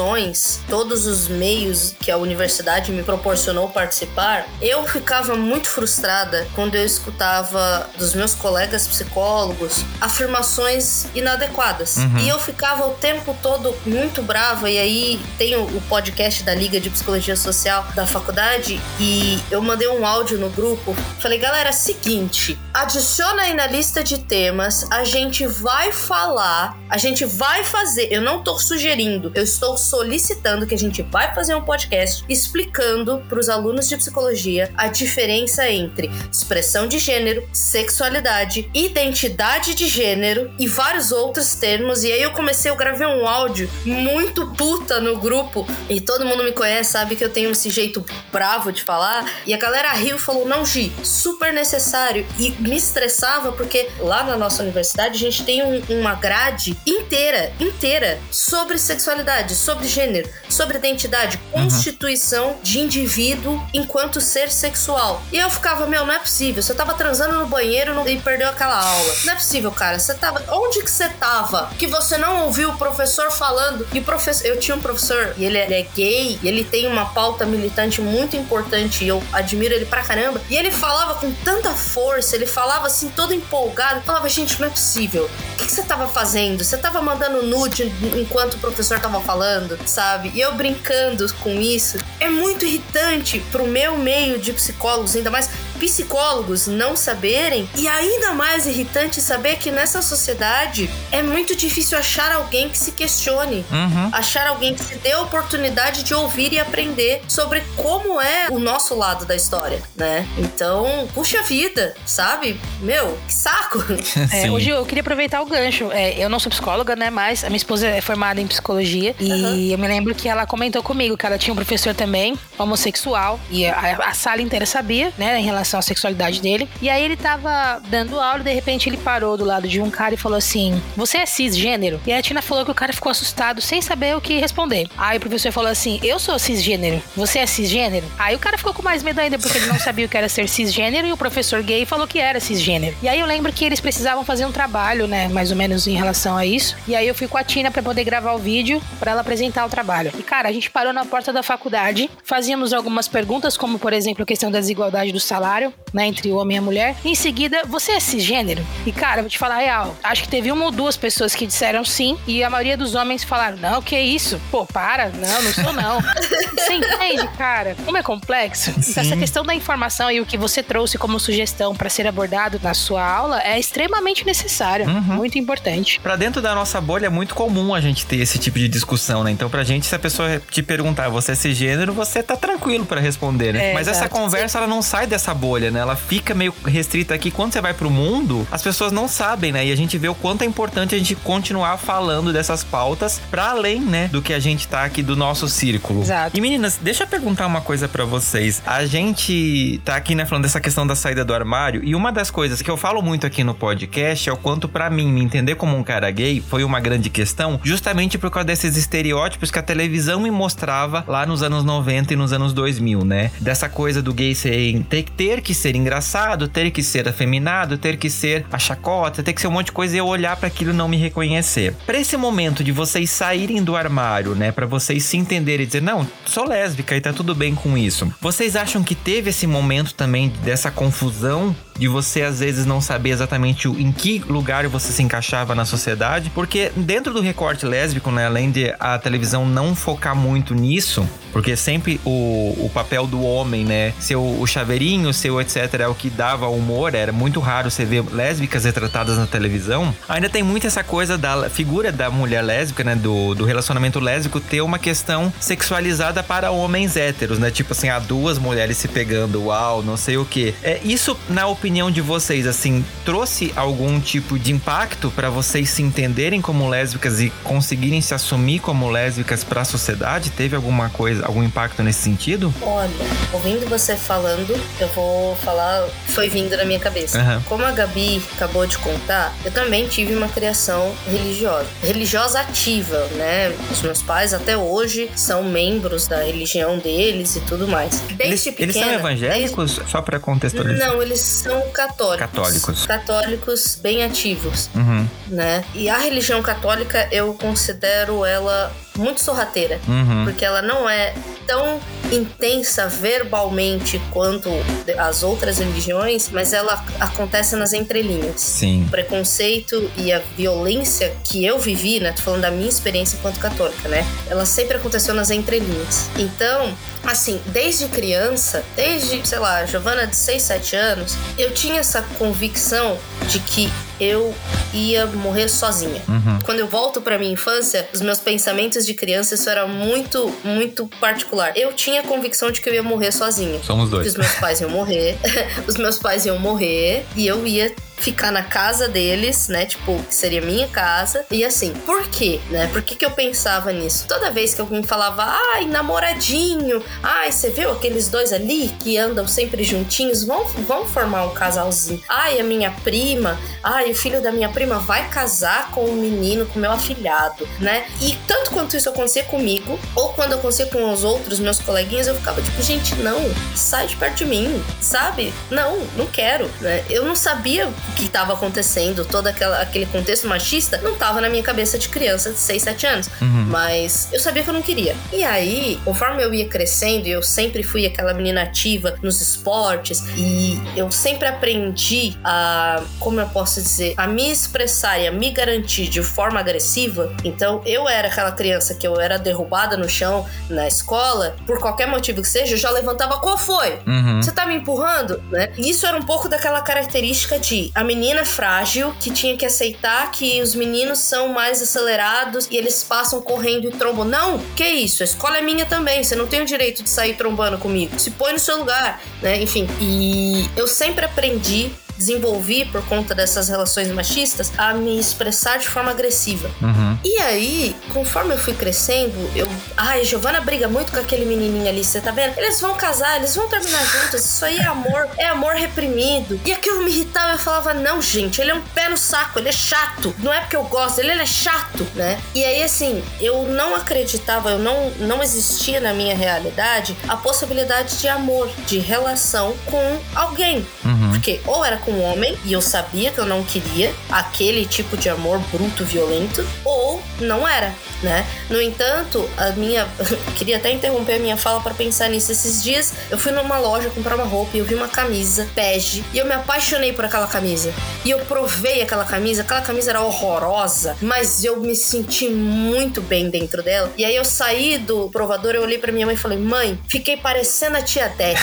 todos 0.69 1.05
os 1.05 1.27
meios 1.27 1.95
que 1.99 2.11
a 2.11 2.17
universidade 2.17 2.91
me 2.91 3.03
proporcionou 3.03 3.69
participar, 3.69 4.47
eu 4.61 4.85
ficava 4.85 5.35
muito 5.35 5.69
frustrada 5.69 6.47
quando 6.53 6.75
eu 6.75 6.85
escutava 6.85 7.89
dos 7.97 8.13
meus 8.13 8.35
colegas 8.35 8.87
psicólogos 8.87 9.83
afirmações 9.99 11.05
inadequadas. 11.15 11.97
Uhum. 11.97 12.19
E 12.19 12.29
eu 12.29 12.39
ficava 12.39 12.87
o 12.87 12.93
tempo 12.95 13.35
todo 13.41 13.75
muito 13.85 14.21
brava. 14.21 14.69
E 14.69 14.77
aí 14.77 15.21
tem 15.37 15.55
o 15.55 15.81
podcast 15.89 16.43
da 16.43 16.53
Liga 16.53 16.79
de 16.79 16.89
Psicologia 16.89 17.35
Social 17.35 17.85
da 17.95 18.05
faculdade 18.05 18.79
e 18.99 19.39
eu 19.49 19.61
mandei 19.61 19.87
um 19.87 20.05
áudio 20.05 20.37
no 20.37 20.49
grupo. 20.49 20.95
Falei, 21.19 21.39
galera, 21.39 21.71
seguinte, 21.71 22.57
adiciona 22.73 23.43
aí 23.43 23.53
na 23.53 23.67
lista 23.67 24.03
de 24.03 24.19
temas, 24.19 24.85
a 24.91 25.03
gente 25.03 25.47
vai 25.47 25.91
falar, 25.91 26.77
a 26.89 26.97
gente 26.97 27.25
vai 27.25 27.63
fazer. 27.63 28.09
Eu 28.11 28.21
não 28.21 28.43
tô 28.43 28.59
sugerindo, 28.59 29.31
eu 29.33 29.43
estou 29.43 29.77
solicitando 29.89 30.67
que 30.67 30.75
a 30.75 30.77
gente 30.77 31.01
vai 31.01 31.33
fazer 31.33 31.55
um 31.55 31.61
podcast 31.61 32.23
explicando 32.27 33.23
para 33.29 33.39
os 33.39 33.49
alunos 33.49 33.87
de 33.87 33.97
psicologia 33.97 34.71
a 34.75 34.87
diferença 34.87 35.69
entre 35.69 36.11
expressão 36.31 36.87
de 36.87 36.99
gênero, 36.99 37.47
sexualidade, 37.53 38.69
identidade 38.73 39.73
de 39.73 39.87
gênero 39.87 40.51
e 40.59 40.67
vários 40.67 41.11
outros 41.11 41.55
termos. 41.55 42.03
E 42.03 42.11
aí 42.11 42.21
eu 42.21 42.31
comecei, 42.31 42.69
eu 42.69 42.75
gravei 42.75 43.07
um 43.07 43.27
áudio 43.27 43.69
muito 43.85 44.47
puta 44.53 44.99
no 44.99 45.17
grupo 45.17 45.65
e 45.89 46.01
todo 46.01 46.25
mundo 46.25 46.43
me 46.43 46.51
conhece, 46.51 46.91
sabe 46.91 47.15
que 47.15 47.23
eu 47.23 47.29
tenho 47.29 47.51
esse 47.51 47.69
jeito 47.69 48.03
bravo 48.31 48.71
de 48.71 48.83
falar. 48.83 49.29
E 49.45 49.53
a 49.53 49.57
galera 49.57 49.93
riu 49.93 50.17
e 50.17 50.19
falou: 50.19 50.45
Não, 50.45 50.65
Gi, 50.65 50.91
super 51.03 51.53
necessário. 51.53 52.25
E 52.37 52.51
me 52.51 52.75
estressava 52.75 53.51
porque 53.51 53.89
lá 53.99 54.23
na 54.23 54.35
nossa 54.35 54.63
universidade 54.63 55.15
a 55.15 55.19
gente 55.19 55.43
tem 55.43 55.63
um, 55.63 55.81
uma 55.99 56.15
grade 56.15 56.77
inteira, 56.85 57.53
inteira 57.59 58.19
sobre 58.31 58.77
sexualidade, 58.77 59.55
sobre 59.55 59.76
gênero, 59.85 60.29
sobre 60.49 60.77
identidade, 60.77 61.39
uhum. 61.53 61.63
constituição 61.63 62.57
de 62.63 62.79
indivíduo 62.79 63.61
enquanto 63.73 64.21
ser 64.21 64.49
sexual. 64.51 65.21
E 65.31 65.37
eu 65.37 65.49
ficava, 65.49 65.85
meu, 65.87 66.05
não 66.05 66.13
é 66.13 66.19
possível. 66.19 66.63
Você 66.63 66.73
tava 66.73 66.93
transando 66.93 67.37
no 67.39 67.47
banheiro 67.47 68.07
e 68.07 68.17
perdeu 68.17 68.49
aquela 68.49 68.79
aula. 68.79 69.13
Não 69.25 69.33
é 69.33 69.35
possível, 69.35 69.71
cara. 69.71 69.99
Você 69.99 70.13
tava. 70.13 70.43
Onde 70.49 70.81
que 70.81 70.89
você 70.89 71.09
tava? 71.09 71.69
Que 71.77 71.87
você 71.87 72.17
não 72.17 72.45
ouviu 72.45 72.69
o 72.69 72.77
professor 72.77 73.31
falando. 73.31 73.87
E 73.93 73.99
o 73.99 74.03
professor. 74.03 74.45
Eu 74.45 74.59
tinha 74.59 74.75
um 74.75 74.81
professor 74.81 75.33
e 75.37 75.45
ele 75.45 75.57
é 75.57 75.81
gay 75.95 76.39
e 76.41 76.47
ele 76.47 76.63
tem 76.63 76.87
uma 76.87 77.05
pauta 77.07 77.45
militante 77.45 78.01
muito 78.01 78.35
importante 78.35 79.03
e 79.03 79.07
eu 79.07 79.21
admiro 79.33 79.73
ele 79.73 79.85
pra 79.85 80.01
caramba. 80.01 80.41
E 80.49 80.55
ele 80.55 80.71
falava 80.71 81.15
com 81.15 81.31
tanta 81.43 81.71
força, 81.71 82.35
ele 82.35 82.45
falava 82.45 82.87
assim, 82.87 83.09
todo 83.09 83.33
empolgado. 83.33 84.01
Falava, 84.01 84.29
gente, 84.29 84.59
não 84.59 84.67
é 84.67 84.71
possível. 84.71 85.25
O 85.25 85.57
que, 85.57 85.65
que 85.65 85.71
você 85.71 85.83
tava 85.83 86.07
fazendo? 86.07 86.63
Você 86.63 86.77
tava 86.77 87.01
mandando 87.01 87.43
nude 87.43 87.91
enquanto 88.15 88.55
o 88.55 88.59
professor 88.59 88.99
tava 88.99 89.19
falando, 89.21 89.66
sabe? 89.85 90.31
E 90.33 90.39
eu 90.39 90.53
brincando 90.53 91.25
com 91.41 91.59
isso. 91.59 91.97
É 92.19 92.29
muito 92.29 92.65
irritante 92.65 93.39
pro 93.51 93.67
meu 93.67 93.97
meio 93.97 94.39
de 94.39 94.53
psicólogos, 94.53 95.15
ainda 95.15 95.31
mais 95.31 95.49
psicólogos 95.77 96.67
não 96.67 96.95
saberem. 96.95 97.69
E 97.75 97.87
ainda 97.87 98.33
mais 98.33 98.65
irritante 98.65 99.21
saber 99.21 99.57
que 99.57 99.71
nessa 99.71 100.01
sociedade 100.01 100.89
é 101.11 101.21
muito 101.21 101.55
difícil 101.55 101.97
achar 101.97 102.31
alguém 102.31 102.69
que 102.69 102.77
se 102.77 102.91
questione. 102.91 103.65
Uhum. 103.71 104.09
Achar 104.11 104.47
alguém 104.47 104.73
que 104.73 104.83
se 104.83 104.95
dê 104.95 105.11
a 105.11 105.21
oportunidade 105.21 106.03
de 106.03 106.13
ouvir 106.13 106.53
e 106.53 106.59
aprender 106.59 107.21
sobre 107.27 107.61
como 107.75 108.19
é 108.19 108.47
o 108.49 108.59
nosso 108.59 108.95
lado 108.95 109.25
da 109.25 109.35
história, 109.35 109.81
né? 109.95 110.27
Então, 110.37 111.07
puxa 111.13 111.41
vida, 111.43 111.95
sabe? 112.05 112.59
Meu, 112.81 113.17
que 113.27 113.33
saco. 113.33 113.83
é, 114.33 114.49
hoje 114.49 114.69
eu 114.69 114.85
queria 114.85 115.01
aproveitar 115.01 115.41
o 115.41 115.45
gancho. 115.45 115.91
É, 115.91 116.17
eu 116.17 116.29
não 116.29 116.39
sou 116.39 116.49
psicóloga, 116.49 116.95
né? 116.95 117.09
Mas 117.09 117.43
a 117.43 117.47
minha 117.47 117.57
esposa 117.57 117.87
é 117.87 118.01
formada 118.01 118.41
em 118.41 118.47
psicologia. 118.47 119.15
E 119.19 119.31
uhum. 119.31 119.71
eu 119.71 119.77
me 119.77 119.87
lembro 119.87 120.15
que 120.15 120.27
ela 120.27 120.45
comentou 120.45 120.81
comigo 120.81 121.17
que 121.17 121.25
ela 121.25 121.37
tinha 121.37 121.53
um 121.53 121.55
professor 121.55 121.93
também, 121.93 122.37
homossexual. 122.57 123.39
E 123.49 123.65
a, 123.65 123.97
a 124.07 124.13
sala 124.13 124.41
inteira 124.41 124.65
sabia, 124.65 125.13
né? 125.17 125.39
Em 125.39 125.43
relação 125.43 125.66
à 125.75 125.81
sexualidade 125.81 126.41
dele. 126.41 126.69
E 126.81 126.89
aí 126.89 127.03
ele 127.03 127.17
tava 127.17 127.81
dando 127.89 128.19
aula 128.19 128.41
e 128.41 128.43
de 128.43 128.53
repente 128.53 128.87
ele 128.87 128.97
parou 128.97 129.35
do 129.35 129.43
lado 129.43 129.67
de 129.67 129.81
um 129.81 129.89
cara 129.89 130.13
e 130.13 130.17
falou 130.17 130.37
assim: 130.37 130.81
Você 130.95 131.17
é 131.17 131.25
cisgênero? 131.25 131.99
E 132.05 132.13
a 132.13 132.21
Tina 132.21 132.41
falou 132.41 132.63
que 132.63 132.71
o 132.71 132.75
cara 132.75 132.93
ficou 132.93 133.09
assustado 133.09 133.61
sem 133.61 133.81
saber 133.81 134.15
o 134.15 134.21
que 134.21 134.39
responder. 134.39 134.87
Aí 134.97 135.17
o 135.17 135.19
professor 135.19 135.51
falou 135.51 135.69
assim: 135.69 135.99
Eu 136.03 136.19
sou 136.19 136.37
cisgênero. 136.37 137.01
Você 137.15 137.39
é 137.39 137.45
cisgênero? 137.45 138.05
Aí 138.17 138.35
o 138.35 138.39
cara 138.39 138.57
ficou 138.57 138.73
com 138.73 138.81
mais 138.81 139.01
medo 139.01 139.19
ainda 139.19 139.39
porque 139.39 139.57
ele 139.57 139.67
não 139.67 139.79
sabia 139.79 140.05
o 140.05 140.09
que 140.09 140.17
era 140.17 140.29
ser 140.29 140.47
cisgênero 140.47 141.07
e 141.07 141.11
o 141.11 141.17
professor 141.17 141.61
gay 141.63 141.85
falou 141.85 142.07
que 142.07 142.19
era 142.19 142.39
cisgênero. 142.39 142.95
E 143.01 143.09
aí 143.09 143.19
eu 143.19 143.25
lembro 143.25 143.51
que 143.51 143.65
eles 143.65 143.79
precisavam 143.79 144.23
fazer 144.23 144.45
um 144.45 144.51
trabalho, 144.51 145.07
né? 145.07 145.27
Mais 145.29 145.51
ou 145.51 145.57
menos 145.57 145.87
em 145.87 145.95
relação 145.95 146.37
a 146.37 146.45
isso. 146.45 146.75
E 146.87 146.95
aí 146.95 147.07
eu 147.07 147.15
fui 147.15 147.27
com 147.27 147.37
a 147.37 147.43
Tina 147.43 147.71
para 147.71 147.81
poder 147.81 148.03
gravar 148.03 148.33
o 148.33 148.37
vídeo 148.37 148.81
para 148.99 149.11
ela 149.11 149.21
apresentar 149.21 149.65
o 149.65 149.69
trabalho. 149.69 150.11
E 150.17 150.23
cara, 150.23 150.49
a 150.49 150.51
gente 150.51 150.69
parou 150.69 150.93
na 150.93 151.05
porta 151.05 151.33
da 151.33 151.41
faculdade, 151.41 152.09
fazíamos 152.23 152.73
algumas 152.73 153.07
perguntas, 153.07 153.57
como 153.57 153.79
por 153.79 153.93
exemplo 153.93 154.23
a 154.23 154.25
questão 154.25 154.51
da 154.51 154.59
desigualdade 154.59 155.11
do 155.11 155.19
salário, 155.19 155.56
né? 155.93 156.07
Entre 156.07 156.31
o 156.31 156.37
homem 156.37 156.55
e 156.55 156.59
a 156.59 156.61
mulher. 156.61 156.95
E 157.03 157.09
em 157.09 157.15
seguida, 157.15 157.63
você 157.65 157.93
é 157.93 157.99
cisgênero? 157.99 158.65
E 158.85 158.91
cara, 158.91 159.21
vou 159.21 159.29
te 159.29 159.37
falar 159.37 159.55
a 159.55 159.59
real. 159.59 159.97
Acho 160.03 160.23
que 160.23 160.29
teve 160.29 160.51
uma 160.51 160.65
ou 160.65 160.71
duas 160.71 160.97
pessoas 160.97 161.33
que 161.33 161.45
disseram 161.45 161.83
sim. 161.83 162.17
E 162.27 162.43
a 162.43 162.49
maioria 162.49 162.77
dos 162.77 162.95
homens 162.95 163.23
falaram: 163.23 163.57
Não, 163.57 163.81
que 163.81 163.99
isso? 163.99 164.39
Pô, 164.51 164.65
para. 164.65 165.09
Não, 165.09 165.41
não 165.41 165.53
sou 165.53 165.73
não. 165.73 166.01
você 166.55 166.73
entende, 166.73 167.27
cara? 167.37 167.75
Como 167.85 167.97
é 167.97 168.03
complexo? 168.03 168.69
Então, 168.77 169.03
essa 169.03 169.17
questão 169.17 169.43
da 169.43 169.55
informação 169.55 170.11
e 170.11 170.21
o 170.21 170.25
que 170.25 170.37
você 170.37 170.61
trouxe 170.61 170.97
como 170.97 171.19
sugestão 171.19 171.75
para 171.75 171.89
ser 171.89 172.07
abordado 172.07 172.59
na 172.61 172.73
sua 172.73 173.03
aula 173.03 173.41
é 173.41 173.59
extremamente 173.59 174.25
necessário. 174.25 174.85
Uhum. 174.87 175.15
Muito 175.15 175.37
importante. 175.37 175.99
Para 175.99 176.15
dentro 176.15 176.41
da 176.41 176.53
nossa 176.53 176.79
bolha 176.79 177.07
é 177.07 177.09
muito 177.09 177.33
comum 177.33 177.73
a 177.73 177.81
gente 177.81 178.05
ter 178.05 178.17
esse 178.17 178.37
tipo 178.37 178.59
de 178.59 178.67
discussão, 178.67 179.23
né? 179.23 179.31
Então, 179.31 179.49
pra 179.49 179.63
gente, 179.63 179.85
se 179.85 179.95
a 179.95 179.99
pessoa 179.99 180.41
te 180.51 180.61
perguntar, 180.61 181.09
você 181.09 181.31
é 181.31 181.35
cisgênero, 181.35 181.93
você 181.93 182.21
tá 182.21 182.35
tranquilo 182.35 182.85
para 182.85 182.99
responder, 182.99 183.53
né? 183.53 183.71
É, 183.71 183.73
Mas 183.73 183.87
exato. 183.87 184.05
essa 184.05 184.09
conversa, 184.09 184.57
ela 184.57 184.67
não 184.67 184.81
sai 184.81 185.07
dessa 185.07 185.33
bolha, 185.33 185.46
né? 185.55 185.79
Ela 185.79 185.95
fica 185.95 186.33
meio 186.33 186.53
restrita 186.65 187.13
aqui. 187.13 187.31
Quando 187.31 187.53
você 187.53 187.61
vai 187.61 187.73
pro 187.73 187.89
mundo, 187.89 188.47
as 188.51 188.61
pessoas 188.61 188.91
não 188.91 189.07
sabem, 189.07 189.51
né? 189.51 189.65
E 189.65 189.71
a 189.71 189.75
gente 189.75 189.97
vê 189.97 190.07
o 190.07 190.15
quanto 190.15 190.41
é 190.41 190.45
importante 190.45 190.95
a 190.95 190.97
gente 190.97 191.15
continuar 191.15 191.77
falando 191.77 192.33
dessas 192.33 192.63
pautas 192.63 193.21
para 193.29 193.49
além, 193.49 193.79
né, 193.79 194.07
do 194.09 194.21
que 194.21 194.33
a 194.33 194.39
gente 194.39 194.67
tá 194.67 194.83
aqui 194.83 195.01
do 195.01 195.15
nosso 195.15 195.47
círculo. 195.47 196.01
Exato. 196.01 196.37
E 196.37 196.41
meninas, 196.41 196.79
deixa 196.81 197.03
eu 197.03 197.07
perguntar 197.07 197.47
uma 197.47 197.61
coisa 197.61 197.87
para 197.87 198.05
vocês. 198.05 198.61
A 198.65 198.85
gente 198.85 199.79
tá 199.83 199.95
aqui, 199.95 200.15
né, 200.15 200.25
falando 200.25 200.43
dessa 200.43 200.59
questão 200.59 200.85
da 200.85 200.95
saída 200.95 201.23
do 201.23 201.33
armário, 201.33 201.81
e 201.83 201.95
uma 201.95 202.11
das 202.11 202.29
coisas 202.29 202.61
que 202.61 202.69
eu 202.69 202.77
falo 202.77 203.01
muito 203.01 203.25
aqui 203.25 203.43
no 203.43 203.53
podcast 203.53 204.29
é 204.29 204.33
o 204.33 204.37
quanto 204.37 204.67
para 204.67 204.89
mim 204.89 205.11
me 205.11 205.21
entender 205.21 205.55
como 205.55 205.77
um 205.77 205.83
cara 205.83 206.09
gay 206.11 206.43
foi 206.47 206.63
uma 206.63 206.79
grande 206.79 207.09
questão, 207.09 207.59
justamente 207.63 208.17
por 208.17 208.29
causa 208.29 208.47
desses 208.47 208.75
estereótipos 208.75 209.51
que 209.51 209.59
a 209.59 209.63
televisão 209.63 210.21
me 210.21 210.31
mostrava 210.31 211.03
lá 211.07 211.25
nos 211.25 211.43
anos 211.43 211.63
90 211.63 212.13
e 212.13 212.15
nos 212.15 212.33
anos 212.33 212.53
2000, 212.53 213.03
né? 213.03 213.31
Dessa 213.39 213.69
coisa 213.69 214.01
do 214.01 214.13
gay 214.13 214.33
ser, 214.33 214.83
ter, 214.89 215.03
ter 215.03 215.36
que 215.41 215.53
ser 215.53 215.75
engraçado, 215.75 216.47
ter 216.47 216.71
que 216.71 216.83
ser 216.83 217.07
afeminado, 217.07 217.77
ter 217.77 217.97
que 217.97 218.09
ser 218.09 218.45
a 218.51 218.57
chacota, 218.57 219.23
ter 219.23 219.33
que 219.33 219.41
ser 219.41 219.47
um 219.47 219.51
monte 219.51 219.67
de 219.67 219.71
coisa 219.71 219.95
e 219.95 219.99
eu 219.99 220.07
olhar 220.07 220.35
para 220.35 220.47
aquilo 220.47 220.71
e 220.71 220.75
não 220.75 220.87
me 220.87 220.97
reconhecer. 220.97 221.73
Para 221.85 221.99
esse 221.99 222.17
momento 222.17 222.63
de 222.63 222.71
vocês 222.71 223.09
saírem 223.09 223.63
do 223.63 223.75
armário, 223.75 224.35
né, 224.35 224.51
para 224.51 224.65
vocês 224.65 225.03
se 225.03 225.17
entenderem 225.17 225.63
e 225.63 225.67
dizer, 225.67 225.81
não, 225.81 226.07
sou 226.25 226.47
lésbica 226.47 226.95
e 226.95 227.01
tá 227.01 227.13
tudo 227.13 227.33
bem 227.35 227.55
com 227.55 227.77
isso. 227.77 228.11
Vocês 228.21 228.55
acham 228.55 228.83
que 228.83 228.95
teve 228.95 229.29
esse 229.29 229.47
momento 229.47 229.93
também 229.93 230.29
dessa 230.43 230.71
confusão 230.71 231.55
de 231.77 231.87
você 231.87 232.23
às 232.23 232.39
vezes 232.39 232.65
não 232.65 232.81
saber 232.81 233.11
exatamente 233.11 233.67
em 233.67 233.91
que 233.91 234.19
lugar 234.27 234.67
você 234.67 234.91
se 234.91 235.03
encaixava 235.03 235.53
na 235.53 235.65
sociedade, 235.65 236.31
porque 236.33 236.71
dentro 236.75 237.13
do 237.13 237.21
recorte 237.21 237.65
lésbico, 237.65 238.11
né, 238.11 238.25
além 238.25 238.51
de 238.51 238.73
a 238.79 238.97
televisão 238.97 239.45
não 239.45 239.75
focar 239.75 240.15
muito 240.15 240.53
nisso, 240.53 241.07
porque 241.31 241.55
sempre 241.55 241.99
o, 242.03 242.65
o 242.65 242.71
papel 242.73 243.05
do 243.05 243.21
homem, 243.21 243.63
né, 243.63 243.93
ser 243.99 244.15
o, 244.15 244.41
o 244.41 244.47
chaveirinho, 244.47 245.13
ser 245.13 245.26
aconteceu, 245.27 245.41
etc., 245.41 245.81
é 245.81 245.87
o 245.87 245.95
que 245.95 246.09
dava 246.09 246.47
humor, 246.47 246.95
era 246.95 247.11
muito 247.11 247.39
raro 247.39 247.69
você 247.69 247.83
ver 247.85 248.03
lésbicas 248.11 248.63
retratadas 248.63 249.17
na 249.17 249.27
televisão, 249.27 249.93
ainda 250.07 250.29
tem 250.29 250.43
muito 250.43 250.65
essa 250.65 250.83
coisa 250.83 251.17
da 251.17 251.49
figura 251.49 251.91
da 251.91 252.09
mulher 252.09 252.41
lésbica, 252.41 252.83
né? 252.83 252.95
Do, 252.95 253.35
do 253.35 253.45
relacionamento 253.45 253.99
lésbico 253.99 254.39
ter 254.39 254.61
uma 254.61 254.79
questão 254.79 255.31
sexualizada 255.39 256.23
para 256.23 256.51
homens 256.51 256.95
héteros, 256.95 257.39
né? 257.39 257.51
Tipo 257.51 257.73
assim, 257.73 257.89
há 257.89 257.99
duas 257.99 258.37
mulheres 258.37 258.77
se 258.77 258.87
pegando, 258.87 259.45
uau, 259.45 259.83
não 259.83 259.97
sei 259.97 260.17
o 260.17 260.25
que. 260.25 260.53
É, 260.63 260.79
isso, 260.83 261.17
na 261.29 261.47
opinião 261.47 261.91
de 261.91 262.01
vocês, 262.01 262.47
assim, 262.47 262.83
trouxe 263.03 263.51
algum 263.55 263.99
tipo 263.99 264.39
de 264.39 264.51
impacto 264.51 265.11
para 265.11 265.29
vocês 265.29 265.69
se 265.69 265.81
entenderem 265.81 266.41
como 266.41 266.69
lésbicas 266.69 267.19
e 267.19 267.31
conseguirem 267.43 268.01
se 268.01 268.13
assumir 268.13 268.59
como 268.59 268.89
lésbicas 268.89 269.43
para 269.43 269.61
a 269.61 269.65
sociedade? 269.65 270.29
Teve 270.29 270.55
alguma 270.55 270.89
coisa, 270.89 271.25
algum 271.25 271.43
impacto 271.43 271.83
nesse 271.83 272.01
sentido? 272.01 272.53
Olha, 272.61 272.89
ouvindo 273.33 273.67
você 273.69 273.95
falando, 273.95 274.53
eu 274.79 274.87
vou 274.89 275.16
falar, 275.41 275.87
foi 276.07 276.29
vindo 276.29 276.55
na 276.55 276.65
minha 276.65 276.79
cabeça. 276.79 277.19
Uhum. 277.19 277.41
Como 277.43 277.65
a 277.65 277.71
Gabi 277.71 278.21
acabou 278.35 278.65
de 278.65 278.77
contar, 278.77 279.33
eu 279.43 279.51
também 279.51 279.87
tive 279.87 280.15
uma 280.15 280.27
criação 280.27 280.93
religiosa. 281.07 281.67
Religiosa 281.81 282.39
ativa, 282.39 283.05
né? 283.15 283.55
Os 283.71 283.81
meus 283.81 284.01
pais 284.01 284.33
até 284.33 284.57
hoje 284.57 285.09
são 285.15 285.43
membros 285.43 286.07
da 286.07 286.23
religião 286.23 286.77
deles 286.77 287.35
e 287.35 287.41
tudo 287.41 287.67
mais. 287.67 287.99
Desde 288.01 288.23
eles, 288.23 288.43
pequena, 288.43 288.63
eles 288.63 288.75
são 288.75 288.93
evangélicos? 288.93 289.75
Desde... 289.75 289.91
Só 289.91 290.01
para 290.01 290.19
contextualizar. 290.19 290.87
Não, 290.87 291.01
eles 291.01 291.19
são 291.19 291.69
católicos. 291.71 292.19
Católicos. 292.19 292.85
Católicos 292.85 293.79
bem 293.81 294.03
ativos, 294.03 294.69
uhum. 294.75 295.07
né? 295.27 295.63
E 295.73 295.89
a 295.89 295.97
religião 295.97 296.41
católica 296.41 297.07
eu 297.11 297.33
considero 297.33 298.25
ela 298.25 298.71
muito 298.97 299.21
sorrateira, 299.21 299.79
uhum. 299.87 300.25
porque 300.25 300.43
ela 300.43 300.61
não 300.61 300.89
é 300.89 301.13
tão 301.45 301.79
intensa 302.11 302.87
verbalmente 302.87 304.01
quanto 304.11 304.49
as 304.97 305.23
outras 305.23 305.59
religiões, 305.59 306.29
mas 306.29 306.53
ela 306.53 306.83
acontece 306.99 307.55
nas 307.55 307.73
entrelinhas. 307.73 308.39
Sim. 308.41 308.83
O 308.85 308.89
preconceito 308.89 309.89
e 309.97 310.11
a 310.11 310.21
violência 310.35 311.15
que 311.23 311.45
eu 311.45 311.57
vivi, 311.59 311.99
né? 311.99 312.11
Tô 312.11 312.21
falando 312.21 312.41
da 312.41 312.51
minha 312.51 312.69
experiência 312.69 313.17
enquanto 313.17 313.39
católica, 313.39 313.87
né? 313.87 314.05
Ela 314.29 314.45
sempre 314.45 314.77
aconteceu 314.77 315.13
nas 315.13 315.29
entrelinhas. 315.29 316.09
Então, 316.17 316.73
assim, 317.07 317.41
desde 317.47 317.87
criança, 317.87 318.63
desde, 318.75 319.25
sei 319.27 319.39
lá, 319.39 319.65
Giovana 319.65 320.05
de 320.05 320.15
6, 320.15 320.43
7 320.43 320.75
anos, 320.75 321.17
eu 321.37 321.53
tinha 321.53 321.79
essa 321.79 322.01
convicção 322.17 322.97
de 323.27 323.39
que 323.39 323.71
eu 323.99 324.33
ia 324.73 325.05
morrer 325.07 325.47
sozinha. 325.49 326.01
Uhum. 326.07 326.39
Quando 326.45 326.59
eu 326.59 326.67
volto 326.67 327.01
para 327.01 327.17
minha 327.17 327.31
infância, 327.31 327.87
os 327.93 328.01
meus 328.01 328.19
pensamentos 328.19 328.85
de 328.85 328.93
criança, 328.93 329.35
isso 329.35 329.49
era 329.49 329.65
muito, 329.67 330.31
muito 330.43 330.87
particular. 330.99 331.53
Eu 331.55 331.73
tinha 331.73 332.01
a 332.01 332.03
convicção 332.03 332.51
de 332.51 332.61
que 332.61 332.69
eu 332.69 332.73
ia 332.73 332.83
morrer 332.83 333.11
sozinha. 333.11 333.61
Somos 333.63 333.89
dois. 333.89 334.03
Que 334.03 334.09
os 334.09 334.15
meus 334.15 334.33
pais 334.35 334.61
iam 334.61 334.69
morrer, 334.69 335.17
os 335.65 335.77
meus 335.77 335.97
pais 335.97 336.25
iam 336.25 336.37
morrer 336.37 337.05
e 337.15 337.25
eu 337.25 337.45
ia 337.47 337.73
ficar 337.97 338.31
na 338.31 338.43
casa 338.43 338.87
deles, 338.87 339.47
né? 339.47 339.65
Tipo, 339.65 340.01
que 340.03 340.15
seria 340.15 340.41
minha 340.41 340.67
casa. 340.67 341.25
E 341.31 341.43
assim, 341.43 341.73
por 341.85 342.07
quê? 342.07 342.39
Né? 342.49 342.67
Por 342.67 342.81
que, 342.81 342.95
que 342.95 343.05
eu 343.05 343.11
pensava 343.11 343.71
nisso? 343.73 344.05
Toda 344.07 344.31
vez 344.31 344.53
que 344.53 344.61
alguém 344.61 344.83
falava, 344.83 345.23
ai, 345.23 345.65
namoradinho, 345.65 346.81
ai, 347.03 347.31
você 347.31 347.49
viu 347.49 347.71
aqueles 347.71 348.07
dois 348.07 348.31
ali 348.31 348.69
que 348.79 348.97
andam 348.97 349.27
sempre 349.27 349.63
juntinhos, 349.63 350.23
vão, 350.23 350.45
vão 350.45 350.85
formar 350.85 351.25
um 351.25 351.33
casalzinho. 351.33 352.01
Ai, 352.07 352.39
a 352.39 352.43
minha 352.43 352.71
prima, 352.83 353.37
ai, 353.63 353.91
o 353.91 353.95
filho 353.95 354.21
da 354.21 354.31
minha 354.31 354.49
prima 354.49 354.79
vai 354.79 355.09
casar 355.09 355.71
com 355.71 355.85
um 355.85 355.95
menino, 355.95 356.45
com 356.45 356.59
meu 356.59 356.71
afilhado, 356.71 357.47
né? 357.59 357.85
E 358.01 358.17
tanto 358.27 358.51
quanto 358.51 358.77
isso 358.77 358.89
acontecia 358.89 359.23
comigo, 359.23 359.79
ou 359.95 360.09
quando 360.13 360.33
acontecia 360.33 360.67
com 360.67 360.91
os 360.91 361.03
outros 361.03 361.39
meus 361.39 361.59
coleguinhas, 361.59 362.07
eu 362.07 362.15
ficava 362.15 362.41
tipo, 362.41 362.61
gente, 362.61 362.95
não, 362.95 363.19
sai 363.55 363.87
de 363.87 363.95
perto 363.95 364.17
de 364.17 364.25
mim, 364.25 364.63
sabe? 364.79 365.33
Não, 365.49 365.79
não 365.95 366.05
quero, 366.05 366.49
né? 366.61 366.83
Eu 366.89 367.05
não 367.05 367.15
sabia 367.15 367.71
que 367.95 368.05
estava 368.05 368.33
acontecendo, 368.33 369.05
todo 369.05 369.27
aquela, 369.27 369.61
aquele 369.61 369.85
contexto 369.85 370.27
machista, 370.27 370.77
não 370.79 370.93
estava 370.93 371.21
na 371.21 371.29
minha 371.29 371.43
cabeça 371.43 371.77
de 371.77 371.89
criança 371.89 372.31
de 372.31 372.39
6, 372.39 372.63
7 372.63 372.87
anos. 372.87 373.09
Uhum. 373.21 373.45
Mas 373.47 374.09
eu 374.11 374.19
sabia 374.19 374.43
que 374.43 374.49
eu 374.49 374.53
não 374.53 374.61
queria. 374.61 374.95
E 375.11 375.23
aí, 375.23 375.79
conforme 375.83 376.23
eu 376.23 376.33
ia 376.33 376.47
crescendo, 376.47 377.07
eu 377.07 377.21
sempre 377.21 377.63
fui 377.63 377.85
aquela 377.85 378.13
menina 378.13 378.43
ativa 378.43 378.97
nos 379.01 379.21
esportes 379.21 380.03
e 380.15 380.59
eu 380.75 380.91
sempre 380.91 381.27
aprendi 381.27 382.17
a, 382.23 382.81
como 382.99 383.19
eu 383.19 383.27
posso 383.29 383.61
dizer, 383.61 383.93
a 383.97 384.07
me 384.07 384.31
expressar 384.31 384.99
e 384.99 385.07
a 385.07 385.11
me 385.11 385.31
garantir 385.31 385.87
de 385.87 386.01
forma 386.01 386.39
agressiva. 386.39 387.13
Então, 387.23 387.61
eu 387.65 387.87
era 387.87 388.07
aquela 388.07 388.31
criança 388.31 388.73
que 388.75 388.87
eu 388.87 388.99
era 388.99 389.17
derrubada 389.17 389.77
no 389.77 389.87
chão 389.87 390.25
na 390.49 390.67
escola, 390.67 391.35
por 391.45 391.59
qualquer 391.59 391.87
motivo 391.87 392.21
que 392.21 392.27
seja, 392.27 392.53
eu 392.53 392.57
já 392.57 392.69
levantava, 392.69 393.19
qual 393.19 393.37
foi? 393.37 393.79
Uhum. 393.85 394.21
Você 394.21 394.31
tá 394.31 394.45
me 394.45 394.55
empurrando? 394.55 395.21
Né? 395.31 395.51
E 395.57 395.69
isso 395.69 395.85
era 395.85 395.97
um 395.97 396.03
pouco 396.03 396.29
daquela 396.29 396.61
característica 396.61 397.39
de 397.39 397.71
a 397.77 397.83
menina 397.83 398.25
frágil 398.25 398.91
que 398.99 399.11
tinha 399.11 399.37
que 399.37 399.45
aceitar 399.45 400.11
que 400.11 400.41
os 400.41 400.55
meninos 400.55 400.97
são 400.97 401.27
mais 401.27 401.61
acelerados 401.61 402.47
e 402.49 402.57
eles 402.57 402.83
passam 402.83 403.21
correndo 403.21 403.67
e 403.67 403.71
trombam. 403.71 404.03
Não, 404.03 404.39
que 404.55 404.67
isso? 404.67 405.03
A 405.03 405.05
escola 405.05 405.37
é 405.37 405.41
minha 405.41 405.63
também. 405.63 406.03
Você 406.03 406.15
não 406.15 406.25
tem 406.25 406.41
o 406.41 406.45
direito 406.45 406.81
de 406.81 406.89
sair 406.89 407.13
trombando 407.13 407.59
comigo. 407.59 407.99
Se 407.99 408.09
põe 408.09 408.33
no 408.33 408.39
seu 408.39 408.57
lugar, 408.57 408.99
né? 409.21 409.39
Enfim. 409.43 409.67
E 409.79 410.49
eu 410.57 410.67
sempre 410.67 411.05
aprendi 411.05 411.71
desenvolvi 411.97 412.65
por 412.65 412.85
conta 412.85 413.15
dessas 413.15 413.49
relações 413.49 413.87
machistas 413.89 414.51
a 414.57 414.73
me 414.73 414.99
expressar 414.99 415.57
de 415.57 415.67
forma 415.67 415.91
agressiva. 415.91 416.49
Uhum. 416.61 416.97
E 417.03 417.17
aí, 417.21 417.75
conforme 417.93 418.33
eu 418.33 418.37
fui 418.37 418.53
crescendo, 418.53 419.29
eu. 419.35 419.47
Ai, 419.75 420.05
Giovana 420.05 420.41
briga 420.41 420.67
muito 420.67 420.91
com 420.91 420.99
aquele 420.99 421.25
menininho 421.25 421.67
ali, 421.67 421.83
você 421.83 421.99
tá 421.99 422.11
vendo? 422.11 422.37
Eles 422.37 422.59
vão 422.61 422.75
casar, 422.75 423.17
eles 423.17 423.35
vão 423.35 423.47
terminar 423.47 423.83
juntos. 423.85 424.23
Isso 424.23 424.45
aí 424.45 424.57
é 424.57 424.65
amor, 424.65 425.07
é 425.17 425.27
amor 425.27 425.55
reprimido. 425.55 426.39
E 426.45 426.53
aquilo 426.53 426.83
me 426.83 426.91
irritava, 426.91 427.33
eu 427.33 427.37
falava, 427.37 427.73
não, 427.73 428.01
gente, 428.01 428.41
ele 428.41 428.51
é 428.51 428.55
um 428.55 428.61
pé 428.61 428.89
no 428.89 428.97
saco, 428.97 429.39
ele 429.39 429.49
é 429.49 429.53
chato. 429.53 430.13
Não 430.19 430.33
é 430.33 430.41
porque 430.41 430.55
eu 430.55 430.63
gosto 430.63 430.97
dele, 430.97 431.11
ele 431.11 431.21
é 431.21 431.25
chato, 431.25 431.85
né? 431.95 432.19
E 432.35 432.43
aí, 432.43 432.63
assim, 432.63 433.03
eu 433.19 433.43
não 433.43 433.75
acreditava, 433.75 434.51
eu 434.51 434.59
não, 434.59 434.91
não 434.99 435.23
existia 435.23 435.79
na 435.79 435.93
minha 435.93 436.15
realidade 436.15 436.95
a 437.07 437.15
possibilidade 437.15 437.97
de 437.97 438.07
amor, 438.07 438.49
de 438.65 438.79
relação 438.79 439.55
com 439.65 439.99
alguém. 440.15 440.65
Uhum. 440.83 441.11
Porque 441.11 441.41
ou 441.45 441.63
era 441.63 441.77
com 441.87 441.93
um 441.93 442.03
homem 442.03 442.37
e 442.43 442.51
eu 442.51 442.61
sabia 442.61 443.09
que 443.11 443.17
eu 443.17 443.25
não 443.25 443.41
queria 443.45 443.95
aquele 444.11 444.65
tipo 444.65 444.97
de 444.97 445.07
amor 445.07 445.39
bruto, 445.51 445.85
violento, 445.85 446.45
ou 446.65 447.01
não 447.21 447.47
era, 447.47 447.73
né? 448.03 448.27
No 448.49 448.61
entanto, 448.61 449.27
a 449.37 449.51
minha. 449.51 449.87
queria 450.35 450.57
até 450.57 450.69
interromper 450.69 451.15
a 451.15 451.19
minha 451.19 451.37
fala 451.37 451.61
para 451.61 451.73
pensar 451.73 452.09
nisso. 452.09 452.31
Esses 452.31 452.61
dias 452.61 452.93
eu 453.09 453.17
fui 453.17 453.31
numa 453.31 453.57
loja 453.57 453.89
comprar 453.89 454.15
uma 454.15 454.25
roupa 454.25 454.57
e 454.57 454.59
eu 454.59 454.65
vi 454.65 454.75
uma 454.75 454.89
camisa 454.89 455.47
bege 455.55 456.03
e 456.13 456.17
eu 456.17 456.25
me 456.25 456.33
apaixonei 456.33 456.91
por 456.91 457.05
aquela 457.05 457.27
camisa. 457.27 457.73
E 458.03 458.11
eu 458.11 458.19
provei 458.19 458.81
aquela 458.81 459.05
camisa, 459.05 459.41
aquela 459.41 459.61
camisa 459.61 459.91
era 459.91 460.01
horrorosa, 460.01 460.97
mas 461.01 461.45
eu 461.45 461.57
me 461.61 461.75
senti 461.75 462.29
muito 462.29 463.01
bem 463.01 463.29
dentro 463.29 463.63
dela. 463.63 463.91
E 463.97 464.03
aí 464.03 464.15
eu 464.15 464.25
saí 464.25 464.77
do 464.77 465.09
provador, 465.09 465.55
eu 465.55 465.61
olhei 465.61 465.77
para 465.77 465.93
minha 465.93 466.05
mãe 466.05 466.15
e 466.15 466.17
falei: 466.17 466.37
"Mãe, 466.37 466.77
fiquei 466.87 467.15
parecendo 467.15 467.77
a 467.77 467.81
tia 467.81 468.09
Dete". 468.09 468.41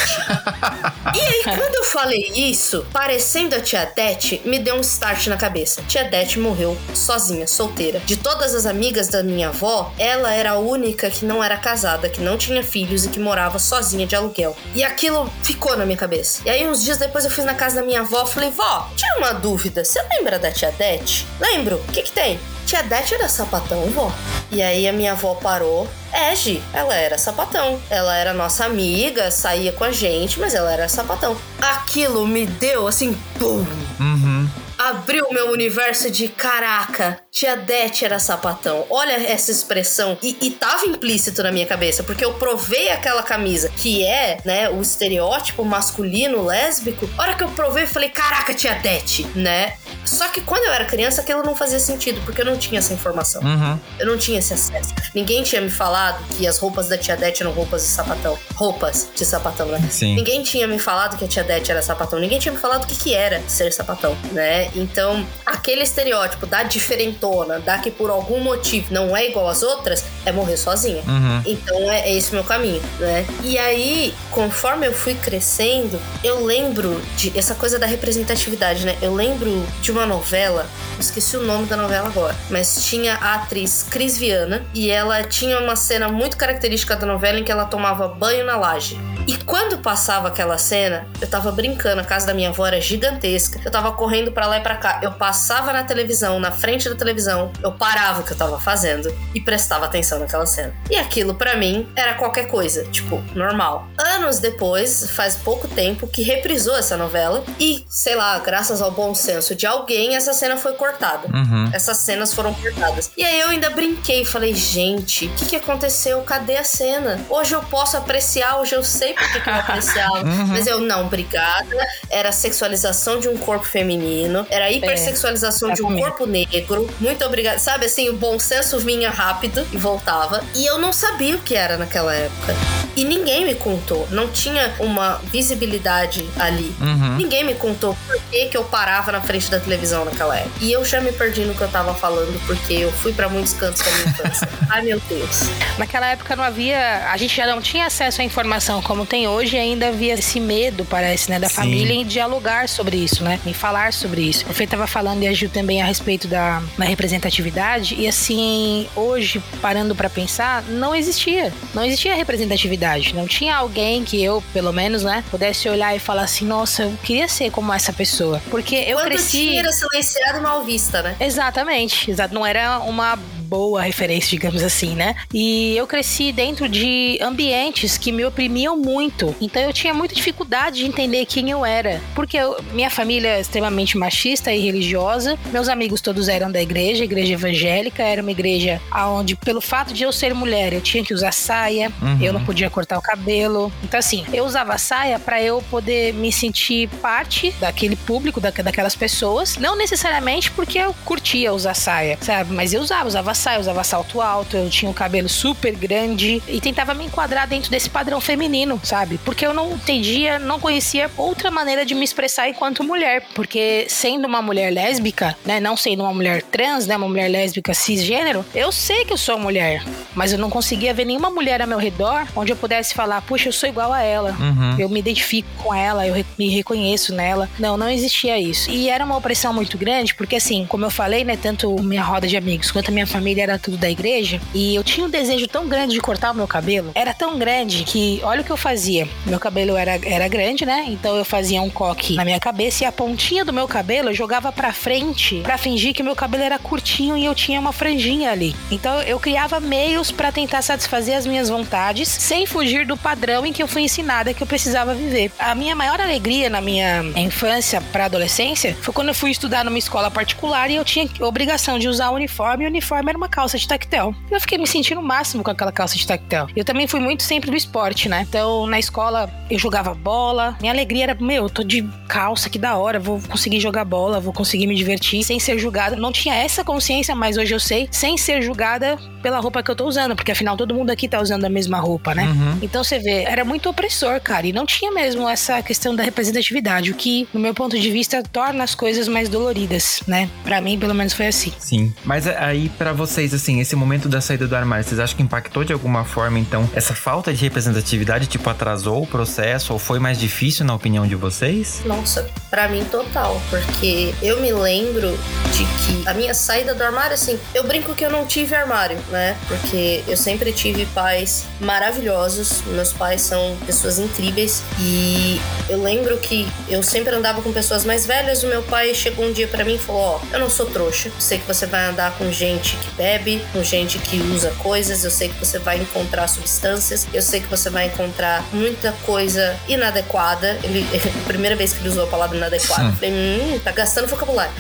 e 1.15 1.21
aí 1.21 1.57
quando 1.57 1.75
eu 1.75 1.85
falei 1.85 2.33
isso, 2.35 2.87
parecendo 2.91 3.34
Conhecendo 3.35 3.57
a 3.57 3.61
tia 3.61 3.93
Dete, 3.97 4.41
me 4.45 4.61
deu 4.61 4.77
um 4.77 4.81
start 4.81 5.27
na 5.27 5.37
cabeça. 5.37 5.83
Tia 5.89 6.05
Dete 6.05 6.39
morreu 6.39 6.79
sozinha, 6.95 7.49
solteira. 7.49 7.99
De 8.07 8.17
todas 8.17 8.55
as 8.55 8.65
amigas 8.65 9.09
da 9.09 9.25
minha 9.25 9.49
avó, 9.49 9.93
ela 9.99 10.33
era 10.33 10.53
a 10.53 10.59
única 10.59 11.11
que 11.11 11.25
não 11.25 11.43
era 11.43 11.57
casada, 11.57 12.09
que 12.09 12.21
não 12.21 12.39
tinha 12.39 12.63
filhos 12.63 13.05
e 13.05 13.09
que 13.09 13.19
morava 13.19 13.59
sozinha 13.59 14.07
de 14.07 14.15
aluguel. 14.15 14.57
E 14.73 14.85
aquilo 14.85 15.29
ficou 15.43 15.77
na 15.77 15.85
minha 15.85 15.99
cabeça. 15.99 16.43
E 16.47 16.51
aí, 16.51 16.65
uns 16.65 16.85
dias 16.85 16.97
depois, 16.97 17.25
eu 17.25 17.31
fui 17.33 17.43
na 17.43 17.55
casa 17.55 17.75
da 17.75 17.83
minha 17.83 18.03
avó 18.03 18.23
e 18.23 18.33
falei: 18.33 18.51
Vó, 18.51 18.89
tira 18.95 19.19
uma 19.19 19.33
dúvida. 19.33 19.85
Você 19.85 20.01
lembra 20.17 20.39
da 20.39 20.53
tia 20.53 20.71
Dete? 20.71 21.27
Lembro. 21.41 21.83
O 21.89 21.93
que 21.93 22.03
que 22.03 22.13
tem? 22.13 22.39
Tia 22.67 22.83
Dete 22.83 23.15
era 23.15 23.29
sapatão, 23.29 23.87
vó. 23.91 24.13
E 24.51 24.63
aí 24.63 24.89
a 24.89 24.93
minha 24.93 25.13
avó 25.13 25.35
parou. 25.35 25.89
É, 26.13 26.35
Gi, 26.35 26.63
ela 26.73 26.95
era 26.95 27.19
sapatão. 27.19 27.81
Ela 27.91 28.17
era 28.17 28.33
nossa 28.33 28.65
amiga, 28.65 29.31
saía 29.31 29.73
com 29.73 29.85
a 29.85 29.93
gente, 29.93 30.41
mas 30.41 30.55
ela 30.55 30.73
era 30.73 30.89
sapatão. 30.89 31.37
Aquilo 31.61 32.27
me 32.27 32.47
deu 32.47 32.87
assim, 32.87 33.19
pum. 33.39 33.67
Uhum 34.01 34.49
abriu 34.85 35.31
meu 35.31 35.51
universo 35.51 36.11
de 36.11 36.29
caraca, 36.29 37.19
tia 37.31 37.57
Dete 37.57 38.05
era 38.05 38.19
sapatão. 38.19 38.85
Olha 38.91 39.13
essa 39.13 39.51
expressão. 39.51 40.19
E, 40.23 40.37
e 40.43 40.51
tava 40.51 40.87
implícito 40.87 41.43
na 41.43 41.51
minha 41.51 41.67
cabeça, 41.67 42.03
porque 42.03 42.25
eu 42.25 42.35
provei 42.35 42.91
aquela 42.91 43.23
camisa, 43.23 43.71
que 43.71 44.05
é, 44.05 44.39
né, 44.45 44.69
o 44.69 44.81
estereótipo 44.83 45.65
masculino 45.65 46.45
lésbico. 46.45 47.09
A 47.17 47.23
hora 47.23 47.35
que 47.35 47.43
eu 47.43 47.49
provei, 47.51 47.85
eu 47.85 47.89
falei, 47.89 48.11
caraca, 48.11 48.53
tia 48.53 48.75
Dete, 48.75 49.27
né? 49.35 49.75
Só 50.05 50.29
que 50.29 50.41
quando 50.41 50.65
eu 50.65 50.73
era 50.73 50.85
criança, 50.85 51.21
aquilo 51.21 51.43
não 51.43 51.57
fazia 51.57 51.79
sentido, 51.79 52.21
porque 52.25 52.41
eu 52.41 52.47
não 52.47 52.57
tinha 52.57 52.79
essa 52.79 52.93
informação. 52.93 53.43
Uhum. 53.43 53.79
Eu 53.99 54.07
não 54.07 54.17
tinha 54.17 54.39
esse 54.39 54.53
acesso. 54.53 54.95
Ninguém 55.15 55.43
tinha 55.43 55.61
me 55.61 55.71
falado 55.71 56.23
que 56.37 56.47
as 56.47 56.59
roupas 56.59 56.89
da 56.89 56.99
tia 56.99 57.17
Dete 57.17 57.43
eram 57.43 57.53
roupas 57.53 57.83
de 57.83 57.89
sapatão. 57.89 58.39
Roupas 58.55 59.09
de 59.15 59.25
sapatão, 59.25 59.67
né? 59.67 59.81
Sim. 59.91 60.15
Ninguém 60.15 60.43
tinha 60.43 60.67
me 60.67 60.79
falado 60.79 61.17
que 61.17 61.25
a 61.25 61.29
tia 61.29 61.45
Dete 61.45 61.71
era 61.71 61.83
sapatão. 61.83 62.19
Ninguém 62.19 62.39
tinha 62.39 62.53
me 62.53 62.59
falado 62.59 62.85
o 62.85 62.87
que, 62.87 62.97
que 62.97 63.15
era 63.15 63.43
ser 63.49 63.73
sapatão, 63.73 64.17
né? 64.33 64.71
Então, 64.75 65.27
aquele 65.45 65.83
estereótipo 65.83 66.47
da 66.47 66.63
diferentona, 66.63 67.59
da 67.61 67.79
que 67.79 67.91
por 67.91 68.11
algum 68.11 68.41
motivo 68.41 68.93
não 68.93 69.17
é 69.17 69.29
igual 69.29 69.49
às 69.49 69.63
outras, 69.63 70.05
é 70.25 70.33
morrer 70.33 70.57
sozinha. 70.57 71.03
Uhum. 71.07 71.43
Então, 71.47 71.91
é, 71.91 72.01
é 72.11 72.15
esse 72.15 72.31
o 72.31 72.35
meu 72.35 72.45
caminho, 72.45 72.83
né? 72.99 73.27
E 73.43 73.59
aí, 73.59 74.15
conforme 74.31 74.87
eu 74.87 74.93
fui 74.93 75.15
crescendo, 75.15 76.01
eu 76.23 76.45
lembro 76.45 77.01
de 77.17 77.37
essa 77.39 77.55
coisa 77.55 77.79
da 77.79 77.87
representatividade, 77.87 78.85
né? 78.85 78.97
Eu 79.01 79.15
lembro 79.15 79.65
de 79.85 79.93
uma 79.93 80.07
novela, 80.07 80.67
esqueci 80.99 81.37
o 81.37 81.43
nome 81.43 81.67
da 81.67 81.77
novela 81.77 82.09
agora, 82.09 82.35
mas 82.49 82.87
tinha 82.87 83.17
a 83.17 83.35
atriz 83.35 83.83
Cris 83.83 84.17
Viana 84.17 84.65
e 84.73 84.91
ela 84.91 85.23
tinha 85.23 85.59
uma 85.59 85.77
cena 85.77 86.09
muito 86.09 86.39
característica 86.39 86.97
da 86.97 87.07
novela 87.07 87.39
em 87.39 87.45
que 87.45 87.53
ela 87.53 87.67
tomava 87.67 88.09
banho 88.09 88.47
na 88.47 88.57
laje. 88.57 88.99
E 89.27 89.37
quando 89.37 89.79
passava 89.79 90.29
aquela 90.29 90.59
cena, 90.59 91.07
eu 91.21 91.27
tava 91.27 91.51
brincando, 91.51 92.01
a 92.01 92.05
casa 92.05 92.27
da 92.27 92.35
minha 92.35 92.51
avó 92.51 92.67
era 92.67 92.81
gigantesca. 92.81 93.59
Eu 93.65 93.71
tava 93.71 93.93
correndo 93.93 94.31
para 94.33 94.47
lá 94.47 94.59
e 94.59 94.61
para 94.61 94.77
cá. 94.77 95.01
Eu 95.03 95.13
passava 95.13 95.73
na 95.73 95.83
televisão, 95.85 96.39
na 96.39 96.51
frente 96.51 96.89
da 96.89 96.95
televisão, 96.95 97.51
eu 97.63 97.73
parava 97.73 98.21
o 98.21 98.25
que 98.25 98.33
eu 98.33 98.37
tava 98.37 98.61
fazendo 98.61 99.15
e 99.35 99.41
prestava 99.41 99.87
atenção 99.87 100.19
naquela 100.19 100.47
cena. 100.47 100.75
E 100.91 100.97
aquilo 100.97 101.35
para 101.35 101.57
mim 101.57 101.89
era 101.97 102.15
qualquer 102.15 102.49
coisa, 102.49 102.85
tipo, 102.85 103.23
normal. 103.35 103.89
Anos 103.97 104.39
depois, 104.39 105.11
faz 105.11 105.37
pouco 105.37 105.67
tempo 105.69 106.07
que 106.07 106.23
reprisou 106.23 106.77
essa 106.77 106.97
novela 106.97 107.43
e, 107.59 107.85
sei 107.89 108.15
lá, 108.15 108.39
graças 108.39 108.83
ao 108.83 108.91
bom 108.91 109.15
senso 109.15 109.55
de 109.55 109.67
alguém, 109.67 110.17
essa 110.17 110.35
cena 110.35 110.57
foi 110.57 110.75
cortada. 110.75 111.29
Uhum. 111.29 111.71
Essas 111.73 111.99
cenas 111.99 112.35
foram 112.35 112.53
cortadas. 112.53 113.11
E 113.17 113.25
aí 113.25 113.41
eu 113.41 113.49
ainda 113.49 113.71
brinquei, 113.71 114.25
falei, 114.25 114.55
gente, 114.55 115.27
o 115.27 115.31
que, 115.31 115.47
que 115.47 115.57
aconteceu? 115.57 116.21
Cadê 116.23 116.57
a 116.57 116.65
cena? 116.65 117.21
Hoje 117.31 117.55
eu 117.55 117.63
posso 117.63 117.97
apreciar, 117.97 118.61
hoje 118.61 118.75
eu 118.75 118.85
sei 118.85 119.14
porque 119.15 119.41
que 119.41 119.49
eu 119.49 119.55
apreciava. 119.55 120.25
Uhum. 120.25 120.47
Mas 120.49 120.67
eu, 120.67 120.81
não, 120.81 121.07
obrigada. 121.07 121.77
Era 122.11 122.33
sexualização 122.33 123.21
de 123.21 123.29
um 123.29 123.37
corpo 123.37 123.65
feminino, 123.65 124.47
era 124.51 124.71
hipersexualização 124.71 125.71
é, 125.71 125.75
de 125.75 125.83
um 125.83 125.99
corpo 125.99 126.27
negro. 126.27 126.89
Muito 127.01 127.25
obrigada. 127.25 127.59
Sabe 127.59 127.87
assim, 127.87 128.09
o 128.09 128.15
bom 128.15 128.39
senso 128.39 128.79
vinha 128.79 129.11
rápido 129.11 129.67
e 129.73 129.77
voltava. 129.77 130.43
E 130.55 130.65
eu 130.67 130.79
não 130.79 130.93
sabia 130.93 131.37
o 131.37 131.39
que 131.41 131.55
era 131.55 131.77
naquela 131.77 132.15
época. 132.15 132.55
E 132.97 133.05
ninguém 133.05 133.45
me 133.45 133.55
contou. 133.55 134.07
Não 134.11 134.29
tinha 134.29 134.73
uma 134.79 135.21
visibilidade 135.25 136.29
ali. 136.39 136.75
Uhum. 136.81 137.17
Ninguém 137.17 137.45
me 137.45 137.55
contou 137.55 137.97
por 138.07 138.21
que, 138.31 138.47
que 138.47 138.57
eu 138.57 138.65
parava 138.65 139.11
na 139.13 139.21
frente 139.21 139.51
da 139.51 139.59
televisão 139.59 140.05
naquela 140.05 140.37
época. 140.37 140.55
E 140.61 140.73
eu 140.73 140.85
já 140.85 141.01
me 141.01 141.13
perdi 141.13 141.45
no 141.45 141.55
que 141.55 141.61
eu 141.61 141.69
tava 141.69 141.95
falando, 141.95 142.41
porque 142.47 142.75
eu 142.75 142.93
fui 142.93 143.13
para 143.13 143.29
muitos 143.29 143.53
cantos 143.53 143.83
da 143.83 143.91
minha 143.91 144.07
infância. 144.07 144.49
Ai, 144.71 144.83
meu 144.83 145.01
Deus. 145.09 145.41
Naquela 145.79 146.07
época 146.07 146.37
não 146.37 146.45
havia. 146.45 147.11
A 147.11 147.17
gente 147.17 147.37
já 147.37 147.47
não 147.47 147.61
tinha 147.61 147.87
acesso 147.87 148.21
à 148.21 148.25
informação 148.25 148.81
como 148.83 149.04
tem 149.05 149.27
hoje, 149.29 149.57
ainda 149.57 149.89
havia 149.89 150.15
esse 150.15 150.41
medo, 150.41 150.85
parece, 150.85 151.31
né, 151.31 151.39
da 151.39 151.49
Sim. 151.49 151.55
família 151.55 151.95
em 151.95 152.05
dialogar 152.05 152.69
sobre 152.69 152.97
isso, 152.97 153.23
né? 153.25 153.41
Em 153.47 153.53
falar 153.53 153.93
sobre 153.93 154.23
isso. 154.23 154.45
O 154.49 154.55
Fê 154.55 154.67
tava 154.67 154.87
falando 154.87 155.23
e 155.23 155.29
a 155.29 155.33
Gil 155.33 155.49
também 155.49 155.83
a 155.83 155.85
respeito 155.85 156.29
da, 156.29 156.63
da 156.79 156.85
representatividade. 156.85 157.95
E 157.99 158.07
assim, 158.07 158.87
hoje, 158.95 159.43
parando 159.61 159.95
para 159.95 160.09
pensar, 160.09 160.63
não 160.69 160.95
existia. 160.95 161.53
Não 161.75 161.85
existia 161.85 162.15
representatividade. 162.15 163.15
Não 163.15 163.27
tinha 163.27 163.57
alguém 163.57 164.05
que 164.05 164.23
eu, 164.23 164.43
pelo 164.53 164.73
menos, 164.73 165.03
né, 165.03 165.25
pudesse 165.31 165.69
olhar 165.69 165.95
e 165.95 165.99
falar 165.99 166.23
assim, 166.23 166.45
nossa, 166.45 166.85
eu 166.85 166.99
queria 167.03 167.29
ser 167.29 167.51
como 167.51 167.73
essa 167.73 167.93
pessoa. 167.93 168.41
Porque 168.51 168.77
eu 168.77 168.97
Quando 168.97 169.07
cresci. 169.07 169.39
Tinha 169.39 169.61
era 169.61 169.73
silenciado 169.73 170.43
mal 170.43 170.65
vista, 170.65 171.03
né? 171.03 171.17
Exatamente. 171.21 172.11
Exato. 172.11 172.35
Não 172.35 172.45
era 172.45 172.81
uma 172.81 173.19
boa 173.45 173.83
referência, 173.83 174.31
digamos 174.31 174.63
assim, 174.63 174.95
né? 174.95 175.15
E 175.33 175.77
eu 175.77 175.87
cresci 175.87 176.33
dentro 176.33 176.69
de 176.69 177.19
ambientes 177.21 177.99
que 177.99 178.11
me 178.11 178.25
oprimiam 178.25 178.77
muito. 178.77 179.35
Então 179.41 179.63
eu 179.63 179.73
tinha 179.73 179.95
muita 179.95 180.15
dificuldade 180.15 180.79
de 180.79 180.87
entender 180.87 181.25
quem 181.27 181.51
eu 181.51 181.65
era. 181.65 182.01
Porque 182.15 182.37
eu, 182.37 182.57
minha 182.73 182.91
família 182.91 183.29
é 183.29 183.41
extremamente 183.41 183.97
machista 183.97 184.53
e 184.53 184.61
religiosa. 184.61 185.39
Meus 185.53 185.69
amigos 185.69 186.01
todos 186.01 186.29
eram 186.29 186.51
da 186.51 186.61
igreja, 186.61 187.05
igreja 187.05 187.35
evangélica. 187.35 188.03
Era 188.03 188.23
uma 188.23 188.31
igreja 188.31 188.81
onde, 188.95 189.37
pelo 189.37 189.61
fato 189.61 189.93
de 189.93 190.03
eu 190.03 190.13
ser 190.13 190.35
mulher, 190.35 190.73
eu 190.73 190.81
tinha 190.81 191.05
que 191.05 191.15
usar 191.15 191.33
saia. 191.33 191.93
Uhum. 192.01 192.19
Eu 192.21 192.33
não 192.33 192.45
podia 192.45 192.71
cortar 192.71 192.99
o 192.99 193.03
cabelo. 193.03 193.73
Então, 193.83 193.99
assim, 193.99 194.25
eu 194.33 194.45
usava 194.45 194.79
saia 194.79 195.19
para 195.19 195.43
eu 195.43 195.63
poder 195.71 196.15
me 196.15 196.33
sentir 196.33 196.89
parte 197.01 197.53
daquele 197.61 197.97
público, 197.97 198.41
da, 198.41 198.51
daquelas 198.51 198.95
pessoas. 198.95 199.57
Não 199.57 199.77
necessariamente 199.77 200.51
porque 200.51 200.79
eu 200.79 200.95
curtia 201.05 201.53
usar 201.53 201.75
saia, 201.75 202.19
sabe? 202.21 202.53
Mas 202.53 202.73
eu 202.73 202.81
usava, 202.81 203.07
usava 203.09 203.34
saia, 203.35 203.61
usava 203.61 203.85
salto 203.85 204.21
alto, 204.21 204.57
eu 204.57 204.69
tinha 204.71 204.91
um 204.91 204.95
cabelo 204.95 205.29
super 205.29 205.75
grande 205.75 206.43
e 206.49 206.61
tentava 206.61 206.95
me 206.95 207.05
enquadrar 207.05 207.47
dentro 207.47 207.71
desse 207.71 207.91
padrão 207.91 208.21
feminino, 208.21 208.81
sabe? 208.83 209.19
Porque 209.25 209.47
eu 209.47 209.53
não 209.53 209.73
entendia, 209.73 210.39
não 210.39 210.61
conhecia 210.61 211.11
outra 211.17 211.51
maneira 211.51 211.85
de 211.85 211.95
me 211.95 212.05
expressar 212.05 212.49
enquanto 212.49 212.85
mulher, 212.85 213.27
porque 213.35 213.87
sendo 213.89 214.27
uma 214.27 214.43
mulher 214.43 214.73
lésbica, 214.73 215.37
né, 215.45 215.61
não 215.61 215.77
sendo 215.77 216.03
uma 216.03 216.13
mulher 216.13 216.43
trans, 216.43 216.87
né, 216.87 216.97
uma 216.97 217.09
mulher 217.09 217.29
lésbica 217.29 217.75
cisgênero, 217.75 218.45
eu 218.55 218.71
sei 218.71 219.05
que 219.05 219.13
eu 219.13 219.19
sou 219.19 219.39
mulher, 219.39 219.83
mas 220.15 220.33
eu 220.33 220.39
não 220.39 220.51
conseguia 220.51 220.95
ver 220.95 221.05
nenhuma 221.05 221.31
mulher 221.31 221.61
ao 221.61 221.69
meu 221.69 221.79
redor 221.79 222.27
onde 222.37 222.53
eu 222.53 222.57
pudesse 222.57 222.95
falar, 222.95 223.21
puxa, 223.23 223.49
eu 223.49 223.53
sou 223.53 223.69
igual 223.69 223.93
a 223.93 224.03
ela, 224.03 224.31
uhum. 224.39 224.77
eu 224.79 224.89
me 224.89 225.01
identifico 225.01 225.49
com 225.63 225.75
ela, 225.75 226.07
eu 226.07 226.25
me 226.39 226.49
reconheço 226.49 227.15
nela. 227.15 227.49
Não, 227.59 227.77
não 227.77 227.89
existia 227.89 228.39
isso. 228.39 228.71
E 228.71 228.89
era 228.89 229.05
uma 229.05 229.17
opressão 229.17 229.53
muito 229.53 229.77
grande, 229.77 230.15
porque 230.15 230.37
assim, 230.37 230.67
como 230.67 230.85
eu 230.85 230.91
falei, 230.91 231.25
né, 231.25 231.37
tanto 231.37 231.75
minha 231.83 232.03
roda 232.03 232.27
de 232.27 232.37
amigos 232.37 232.71
quanto 232.71 232.89
a 232.89 232.93
minha 232.93 233.07
família 233.07 233.24
família 233.25 233.43
era 233.43 233.59
tudo 233.59 233.79
da 233.79 233.89
igreja 233.89 234.39
e 234.53 234.75
eu 234.75 234.85
tinha 234.85 235.07
um 235.07 235.09
desejo 235.09 235.49
tão 235.49 235.67
grande 235.67 235.95
de 235.95 236.01
cortar 236.01 236.33
o 236.33 236.35
meu 236.35 236.47
cabelo. 236.47 236.93
Era 236.95 237.15
tão 237.15 237.39
grande 237.39 237.83
que, 237.85 238.21
olha 238.23 238.43
o 238.43 238.45
que 238.45 238.51
eu 238.51 238.57
fazia. 238.57 239.09
Meu 239.25 239.41
cabelo 239.41 239.79
era, 239.79 239.99
era 240.05 240.29
grande, 240.29 240.67
né? 240.67 240.85
Então 240.89 241.17
eu 241.17 241.25
fazia 241.25 241.63
um 241.63 241.71
coque 241.71 242.17
na 242.17 242.25
minha 242.25 242.39
cabeça 242.39 242.85
e 242.85 242.87
a 242.87 242.93
pontinha 242.93 243.43
do 243.43 243.51
meu 243.51 243.67
cabelo 243.67 244.11
eu 244.11 244.15
jogava 244.15 244.53
pra 244.53 244.75
frente 244.75 245.41
para 245.41 245.57
fingir 245.57 245.95
que 245.95 246.03
meu 246.03 246.15
cabelo 246.15 246.43
era 246.43 246.59
curtinho 246.59 247.17
e 247.17 247.25
eu 247.25 247.35
tinha 247.35 247.59
uma 247.59 247.73
franjinha 247.73 248.31
ali. 248.31 248.55
Então 248.71 249.01
eu 249.03 249.19
criava 249.19 249.59
meios 249.59 250.11
para 250.11 250.31
tentar 250.31 250.61
satisfazer 250.61 251.17
as 251.17 251.27
minhas 251.27 251.49
vontades 251.49 252.07
sem 252.07 252.45
fugir 252.45 252.85
do 252.85 252.95
padrão 252.95 253.47
em 253.47 253.55
que 253.55 253.63
eu 253.63 253.69
fui 253.69 253.83
ensinada 253.83 254.35
que 254.35 254.43
eu 254.43 254.47
precisava 254.47 254.95
viver. 254.95 255.33
A 255.39 255.55
minha 255.55 255.75
maior 255.75 255.99
alegria 255.99 256.51
na 256.51 256.61
minha 256.61 257.03
infância 257.17 257.81
para 257.81 258.05
adolescência 258.05 258.77
foi 258.83 258.93
quando 258.93 259.09
eu 259.09 259.15
fui 259.15 259.31
estudar 259.31 259.65
numa 259.65 259.79
escola 259.79 260.11
particular 260.11 260.71
e 260.71 260.75
eu 260.75 260.85
tinha 260.85 261.09
obrigação 261.21 261.79
de 261.79 261.89
usar 261.89 262.11
o 262.11 262.15
uniforme 262.15 262.65
e 262.65 262.67
o 262.67 262.71
uniforme 262.71 263.14
era 263.15 263.17
uma 263.17 263.29
calça 263.29 263.57
de 263.57 263.67
tactel. 263.67 264.13
Eu 264.29 264.41
fiquei 264.41 264.59
me 264.59 264.67
sentindo 264.67 265.01
o 265.01 265.05
máximo 265.05 265.45
com 265.45 265.51
aquela 265.51 265.71
calça 265.71 265.97
de 265.97 266.05
tactel. 266.05 266.49
Eu 266.55 266.65
também 266.65 266.89
fui 266.89 266.99
muito 266.99 267.23
sempre 267.23 267.49
do 267.49 267.57
esporte, 267.57 268.09
né? 268.09 268.27
Então, 268.29 268.67
na 268.67 268.79
escola, 268.79 269.31
eu 269.49 269.59
jogava 269.59 269.95
bola. 269.95 270.57
Minha 270.61 270.73
alegria 270.73 271.05
era, 271.05 271.15
meu, 271.15 271.45
eu 271.45 271.51
tô 271.51 271.63
de 271.63 271.89
calça, 272.09 272.51
que 272.51 272.59
da 272.59 272.77
hora, 272.77 272.99
vou 272.99 273.21
conseguir 273.29 273.61
jogar 273.61 273.85
bola, 273.85 274.19
vou 274.19 274.33
conseguir 274.33 274.67
me 274.67 274.75
divertir 274.75 275.23
sem 275.23 275.39
ser 275.39 275.59
julgada. 275.59 275.95
Não 275.95 276.11
tinha 276.11 276.35
essa 276.35 276.65
consciência, 276.65 277.15
mas 277.15 277.37
hoje 277.37 277.55
eu 277.55 277.61
sei, 277.61 277.89
sem 277.91 278.17
ser 278.17 278.43
julgada 278.43 278.99
pela 279.23 279.39
roupa 279.39 279.63
que 279.63 279.71
eu 279.71 279.77
tô 279.77 279.87
usando, 279.87 280.15
porque 280.15 280.33
afinal 280.33 280.57
todo 280.57 280.75
mundo 280.75 280.91
aqui 280.91 281.09
tá 281.09 281.21
usando 281.21 281.45
a 281.45 281.49
mesma 281.49 281.79
roupa, 281.79 282.15
né? 282.15 282.25
Uhum. 282.25 282.59
Então 282.61 282.85
você 282.85 282.99
vê, 282.99 283.23
era 283.23 283.43
muito 283.43 283.71
opressor, 283.71 284.21
cara, 284.21 284.47
e 284.47 284.53
não 284.53 284.67
tinha 284.67 284.91
mesmo 284.93 285.27
essa 285.27 285.63
questão 285.63 285.97
da 285.97 286.03
representatividade, 286.03 286.91
o 286.91 286.95
que, 286.95 287.27
no 287.33 287.41
meu 287.41 287.55
ponto 287.55 287.79
de 287.79 287.91
vista, 287.91 288.23
torna 288.23 288.65
as 288.65 288.75
coisas 288.75 289.09
mais 289.09 289.29
doloridas, 289.29 290.03
né? 290.07 290.29
Para 290.43 290.61
mim, 290.61 290.79
pelo 290.79 290.95
menos 290.95 291.15
foi 291.15 291.29
assim. 291.29 291.53
Sim. 291.59 291.95
Mas 292.05 292.27
aí 292.27 292.69
para 292.77 292.93
vocês 293.07 293.35
assim, 293.35 293.61
esse 293.61 293.77
momento 293.77 294.09
da 294.09 294.21
saída 294.21 294.49
do 294.49 294.57
armário, 294.57 294.85
vocês 294.85 294.99
acham 294.99 295.17
que 295.17 295.23
impactou 295.23 295.63
de 295.63 295.73
alguma 295.75 296.05
forma 296.05 296.39
então 296.39 296.69
essa 296.75 296.95
falta 296.95 297.33
de 297.35 297.41
representatividade, 297.43 298.27
tipo 298.27 298.49
atrasou 298.49 299.03
o 299.03 299.07
processo 299.07 299.75
ou 299.75 299.79
foi 299.79 299.99
mais 299.99 300.19
difícil 300.19 300.65
na 300.65 300.75
opinião 300.75 301.07
de 301.07 301.15
vocês? 301.15 301.83
Nossa, 301.85 302.27
para 302.51 302.67
mim 302.69 302.83
total, 302.85 303.41
porque 303.51 304.15
eu 304.23 304.41
me 304.41 304.53
lembro 304.53 305.19
de 305.53 305.65
que 305.65 306.09
a 306.09 306.15
minha 306.15 306.33
saída 306.33 306.75
do 306.75 306.83
armário 306.83 307.15
assim, 307.15 307.39
eu 307.55 307.65
brinco 307.65 307.95
que 307.95 308.05
eu 308.05 308.11
não 308.11 308.25
tive 308.25 308.55
armário, 308.55 308.99
né? 309.11 309.37
Porque 309.47 310.03
eu 310.09 310.17
sempre 310.17 310.51
tive 310.53 310.87
pais 310.87 311.45
maravilhosos, 311.61 312.63
meus 312.69 312.93
pais 312.93 313.21
são 313.21 313.57
pessoas 313.67 313.99
incríveis 313.99 314.63
e 314.81 315.41
eu 315.69 315.83
lembro 315.83 316.17
que 316.19 316.49
eu 316.69 316.83
sempre 316.83 317.15
andava 317.15 317.43
com 317.43 317.53
pessoas 317.53 317.85
mais 317.85 318.07
velhas. 318.07 318.43
O 318.43 318.49
meu 318.49 318.63
pai 318.63 318.95
chegou 318.95 319.27
um 319.27 319.33
dia 319.33 319.47
para 319.47 319.65
mim 319.65 319.75
e 319.75 319.79
falou: 319.79 320.01
Ó, 320.01 320.21
oh, 320.23 320.35
eu 320.35 320.41
não 320.41 320.49
sou 320.49 320.67
trouxa, 320.67 321.11
sei 321.19 321.39
que 321.39 321.47
você 321.47 321.67
vai 321.67 321.87
andar 321.87 322.17
com 322.17 322.31
gente 322.31 322.77
que 322.77 322.94
bebe, 322.97 323.45
com 323.53 323.63
gente 323.63 323.99
que 323.99 324.21
usa 324.21 324.51
coisas, 324.59 325.05
eu 325.05 325.11
sei 325.11 325.29
que 325.29 325.35
você 325.35 325.59
vai 325.59 325.79
encontrar 325.79 326.29
substâncias, 326.29 327.07
eu 327.13 327.23
sei 327.23 327.41
que 327.41 327.47
você 327.47 327.71
vai 327.71 327.87
encontrar 327.87 328.45
muita 328.53 328.93
coisa 329.05 329.57
inadequada. 329.69 330.59
Ele, 330.63 330.87
a 331.25 331.27
primeira 331.27 331.57
vez 331.57 331.73
que 331.73 331.81
ele 331.81 331.89
usou 331.89 332.05
a 332.05 332.07
palavra 332.07 332.37
inadequada, 332.37 332.89
eu 332.89 332.93
falei: 332.93 333.13
hum, 333.13 333.61
tá 333.63 333.73
gastando 333.73 334.07
vocabulário. 334.09 334.53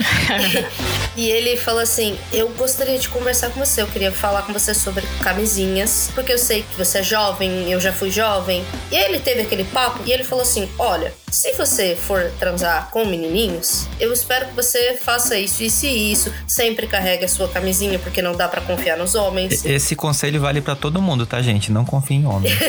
e 1.16 1.28
ele 1.28 1.56
falou 1.56 1.80
assim: 1.80 2.18
Eu 2.32 2.48
gostaria 2.50 2.98
de 2.98 3.08
conversar 3.08 3.50
com 3.50 3.60
você. 3.60 3.82
Eu 3.82 3.86
queria 3.86 4.12
falar 4.12 4.42
com 4.42 4.52
você 4.52 4.74
sobre 4.74 5.06
camisinhas, 5.22 6.10
porque 6.14 6.32
eu 6.32 6.38
sei 6.38 6.62
que 6.62 6.76
você 6.76 6.98
é 6.98 7.02
jovem, 7.02 7.70
eu 7.70 7.80
já 7.80 7.92
fui 7.92 8.10
jovem. 8.10 8.64
E 8.90 8.96
aí 8.96 9.04
ele 9.04 9.20
teve 9.20 9.42
aquele 9.42 9.64
papo 9.64 10.02
e 10.04 10.12
ele 10.12 10.24
falou 10.24 10.42
assim: 10.42 10.68
Olha, 10.78 11.12
se 11.30 11.52
você 11.52 11.96
for 11.96 12.30
transar 12.38 12.88
com 12.90 13.04
menininhos, 13.04 13.86
eu 13.98 14.12
espero 14.12 14.46
que 14.48 14.54
você 14.54 14.98
faça 15.00 15.38
isso, 15.38 15.62
isso 15.62 15.86
e 15.86 16.12
isso. 16.12 16.32
Sempre 16.46 16.86
carregue 16.86 17.24
a 17.24 17.28
sua 17.28 17.48
camisinha, 17.48 17.98
porque 17.98 18.20
não 18.20 18.32
dá 18.32 18.48
para 18.48 18.60
confiar 18.60 18.96
nos 18.96 19.14
homens. 19.14 19.64
Esse 19.64 19.94
conselho 19.94 20.40
vale 20.40 20.60
para 20.60 20.74
todo 20.74 21.00
mundo, 21.00 21.26
tá, 21.26 21.40
gente? 21.42 21.70
Não 21.70 21.84
confie 21.84 22.14
em 22.14 22.26
homem. 22.26 22.50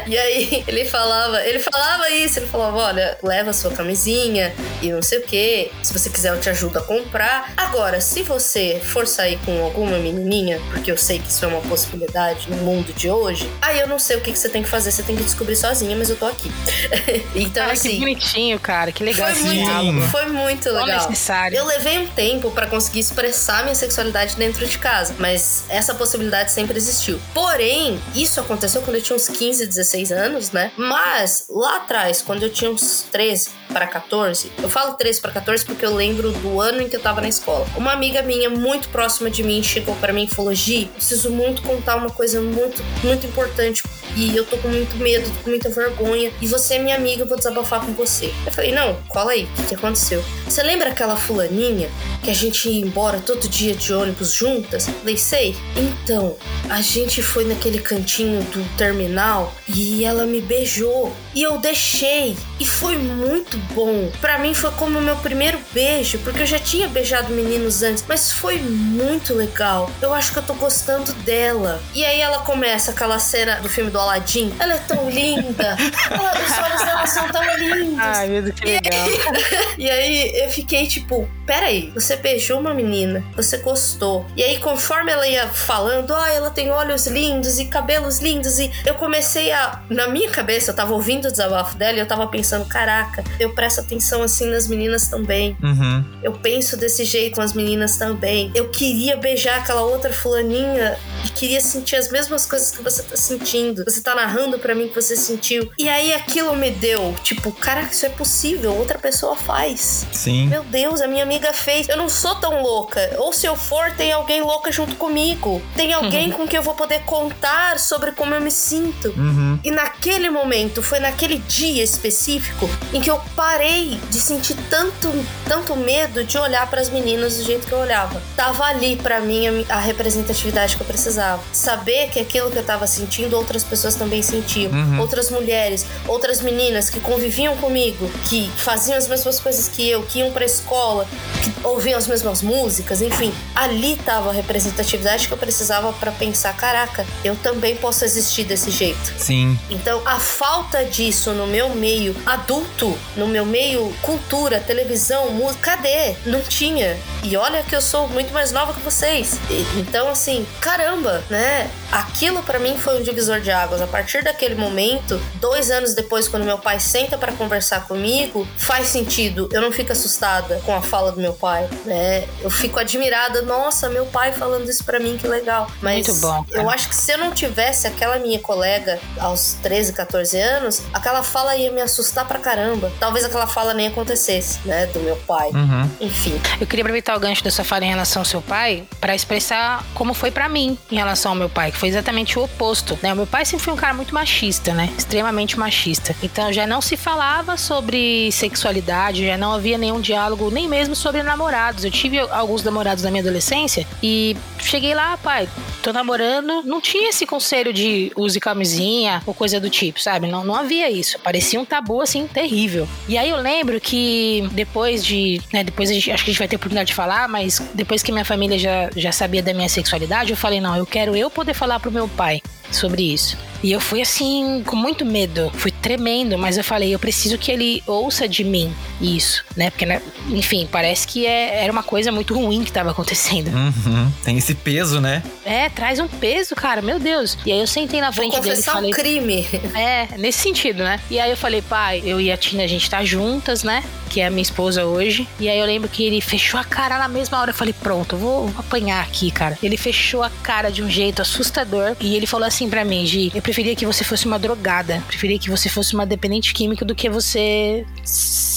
e 0.06 0.16
aí 0.16 0.64
ele 0.66 0.84
falava, 0.84 1.42
ele 1.44 1.58
falava 1.58 2.10
isso, 2.10 2.38
ele 2.38 2.46
falava, 2.46 2.76
olha, 2.76 3.18
leva 3.22 3.50
a 3.50 3.52
sua 3.52 3.70
camisinha 3.70 4.52
e 4.82 4.90
não 4.90 5.02
sei 5.02 5.18
o 5.18 5.22
que. 5.22 5.70
Se 5.82 5.92
você 5.92 6.10
quiser, 6.10 6.32
eu 6.32 6.40
te 6.40 6.48
ajudo 6.48 6.78
a 6.78 6.82
comprar. 6.82 7.52
Agora, 7.56 8.00
se 8.00 8.22
você 8.22 8.80
for 8.82 9.06
sair 9.06 9.38
com 9.44 9.62
alguma 9.62 9.98
menininha, 9.98 10.60
porque 10.70 10.90
eu 10.90 10.96
sei 10.96 11.18
que 11.18 11.28
isso 11.28 11.44
é 11.44 11.48
uma 11.48 11.60
possibilidade 11.62 12.50
no 12.50 12.56
mundo 12.58 12.92
de 12.92 13.10
hoje, 13.10 13.50
aí 13.60 13.80
eu 13.80 13.88
não 13.88 13.98
sei 13.98 14.16
o 14.16 14.20
que, 14.20 14.32
que 14.32 14.38
você 14.38 14.48
tem 14.48 14.62
que 14.62 14.68
fazer, 14.68 14.90
você 14.90 15.02
tem 15.02 15.16
que 15.16 15.22
descobrir 15.22 15.56
sozinha, 15.56 15.96
mas 15.96 16.10
eu 16.10 16.16
tô 16.16 16.26
aqui. 16.26 16.50
então, 17.34 17.64
Ai, 17.64 17.72
assim. 17.72 17.90
Que 17.90 17.98
bonitinho, 17.98 18.58
cara, 18.58 18.92
que 18.92 19.04
legal. 19.04 19.28
Foi 19.34 19.42
muito, 19.42 20.08
foi 20.08 20.26
muito 20.26 20.68
legal. 20.70 21.08
necessário. 21.08 21.56
Eu 21.56 21.64
levei 21.64 21.98
um 21.98 22.06
tempo 22.08 22.50
para 22.50 22.66
conseguir 22.66 23.00
expressar 23.00 23.62
minha 23.62 23.74
sexualidade 23.74 24.36
dentro 24.36 24.66
de 24.66 24.78
casa, 24.78 25.14
mas 25.18 25.64
essa 25.68 25.94
possibilidade 25.94 26.52
sempre 26.52 26.76
existiu. 26.76 27.20
Porém, 27.32 28.00
isso 28.14 28.40
aconteceu 28.40 28.82
quando 28.82 28.96
eu 28.96 29.02
tinha 29.02 29.16
uns 29.16 29.28
15, 29.28 29.66
16 29.66 30.12
anos, 30.12 30.50
né? 30.50 30.72
Mas 30.76 31.44
lá 31.48 31.76
atrás, 31.76 32.22
quando 32.22 32.42
eu 32.42 32.50
tinha 32.50 32.70
uns 32.70 33.06
13 33.10 33.50
para 33.68 33.86
14, 33.86 34.50
eu 34.62 34.68
falo 34.68 34.94
13 34.94 35.20
para 35.20 35.32
14 35.32 35.64
porque 35.64 35.84
eu 35.84 35.94
lembro 35.94 36.32
do 36.32 36.60
ano 36.60 36.82
em 36.82 36.88
que 36.88 36.96
eu 36.96 37.00
tava 37.00 37.20
na 37.20 37.28
escola. 37.28 37.66
Uma 37.76 37.92
amiga 37.92 38.22
minha 38.22 38.50
muito 38.50 38.88
próxima 38.88 39.30
de 39.30 39.42
mim 39.42 39.62
chegou 39.62 39.94
para 39.96 40.12
mim 40.12 40.24
e 40.24 40.34
falou: 40.34 40.54
Gi, 40.54 40.90
preciso 40.94 41.30
muito 41.30 41.62
contar 41.62 41.96
uma 41.96 42.10
coisa 42.10 42.40
muito, 42.40 42.82
muito 43.04 43.26
importante 43.26 43.82
e 44.16 44.36
eu 44.36 44.44
tô 44.44 44.56
com 44.58 44.68
muito 44.68 44.96
medo, 44.96 45.30
com 45.42 45.50
muita 45.50 45.68
vergonha. 45.68 46.32
E 46.40 46.46
você 46.46 46.74
é 46.74 46.78
minha 46.78 46.96
amiga, 46.96 47.22
eu 47.22 47.26
vou 47.26 47.36
desabafar 47.36 47.84
com 47.84 47.92
você. 47.92 48.32
Eu 48.46 48.52
falei, 48.52 48.72
não, 48.72 48.94
cola 49.08 49.32
aí, 49.32 49.44
o 49.44 49.46
que, 49.48 49.62
que 49.68 49.74
aconteceu? 49.74 50.24
Você 50.46 50.62
lembra 50.62 50.90
aquela 50.90 51.16
fulaninha 51.16 51.88
que 52.22 52.30
a 52.30 52.34
gente 52.34 52.68
ia 52.68 52.84
embora 52.84 53.20
todo 53.20 53.48
dia 53.48 53.74
de 53.74 53.92
ônibus 53.92 54.32
juntas? 54.32 54.88
Eu 54.88 54.94
falei, 54.94 55.16
sei. 55.16 55.56
Então, 55.76 56.36
a 56.68 56.80
gente 56.80 57.22
foi 57.22 57.44
naquele 57.44 57.78
cantinho 57.78 58.42
do 58.44 58.64
terminal 58.76 59.54
e 59.68 60.04
ela 60.04 60.26
me 60.26 60.40
beijou. 60.40 61.12
E 61.34 61.42
eu 61.42 61.58
deixei. 61.58 62.36
E 62.58 62.64
foi 62.64 62.96
muito 62.98 63.56
bom. 63.74 64.10
Para 64.20 64.38
mim 64.38 64.54
foi 64.54 64.70
como 64.72 64.98
o 64.98 65.02
meu 65.02 65.16
primeiro 65.16 65.58
beijo, 65.72 66.18
porque 66.18 66.42
eu 66.42 66.46
já 66.46 66.58
tinha 66.58 66.88
beijado 66.88 67.32
meninos 67.32 67.82
antes, 67.82 68.04
mas 68.08 68.32
foi 68.32 68.58
muito 68.58 69.34
legal. 69.34 69.90
Eu 70.02 70.12
acho 70.12 70.32
que 70.32 70.38
eu 70.38 70.42
tô 70.42 70.54
gostando 70.54 71.12
dela. 71.24 71.80
E 71.94 72.04
aí 72.04 72.20
ela 72.20 72.40
começa 72.40 72.90
aquela 72.90 73.18
cena 73.18 73.60
do 73.60 73.68
filme 73.68 73.90
do 73.90 73.98
Aladdin. 74.00 74.52
Ela 74.58 74.74
é 74.74 74.78
tão 74.78 75.10
linda. 75.10 75.76
Ela, 76.10 76.32
os 76.32 76.58
olhos 76.58 76.82
dela 76.82 77.06
são 77.06 77.28
tão 77.28 77.42
lindos. 77.58 77.98
Ai, 77.98 78.28
meu 78.28 78.42
Deus, 78.42 78.58
que 78.58 78.66
legal. 78.66 79.06
E 79.78 79.88
aí 79.88 80.42
eu 80.42 80.50
fiquei 80.50 80.86
tipo, 80.86 81.28
peraí, 81.50 81.90
você 81.92 82.14
beijou 82.14 82.60
uma 82.60 82.72
menina, 82.72 83.24
você 83.34 83.56
gostou. 83.56 84.24
E 84.36 84.44
aí, 84.44 84.60
conforme 84.60 85.10
ela 85.10 85.26
ia 85.26 85.48
falando, 85.48 86.14
ah, 86.14 86.30
ela 86.30 86.48
tem 86.48 86.70
olhos 86.70 87.08
lindos 87.08 87.58
e 87.58 87.64
cabelos 87.64 88.20
lindos, 88.20 88.60
e 88.60 88.70
eu 88.86 88.94
comecei 88.94 89.50
a. 89.50 89.82
Na 89.90 90.06
minha 90.06 90.30
cabeça, 90.30 90.70
eu 90.70 90.76
tava 90.76 90.94
ouvindo 90.94 91.26
o 91.26 91.30
desabafo 91.30 91.76
dela 91.76 91.96
e 91.96 92.00
eu 92.00 92.06
tava 92.06 92.28
pensando, 92.28 92.64
caraca, 92.66 93.24
eu 93.40 93.52
presto 93.52 93.80
atenção 93.80 94.22
assim 94.22 94.48
nas 94.48 94.68
meninas 94.68 95.08
também. 95.08 95.56
Uhum. 95.60 96.04
Eu 96.22 96.34
penso 96.34 96.76
desse 96.76 97.04
jeito 97.04 97.34
com 97.34 97.42
as 97.42 97.52
meninas 97.52 97.96
também. 97.96 98.52
Eu 98.54 98.68
queria 98.68 99.16
beijar 99.16 99.58
aquela 99.58 99.82
outra 99.82 100.12
fulaninha 100.12 100.96
e 101.24 101.30
queria 101.30 101.60
sentir 101.60 101.96
as 101.96 102.12
mesmas 102.12 102.46
coisas 102.46 102.70
que 102.70 102.80
você 102.80 103.02
tá 103.02 103.16
sentindo. 103.16 103.82
Você 103.84 104.00
tá 104.00 104.14
narrando 104.14 104.56
para 104.60 104.72
mim 104.72 104.86
que 104.86 104.94
você 104.94 105.16
sentiu. 105.16 105.68
E 105.76 105.88
aí 105.88 106.12
aquilo 106.12 106.54
me 106.54 106.70
deu, 106.70 107.12
tipo, 107.24 107.50
caraca, 107.50 107.90
isso 107.90 108.06
é 108.06 108.10
possível, 108.10 108.72
outra 108.72 109.00
pessoa 109.00 109.34
faz. 109.34 110.06
Sim. 110.12 110.46
Meu 110.46 110.62
Deus, 110.62 111.00
a 111.00 111.08
minha 111.08 111.24
amiga 111.24 111.39
fez. 111.52 111.88
Eu 111.88 111.96
não 111.96 112.08
sou 112.08 112.34
tão 112.36 112.62
louca. 112.62 113.16
Ou 113.18 113.32
se 113.32 113.46
eu 113.46 113.56
for, 113.56 113.90
tem 113.92 114.12
alguém 114.12 114.40
louca 114.42 114.70
junto 114.70 114.96
comigo. 114.96 115.60
Tem 115.74 115.92
alguém 115.92 116.30
com 116.30 116.46
quem 116.46 116.58
eu 116.58 116.62
vou 116.62 116.74
poder 116.74 117.00
contar 117.04 117.78
sobre 117.78 118.12
como 118.12 118.34
eu 118.34 118.40
me 118.40 118.50
sinto. 118.50 119.08
Uhum. 119.16 119.58
E 119.64 119.70
naquele 119.70 120.30
momento, 120.30 120.82
foi 120.82 120.98
naquele 120.98 121.38
dia 121.38 121.82
específico 121.82 122.68
em 122.92 123.00
que 123.00 123.10
eu 123.10 123.20
parei 123.34 124.00
de 124.10 124.20
sentir 124.20 124.56
tanto, 124.68 125.08
tanto 125.46 125.76
medo 125.76 126.24
de 126.24 126.38
olhar 126.38 126.68
para 126.68 126.80
as 126.80 126.88
meninas 126.88 127.36
do 127.36 127.44
jeito 127.44 127.66
que 127.66 127.72
eu 127.72 127.78
olhava. 127.78 128.22
Tava 128.36 128.64
ali 128.64 128.96
para 128.96 129.20
mim 129.20 129.64
a, 129.68 129.76
a 129.76 129.78
representatividade 129.78 130.76
que 130.76 130.82
eu 130.82 130.86
precisava. 130.86 131.42
Saber 131.52 132.08
que 132.10 132.20
aquilo 132.20 132.50
que 132.50 132.58
eu 132.58 132.64
tava 132.64 132.86
sentindo, 132.86 133.36
outras 133.36 133.64
pessoas 133.64 133.94
também 133.94 134.22
sentiam. 134.22 134.72
Uhum. 134.72 135.00
Outras 135.00 135.30
mulheres, 135.30 135.86
outras 136.06 136.40
meninas 136.40 136.90
que 136.90 137.00
conviviam 137.00 137.56
comigo, 137.56 138.10
que 138.28 138.50
faziam 138.56 138.96
as 138.96 139.08
mesmas 139.08 139.40
coisas 139.40 139.68
que 139.68 139.88
eu, 139.88 140.02
que 140.02 140.20
iam 140.20 140.30
pra 140.32 140.44
escola, 140.44 141.06
que 141.42 141.52
ouviam 141.66 141.98
as 141.98 142.06
mesmas 142.06 142.42
músicas, 142.42 143.00
enfim. 143.02 143.32
Ali 143.54 143.96
tava 143.96 144.30
a 144.30 144.32
representatividade 144.32 145.26
que 145.28 145.32
eu 145.34 145.38
precisava 145.38 145.92
para 145.94 146.10
pensar: 146.12 146.54
caraca, 146.56 147.06
eu 147.24 147.36
também 147.36 147.76
posso 147.76 148.04
existir 148.04 148.44
desse 148.44 148.70
jeito. 148.70 149.14
Sim. 149.18 149.58
Então, 149.70 150.02
a 150.06 150.18
falta 150.18 150.84
disso 150.84 151.32
no 151.32 151.46
meu 151.46 151.70
meio 151.70 152.14
adulto, 152.26 152.96
no 153.16 153.26
meu 153.26 153.44
meio 153.46 153.92
cultura, 154.02 154.60
televisão, 154.60 155.30
música, 155.30 155.72
cadê? 155.76 156.14
Não 156.26 156.40
tinha. 156.40 156.96
E 157.22 157.36
olha 157.36 157.62
que 157.62 157.74
eu 157.76 157.80
sou 157.80 158.08
muito 158.08 158.32
mais 158.32 158.50
nova 158.52 158.72
que 158.72 158.80
vocês. 158.80 159.38
E- 159.50 159.66
então, 159.78 160.08
assim, 160.08 160.46
caramba, 160.60 161.22
né? 161.30 161.70
Aquilo 161.92 162.42
pra 162.42 162.58
mim 162.58 162.76
foi 162.78 162.98
um 162.98 163.02
divisor 163.02 163.40
de 163.40 163.50
águas. 163.50 163.80
A 163.82 163.86
partir 163.86 164.22
daquele 164.24 164.54
momento, 164.54 165.20
dois 165.34 165.70
anos 165.70 165.94
depois, 165.94 166.28
quando 166.28 166.44
meu 166.44 166.58
pai 166.58 166.80
senta 166.80 167.18
pra 167.18 167.32
conversar 167.32 167.86
comigo, 167.86 168.46
faz 168.56 168.88
sentido. 168.88 169.48
Eu 169.52 169.60
não 169.60 169.70
fico 169.72 169.92
assustada 169.92 170.60
com 170.64 170.74
a 170.74 170.80
fala 170.80 171.09
do 171.10 171.20
meu 171.20 171.32
pai, 171.32 171.68
né? 171.84 172.26
Eu 172.40 172.50
fico 172.50 172.78
admirada. 172.78 173.42
Nossa, 173.42 173.88
meu 173.88 174.06
pai 174.06 174.32
falando 174.32 174.68
isso 174.68 174.84
pra 174.84 174.98
mim, 174.98 175.16
que 175.16 175.26
legal. 175.26 175.70
Mas 175.80 176.06
Muito 176.06 176.20
bom, 176.20 176.44
cara. 176.44 176.62
eu 176.62 176.70
acho 176.70 176.88
que 176.88 176.94
se 176.94 177.12
eu 177.12 177.18
não 177.18 177.32
tivesse 177.32 177.86
aquela 177.86 178.18
minha 178.18 178.38
colega 178.38 178.98
aos 179.18 179.54
13, 179.62 179.92
14 179.92 180.38
anos, 180.40 180.82
aquela 180.92 181.22
fala 181.22 181.56
ia 181.56 181.70
me 181.70 181.80
assustar 181.80 182.26
pra 182.26 182.38
caramba. 182.38 182.92
Talvez 182.98 183.24
aquela 183.24 183.46
fala 183.46 183.74
nem 183.74 183.88
acontecesse, 183.88 184.58
né? 184.64 184.86
Do 184.86 185.00
meu 185.00 185.16
pai. 185.16 185.50
Uhum. 185.50 185.90
Enfim. 186.00 186.40
Eu 186.60 186.66
queria 186.66 186.82
aproveitar 186.82 187.16
o 187.16 187.20
gancho 187.20 187.42
da 187.44 187.50
sua 187.50 187.64
fala 187.64 187.84
em 187.84 187.88
relação 187.90 188.20
ao 188.22 188.26
seu 188.26 188.42
pai 188.42 188.84
para 189.00 189.14
expressar 189.14 189.84
como 189.94 190.14
foi 190.14 190.30
para 190.30 190.48
mim 190.48 190.78
em 190.90 190.96
relação 190.96 191.32
ao 191.32 191.36
meu 191.36 191.48
pai, 191.48 191.72
que 191.72 191.78
foi 191.78 191.88
exatamente 191.88 192.38
o 192.38 192.44
oposto, 192.44 192.98
né? 193.02 193.12
O 193.12 193.16
meu 193.16 193.26
pai 193.26 193.44
sempre 193.44 193.64
foi 193.64 193.74
um 193.74 193.76
cara 193.76 193.94
muito 193.94 194.14
machista, 194.14 194.72
né? 194.72 194.92
Extremamente 194.96 195.58
machista. 195.58 196.14
Então 196.22 196.52
já 196.52 196.66
não 196.66 196.80
se 196.80 196.96
falava 196.96 197.56
sobre 197.56 198.30
sexualidade, 198.32 199.26
já 199.26 199.36
não 199.36 199.52
havia 199.52 199.78
nenhum 199.78 200.00
diálogo, 200.00 200.50
nem 200.50 200.68
mesmo 200.68 200.94
sobre 201.00 201.22
namorados. 201.22 201.84
Eu 201.84 201.90
tive 201.90 202.18
alguns 202.18 202.62
namorados 202.62 203.02
na 203.02 203.10
minha 203.10 203.22
adolescência 203.22 203.86
e 204.02 204.36
cheguei 204.58 204.94
lá, 204.94 205.16
pai, 205.16 205.48
tô 205.82 205.92
namorando, 205.92 206.62
não 206.62 206.80
tinha 206.80 207.08
esse 207.08 207.26
conselho 207.26 207.72
de 207.72 208.12
use 208.14 208.38
camisinha 208.38 209.22
ou 209.26 209.34
coisa 209.34 209.58
do 209.58 209.70
tipo, 209.70 210.00
sabe? 210.00 210.28
Não, 210.28 210.44
não 210.44 210.54
havia 210.54 210.90
isso. 210.90 211.18
Parecia 211.20 211.58
um 211.60 211.64
tabu 211.64 212.00
assim 212.00 212.26
terrível. 212.26 212.86
E 213.08 213.16
aí 213.16 213.30
eu 213.30 213.36
lembro 213.36 213.80
que 213.80 214.48
depois 214.52 215.04
de, 215.04 215.40
né, 215.52 215.64
depois 215.64 215.88
gente, 215.88 216.10
acho 216.10 216.24
que 216.24 216.30
a 216.30 216.32
gente 216.32 216.38
vai 216.38 216.48
ter 216.48 216.56
oportunidade 216.56 216.88
de 216.88 216.94
falar, 216.94 217.28
mas 217.28 217.60
depois 217.74 218.02
que 218.02 218.12
minha 218.12 218.24
família 218.24 218.58
já, 218.58 218.90
já 218.94 219.12
sabia 219.12 219.42
da 219.42 219.54
minha 219.54 219.68
sexualidade, 219.68 220.30
eu 220.30 220.36
falei, 220.36 220.60
não, 220.60 220.76
eu 220.76 220.86
quero 220.86 221.16
eu 221.16 221.30
poder 221.30 221.54
falar 221.54 221.80
pro 221.80 221.90
meu 221.90 222.08
pai 222.08 222.42
sobre 222.70 223.02
isso. 223.02 223.36
E 223.62 223.72
eu 223.72 223.80
fui 223.80 224.00
assim, 224.00 224.62
com 224.66 224.76
muito 224.76 225.04
medo, 225.04 225.50
fui 225.54 225.70
tremendo, 225.70 226.38
mas 226.38 226.56
eu 226.56 226.64
falei, 226.64 226.94
eu 226.94 226.98
preciso 226.98 227.36
que 227.38 227.50
ele 227.52 227.82
ouça 227.86 228.26
de 228.28 228.42
mim 228.44 228.72
isso, 229.00 229.44
né? 229.56 229.70
Porque, 229.70 229.84
né, 229.86 230.00
enfim, 230.30 230.68
parece 230.70 231.06
que 231.06 231.26
é- 231.26 231.62
era 231.62 231.72
uma 231.72 231.82
coisa 231.82 232.10
muito 232.12 232.34
ruim 232.34 232.64
que 232.64 232.72
tava 232.72 232.90
acontecendo. 232.90 233.48
Uhum. 233.48 234.10
Tem 234.24 234.36
esse 234.38 234.54
peso, 234.54 235.00
né? 235.00 235.22
É, 235.44 235.68
traz 235.68 235.98
um 235.98 236.08
peso, 236.08 236.54
cara, 236.54 236.80
meu 236.82 236.98
Deus. 236.98 237.36
E 237.44 237.52
aí 237.52 237.60
eu 237.60 237.66
sentei 237.66 238.00
na 238.00 238.10
Vou 238.10 238.14
frente 238.24 238.32
dele 238.40 238.46
e 238.46 238.50
confessar 238.50 238.72
falei. 238.72 238.90
um 238.90 238.94
crime. 238.94 239.46
É, 239.74 240.08
nesse 240.18 240.38
sentido, 240.40 240.82
né? 240.82 241.00
E 241.10 241.18
aí 241.20 241.30
eu 241.30 241.36
falei, 241.36 241.62
pai, 241.62 242.02
eu 242.04 242.20
e 242.20 242.30
a 242.30 242.36
Tina, 242.36 242.62
a 242.64 242.66
gente 242.66 242.88
tá 242.88 243.04
juntas, 243.04 243.62
né? 243.62 243.82
Que 244.08 244.20
é 244.20 244.26
a 244.26 244.30
minha 244.30 244.42
esposa 244.42 244.84
hoje. 244.84 245.26
E 245.38 245.48
aí 245.48 245.58
eu 245.58 245.66
lembro 245.66 245.88
que 245.88 246.02
ele 246.04 246.20
fechou 246.20 246.58
a 246.58 246.64
cara 246.64 246.98
na 246.98 247.08
mesma 247.08 247.40
hora. 247.40 247.50
Eu 247.50 247.54
falei, 247.54 247.72
pronto, 247.72 248.14
eu 248.16 248.18
vou 248.18 248.30
vou 248.48 248.54
apanhar 248.60 249.02
aqui, 249.02 249.30
cara. 249.30 249.58
Ele 249.62 249.76
fechou 249.76 250.22
a 250.22 250.30
cara 250.42 250.70
de 250.70 250.82
um 250.82 250.90
jeito 250.90 251.20
assustador. 251.22 251.96
E 252.00 252.14
ele 252.16 252.26
falou 252.26 252.46
assim 252.46 252.68
pra 252.68 252.84
mim, 252.84 253.04
Gi, 253.06 253.30
eu 253.34 253.42
preferia 253.50 253.74
que 253.74 253.84
você 253.84 254.04
fosse 254.04 254.26
uma 254.26 254.38
drogada. 254.38 255.02
Preferia 255.08 255.36
que 255.36 255.50
você 255.50 255.68
fosse 255.68 255.92
uma 255.92 256.06
dependente 256.06 256.54
química 256.54 256.84
do 256.84 256.94
que 256.94 257.10
você 257.10 257.84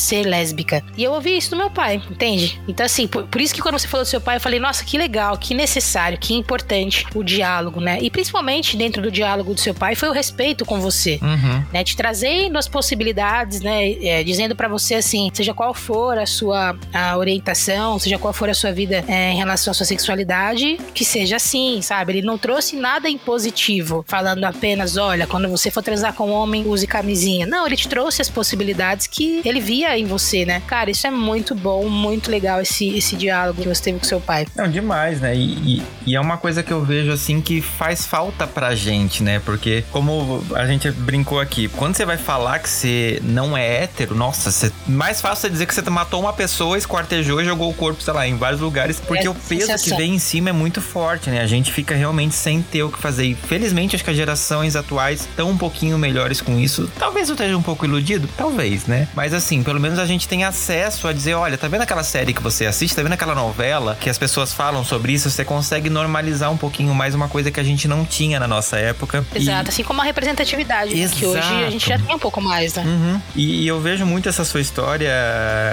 ser 0.04 0.24
lésbica. 0.24 0.84
E 0.98 1.04
eu 1.04 1.12
ouvi 1.14 1.38
isso 1.38 1.52
do 1.52 1.56
meu 1.56 1.70
pai, 1.70 2.02
entende? 2.10 2.60
Então, 2.68 2.86
assim, 2.86 3.08
por, 3.08 3.24
por 3.24 3.42
isso 3.42 3.54
que 3.54 3.62
quando 3.62 3.80
você 3.80 3.88
falou 3.88 4.06
do 4.06 4.10
seu 4.10 4.22
pai, 4.22 4.38
eu 4.38 4.42
falei, 4.42 4.60
nossa, 4.60 4.84
que 4.84 4.98
legal, 4.98 5.38
que 5.38 5.54
necessário, 5.54 6.18
que 6.18 6.34
importante 6.34 7.06
o 7.16 7.24
diálogo, 7.24 7.80
né? 7.80 7.98
E 8.02 8.10
principalmente 8.10 8.76
dentro 8.76 9.02
do 9.02 9.12
diálogo 9.12 9.54
do 9.54 9.60
seu 9.60 9.74
pai 9.74 9.96
foi 9.96 10.10
o 10.10 10.12
respeito 10.12 10.66
com 10.66 10.80
você, 10.80 11.20
uhum. 11.22 11.64
né? 11.72 11.84
Te 11.84 11.96
trazendo 11.96 12.58
as 12.58 12.68
possibilidades, 12.68 13.62
né? 13.62 13.92
É, 14.04 14.24
dizendo 14.24 14.56
para 14.56 14.68
você 14.68 14.96
assim, 14.96 15.32
seja 15.34 15.54
qual 15.54 15.74
for 15.74 16.18
a 16.18 16.26
sua 16.26 16.76
a 16.94 17.18
orientação, 17.18 17.98
seja 18.00 18.18
qual 18.18 18.34
for 18.34 18.50
a 18.50 18.54
sua 18.54 18.72
vida 18.72 19.04
é, 19.08 19.32
em 19.32 19.38
relação 19.38 19.72
à 19.72 19.74
sua 19.74 19.86
sexualidade, 19.86 20.78
que 20.94 21.06
seja 21.06 21.38
assim, 21.38 21.82
sabe? 21.82 22.14
Ele 22.14 22.22
não 22.22 22.38
trouxe 22.38 22.76
nada 22.76 23.10
impositivo, 23.10 24.04
falando 24.08 24.44
apenas, 24.44 24.98
olha, 24.98 25.26
quando 25.26 25.48
você 25.50 25.72
for 25.72 25.82
transar 25.82 26.14
com 26.14 26.30
um 26.30 26.34
homem, 26.34 26.68
use 26.68 26.86
camisinha. 26.86 27.46
Não, 27.46 27.66
ele 27.66 27.76
te 27.76 27.88
trouxe 27.88 28.22
as 28.22 28.30
possibilidades 28.30 29.08
que 29.08 29.42
ele 29.46 29.60
via 29.60 29.93
em 29.98 30.06
você, 30.06 30.46
né? 30.46 30.62
Cara, 30.68 30.90
isso 30.90 31.06
é 31.08 31.12
muito 31.12 31.56
bom, 31.56 31.88
muito 31.88 32.30
legal 32.30 32.62
esse, 32.62 32.98
esse 32.98 33.16
diálogo 33.16 33.62
que 33.62 33.68
você 33.68 33.84
teve 33.84 34.00
com 34.00 34.06
seu 34.06 34.20
pai. 34.20 34.46
Não, 34.56 34.70
demais, 34.70 35.22
né? 35.22 35.36
E, 35.36 35.78
e, 35.78 35.84
e 36.08 36.16
é 36.16 36.20
uma 36.20 36.38
coisa 36.38 36.64
que 36.64 36.72
eu 36.72 36.84
vejo 36.84 37.12
assim 37.12 37.42
que 37.42 37.62
faz 37.62 38.06
falta 38.06 38.46
pra 38.48 38.76
gente, 38.76 39.24
né? 39.24 39.40
Porque, 39.40 39.84
como 39.92 40.44
a 40.56 40.66
gente 40.66 40.92
brincou 40.92 41.40
aqui, 41.40 41.68
quando 41.70 41.96
você 41.96 42.06
vai 42.06 42.18
falar 42.18 42.60
que 42.60 42.70
você 42.70 43.20
não 43.24 43.58
é 43.58 43.84
hétero, 43.84 44.16
nossa, 44.16 44.52
você, 44.52 44.72
mais 44.88 45.22
fácil 45.22 45.48
é 45.48 45.50
dizer 45.50 45.66
que 45.66 45.74
você 45.74 45.82
matou 45.90 46.20
uma 46.20 46.34
pessoa, 46.34 46.78
esquartejou 46.78 47.42
e 47.42 47.46
jogou 47.46 47.70
o 47.70 47.74
corpo, 47.74 48.02
sei 48.02 48.14
lá, 48.14 48.28
em 48.28 48.36
vários 48.36 48.62
lugares, 48.62 49.00
porque 49.00 49.28
é, 49.28 49.30
o 49.30 49.36
peso 49.36 49.74
que 49.84 49.96
vem 49.96 50.16
em 50.16 50.20
cima 50.20 50.50
é 50.50 50.54
muito 50.54 50.82
forte, 50.82 51.30
né? 51.30 51.42
A 51.42 51.48
gente 51.48 51.72
fica 51.72 51.96
realmente 51.96 52.36
sem 52.36 52.62
ter 52.62 52.84
o 52.84 52.90
que 52.90 53.00
fazer. 53.00 53.26
E 53.26 53.36
felizmente, 53.36 53.96
acho 53.96 54.04
que 54.04 54.10
as 54.10 54.18
gerações 54.18 54.76
atuais 54.76 55.22
estão 55.22 55.50
um 55.50 55.58
pouquinho 55.58 55.98
melhores 55.98 56.42
com 56.42 56.60
isso. 56.60 56.90
Talvez 56.98 57.30
eu 57.30 57.34
esteja 57.34 57.58
um 57.58 57.62
pouco 57.62 57.86
iludido, 57.86 58.30
talvez, 58.38 58.86
né? 58.86 59.08
Mas 59.16 59.34
assim, 59.34 59.64
pelo 59.64 59.80
menos 59.84 60.00
a 60.00 60.06
gente 60.06 60.28
tem 60.28 60.46
acesso 60.46 61.08
a 61.08 61.14
dizer: 61.14 61.34
olha, 61.34 61.58
tá 61.58 61.68
vendo 61.68 61.82
aquela 61.82 62.04
série 62.04 62.34
que 62.34 62.42
você 62.42 62.66
assiste, 62.66 62.96
tá 62.96 63.04
vendo 63.04 63.14
aquela 63.14 63.36
novela 63.36 63.98
que 64.00 64.10
as 64.10 64.18
pessoas 64.18 64.54
falam 64.54 64.84
sobre 64.84 65.12
isso? 65.12 65.30
Você 65.30 65.44
consegue 65.44 65.90
normalizar 65.90 66.52
um 66.52 66.58
pouquinho 66.58 66.94
mais 66.96 67.14
uma 67.14 67.28
coisa 67.28 67.52
que 67.52 67.60
a 67.60 67.64
gente 67.64 67.88
não 67.88 68.06
tinha 68.06 68.40
na 68.40 68.48
nossa 68.48 68.78
época. 68.78 69.26
Exato, 69.36 69.68
e... 69.68 69.70
assim 69.70 69.84
como 69.84 70.02
a 70.02 70.06
representatividade, 70.06 70.96
né? 70.96 71.10
que 71.14 71.26
hoje 71.26 71.40
a 71.40 71.70
gente 71.70 71.88
já 71.88 72.00
tem 72.00 72.16
um 72.16 72.20
pouco 72.20 72.42
mais, 72.42 72.74
né? 72.76 72.84
Uhum. 72.86 73.22
E, 73.36 73.64
e, 73.64 73.68
eu 73.68 73.80
vejo 73.82 74.06
muito 74.06 74.30
essa 74.30 74.46
sua 74.46 74.62
história, 74.62 75.12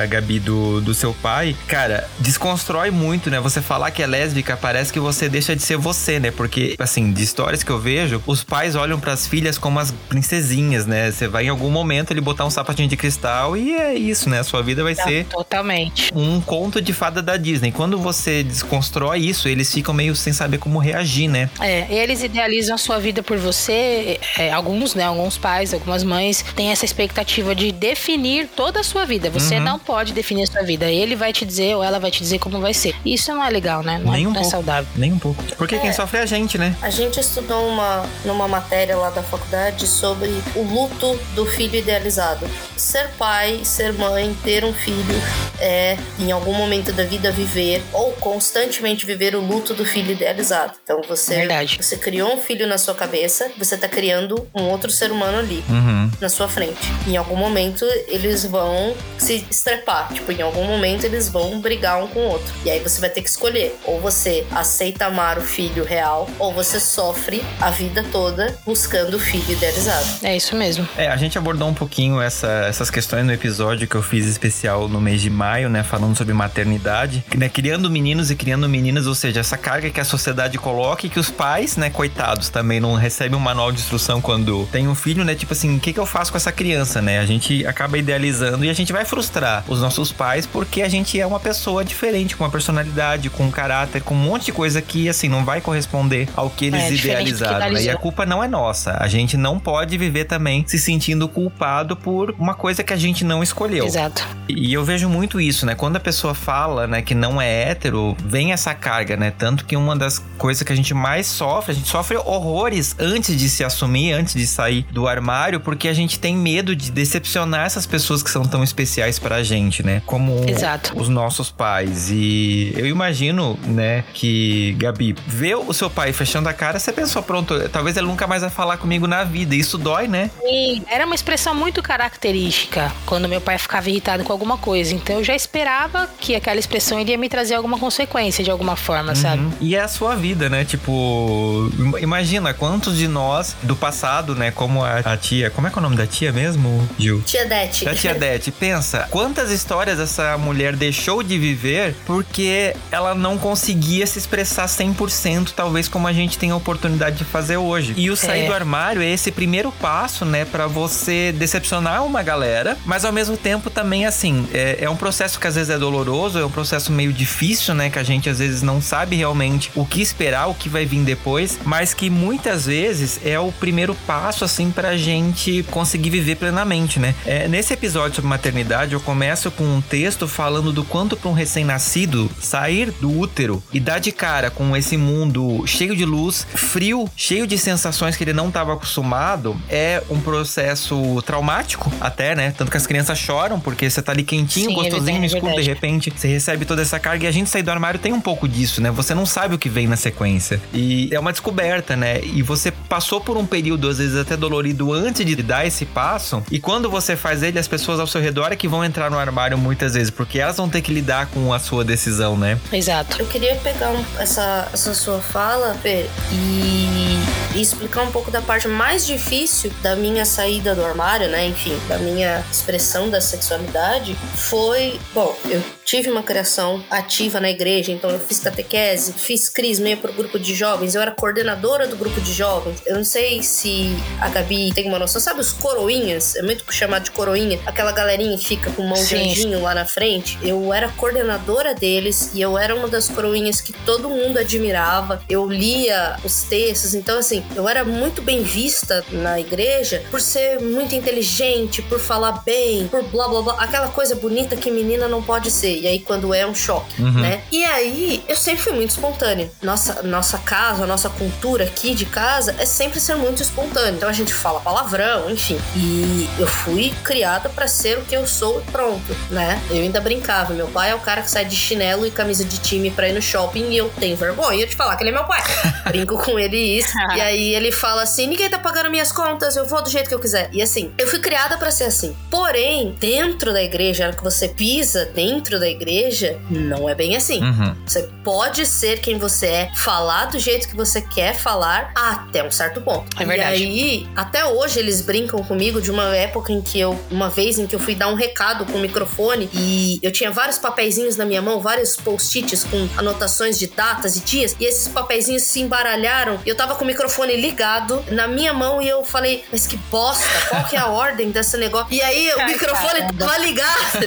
Gabi, 0.08 0.40
do, 0.40 0.80
do 0.80 0.92
seu 0.92 1.14
pai. 1.14 1.56
Cara, 1.68 2.08
desconstrói 2.18 2.90
muito, 2.90 3.30
né? 3.30 3.38
Você 3.40 3.61
falar 3.61 3.90
que 3.92 4.02
é 4.02 4.06
lésbica, 4.06 4.56
parece 4.56 4.92
que 4.92 4.98
você 4.98 5.28
deixa 5.28 5.54
de 5.54 5.62
ser 5.62 5.76
você, 5.76 6.18
né? 6.18 6.30
Porque, 6.30 6.74
assim, 6.78 7.12
de 7.12 7.22
histórias 7.22 7.62
que 7.62 7.70
eu 7.70 7.78
vejo, 7.78 8.20
os 8.26 8.42
pais 8.42 8.74
olham 8.74 8.98
para 8.98 9.12
as 9.12 9.26
filhas 9.26 9.56
como 9.56 9.78
as 9.78 9.92
princesinhas, 10.08 10.86
né? 10.86 11.11
Você 11.12 11.28
vai 11.28 11.44
em 11.44 11.48
algum 11.48 11.70
momento 11.70 12.11
ele 12.11 12.20
botar 12.20 12.44
um 12.44 12.50
sapatinho 12.50 12.88
de 12.88 12.96
cristal 12.96 13.56
e 13.56 13.74
é 13.74 13.99
isso, 14.01 14.28
né? 14.28 14.40
A 14.40 14.44
sua 14.44 14.62
vida 14.62 14.82
vai 14.82 14.94
ser. 14.94 15.24
Totalmente. 15.26 16.11
Um 16.14 16.40
conto 16.40 16.80
de 16.80 16.92
fada 16.92 17.22
da 17.22 17.36
Disney. 17.36 17.72
Quando 17.72 17.98
você 17.98 18.42
desconstrói 18.42 19.20
isso, 19.20 19.48
eles 19.48 19.72
ficam 19.72 19.94
meio 19.94 20.14
sem 20.16 20.32
saber 20.32 20.59
como 20.59 20.78
reagir, 20.78 21.28
né? 21.28 21.51
É, 21.61 21.86
eles 21.90 22.22
idealizam 22.22 22.74
a 22.74 22.78
sua 22.78 22.98
vida 22.98 23.22
por 23.22 23.38
você. 23.38 24.18
É, 24.38 24.53
alguns, 24.53 24.94
né? 24.94 25.05
Alguns 25.05 25.38
pais, 25.38 25.74
algumas 25.74 26.03
mães 26.03 26.44
têm 26.55 26.70
essa 26.70 26.84
expectativa 26.84 27.55
de 27.55 27.72
definir 27.72 28.48
toda 28.48 28.80
a 28.80 28.82
sua 28.82 29.05
vida. 29.05 29.30
Você 29.30 29.57
uhum. 29.57 29.64
não 29.64 29.78
pode 29.78 30.12
definir 30.12 30.44
a 30.44 30.46
sua 30.46 30.62
vida. 30.62 30.90
Ele 30.90 31.16
vai 31.16 31.32
te 31.32 31.44
dizer 31.44 31.76
ou 31.76 31.84
ela 31.84 31.98
vai 31.98 32.11
te 32.11 32.20
dizer 32.20 32.38
como 32.38 32.61
vai 32.61 32.74
ser. 32.74 32.94
Isso 33.05 33.32
não 33.32 33.44
é 33.44 33.51
legal, 33.51 33.82
né? 33.82 33.98
Não, 33.98 34.12
Nem 34.12 34.24
é, 34.24 34.28
um 34.28 34.32
não 34.32 34.40
é 34.40 34.44
saudável. 34.44 34.90
Nem 34.96 35.12
um 35.12 35.18
pouco. 35.18 35.42
Porque 35.57 35.74
é, 35.74 35.78
quem 35.78 35.92
sofre 35.92 36.18
é 36.18 36.22
a 36.22 36.26
gente, 36.26 36.59
né? 36.59 36.74
A 36.82 36.90
gente 36.90 37.20
estudou 37.20 37.68
uma, 37.68 38.05
numa 38.24 38.48
matéria 38.48 38.96
lá 38.96 39.11
da 39.11 39.22
faculdade 39.22 39.86
sobre 39.86 40.30
o 40.55 40.62
luto 40.62 41.18
do 41.34 41.46
filho 41.46 41.76
idealizado. 41.76 42.48
Ser 42.76 43.09
pai, 43.18 43.61
ser 43.64 43.89
mãe, 43.93 44.36
ter 44.43 44.64
um 44.64 44.72
filho 44.72 45.14
é, 45.59 45.97
em 46.18 46.30
algum 46.32 46.55
momento 46.55 46.93
da 46.93 47.05
vida, 47.05 47.30
viver 47.30 47.82
ou 47.93 48.12
constantemente 48.12 49.07
viver 49.07 49.34
o 49.34 49.41
luto 49.41 49.74
do 49.74 49.84
filho 49.84 50.12
idealizado. 50.12 50.72
Então 50.82 51.03
você, 51.07 51.36
Verdade. 51.36 51.78
você 51.80 51.97
criou 51.97 52.34
um 52.34 52.41
filho 52.41 52.66
na 52.66 52.78
sua 52.78 52.95
cabeça, 52.95 53.51
você 53.59 53.76
tá 53.76 53.88
criando 53.88 54.47
um 54.55 54.62
outro 54.64 54.91
ser 54.91 55.11
humano 55.11 55.38
ali 55.38 55.62
uhum. 55.68 56.11
na 56.20 56.28
sua 56.28 56.49
frente. 56.49 56.80
Em 57.07 57.16
algum 57.16 57.36
momento 57.36 57.84
eles 58.09 58.45
vão 58.45 58.95
se 59.18 59.45
estrepar, 59.51 60.12
tipo, 60.12 60.30
em 60.32 60.43
algum 60.43 60.64
momento 60.64 61.05
eles 61.05 61.28
vão 61.28 61.61
brigar 61.61 62.03
um 62.03 62.09
com 62.09 62.20
o 62.20 62.28
outro. 62.28 62.53
E 62.64 62.70
aí 62.70 62.80
você 62.80 63.01
vai 63.01 63.11
ter 63.11 63.22
que 63.22 63.28
escolher: 63.28 63.76
ou 63.84 64.01
você 64.01 64.47
aceita 64.51 65.07
amar 65.07 65.38
o 65.38 65.43
filho 65.43 65.84
real, 65.84 66.28
ou 66.38 66.53
você 66.53 66.80
sofre 66.80 67.43
a 67.61 67.70
vida 67.70 68.05
toda 68.11 68.57
buscando 68.64 69.16
o 69.16 69.20
filho 69.20 69.51
idealizado. 69.51 70.07
É 70.22 70.36
isso 70.36 70.55
mesmo. 70.57 70.88
É, 70.97 71.09
a 71.09 71.16
gente 71.16 71.36
abordou 71.38 71.68
um 71.68 71.74
pouquinho 71.74 72.20
essa, 72.20 72.66
essas 72.68 72.91
questões 72.91 73.24
no 73.24 73.32
episódio 73.32 73.80
que 73.87 73.95
eu 73.95 74.03
fiz 74.03 74.26
especial 74.26 74.89
no 74.89 75.01
mês 75.01 75.20
de 75.20 75.31
maio, 75.31 75.68
né? 75.68 75.83
Falando 75.83 76.16
sobre 76.16 76.35
maternidade, 76.35 77.24
né? 77.37 77.49
Criando 77.49 77.91
meninos 77.91 78.31
e 78.31 78.37
criando 78.37 78.68
meninas, 78.68 79.07
ou 79.07 79.14
seja, 79.14 79.41
essa 79.41 79.57
carga 79.57 79.91
que 79.91 80.01
a 80.01 80.05
sociedade 80.05 80.59
coloca 80.59 81.07
e 81.07 81.09
que 81.09 81.18
os 81.18 81.31
pais, 81.31 81.76
né, 81.76 81.91
coitados, 81.91 82.49
também 82.49 82.81
não 82.81 82.95
recebem 82.95 83.37
um 83.37 83.41
manual 83.43 83.72
de 83.72 83.81
instrução 83.81 84.20
quando 84.20 84.66
tem 84.72 84.89
um 84.89 84.95
filho, 84.95 85.24
né? 85.24 85.35
Tipo 85.35 85.53
assim, 85.53 85.76
o 85.76 85.81
que, 85.81 85.93
que 85.93 86.01
eu 86.01 86.07
faço 86.07 86.31
com 86.31 86.37
essa 86.37 86.53
criança, 86.53 87.01
né? 87.01 87.18
A 87.18 87.26
gente 87.26 87.66
acaba 87.66 87.99
idealizando 87.99 88.64
e 88.64 88.70
a 88.70 88.72
gente 88.72 88.93
vai 88.93 89.05
frustrar 89.05 89.64
os 89.68 89.81
nossos 89.81 90.12
pais 90.12 90.47
porque 90.47 90.83
a 90.83 90.89
gente 90.89 91.20
é 91.20 91.26
uma 91.26 91.41
pessoa 91.41 91.85
diferente, 91.85 92.37
com 92.37 92.45
uma 92.45 92.51
personalidade, 92.51 93.31
com 93.31 93.45
um 93.45 93.51
caráter, 93.51 94.03
com 94.03 94.14
um 94.14 94.18
monte 94.18 94.47
de 94.47 94.53
coisa 94.53 94.81
que, 94.81 95.09
assim, 95.09 95.28
não 95.28 95.45
vai 95.45 95.61
corresponder 95.61 96.28
ao 96.37 96.51
que 96.51 96.66
eles 96.66 96.83
é, 96.83 96.93
idealizaram. 96.93 97.72
Né? 97.72 97.83
E 97.83 97.91
a 97.91 97.97
culpa 97.97 98.26
não 98.26 98.43
é 98.43 98.49
nossa. 98.49 98.97
A 98.99 99.09
gente 99.09 99.37
não 99.37 99.59
pode 99.59 99.97
viver 99.97 100.24
também 100.24 100.64
se 100.66 100.78
sentindo 100.78 101.28
culpado 101.28 101.97
por 101.97 102.35
uma 102.39 102.55
coisa 102.55 102.83
que 102.83 102.93
a 102.93 102.97
gente 102.97 103.24
não 103.24 103.43
escolheu. 103.43 103.70
Exato. 103.79 104.27
E 104.49 104.73
eu 104.73 104.85
vejo 104.85 105.09
muito 105.09 105.41
isso, 105.41 105.64
né? 105.64 105.75
Quando 105.75 105.97
a 105.97 106.01
pessoa 106.01 106.35
fala, 106.35 106.87
né, 106.87 107.03
que 107.03 107.14
não 107.14 107.41
é 107.41 107.71
hétero, 107.71 108.16
vem 108.25 108.53
essa 108.53 108.75
carga, 108.75 109.16
né? 109.16 109.31
Tanto 109.31 109.64
que 109.64 109.77
uma 109.77 109.95
das 109.97 110.18
coisas 110.37 110.62
que 110.62 110.73
a 110.73 110.77
gente 110.77 110.93
mais 110.93 111.27
sofre, 111.27 111.73
a 111.73 111.75
gente 111.75 111.89
sofre 111.89 112.16
horrores 112.16 112.97
antes 112.99 113.37
de 113.37 113.49
se 113.49 113.62
assumir, 113.62 114.12
antes 114.12 114.35
de 114.35 114.47
sair 114.47 114.85
do 114.91 115.07
armário, 115.07 115.61
porque 115.61 115.89
a 115.89 115.93
gente 115.93 116.18
tem 116.18 116.37
medo 116.37 116.75
de 116.75 116.91
decepcionar 116.91 117.66
essas 117.66 117.87
pessoas 117.87 118.23
que 118.23 118.31
são 118.31 118.43
tão 118.43 118.64
especiais 118.64 119.18
pra 119.18 119.43
gente, 119.43 119.85
né? 119.85 120.03
Como 120.07 120.45
Exato. 120.49 120.99
os 120.99 121.09
nossos 121.09 121.51
pais. 121.51 122.11
E 122.11 122.73
eu 122.77 122.87
imagino, 122.87 123.59
né, 123.64 124.05
que, 124.12 124.75
Gabi, 124.79 125.14
ver 125.27 125.57
o 125.57 125.73
seu 125.73 125.89
pai 125.89 126.12
fechando 126.12 126.49
a 126.49 126.53
cara, 126.53 126.79
você 126.79 126.93
pensou, 126.93 127.23
pronto, 127.23 127.68
talvez 127.68 127.97
ele 127.97 128.07
nunca 128.07 128.27
mais 128.27 128.43
vai 128.43 128.51
falar 128.51 128.77
comigo 128.79 129.07
na 129.07 129.25
vida. 129.25 129.55
Isso 129.55 129.79
dói, 129.79 130.09
né? 130.09 130.31
Sim, 130.41 130.83
era 130.89 131.07
uma 131.07 131.14
expressão 131.14 131.55
muito 131.55 131.83
característica 131.83 132.93
quando 133.07 133.29
meu 133.29 133.41
pai 133.41 133.59
ficava 133.61 133.88
irritado 133.88 134.24
com 134.24 134.32
alguma 134.32 134.58
coisa. 134.58 134.94
Então 134.94 135.16
eu 135.16 135.24
já 135.24 135.34
esperava 135.34 136.08
que 136.18 136.34
aquela 136.34 136.58
expressão 136.58 136.98
iria 136.98 137.16
me 137.16 137.28
trazer 137.28 137.54
alguma 137.54 137.78
consequência 137.78 138.44
de 138.44 138.50
alguma 138.50 138.76
forma, 138.76 139.11
uhum. 139.11 139.16
sabe? 139.16 139.42
E 139.61 139.74
é 139.74 139.80
a 139.80 139.88
sua 139.88 140.14
vida, 140.16 140.48
né? 140.48 140.64
Tipo, 140.64 141.70
imagina 142.00 142.52
quantos 142.52 142.96
de 142.96 143.08
nós 143.08 143.56
do 143.62 143.74
passado, 143.74 144.34
né? 144.34 144.50
Como 144.50 144.84
a, 144.84 144.98
a 144.98 145.16
tia. 145.16 145.50
Como 145.50 145.66
é 145.66 145.70
que 145.70 145.76
é 145.76 145.80
o 145.80 145.82
nome 145.82 145.96
da 145.96 146.06
tia 146.06 146.32
mesmo, 146.32 146.88
Gil? 146.98 147.22
Tia 147.22 147.46
Dete. 147.46 147.84
Da 147.84 147.94
tia 147.94 148.14
Dete. 148.14 148.50
Pensa, 148.50 149.06
quantas 149.11 149.50
histórias 149.50 149.98
essa 149.98 150.36
mulher 150.36 150.76
deixou 150.76 151.22
de 151.22 151.38
viver 151.38 151.94
porque 152.04 152.74
ela 152.90 153.14
não 153.14 153.38
conseguia 153.38 154.06
se 154.06 154.18
expressar 154.18 154.66
100%, 154.66 155.52
talvez 155.54 155.88
como 155.88 156.06
a 156.06 156.12
gente 156.12 156.38
tem 156.38 156.50
a 156.50 156.56
oportunidade 156.56 157.16
de 157.16 157.24
fazer 157.24 157.56
hoje. 157.56 157.94
E 157.96 158.11
o 158.11 158.16
sair 158.16 158.44
é. 158.44 158.46
do 158.46 158.54
armário 158.54 159.02
é 159.02 159.11
esse 159.11 159.30
primeiro 159.30 159.72
passo, 159.72 160.24
né? 160.24 160.44
para 160.44 160.66
você 160.66 161.32
decepcionar 161.32 162.04
uma 162.04 162.22
galera, 162.22 162.76
mas 162.84 163.04
ao 163.04 163.12
mesmo 163.12 163.36
tempo 163.41 163.70
também, 163.70 164.07
assim, 164.07 164.47
é, 164.53 164.78
é 164.80 164.91
um 164.91 164.97
processo 164.97 165.38
que 165.41 165.47
às 165.47 165.55
vezes 165.55 165.70
é 165.70 165.78
doloroso, 165.78 166.38
é 166.38 166.45
um 166.45 166.51
processo 166.51 166.93
meio 166.93 167.12
difícil, 167.12 167.74
né? 167.74 167.91
Que 167.91 167.99
a 167.99 168.03
gente 168.03 168.28
às 168.28 168.38
vezes 168.38 168.62
não 168.62 168.80
sabe 168.80 169.16
realmente 169.16 169.70
o 169.74 169.84
que 169.84 170.01
esperar, 170.01 170.47
o 170.47 170.55
que 170.55 170.68
vai 170.68 170.84
vir 170.84 171.03
depois, 171.03 171.59
mas 171.64 171.95
que 171.95 172.11
muitas 172.11 172.66
vezes 172.66 173.20
é 173.24 173.38
o 173.38 173.51
primeiro 173.53 173.95
passo, 174.07 174.45
assim, 174.45 174.70
pra 174.70 174.97
gente 174.97 175.64
conseguir 175.70 176.11
viver 176.11 176.36
plenamente, 176.36 176.99
né? 176.99 177.14
É, 177.24 177.49
nesse 177.49 177.72
episódio 177.72 178.16
sobre 178.16 178.28
maternidade, 178.28 178.93
eu 178.93 179.01
começo 179.01 179.51
com 179.51 179.64
um 179.64 179.80
texto 179.80 180.28
falando 180.28 180.72
do 180.72 180.84
quanto 180.84 181.16
para 181.16 181.30
um 181.30 181.32
recém-nascido 181.32 182.30
sair 182.41 182.91
do 183.01 183.18
útero 183.18 183.62
e 183.72 183.80
dar 183.80 183.99
de 183.99 184.12
cara 184.12 184.51
com 184.51 184.76
esse 184.76 184.97
mundo 184.97 185.64
cheio 185.66 185.97
de 185.97 186.05
luz, 186.05 186.47
frio, 186.55 187.09
cheio 187.16 187.47
de 187.47 187.57
sensações 187.59 188.16
que 188.16 188.24
ele 188.24 188.32
não 188.32 188.49
estava 188.49 188.74
acostumado, 188.74 189.57
é 189.68 190.03
um 190.11 190.20
processo 190.20 191.22
traumático 191.22 191.93
até, 192.01 192.34
né? 192.34 192.53
Tanto 192.57 192.70
que 192.70 192.76
as 192.76 192.86
crianças 192.86 193.18
choram 193.31 193.61
porque 193.61 193.89
você 193.89 194.03
tá 194.03 194.11
ali 194.11 194.24
quentinho, 194.24 194.70
Sim, 194.70 194.74
gostosinho 194.74 195.16
é 195.16 195.20
no 195.20 195.24
escuro, 195.26 195.55
de 195.55 195.62
repente 195.62 196.12
você 196.14 196.26
recebe 196.26 196.64
toda 196.64 196.83
essa 196.83 196.99
carga 196.99 197.24
e 197.24 197.28
a 197.28 197.31
gente 197.31 197.49
sair 197.49 197.62
do 197.62 197.70
armário 197.70 198.01
tem 198.01 198.12
um 198.12 198.20
pouco 198.20 198.49
disso, 198.49 198.81
né? 198.81 198.91
Você 198.91 199.14
não 199.14 199.24
sabe 199.24 199.55
o 199.55 199.59
que 199.59 199.68
vem 199.68 199.87
na 199.87 199.97
sequência. 199.97 200.61
E 200.74 201.09
é 201.12 201.20
uma 201.20 201.31
descoberta, 201.31 201.95
né? 201.95 202.20
E 202.24 202.43
você 202.43 202.72
passou 202.72 203.20
por 203.20 203.37
um 203.37 203.47
período, 203.47 203.89
às 203.89 203.99
vezes 203.99 204.16
até 204.16 204.37
dolorido, 204.37 204.93
antes 204.93 205.24
de 205.24 205.37
dar 205.37 205.64
esse 205.64 205.87
passo. 205.87 206.43
E 206.51 206.59
quando 206.59 206.91
você 206.91 207.14
faz 207.14 207.45
ele, 207.45 207.59
as 207.59 207.68
pessoas 207.68 208.01
ao 208.01 208.07
seu 208.07 208.20
redor 208.20 208.49
é 208.51 208.57
que 208.57 208.66
vão 208.66 208.85
entrar 208.85 209.11
no 209.11 209.18
armário 209.18 209.57
muitas 209.57 209.95
vezes, 209.95 210.11
porque 210.11 210.41
elas 210.41 210.57
vão 210.57 210.68
ter 210.68 210.83
que 210.83 210.93
lidar 210.93 211.26
com 211.26 211.53
a 211.53 211.61
sua 211.61 211.85
decisão, 211.85 212.37
né? 212.37 212.59
Exato. 212.72 213.16
Eu 213.20 213.26
queria 213.26 213.55
pegar 213.57 213.93
essa, 214.18 214.68
essa 214.72 214.93
sua 214.93 215.20
fala, 215.20 215.74
Fê, 215.74 216.07
e 216.33 217.20
e 217.55 217.61
explicar 217.61 218.03
um 218.03 218.11
pouco 218.11 218.31
da 218.31 218.41
parte 218.41 218.68
mais 218.68 219.07
difícil 219.07 219.72
da 219.83 219.97
minha 219.97 220.24
saída 220.24 220.74
do 220.74 220.85
armário, 220.85 221.28
né? 221.28 221.47
Enfim, 221.47 221.76
da 221.89 221.99
minha 221.99 222.45
expressão 222.51 223.11
da 223.11 223.20
sexualidade 223.21 224.14
foi, 224.35 224.99
bom, 225.12 225.37
eu 225.47 225.62
tive 225.85 226.11
uma 226.11 226.23
criação 226.23 226.85
ativa 226.91 227.41
na 227.41 227.51
igreja, 227.51 227.93
então 227.93 228.11
eu 228.11 228.18
fiz 228.18 228.39
catequese, 228.39 229.12
fiz 229.12 229.49
crisma, 229.49 229.81
pro 229.97 230.12
grupo 230.12 230.39
de 230.39 230.55
jovens, 230.55 230.95
eu 230.95 231.03
era 231.03 231.11
coordenadora 231.11 231.87
do 231.87 231.97
grupo 231.97 232.21
de 232.21 232.33
jovens. 232.33 232.83
Eu 232.87 232.97
não 232.97 233.05
sei 233.05 233.43
se 233.43 233.91
a 234.21 234.29
Gabi 234.29 234.73
tem 234.73 234.89
uma 234.89 234.99
noção, 234.99 235.21
sabe 235.21 235.41
os 235.41 235.53
coroinhas? 235.53 236.37
É 236.37 236.43
muito 236.43 236.64
chamado 236.73 237.05
de 237.05 237.11
coroinha, 237.11 237.59
aquela 237.66 237.93
galerinha 237.93 238.37
que 238.37 238.47
fica 238.47 238.71
com 238.71 238.83
mão 238.83 238.97
Sim. 238.97 239.16
de 239.16 239.31
anjinho 239.31 239.62
lá 239.62 239.75
na 239.75 239.85
frente. 239.85 240.39
Eu 240.43 240.73
era 240.73 240.89
coordenadora 240.91 241.75
deles 241.75 242.31
e 242.35 242.41
eu 242.41 242.59
era 242.59 242.75
uma 242.75 242.89
das 242.89 243.09
coroinhas 243.09 243.61
que 243.61 243.73
todo 243.73 244.09
mundo 244.09 244.39
admirava. 244.39 245.23
Eu 245.29 245.49
lia 245.49 246.16
os 246.23 246.43
textos, 246.43 246.95
então 246.95 247.18
assim, 247.18 247.45
eu 247.55 247.68
era 247.68 247.85
muito 247.85 248.23
bem 248.23 248.43
vista 248.43 249.05
na 249.11 249.41
igreja 249.41 250.03
por 250.11 250.21
ser 250.21 250.61
muito 250.61 250.95
inteligente, 250.95 251.83
por 251.83 251.99
falar 251.99 252.43
bem, 252.45 252.87
por 252.89 253.03
blá 253.11 253.28
blá 253.28 253.42
blá, 253.42 253.54
aquela 253.58 253.88
coisa 253.88 254.14
bonita 254.14 254.56
que 254.56 254.70
menina 254.70 255.08
não 255.08 255.22
pode 255.22 255.50
ser. 255.50 255.78
E 255.78 255.86
aí, 255.86 255.98
quando 255.98 256.34
é 256.34 256.46
um 256.46 256.54
choque, 256.54 257.00
uhum. 257.02 257.20
né? 257.20 257.42
E 257.50 257.64
aí, 257.64 258.24
eu 258.28 258.36
sempre 258.36 258.62
fui 258.62 258.72
muito 258.72 258.90
espontânea. 258.90 259.50
Nossa, 259.62 260.02
nossa 260.02 260.38
casa, 260.38 260.86
nossa 260.86 261.08
cultura 261.08 261.64
aqui 261.64 261.94
de 261.94 262.04
casa 262.06 262.54
é 262.58 262.66
sempre 262.66 263.00
ser 263.00 263.16
muito 263.16 263.42
espontânea. 263.42 263.92
Então 263.92 264.08
a 264.08 264.12
gente 264.12 264.32
fala 264.32 264.61
palavrão, 264.61 265.30
enfim. 265.30 265.58
E 265.76 266.28
eu 266.38 266.46
fui 266.46 266.92
criada 267.02 267.48
para 267.48 267.66
ser 267.68 267.98
o 267.98 268.02
que 268.02 268.16
eu 268.16 268.26
sou 268.26 268.61
e 268.61 268.70
pronto, 268.70 269.16
né? 269.30 269.61
Eu 269.70 269.76
ainda 269.76 270.00
brincava. 270.00 270.52
Meu 270.54 270.68
pai 270.68 270.90
é 270.90 270.94
o 270.94 271.00
cara 271.00 271.22
que 271.22 271.30
sai 271.30 271.44
de 271.44 271.56
chinelo 271.56 272.06
e 272.06 272.11
camisa 272.11 272.44
de 272.44 272.58
time 272.58 272.90
pra 272.90 273.08
ir 273.08 273.12
no 273.12 273.22
shopping 273.22 273.70
e 273.70 273.76
eu 273.76 273.90
tenho 273.98 274.16
vergonha 274.16 274.66
de 274.66 274.76
falar 274.76 274.96
que 274.96 275.02
ele 275.02 275.11
é 275.11 275.14
meu 275.14 275.24
pai. 275.24 275.42
Brinco 275.86 276.18
com 276.18 276.38
ele 276.38 276.56
isso. 276.56 276.92
e 277.16 277.20
aí 277.20 277.54
ele 277.54 277.72
fala 277.72 278.02
assim: 278.02 278.26
ninguém 278.26 278.48
tá 278.48 278.58
pagando 278.58 278.90
minhas 278.90 279.12
contas, 279.12 279.56
eu 279.56 279.66
vou 279.66 279.82
do 279.82 279.90
jeito 279.90 280.08
que 280.08 280.14
eu 280.14 280.20
quiser. 280.20 280.48
E 280.52 280.62
assim, 280.62 280.92
eu 280.98 281.06
fui 281.08 281.18
criada 281.18 281.56
para 281.56 281.70
ser 281.70 281.84
assim. 281.84 282.16
Porém, 282.30 282.96
dentro 283.01 283.53
da 283.53 283.62
igreja, 283.62 284.07
na 284.07 284.12
que 284.12 284.22
você 284.22 284.46
pisa 284.46 285.07
dentro 285.07 285.59
da 285.59 285.68
igreja, 285.68 286.38
não 286.51 286.88
é 286.88 286.94
bem 286.94 287.16
assim. 287.16 287.42
Uhum. 287.42 287.74
Você 287.86 288.09
pode 288.22 288.66
ser 288.66 289.01
quem 289.01 289.18
você 289.18 289.46
é, 289.46 289.70
falar 289.74 290.26
do 290.26 290.38
jeito 290.38 290.68
que 290.68 290.76
você 290.76 291.01
quer 291.01 291.34
falar 291.34 291.90
até 291.96 292.44
um 292.44 292.51
certo 292.51 292.80
ponto. 292.82 293.20
É 293.20 293.24
verdade. 293.24 293.64
E 293.64 293.66
aí, 293.66 294.09
até 294.14 294.44
hoje 294.44 294.78
eles 294.78 295.01
brincam 295.01 295.42
comigo 295.42 295.80
de 295.80 295.90
uma 295.90 296.14
época 296.14 296.53
em 296.53 296.61
que 296.61 296.78
eu, 296.78 296.98
uma 297.11 297.30
vez 297.30 297.59
em 297.59 297.66
que 297.66 297.74
eu 297.74 297.80
fui 297.80 297.94
dar 297.94 298.09
um 298.09 298.14
recado 298.14 298.66
com 298.66 298.78
o 298.78 298.80
microfone 298.80 299.48
e 299.55 299.98
eu 300.03 300.12
tinha 300.12 300.30
vários 300.30 300.59
papeizinhos 300.59 301.16
na 301.16 301.24
minha 301.24 301.40
mão, 301.40 301.61
vários 301.61 301.96
post-its 301.96 302.64
com 302.64 302.86
anotações 302.98 303.59
de 303.59 303.66
datas 303.68 304.16
e 304.16 304.20
dias, 304.20 304.55
e 304.61 304.64
esses 304.66 304.88
papeizinhos 304.88 305.44
se 305.44 305.61
embaralharam. 305.61 306.38
E 306.44 306.48
eu 306.48 306.55
tava 306.55 306.74
com 306.74 306.84
o 306.84 306.86
microfone 306.86 307.34
ligado 307.36 308.05
na 308.11 308.28
minha 308.28 308.53
mão 308.53 308.82
e 308.82 308.88
eu 308.88 309.03
falei, 309.05 309.42
mas 309.51 309.66
que 309.66 309.76
bosta, 309.90 310.26
qual 310.51 310.64
que 310.64 310.76
é 310.76 310.78
a 310.78 310.86
ordem 310.90 311.30
desse 311.30 311.57
negócio? 311.57 311.94
E 311.94 312.03
aí 312.03 312.30
o 312.34 312.46
microfone 312.46 312.89
tava 313.18 313.38
ligado. 313.38 314.01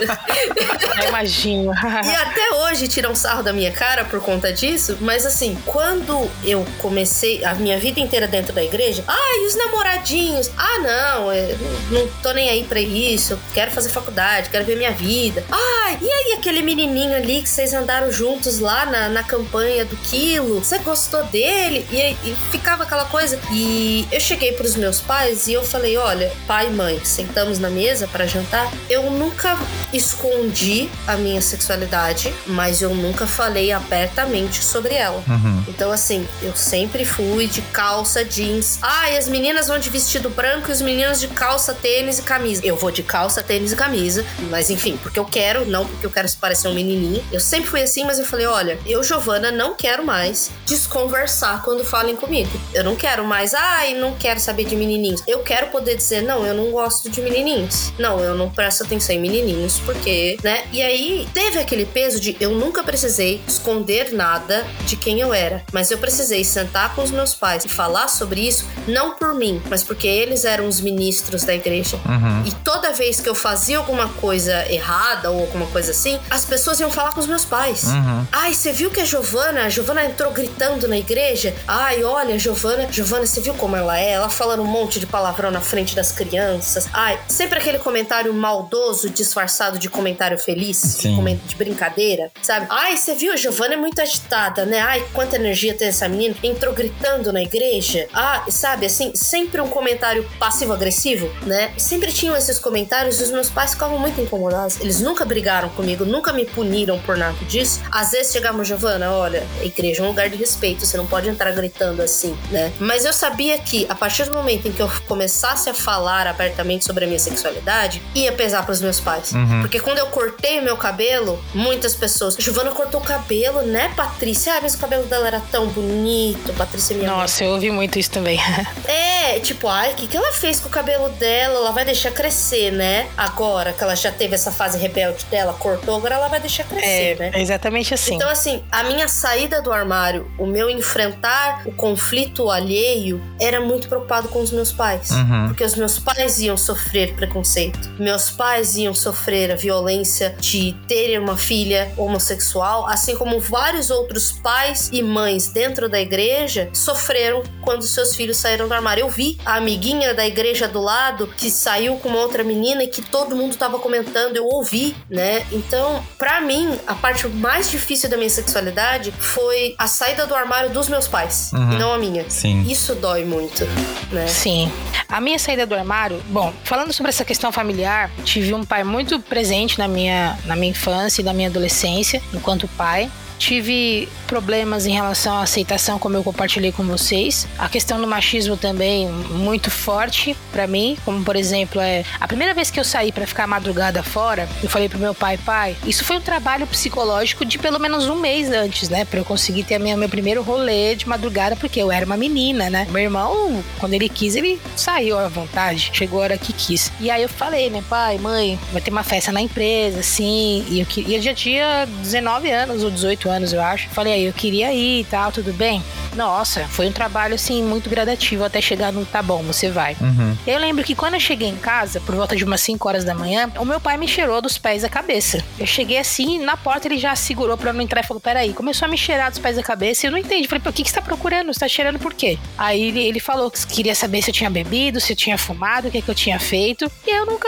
Imagina. 1.08 1.74
e 2.06 2.16
até 2.16 2.56
hoje 2.56 2.88
tiram 2.88 3.16
sarro 3.16 3.44
da 3.44 3.54
minha 3.54 3.72
cara 3.72 4.06
por 4.06 4.22
conta 4.22 4.52
disso, 4.52 4.98
mas 5.02 5.26
assim, 5.26 5.58
quando 5.66 6.30
eu 6.44 6.66
comecei 6.80 7.44
a 7.44 7.54
minha 7.54 7.78
vida 7.80 8.00
inteira 8.00 8.28
dentro 8.28 8.54
da 8.54 8.64
igreja, 8.64 9.04
ah, 9.08 9.38
e 9.42 9.48
os 9.48 9.56
namoradinhos? 9.56 10.50
Ah, 10.58 10.80
não, 10.80 11.34
eu 11.34 11.58
não 11.92 12.08
tô 12.22 12.32
nem 12.32 12.50
aí 12.50 12.64
pra 12.64 12.80
isso, 12.80 13.40
quero 13.54 13.72
fazer 13.72 13.90
faculdade, 13.90 14.50
quero 14.50 14.66
ver 14.66 14.78
minha 14.78 14.92
vida. 14.92 15.44
Ah, 15.52 15.98
e 16.02 16.10
aí 16.10 16.34
aquele 16.38 16.62
menininho 16.62 17.16
ali 17.16 17.42
que 17.42 17.50
vocês 17.50 17.74
andaram 17.74 18.12
juntos 18.12 18.60
lá 18.60 18.86
na, 18.86 19.10
na 19.10 19.24
campanha 19.24 19.86
do 19.86 19.96
quilo, 19.98 20.60
você 20.60 20.80
gostou 20.80 21.24
dele? 21.26 21.86
E, 21.92 22.30
e 22.30 22.36
ficava 22.52 22.84
aquela 22.84 23.06
coisa. 23.06 23.40
E 23.52 24.08
eu 24.12 24.20
cheguei 24.20 24.54
pros 24.54 24.76
meus 24.76 25.00
pais 25.00 25.48
e 25.48 25.54
eu 25.54 25.64
falei: 25.64 25.98
olha, 25.98 26.32
pai 26.48 26.68
e 26.68 26.72
mãe, 26.72 27.00
sentamos 27.04 27.60
na 27.60 27.70
mesa 27.70 28.08
para 28.08 28.26
jantar. 28.26 28.72
Eu 28.90 29.10
nunca 29.12 29.58
escondi 29.92 30.90
a 31.08 31.16
minha 31.16 31.42
sexualidade, 31.42 32.34
mas 32.48 32.82
eu 32.82 32.94
nunca 32.96 33.28
falei 33.28 33.72
abertamente 33.72 34.64
sobre 34.64 34.94
ela. 34.94 35.24
Uhum. 35.28 35.64
Então, 35.68 35.92
assim, 35.92 36.28
eu 36.42 36.56
sempre 36.56 37.06
fui 37.06 37.48
de 37.48 37.62
calça 37.62 38.24
jeans. 38.24 38.80
Ah, 38.82 39.12
e 39.12 39.18
as 39.18 39.28
meninas 39.28 39.68
vão 39.68 39.78
de 39.78 39.90
vestido 39.90 40.30
branco 40.30 40.70
e 40.70 40.72
os 40.72 40.82
meninos 40.82 41.20
de 41.20 41.28
calça, 41.28 41.74
tênis 41.74 42.20
e 42.20 42.24
camisa. 42.24 42.66
Eu 42.66 42.76
vou 42.76 42.92
de 42.92 43.04
calça, 43.04 43.42
tênis 43.42 43.72
e 43.72 43.76
camisa, 43.76 44.26
mas 44.50 44.70
enfim, 44.70 44.98
porque 45.02 45.20
eu 45.20 45.26
quero, 45.26 45.66
não 45.66 45.86
porque 45.86 46.06
eu 46.06 46.12
quero 46.12 46.28
parecer 46.38 46.68
um 46.68 46.74
menininho. 46.74 47.24
Eu 47.32 47.40
sempre 47.40 47.70
fui 47.70 47.82
assim, 47.82 48.06
mas 48.06 48.20
eu 48.20 48.26
falei: 48.26 48.46
olha, 48.46 48.80
eu, 48.86 49.04
Giovana, 49.04 49.52
não 49.52 49.76
quero 49.76 50.06
mais 50.06 50.52
desconversar 50.66 51.62
quando 51.62 51.86
falem 51.86 52.16
comigo. 52.16 52.52
Eu 52.74 52.84
não 52.84 52.96
quero 52.96 53.24
mais, 53.26 53.54
ai, 53.54 53.94
não 53.94 54.14
quero 54.16 54.40
saber 54.40 54.66
de 54.66 54.76
menininhos. 54.76 55.22
Eu 55.28 55.40
quero 55.40 55.68
poder 55.68 55.96
dizer: 55.96 56.22
não, 56.22 56.46
eu 56.46 56.54
não 56.54 56.72
gosto 56.72 57.10
de 57.10 57.22
menininhos. 57.22 57.94
Não, 57.98 58.20
eu 58.20 58.36
não 58.36 58.50
presto 58.64 58.84
atenção 58.84 59.14
em 59.14 59.20
menininhos, 59.20 59.80
porque, 59.80 60.38
né? 60.42 60.64
E 60.72 60.82
aí, 60.82 61.28
teve 61.34 61.60
aquele 61.60 61.86
peso 61.86 62.18
de 62.18 62.38
eu 62.40 62.52
nunca 62.52 62.82
precisei 62.82 63.42
esconder 63.46 64.14
nada 64.14 64.66
de 64.86 64.96
quem 64.96 65.20
eu 65.20 65.34
era, 65.34 65.62
mas 65.74 65.92
eu 65.92 65.98
precisei 65.98 66.46
sentar 66.46 66.96
com 66.96 67.04
os 67.04 67.12
meus 67.12 67.34
pais 67.34 67.66
e 67.66 67.70
falar 67.70 68.08
sobre 68.08 68.40
isso, 68.48 68.66
não 68.88 69.16
por 69.16 69.34
mim, 69.34 69.62
mas 69.70 69.84
porque 69.84 70.08
eles 70.08 70.46
eram 70.46 70.68
os 70.68 70.80
ministros 70.80 71.44
da 71.44 71.54
igreja. 71.54 72.00
Uhum. 72.06 72.44
E 72.46 72.52
toda 72.64 72.94
vez 72.94 73.20
que 73.20 73.28
eu 73.28 73.36
fazia 73.36 73.78
alguma 73.78 74.08
coisa 74.08 74.66
errada 74.72 75.30
ou 75.30 75.42
alguma 75.42 75.66
coisa 75.68 75.92
assim, 75.92 76.18
as 76.30 76.46
pessoas 76.46 76.80
iam 76.80 76.90
falar 76.90 77.12
com 77.12 77.20
os 77.20 77.28
meus 77.28 77.44
pais. 77.44 77.84
Uhum. 77.84 78.26
Ai, 78.32 78.54
você 78.54 78.72
viu 78.72 78.90
que 78.90 79.02
a 79.02 79.06
Giovana, 79.06 79.64
a 79.66 79.70
Giovana 79.70 80.06
entrou 80.06 80.32
gritando 80.32 80.88
na 80.88 80.98
igreja? 80.98 81.54
Ai, 81.68 82.02
olha, 82.04 82.40
Giovana, 82.40 82.90
Giovana, 82.90 83.26
você 83.26 83.42
viu 83.42 83.54
como 83.56 83.76
ela 83.76 84.00
é? 84.00 84.12
Ela 84.12 84.30
falando 84.30 84.64
um 84.64 84.68
monte 84.68 85.02
de 85.02 85.06
palavrão 85.06 85.52
na 85.52 85.62
frente 85.62 85.96
das 85.96 86.14
crianças. 86.14 86.88
Ai, 86.94 87.20
sempre 87.28 87.60
aquele 87.60 87.80
comentário 87.80 88.34
maldoso 88.44 89.10
disfarçado 89.10 89.80
de 89.80 89.90
comentário 89.90 90.38
feliz. 90.38 90.76
Sim 90.78 91.14
de 91.46 91.56
brincadeira, 91.56 92.32
sabe? 92.42 92.68
Ai, 92.70 92.98
você 92.98 93.16
viu, 93.16 93.32
a 93.32 93.38
Giovana 93.38 93.76
é 93.76 93.78
muito 93.78 94.02
agitada, 94.02 94.66
né? 94.66 94.82
Ai, 94.82 95.06
quanta 95.14 95.38
energia 95.38 95.74
tem 95.74 95.88
essa 95.88 96.08
menina. 96.10 96.36
Entrou 96.44 96.74
gritando 96.74 97.32
na 97.32 97.42
igreja. 97.42 98.08
Ah, 98.14 98.46
sabe, 98.50 98.86
assim, 98.86 99.16
sempre 99.16 99.62
um 99.62 99.70
comentário 99.70 100.28
passivo-agressivo, 100.38 101.32
né? 101.44 101.74
Sempre 101.78 102.12
tinham 102.12 102.36
esses 102.36 102.60
comentários 102.60 103.20
e 103.22 103.24
os 103.24 103.32
meus 103.32 103.50
pais 103.50 103.72
ficavam 103.74 103.98
muito 103.98 104.20
incomodados. 104.20 104.80
Eles 104.82 105.00
nunca 105.00 105.24
brigaram 105.24 105.70
comigo, 105.70 106.04
nunca 106.04 106.34
me 106.34 106.46
puniram 106.46 107.00
por 107.00 107.16
nada 107.16 107.38
disso. 107.46 107.82
Às 107.92 108.12
vezes 108.12 108.34
chegavam, 108.34 108.64
Giovana, 108.64 109.12
olha, 109.12 109.46
a 109.62 109.66
igreja 109.66 110.02
é 110.02 110.06
um 110.06 110.10
lugar 110.10 110.30
de 110.30 110.36
respeito, 110.36 110.86
você 110.86 110.98
não 110.98 111.08
pode 111.08 111.30
entrar 111.30 111.52
gritando 111.52 112.02
assim, 112.02 112.38
né? 112.52 112.72
Mas 112.80 113.06
eu 113.06 113.14
sabia 113.14 113.58
que 113.60 113.86
a 113.90 113.96
partir 113.96 114.26
do 114.26 114.34
momento 114.34 114.68
em 114.68 114.72
que 114.72 114.82
eu 114.82 114.92
começasse 115.08 115.70
a 115.70 115.74
falar 115.74 116.28
abertamente 116.28 116.86
sobre 116.86 117.06
a 117.06 117.08
minha 117.08 117.20
sexualidade, 117.20 118.02
ia 118.14 118.33
pesar 118.34 118.64
para 118.64 118.72
os 118.72 118.82
meus 118.82 119.00
pais. 119.00 119.32
Uhum. 119.32 119.62
Porque 119.62 119.80
quando 119.80 120.00
eu 120.00 120.08
cortei 120.08 120.60
o 120.60 120.64
meu 120.64 120.78
cabelo, 120.78 121.44
muitas 121.54 121.96
pessoas. 121.96 122.36
Giovana 122.38 122.72
cortou 122.72 123.02
o 123.02 123.04
cabelo, 123.04 123.62
né, 123.64 123.92
Patrícia? 123.96 124.54
Ah, 124.54 124.60
mas 124.62 124.76
o 124.76 124.78
cabelo 124.78 125.04
dela 125.06 125.28
era 125.28 125.40
tão 125.52 125.68
bonito, 125.68 126.54
Patrícia 126.54 126.96
minha 126.96 127.10
Nossa, 127.10 127.44
mãe. 127.44 127.50
eu 127.50 127.56
ouvi 127.56 127.72
muito 127.72 127.98
isso 127.98 128.12
também. 128.12 128.40
é, 128.88 129.40
tipo, 129.40 129.68
ai, 129.68 129.94
o 129.94 129.96
que, 129.96 130.08
que 130.08 130.18
ela 130.18 130.32
fez 130.32 130.60
com 130.60 130.68
o 130.68 130.72
cabelo 130.72 131.10
dela? 131.10 131.60
Ela 131.60 131.72
vai 131.72 131.86
deixar 131.86 132.12
crescer, 132.12 132.72
né? 132.72 133.08
Agora 133.18 133.74
que 133.74 133.84
ela 133.84 133.96
já 133.96 134.12
teve 134.12 134.36
essa 134.36 134.52
fase 134.52 134.78
rebelde 134.78 135.26
dela, 135.26 135.54
cortou, 135.54 135.96
agora 135.96 136.16
ela 136.16 136.28
vai 136.28 136.40
deixar 136.40 136.64
crescer, 136.66 137.16
é, 137.16 137.16
né? 137.16 137.32
É 137.34 137.42
exatamente 137.42 137.94
assim. 137.94 138.16
Então, 138.16 138.30
assim, 138.30 138.64
a 138.72 138.84
minha 138.84 139.08
saída 139.08 139.62
do 139.62 139.72
armário, 139.72 140.30
o 140.38 140.46
meu 140.46 140.70
enfrentar 140.70 141.62
o 141.66 141.72
conflito 141.72 142.50
alheio, 142.50 143.22
era 143.40 143.62
muito 143.62 143.88
preocupado 143.88 144.28
com 144.28 144.42
os 144.42 144.52
meus 144.52 144.72
pais. 144.72 145.10
Uhum. 145.12 145.48
Porque 145.48 145.64
os 145.64 145.76
meus 145.76 146.00
pais 146.00 146.40
iam 146.40 146.58
sofrer 146.58 147.14
preconceito. 147.14 147.90
Meus 148.00 148.23
pais 148.30 148.76
iam 148.76 148.94
sofrer 148.94 149.52
a 149.52 149.56
violência 149.56 150.36
de 150.40 150.74
terem 150.88 151.20
uma 151.20 151.38
filha 151.38 151.92
homossexual, 151.98 152.88
assim 152.88 153.16
como 153.16 153.40
vários 153.40 153.90
outros 153.90 154.32
pais 154.32 154.90
e 154.92 155.02
mães 155.02 155.48
dentro 155.48 155.90
da 155.90 156.00
igreja 156.00 156.70
sofreram 156.74 157.44
quando 157.62 157.84
seus 157.84 158.16
filhos 158.16 158.38
saíram 158.38 158.68
do 158.68 158.74
armário. 158.74 159.02
Eu 159.02 159.10
vi 159.10 159.38
a 159.46 159.56
amiguinha 159.56 160.14
da 160.14 160.26
igreja 160.26 160.68
do 160.68 160.82
lado 160.82 161.28
que 161.28 161.50
saiu 161.50 161.98
com 161.98 162.10
uma 162.10 162.20
outra 162.20 162.44
menina 162.44 162.84
e 162.84 162.88
que 162.88 163.02
todo 163.02 163.36
mundo 163.36 163.56
tava 163.56 163.80
comentando, 163.80 164.38
eu 164.38 164.46
ouvi, 164.46 164.96
né? 165.10 165.46
Então, 165.52 166.04
para 166.18 166.42
mim, 166.42 166.80
a 166.88 166.96
parte 166.96 167.28
mais 167.28 167.70
difícil 167.70 168.10
da 168.10 168.18
minha 168.18 168.30
sexualidade 168.30 169.12
foi 169.12 169.76
a 169.78 169.88
saída 169.88 170.26
do 170.26 170.36
armário 170.36 170.70
dos 170.70 170.88
meus 170.88 171.08
pais, 171.08 171.52
uhum. 171.54 171.74
e 171.74 171.78
não 171.78 171.94
a 171.94 171.98
minha. 171.98 172.30
Sim. 172.30 172.64
Isso 172.64 172.96
dói 172.96 173.26
muito, 173.26 173.66
né? 174.12 174.28
Sim. 174.28 174.72
A 175.08 175.22
minha 175.22 175.38
saída 175.38 175.66
do 175.66 175.76
armário, 175.76 176.22
bom, 176.30 176.54
falando 176.64 176.92
sobre 176.94 177.10
essa 177.10 177.24
questão 177.24 177.52
familiar, 177.52 178.10
tive 178.24 178.54
um 178.54 178.64
pai 178.64 178.84
muito 178.84 179.20
presente 179.20 179.78
na 179.78 179.88
minha, 179.88 180.38
na 180.46 180.56
minha 180.56 180.72
infância 180.72 181.22
e 181.22 181.26
na 181.26 181.34
minha 181.34 181.50
adolescência, 181.50 182.22
enquanto 182.34 182.68
pai. 182.70 183.10
Tive 183.38 184.08
problemas 184.28 184.86
em 184.86 184.92
relação 184.92 185.38
à 185.38 185.44
aceitação, 185.44 186.00
como 186.00 186.16
eu 186.16 186.24
compartilhei 186.24 186.72
com 186.72 186.84
vocês. 186.84 187.48
A 187.58 187.70
questão 187.70 188.00
do 188.00 188.08
machismo 188.08 188.58
também 188.58 189.08
muito 189.08 189.70
forte 189.70 190.36
para 190.52 190.68
mim, 190.68 190.98
como 191.06 191.24
por 191.24 191.36
exemplo, 191.36 191.82
é 191.82 192.04
a 192.20 192.28
primeira 192.28 192.54
vez 192.54 192.72
que 192.72 192.80
eu 192.80 192.84
saí 192.84 193.12
para 193.12 193.28
ficar 193.28 193.48
madrugada 193.48 194.04
fora, 194.04 194.48
eu 194.62 194.70
falei 194.70 194.90
pro 194.90 195.00
meu 195.00 195.14
pai, 195.14 195.38
pai, 195.38 195.76
isso 195.86 196.04
foi 196.04 196.18
um 196.18 196.22
trabalho 196.22 196.66
psicológico 196.68 197.46
de 197.46 197.58
pelo 197.58 197.80
menos 197.80 198.08
um 198.08 198.16
mês 198.16 198.52
antes, 198.52 198.90
né, 198.90 199.06
para 199.06 199.20
eu 199.20 199.26
conseguir 199.26 199.64
ter 199.64 199.80
minha, 199.80 199.96
meu 199.98 200.10
primeiro 200.10 200.42
rolê 200.42 200.96
de 200.96 201.08
madrugada, 201.08 201.56
porque 201.56 201.80
eu 201.80 201.92
era 201.92 202.06
uma 202.06 202.18
menina, 202.18 202.70
né? 202.70 202.88
Meu 202.90 203.02
irmão, 203.02 203.64
quando 203.80 203.94
ele 203.94 204.10
quis, 204.10 204.36
ele 204.36 204.60
saiu 204.76 205.18
à 205.18 205.28
vontade, 205.28 205.92
chegou 205.94 206.20
a 206.20 206.24
hora 206.24 206.38
que 206.38 206.54
quis. 206.54 206.92
E 207.00 207.10
aí 207.10 207.22
eu 207.24 207.30
falei, 207.30 207.70
né, 207.70 207.84
pai, 207.90 208.18
mãe, 208.18 208.60
vai 208.72 208.82
ter 208.82 208.92
uma 208.92 209.04
festa 209.04 209.32
na 209.32 209.42
empresa, 209.42 210.00
assim, 210.00 210.66
e 210.70 210.80
eu, 210.80 210.88
e 210.98 211.22
já 211.22 211.34
tinha 211.34 211.86
19 212.02 212.50
anos 212.52 212.84
ou 212.84 212.92
18 212.92 213.23
anos, 213.30 213.54
eu 213.54 213.62
acho. 213.62 213.90
Falei, 213.90 214.14
aí 214.14 214.26
eu 214.26 214.34
queria 214.34 214.74
ir 214.74 215.02
e 215.02 215.04
tal, 215.06 215.32
tudo 215.32 215.54
bem? 215.54 215.84
Nossa, 216.16 216.66
foi 216.68 216.88
um 216.88 216.92
trabalho 216.92 217.36
assim 217.36 217.64
muito 217.64 217.90
gradativo 217.90 218.44
até 218.44 218.62
chegar 218.62 218.92
no 218.92 219.06
tá 219.06 219.22
bom, 219.22 219.42
você 219.44 219.70
vai. 219.70 219.96
Uhum. 220.00 220.36
Eu 220.46 220.60
lembro 220.60 220.84
que 220.84 220.96
quando 220.96 221.16
eu 221.16 221.20
cheguei 221.20 221.50
em 221.50 221.56
casa, 221.56 222.00
por 222.02 222.16
volta 222.16 222.36
de 222.36 222.44
umas 222.44 222.62
5 222.62 222.88
horas 222.88 223.04
da 223.04 223.14
manhã, 223.14 223.50
o 223.58 223.66
meu 223.66 223.80
pai 223.80 223.98
me 223.98 224.08
cheirou 224.08 224.42
dos 224.42 224.58
pés 224.58 224.84
à 224.84 224.90
cabeça. 224.90 225.44
Eu 225.60 225.66
cheguei 225.66 225.98
assim, 225.98 226.40
na 226.40 226.58
porta 226.58 226.88
ele 226.88 226.98
já 226.98 227.16
segurou 227.16 227.58
pra 227.58 227.70
eu 227.70 227.74
não 227.74 227.82
entrar 227.82 228.02
e 228.02 228.08
falou: 228.08 228.22
Peraí, 228.22 228.54
começou 228.54 228.88
a 228.88 228.90
me 228.90 228.98
cheirar 228.98 229.30
dos 229.30 229.40
pés 229.40 229.58
à 229.58 229.64
cabeça 229.64 230.06
e 230.06 230.08
eu 230.08 230.12
não 230.12 230.18
entendi. 230.18 230.48
Falei, 230.48 230.64
o 230.66 230.74
que, 230.74 230.84
que 230.84 230.90
você 230.90 230.96
tá 230.96 231.02
procurando? 231.02 231.54
Você 231.54 231.60
tá 231.60 231.68
cheirando 231.68 232.00
por 232.00 232.14
quê? 232.14 232.38
Aí 232.58 232.82
ele, 232.82 233.00
ele 233.00 233.20
falou 233.20 233.50
que 233.50 233.66
queria 233.68 233.96
saber 233.96 234.22
se 234.22 234.30
eu 234.30 234.34
tinha 234.34 234.50
bebido, 234.50 235.00
se 235.00 235.14
eu 235.14 235.18
tinha 235.18 235.38
fumado, 235.38 235.88
o 235.88 235.92
que, 235.92 236.02
que 236.02 236.10
eu 236.10 236.16
tinha 236.16 236.40
feito. 236.40 236.92
E 237.06 237.12
eu 237.12 237.26
nunca 237.26 237.48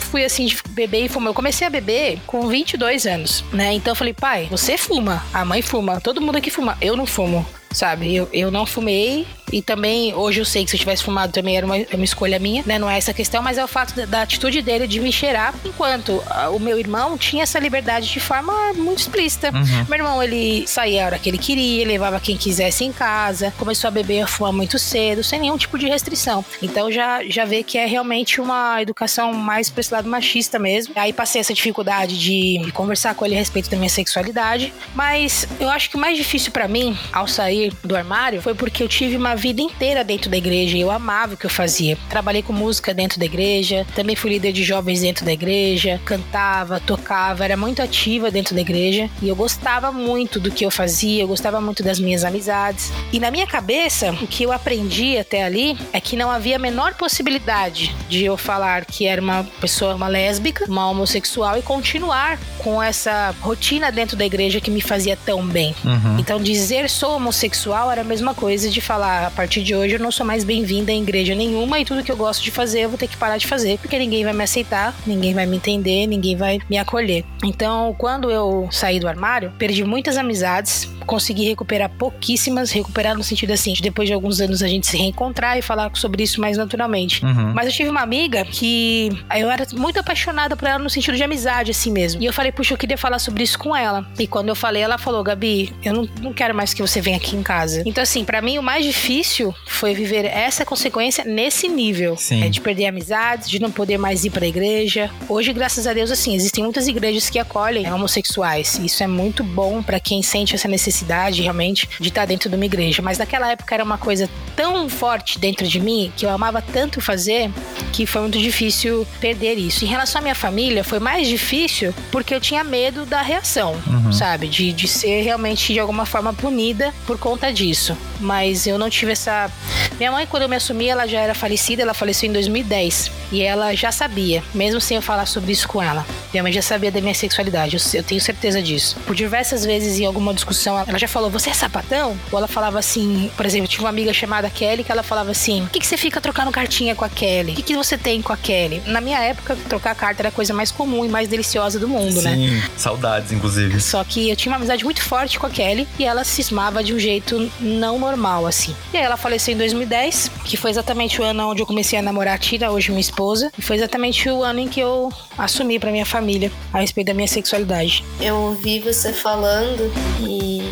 fui 0.00 0.24
assim 0.24 0.46
de 0.46 0.56
beber 0.70 1.04
e 1.04 1.08
fumar. 1.08 1.30
Eu 1.30 1.34
comecei 1.34 1.66
a 1.66 1.70
beber 1.70 2.18
com 2.26 2.46
22 2.46 3.06
anos, 3.06 3.44
né? 3.52 3.72
Então 3.72 3.92
eu 3.92 3.96
falei, 3.96 4.12
pai, 4.12 4.48
você 4.50 4.76
fuma, 4.76 5.15
a 5.32 5.44
mãe 5.44 5.62
fuma, 5.62 6.00
todo 6.00 6.20
mundo 6.20 6.36
aqui 6.36 6.50
fuma, 6.50 6.76
eu 6.80 6.96
não 6.96 7.06
fumo 7.06 7.46
sabe? 7.72 8.14
Eu, 8.14 8.28
eu 8.32 8.50
não 8.50 8.64
fumei 8.64 9.26
e 9.52 9.62
também 9.62 10.14
hoje 10.14 10.40
eu 10.40 10.44
sei 10.44 10.64
que 10.64 10.70
se 10.70 10.76
eu 10.76 10.80
tivesse 10.80 11.04
fumado 11.04 11.32
também 11.32 11.56
era 11.56 11.64
uma, 11.64 11.76
uma 11.76 12.04
escolha 12.04 12.38
minha, 12.38 12.62
né? 12.66 12.78
Não 12.78 12.90
é 12.90 12.96
essa 12.96 13.12
questão, 13.12 13.42
mas 13.42 13.58
é 13.58 13.64
o 13.64 13.68
fato 13.68 13.94
da, 13.94 14.04
da 14.04 14.22
atitude 14.22 14.60
dele 14.60 14.86
de 14.86 14.98
me 15.00 15.12
cheirar, 15.12 15.54
enquanto 15.64 16.22
a, 16.26 16.50
o 16.50 16.58
meu 16.58 16.78
irmão 16.78 17.16
tinha 17.16 17.42
essa 17.42 17.58
liberdade 17.58 18.10
de 18.10 18.20
forma 18.20 18.72
muito 18.74 19.00
explícita. 19.00 19.50
Uhum. 19.52 19.84
Meu 19.88 19.98
irmão, 19.98 20.22
ele 20.22 20.66
saía 20.66 21.04
a 21.04 21.06
hora 21.06 21.18
que 21.18 21.28
ele 21.28 21.38
queria, 21.38 21.86
levava 21.86 22.18
quem 22.18 22.36
quisesse 22.36 22.84
em 22.84 22.92
casa, 22.92 23.52
começou 23.58 23.88
a 23.88 23.90
beber 23.90 24.22
a 24.22 24.26
fumar 24.26 24.52
muito 24.52 24.78
cedo, 24.78 25.22
sem 25.22 25.40
nenhum 25.40 25.56
tipo 25.56 25.78
de 25.78 25.86
restrição. 25.86 26.44
Então 26.60 26.90
já, 26.90 27.22
já 27.28 27.44
vê 27.44 27.62
que 27.62 27.78
é 27.78 27.86
realmente 27.86 28.40
uma 28.40 28.80
educação 28.82 29.32
mais 29.32 29.70
pra 29.70 29.80
esse 29.80 29.92
lado 29.92 30.08
machista 30.08 30.58
mesmo. 30.58 30.92
Aí 30.96 31.12
passei 31.12 31.40
essa 31.40 31.54
dificuldade 31.54 32.18
de 32.18 32.70
conversar 32.72 33.14
com 33.14 33.24
ele 33.24 33.34
a 33.34 33.38
respeito 33.38 33.70
da 33.70 33.76
minha 33.76 33.88
sexualidade, 33.88 34.72
mas 34.94 35.46
eu 35.60 35.68
acho 35.68 35.90
que 35.90 35.96
o 35.96 35.98
mais 35.98 36.16
difícil 36.16 36.50
para 36.50 36.66
mim, 36.66 36.96
ao 37.12 37.26
sair 37.26 37.55
do 37.82 37.96
armário 37.96 38.42
foi 38.42 38.54
porque 38.54 38.82
eu 38.82 38.88
tive 38.88 39.16
uma 39.16 39.34
vida 39.34 39.60
inteira 39.60 40.04
dentro 40.04 40.30
da 40.30 40.36
igreja 40.36 40.76
e 40.76 40.80
eu 40.80 40.90
amava 40.90 41.34
o 41.34 41.36
que 41.36 41.46
eu 41.46 41.50
fazia. 41.50 41.96
Trabalhei 42.08 42.42
com 42.42 42.52
música 42.52 42.92
dentro 42.92 43.18
da 43.18 43.24
igreja, 43.24 43.86
também 43.94 44.16
fui 44.16 44.30
líder 44.30 44.52
de 44.52 44.62
jovens 44.62 45.00
dentro 45.00 45.24
da 45.24 45.32
igreja, 45.32 46.00
cantava, 46.04 46.80
tocava, 46.80 47.44
era 47.44 47.56
muito 47.56 47.82
ativa 47.82 48.30
dentro 48.30 48.54
da 48.54 48.60
igreja 48.60 49.08
e 49.22 49.28
eu 49.28 49.36
gostava 49.36 49.90
muito 49.90 50.38
do 50.38 50.50
que 50.50 50.64
eu 50.64 50.70
fazia, 50.70 51.22
eu 51.22 51.28
gostava 51.28 51.60
muito 51.60 51.82
das 51.82 51.98
minhas 51.98 52.24
amizades. 52.24 52.92
E 53.12 53.18
na 53.18 53.30
minha 53.30 53.46
cabeça, 53.46 54.12
o 54.22 54.26
que 54.26 54.44
eu 54.44 54.52
aprendi 54.52 55.18
até 55.18 55.44
ali 55.44 55.76
é 55.92 56.00
que 56.00 56.16
não 56.16 56.30
havia 56.30 56.56
a 56.56 56.58
menor 56.58 56.94
possibilidade 56.94 57.94
de 58.08 58.24
eu 58.24 58.36
falar 58.36 58.84
que 58.84 59.06
era 59.06 59.20
uma 59.20 59.44
pessoa, 59.60 59.94
uma 59.94 60.08
lésbica, 60.08 60.64
uma 60.68 60.88
homossexual 60.90 61.58
e 61.58 61.62
continuar 61.62 62.38
com 62.58 62.82
essa 62.82 63.34
rotina 63.40 63.90
dentro 63.90 64.16
da 64.16 64.24
igreja 64.24 64.60
que 64.60 64.70
me 64.70 64.80
fazia 64.80 65.16
tão 65.16 65.46
bem. 65.46 65.74
Uhum. 65.84 66.18
Então 66.18 66.40
dizer 66.40 66.88
sou 66.88 67.16
homossexual 67.16 67.45
sexual 67.46 67.92
era 67.92 68.00
a 68.00 68.04
mesma 68.04 68.34
coisa 68.34 68.68
de 68.68 68.80
falar: 68.80 69.26
a 69.26 69.30
partir 69.30 69.62
de 69.62 69.74
hoje 69.74 69.94
eu 69.94 70.00
não 70.00 70.10
sou 70.10 70.26
mais 70.26 70.42
bem-vinda 70.42 70.90
em 70.90 71.02
igreja 71.02 71.34
nenhuma 71.34 71.78
e 71.78 71.84
tudo 71.84 72.02
que 72.02 72.10
eu 72.10 72.16
gosto 72.16 72.42
de 72.42 72.50
fazer 72.50 72.80
eu 72.80 72.88
vou 72.88 72.98
ter 72.98 73.06
que 73.06 73.16
parar 73.16 73.38
de 73.38 73.46
fazer, 73.46 73.78
porque 73.78 73.98
ninguém 73.98 74.24
vai 74.24 74.32
me 74.32 74.42
aceitar, 74.42 74.94
ninguém 75.06 75.32
vai 75.32 75.46
me 75.46 75.56
entender, 75.56 76.06
ninguém 76.06 76.36
vai 76.36 76.58
me 76.68 76.76
acolher. 76.76 77.24
Então, 77.44 77.94
quando 77.96 78.30
eu 78.30 78.68
saí 78.72 78.98
do 78.98 79.06
armário, 79.06 79.52
perdi 79.58 79.84
muitas 79.84 80.16
amizades, 80.16 80.88
consegui 81.06 81.44
recuperar 81.44 81.88
pouquíssimas, 81.88 82.72
recuperar 82.72 83.16
no 83.16 83.22
sentido 83.22 83.52
assim, 83.52 83.72
de 83.72 83.80
depois 83.80 84.08
de 84.08 84.14
alguns 84.14 84.40
anos 84.40 84.62
a 84.62 84.66
gente 84.66 84.86
se 84.86 84.96
reencontrar 84.96 85.56
e 85.56 85.62
falar 85.62 85.90
sobre 85.94 86.22
isso 86.22 86.40
mais 86.40 86.56
naturalmente. 86.56 87.24
Uhum. 87.24 87.52
Mas 87.54 87.66
eu 87.66 87.72
tive 87.72 87.88
uma 87.88 88.02
amiga 88.02 88.44
que 88.44 89.10
eu 89.38 89.50
era 89.50 89.66
muito 89.74 90.00
apaixonada 90.00 90.56
por 90.56 90.66
ela 90.66 90.78
no 90.78 90.90
sentido 90.90 91.16
de 91.16 91.22
amizade, 91.22 91.70
assim 91.70 91.92
mesmo. 91.92 92.20
E 92.20 92.26
eu 92.26 92.32
falei, 92.32 92.50
puxa, 92.50 92.74
eu 92.74 92.78
queria 92.78 92.98
falar 92.98 93.18
sobre 93.18 93.44
isso 93.44 93.58
com 93.58 93.74
ela. 93.74 94.04
E 94.18 94.26
quando 94.26 94.48
eu 94.48 94.56
falei, 94.56 94.82
ela 94.82 94.98
falou, 94.98 95.22
Gabi, 95.22 95.72
eu 95.84 95.94
não, 95.94 96.08
não 96.20 96.32
quero 96.32 96.54
mais 96.54 96.74
que 96.74 96.82
você 96.82 97.00
venha 97.00 97.16
aqui 97.16 97.35
em 97.36 97.42
casa. 97.42 97.82
Então, 97.86 98.02
assim, 98.02 98.24
para 98.24 98.40
mim 98.42 98.58
o 98.58 98.62
mais 98.62 98.84
difícil 98.84 99.54
foi 99.66 99.94
viver 99.94 100.24
essa 100.24 100.64
consequência 100.64 101.24
nesse 101.24 101.68
nível. 101.68 102.16
Sim. 102.16 102.44
É 102.44 102.48
de 102.48 102.60
perder 102.60 102.86
amizades, 102.86 103.48
de 103.48 103.60
não 103.60 103.70
poder 103.70 103.98
mais 103.98 104.24
ir 104.24 104.30
pra 104.30 104.46
igreja. 104.46 105.10
Hoje, 105.28 105.52
graças 105.52 105.86
a 105.86 105.92
Deus, 105.92 106.10
assim, 106.10 106.34
existem 106.34 106.64
muitas 106.64 106.86
igrejas 106.88 107.28
que 107.30 107.38
acolhem 107.38 107.90
homossexuais. 107.92 108.78
Isso 108.82 109.02
é 109.02 109.06
muito 109.06 109.42
bom 109.44 109.82
para 109.82 110.00
quem 110.00 110.22
sente 110.22 110.54
essa 110.54 110.68
necessidade 110.68 111.42
realmente 111.42 111.88
de 112.00 112.08
estar 112.08 112.24
dentro 112.26 112.48
de 112.48 112.56
uma 112.56 112.64
igreja. 112.64 113.02
Mas 113.02 113.18
naquela 113.18 113.50
época 113.50 113.74
era 113.74 113.84
uma 113.84 113.98
coisa 113.98 114.28
tão 114.54 114.88
forte 114.88 115.38
dentro 115.38 115.66
de 115.66 115.78
mim 115.80 116.12
que 116.16 116.24
eu 116.24 116.30
amava 116.30 116.62
tanto 116.62 117.00
fazer 117.00 117.50
que 117.92 118.06
foi 118.06 118.22
muito 118.22 118.38
difícil 118.38 119.06
perder 119.20 119.54
isso. 119.58 119.84
Em 119.84 119.88
relação 119.88 120.18
à 120.20 120.22
minha 120.22 120.34
família, 120.34 120.82
foi 120.84 120.98
mais 120.98 121.26
difícil 121.28 121.94
porque 122.10 122.34
eu 122.34 122.40
tinha 122.40 122.62
medo 122.64 123.04
da 123.06 123.20
reação, 123.22 123.76
Uhum. 123.86 124.12
sabe? 124.12 124.48
De, 124.48 124.72
de 124.72 124.86
ser 124.88 125.22
realmente 125.22 125.72
de 125.72 125.78
alguma 125.78 126.06
forma 126.06 126.32
punida 126.32 126.92
por 127.06 127.18
conta 127.26 127.52
disso. 127.52 127.96
Mas 128.20 128.68
eu 128.68 128.78
não 128.78 128.88
tive 128.88 129.10
essa. 129.10 129.50
Minha 129.98 130.12
mãe, 130.12 130.26
quando 130.26 130.44
eu 130.44 130.48
me 130.48 130.54
assumi, 130.54 130.86
ela 130.86 131.08
já 131.08 131.20
era 131.20 131.34
falecida, 131.34 131.82
ela 131.82 131.92
faleceu 131.92 132.30
em 132.30 132.32
2010. 132.32 133.10
E 133.32 133.42
ela 133.42 133.74
já 133.74 133.90
sabia, 133.90 134.44
mesmo 134.54 134.80
sem 134.80 134.94
eu 134.94 135.02
falar 135.02 135.26
sobre 135.26 135.50
isso 135.50 135.66
com 135.66 135.82
ela. 135.82 136.06
Minha 136.32 136.44
mãe 136.44 136.52
já 136.52 136.62
sabia 136.62 136.92
da 136.92 137.00
minha 137.00 137.14
sexualidade, 137.14 137.76
eu, 137.76 137.98
eu 137.98 138.04
tenho 138.04 138.20
certeza 138.20 138.62
disso. 138.62 138.96
Por 139.04 139.16
diversas 139.16 139.64
vezes 139.64 139.98
em 139.98 140.06
alguma 140.06 140.32
discussão, 140.32 140.78
ela 140.78 140.98
já 140.98 141.08
falou: 141.08 141.28
Você 141.30 141.50
é 141.50 141.54
sapatão? 141.54 142.16
Ou 142.30 142.38
ela 142.38 142.46
falava 142.46 142.78
assim, 142.78 143.28
por 143.36 143.44
exemplo, 143.44 143.64
eu 143.64 143.70
tive 143.70 143.82
uma 143.82 143.88
amiga 143.88 144.12
chamada 144.12 144.48
Kelly 144.48 144.84
que 144.84 144.92
ela 144.92 145.02
falava 145.02 145.32
assim: 145.32 145.62
Por 145.62 145.70
que, 145.70 145.80
que 145.80 145.86
você 145.86 145.96
fica 145.96 146.20
trocando 146.20 146.52
cartinha 146.52 146.94
com 146.94 147.04
a 147.04 147.08
Kelly? 147.08 147.52
O 147.52 147.56
que, 147.56 147.62
que 147.62 147.76
você 147.76 147.98
tem 147.98 148.22
com 148.22 148.32
a 148.32 148.36
Kelly? 148.36 148.82
Na 148.86 149.00
minha 149.00 149.18
época, 149.18 149.56
trocar 149.68 149.96
carta 149.96 150.22
era 150.22 150.28
a 150.28 150.32
coisa 150.32 150.54
mais 150.54 150.70
comum 150.70 151.04
e 151.04 151.08
mais 151.08 151.28
deliciosa 151.28 151.80
do 151.80 151.88
mundo, 151.88 152.22
né? 152.22 152.34
Sim, 152.34 152.62
saudades, 152.76 153.32
inclusive. 153.32 153.80
Só 153.80 154.04
que 154.04 154.30
eu 154.30 154.36
tinha 154.36 154.52
uma 154.52 154.58
amizade 154.58 154.84
muito 154.84 155.02
forte 155.02 155.38
com 155.38 155.46
a 155.46 155.50
Kelly 155.50 155.88
e 155.98 156.04
ela 156.04 156.22
cismava 156.22 156.84
de 156.84 156.94
um 156.94 156.98
jeito 156.98 157.15
não 157.60 157.98
normal, 157.98 158.46
assim. 158.46 158.74
E 158.92 158.96
aí 158.96 159.02
ela 159.02 159.16
faleceu 159.16 159.54
em 159.54 159.58
2010, 159.58 160.30
que 160.44 160.56
foi 160.56 160.70
exatamente 160.70 161.20
o 161.20 161.24
ano 161.24 161.48
onde 161.48 161.62
eu 161.62 161.66
comecei 161.66 161.98
a 161.98 162.02
namorar 162.02 162.34
a 162.34 162.38
Tira, 162.38 162.70
hoje 162.70 162.90
minha 162.90 163.00
esposa. 163.00 163.52
E 163.56 163.62
foi 163.62 163.76
exatamente 163.76 164.28
o 164.28 164.42
ano 164.42 164.60
em 164.60 164.68
que 164.68 164.80
eu 164.80 165.10
assumi 165.36 165.78
pra 165.78 165.90
minha 165.90 166.06
família 166.06 166.50
a 166.72 166.80
respeito 166.80 167.08
da 167.08 167.14
minha 167.14 167.28
sexualidade. 167.28 168.04
Eu 168.20 168.36
ouvi 168.36 168.80
você 168.80 169.12
falando 169.12 169.90
e 170.20 170.62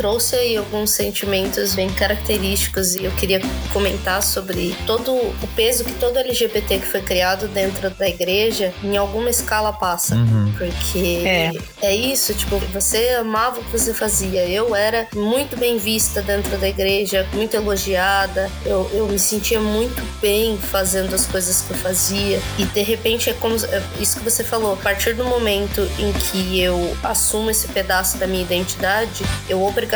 trouxe 0.00 0.34
aí 0.34 0.56
alguns 0.56 0.92
sentimentos 0.92 1.74
bem 1.74 1.90
característicos 1.90 2.94
e 2.94 3.04
eu 3.04 3.10
queria 3.10 3.38
comentar 3.70 4.22
sobre 4.22 4.74
todo 4.86 5.12
o 5.12 5.48
peso 5.54 5.84
que 5.84 5.92
todo 5.92 6.18
LGBT 6.18 6.78
que 6.78 6.86
foi 6.86 7.02
criado 7.02 7.46
dentro 7.48 7.90
da 7.90 8.08
igreja 8.08 8.72
em 8.82 8.96
alguma 8.96 9.28
escala 9.28 9.74
passa. 9.74 10.14
Uhum. 10.14 10.54
Porque 10.56 11.22
É. 11.26 11.52
é. 11.82 11.94
isso, 11.94 12.32
tipo, 12.32 12.56
você 12.72 13.10
amava 13.20 13.60
o 13.60 13.64
que 13.64 13.72
você 13.72 13.92
fazia. 13.92 14.48
Eu 14.48 14.74
era 14.74 15.06
muito 15.14 15.54
bem 15.58 15.76
vista 15.76 16.22
dentro 16.22 16.56
da 16.56 16.66
igreja, 16.66 17.28
muito 17.34 17.54
elogiada. 17.54 18.50
Eu, 18.64 18.90
eu 18.94 19.06
me 19.06 19.18
sentia 19.18 19.60
muito 19.60 20.02
bem 20.18 20.56
fazendo 20.56 21.14
as 21.14 21.26
coisas 21.26 21.60
que 21.60 21.72
eu 21.72 21.76
fazia. 21.76 22.40
E 22.58 22.64
de 22.64 22.80
repente 22.80 23.28
é 23.28 23.34
como 23.34 23.54
é 23.56 23.82
isso 24.00 24.16
que 24.16 24.24
você 24.24 24.42
falou. 24.42 24.72
A 24.72 24.78
partir 24.78 25.12
do 25.12 25.26
momento 25.26 25.82
em 25.98 26.10
que 26.14 26.58
eu 26.58 26.96
assumo 27.02 27.50
esse 27.50 27.68
pedaço 27.68 28.16
da 28.16 28.26
minha 28.26 28.42
identidade, 28.42 29.22
eu 29.46 29.62
obrigatoriamente 29.62 29.89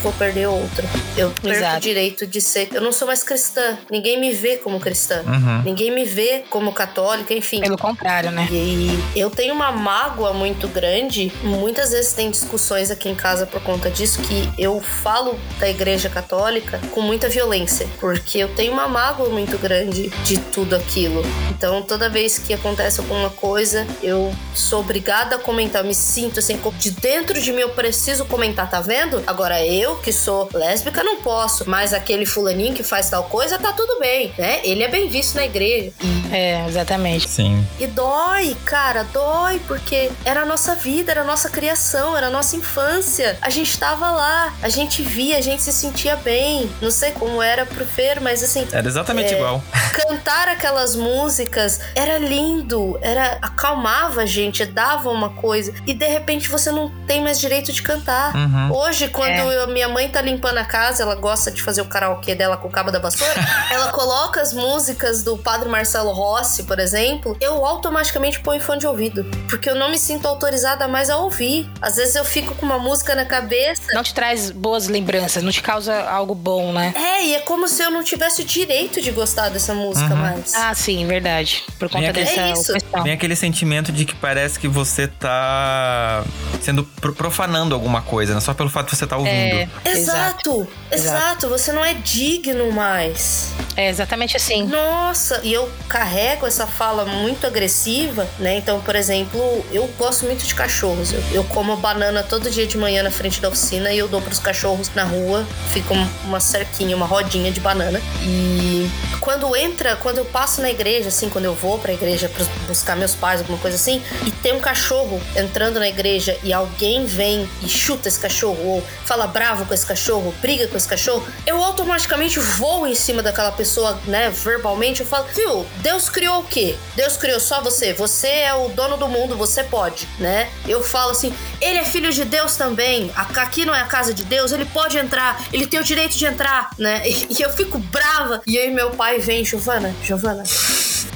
vou 0.00 0.12
perder 0.12 0.46
outro. 0.46 0.86
Eu 1.16 1.30
perco 1.30 1.48
Exato. 1.48 1.76
o 1.76 1.80
direito 1.80 2.26
de 2.26 2.40
ser. 2.40 2.68
Eu 2.72 2.80
não 2.80 2.92
sou 2.92 3.06
mais 3.06 3.22
cristã. 3.22 3.78
Ninguém 3.90 4.20
me 4.20 4.32
vê 4.32 4.56
como 4.56 4.78
cristã. 4.80 5.22
Uhum. 5.26 5.62
Ninguém 5.62 5.90
me 5.90 6.04
vê 6.04 6.44
como 6.50 6.72
católica, 6.72 7.32
enfim. 7.32 7.60
Pelo 7.60 7.78
contrário, 7.78 8.30
né? 8.30 8.48
E 8.50 8.98
eu 9.16 9.30
tenho 9.30 9.54
uma 9.54 9.72
mágoa 9.72 10.32
muito 10.32 10.68
grande. 10.68 11.32
Muitas 11.42 11.92
vezes 11.92 12.12
tem 12.12 12.30
discussões 12.30 12.90
aqui 12.90 13.08
em 13.08 13.14
casa 13.14 13.46
por 13.46 13.62
conta 13.62 13.90
disso 13.90 14.20
que 14.22 14.50
eu 14.58 14.80
falo 14.80 15.38
da 15.58 15.68
igreja 15.68 16.08
católica 16.08 16.80
com 16.90 17.00
muita 17.00 17.28
violência, 17.28 17.86
porque 17.98 18.38
eu 18.38 18.48
tenho 18.54 18.72
uma 18.72 18.88
mágoa 18.88 19.28
muito 19.28 19.58
grande 19.58 20.08
de 20.24 20.38
tudo 20.38 20.76
aquilo. 20.76 21.22
Então, 21.50 21.82
toda 21.82 22.08
vez 22.08 22.38
que 22.38 22.52
acontece 22.54 23.00
alguma 23.00 23.30
coisa, 23.30 23.86
eu 24.02 24.34
sou 24.54 24.80
obrigada 24.80 25.36
a 25.36 25.38
comentar, 25.38 25.82
eu 25.82 25.88
me 25.88 25.94
sinto 25.94 26.38
assim, 26.38 26.58
de 26.78 26.90
dentro 26.90 27.40
de 27.40 27.52
mim 27.52 27.60
eu 27.60 27.70
preciso 27.70 28.24
comentar, 28.24 28.68
tá 28.68 28.80
vendo? 28.80 29.22
Agora 29.30 29.64
eu, 29.64 29.94
que 29.94 30.12
sou 30.12 30.48
lésbica, 30.52 31.04
não 31.04 31.22
posso. 31.22 31.70
Mas 31.70 31.94
aquele 31.94 32.26
fulaninho 32.26 32.74
que 32.74 32.82
faz 32.82 33.08
tal 33.08 33.22
coisa, 33.24 33.60
tá 33.60 33.72
tudo 33.72 34.00
bem, 34.00 34.32
né? 34.36 34.60
Ele 34.64 34.82
é 34.82 34.88
bem 34.88 35.08
visto 35.08 35.36
na 35.36 35.44
igreja. 35.44 35.92
É, 36.32 36.66
exatamente. 36.66 37.28
Sim. 37.28 37.64
E 37.78 37.86
dói, 37.86 38.56
cara, 38.64 39.04
dói, 39.04 39.60
porque 39.68 40.10
era 40.24 40.42
a 40.42 40.44
nossa 40.44 40.74
vida, 40.74 41.12
era 41.12 41.20
a 41.20 41.24
nossa 41.24 41.48
criação, 41.48 42.16
era 42.16 42.26
a 42.26 42.30
nossa 42.30 42.56
infância. 42.56 43.38
A 43.40 43.50
gente 43.50 43.78
tava 43.78 44.10
lá, 44.10 44.52
a 44.62 44.68
gente 44.68 45.00
via, 45.02 45.38
a 45.38 45.40
gente 45.40 45.62
se 45.62 45.72
sentia 45.72 46.16
bem. 46.16 46.68
Não 46.80 46.90
sei 46.90 47.12
como 47.12 47.40
era 47.40 47.64
pro 47.64 47.86
Fer, 47.86 48.20
mas 48.20 48.42
assim. 48.42 48.66
Era 48.72 48.86
exatamente 48.86 49.32
é, 49.32 49.36
igual. 49.36 49.62
Cantar 49.94 50.48
aquelas 50.48 50.96
músicas 50.96 51.80
era 51.94 52.18
lindo, 52.18 52.98
era 53.00 53.38
acalmava 53.40 54.22
a 54.22 54.26
gente, 54.26 54.64
dava 54.64 55.08
uma 55.10 55.30
coisa. 55.30 55.72
E 55.86 55.94
de 55.94 56.06
repente 56.06 56.48
você 56.48 56.72
não 56.72 56.90
tem 57.06 57.22
mais 57.22 57.38
direito 57.38 57.72
de 57.72 57.82
cantar. 57.82 58.34
Uhum. 58.34 58.72
Hoje, 58.72 59.08
quando 59.10 59.30
é. 59.30 59.62
eu, 59.62 59.68
minha 59.68 59.88
mãe 59.88 60.08
tá 60.08 60.20
limpando 60.20 60.58
a 60.58 60.64
casa, 60.64 61.02
ela 61.02 61.14
gosta 61.14 61.50
de 61.50 61.62
fazer 61.62 61.82
o 61.82 61.84
karaokê 61.86 62.34
dela 62.34 62.56
com 62.56 62.68
o 62.68 62.70
cabo 62.70 62.90
da 62.90 62.98
vassoura, 62.98 63.34
ela 63.70 63.92
coloca 63.92 64.40
as 64.40 64.52
músicas 64.52 65.22
do 65.22 65.36
Padre 65.36 65.68
Marcelo 65.68 66.10
Rossi, 66.12 66.64
por 66.64 66.78
exemplo, 66.78 67.36
eu 67.40 67.64
automaticamente 67.66 68.40
ponho 68.40 68.60
fone 68.60 68.80
de 68.80 68.86
ouvido. 68.86 69.24
Porque 69.48 69.68
eu 69.68 69.74
não 69.74 69.90
me 69.90 69.98
sinto 69.98 70.26
autorizada 70.26 70.86
mais 70.88 71.10
a 71.10 71.16
ouvir. 71.16 71.68
Às 71.82 71.96
vezes 71.96 72.14
eu 72.14 72.24
fico 72.24 72.54
com 72.54 72.64
uma 72.64 72.78
música 72.78 73.14
na 73.14 73.24
cabeça. 73.24 73.82
Não 73.92 74.02
te 74.02 74.14
traz 74.14 74.50
boas 74.50 74.88
lembranças, 74.88 75.42
não 75.42 75.50
te 75.52 75.62
causa 75.62 76.02
algo 76.08 76.34
bom, 76.34 76.72
né? 76.72 76.92
É, 76.96 77.24
e 77.26 77.34
é 77.34 77.40
como 77.40 77.66
se 77.68 77.82
eu 77.82 77.90
não 77.90 78.02
tivesse 78.04 78.42
o 78.42 78.44
direito 78.44 79.00
de 79.00 79.10
gostar 79.10 79.48
dessa 79.48 79.74
música 79.74 80.14
Uhum. 80.14 80.20
mais. 80.20 80.54
Ah, 80.54 80.74
sim, 80.74 81.06
verdade. 81.06 81.64
Por 81.78 81.88
conta 81.88 82.10
aquele- 82.10 82.24
dessa 82.26 82.40
É 82.40 82.52
isso. 82.52 82.72
Vem 83.02 83.12
aquele 83.12 83.34
sentimento 83.36 83.90
de 83.92 84.04
que 84.04 84.14
parece 84.14 84.58
que 84.58 84.68
você 84.68 85.08
tá 85.08 86.24
sendo 86.60 86.84
pro- 86.84 87.14
profanando 87.14 87.74
alguma 87.74 88.02
coisa, 88.02 88.34
né? 88.34 88.40
Só 88.40 88.54
pelo 88.54 88.68
fato 88.70 88.90
de 88.90 88.96
você 89.00 89.04
estar 89.04 89.16
ouvindo. 89.18 89.34
É, 89.34 89.68
Exato, 89.84 90.66
exato, 90.90 91.48
Você 91.48 91.72
não 91.72 91.84
é 91.84 91.94
digno 91.94 92.70
mais. 92.72 93.48
É 93.76 93.88
exatamente 93.88 94.36
assim. 94.36 94.64
Nossa, 94.66 95.40
e 95.42 95.52
eu 95.52 95.70
carrego 95.88 96.46
essa 96.46 96.66
fala 96.66 97.04
muito 97.06 97.46
agressiva, 97.46 98.26
né? 98.38 98.56
Então, 98.56 98.80
por 98.80 98.94
exemplo, 98.94 99.64
eu 99.72 99.86
gosto 99.98 100.26
muito 100.26 100.44
de 100.44 100.54
cachorros. 100.54 101.12
Eu, 101.12 101.22
eu 101.32 101.44
como 101.44 101.76
banana 101.76 102.22
todo 102.22 102.50
dia 102.50 102.66
de 102.66 102.76
manhã 102.76 103.02
na 103.02 103.10
frente 103.10 103.40
da 103.40 103.48
oficina 103.48 103.92
e 103.92 103.98
eu 103.98 104.06
dou 104.08 104.20
pros 104.20 104.38
cachorros 104.38 104.90
na 104.94 105.04
rua. 105.04 105.46
Fica 105.72 105.94
um- 105.94 106.08
uma 106.24 106.40
cerquinha, 106.40 106.94
uma 106.96 107.06
rodinha 107.06 107.50
de 107.50 107.60
banana. 107.60 108.00
E 108.22 108.90
quando 109.20 109.54
entra, 109.56 109.96
quando 109.96 110.18
eu 110.18 110.24
passo 110.26 110.60
na 110.60 110.70
igreja, 110.70 111.08
assim, 111.08 111.28
quando 111.28 111.44
eu 111.46 111.54
vou 111.54 111.78
pra 111.78 111.92
igreja 111.92 112.28
pra 112.28 112.44
buscar 112.66 112.96
meus 112.96 113.14
pais, 113.14 113.40
alguma 113.40 113.58
coisa 113.58 113.76
assim, 113.76 114.02
e 114.26 114.30
tem 114.30 114.52
um 114.52 114.60
cachorro 114.60 115.20
entrando 115.36 115.78
na 115.80 115.88
igreja 115.88 116.36
e 116.42 116.52
alguém 116.52 117.06
vem 117.06 117.48
e 117.62 117.68
chuta 117.68 118.08
esse 118.08 118.18
cachorro, 118.18 118.58
ou 118.62 118.82
fala 119.04 119.26
bravo 119.26 119.66
com 119.66 119.74
esse 119.74 119.86
cachorro, 119.86 120.34
briga 120.40 120.68
com 120.68 120.76
esse 120.76 120.88
cachorro, 120.88 121.26
eu 121.46 121.62
automaticamente 121.62 122.38
vou 122.38 122.86
em 122.86 122.94
cima 122.94 123.22
daquela 123.22 123.52
pessoa, 123.52 123.98
né, 124.06 124.30
verbalmente, 124.30 125.00
eu 125.00 125.06
falo, 125.06 125.26
viu, 125.34 125.66
Deus 125.78 126.08
criou 126.08 126.40
o 126.40 126.44
quê? 126.44 126.76
Deus 126.94 127.16
criou 127.16 127.40
só 127.40 127.60
você, 127.60 127.92
você 127.92 128.28
é 128.28 128.54
o 128.54 128.68
dono 128.68 128.96
do 128.96 129.08
mundo, 129.08 129.36
você 129.36 129.64
pode, 129.64 130.08
né? 130.18 130.48
Eu 130.66 130.82
falo 130.82 131.10
assim, 131.10 131.34
ele 131.60 131.78
é 131.78 131.84
filho 131.84 132.12
de 132.12 132.24
Deus 132.24 132.56
também, 132.56 133.10
aqui 133.14 133.64
não 133.64 133.74
é 133.74 133.80
a 133.80 133.86
casa 133.86 134.14
de 134.14 134.24
Deus, 134.24 134.52
ele 134.52 134.64
pode 134.64 134.96
entrar, 134.98 135.44
ele 135.52 135.66
tem 135.66 135.80
o 135.80 135.84
direito 135.84 136.16
de 136.16 136.24
entrar, 136.26 136.70
né? 136.78 137.02
E, 137.10 137.38
e 137.38 137.42
eu 137.42 137.50
fico 137.50 137.78
brava, 137.78 138.40
e 138.46 138.56
aí 138.56 138.70
meu 138.70 138.90
pai 138.90 139.18
vem, 139.18 139.44
Giovana, 139.44 139.94
Giovana, 140.02 140.44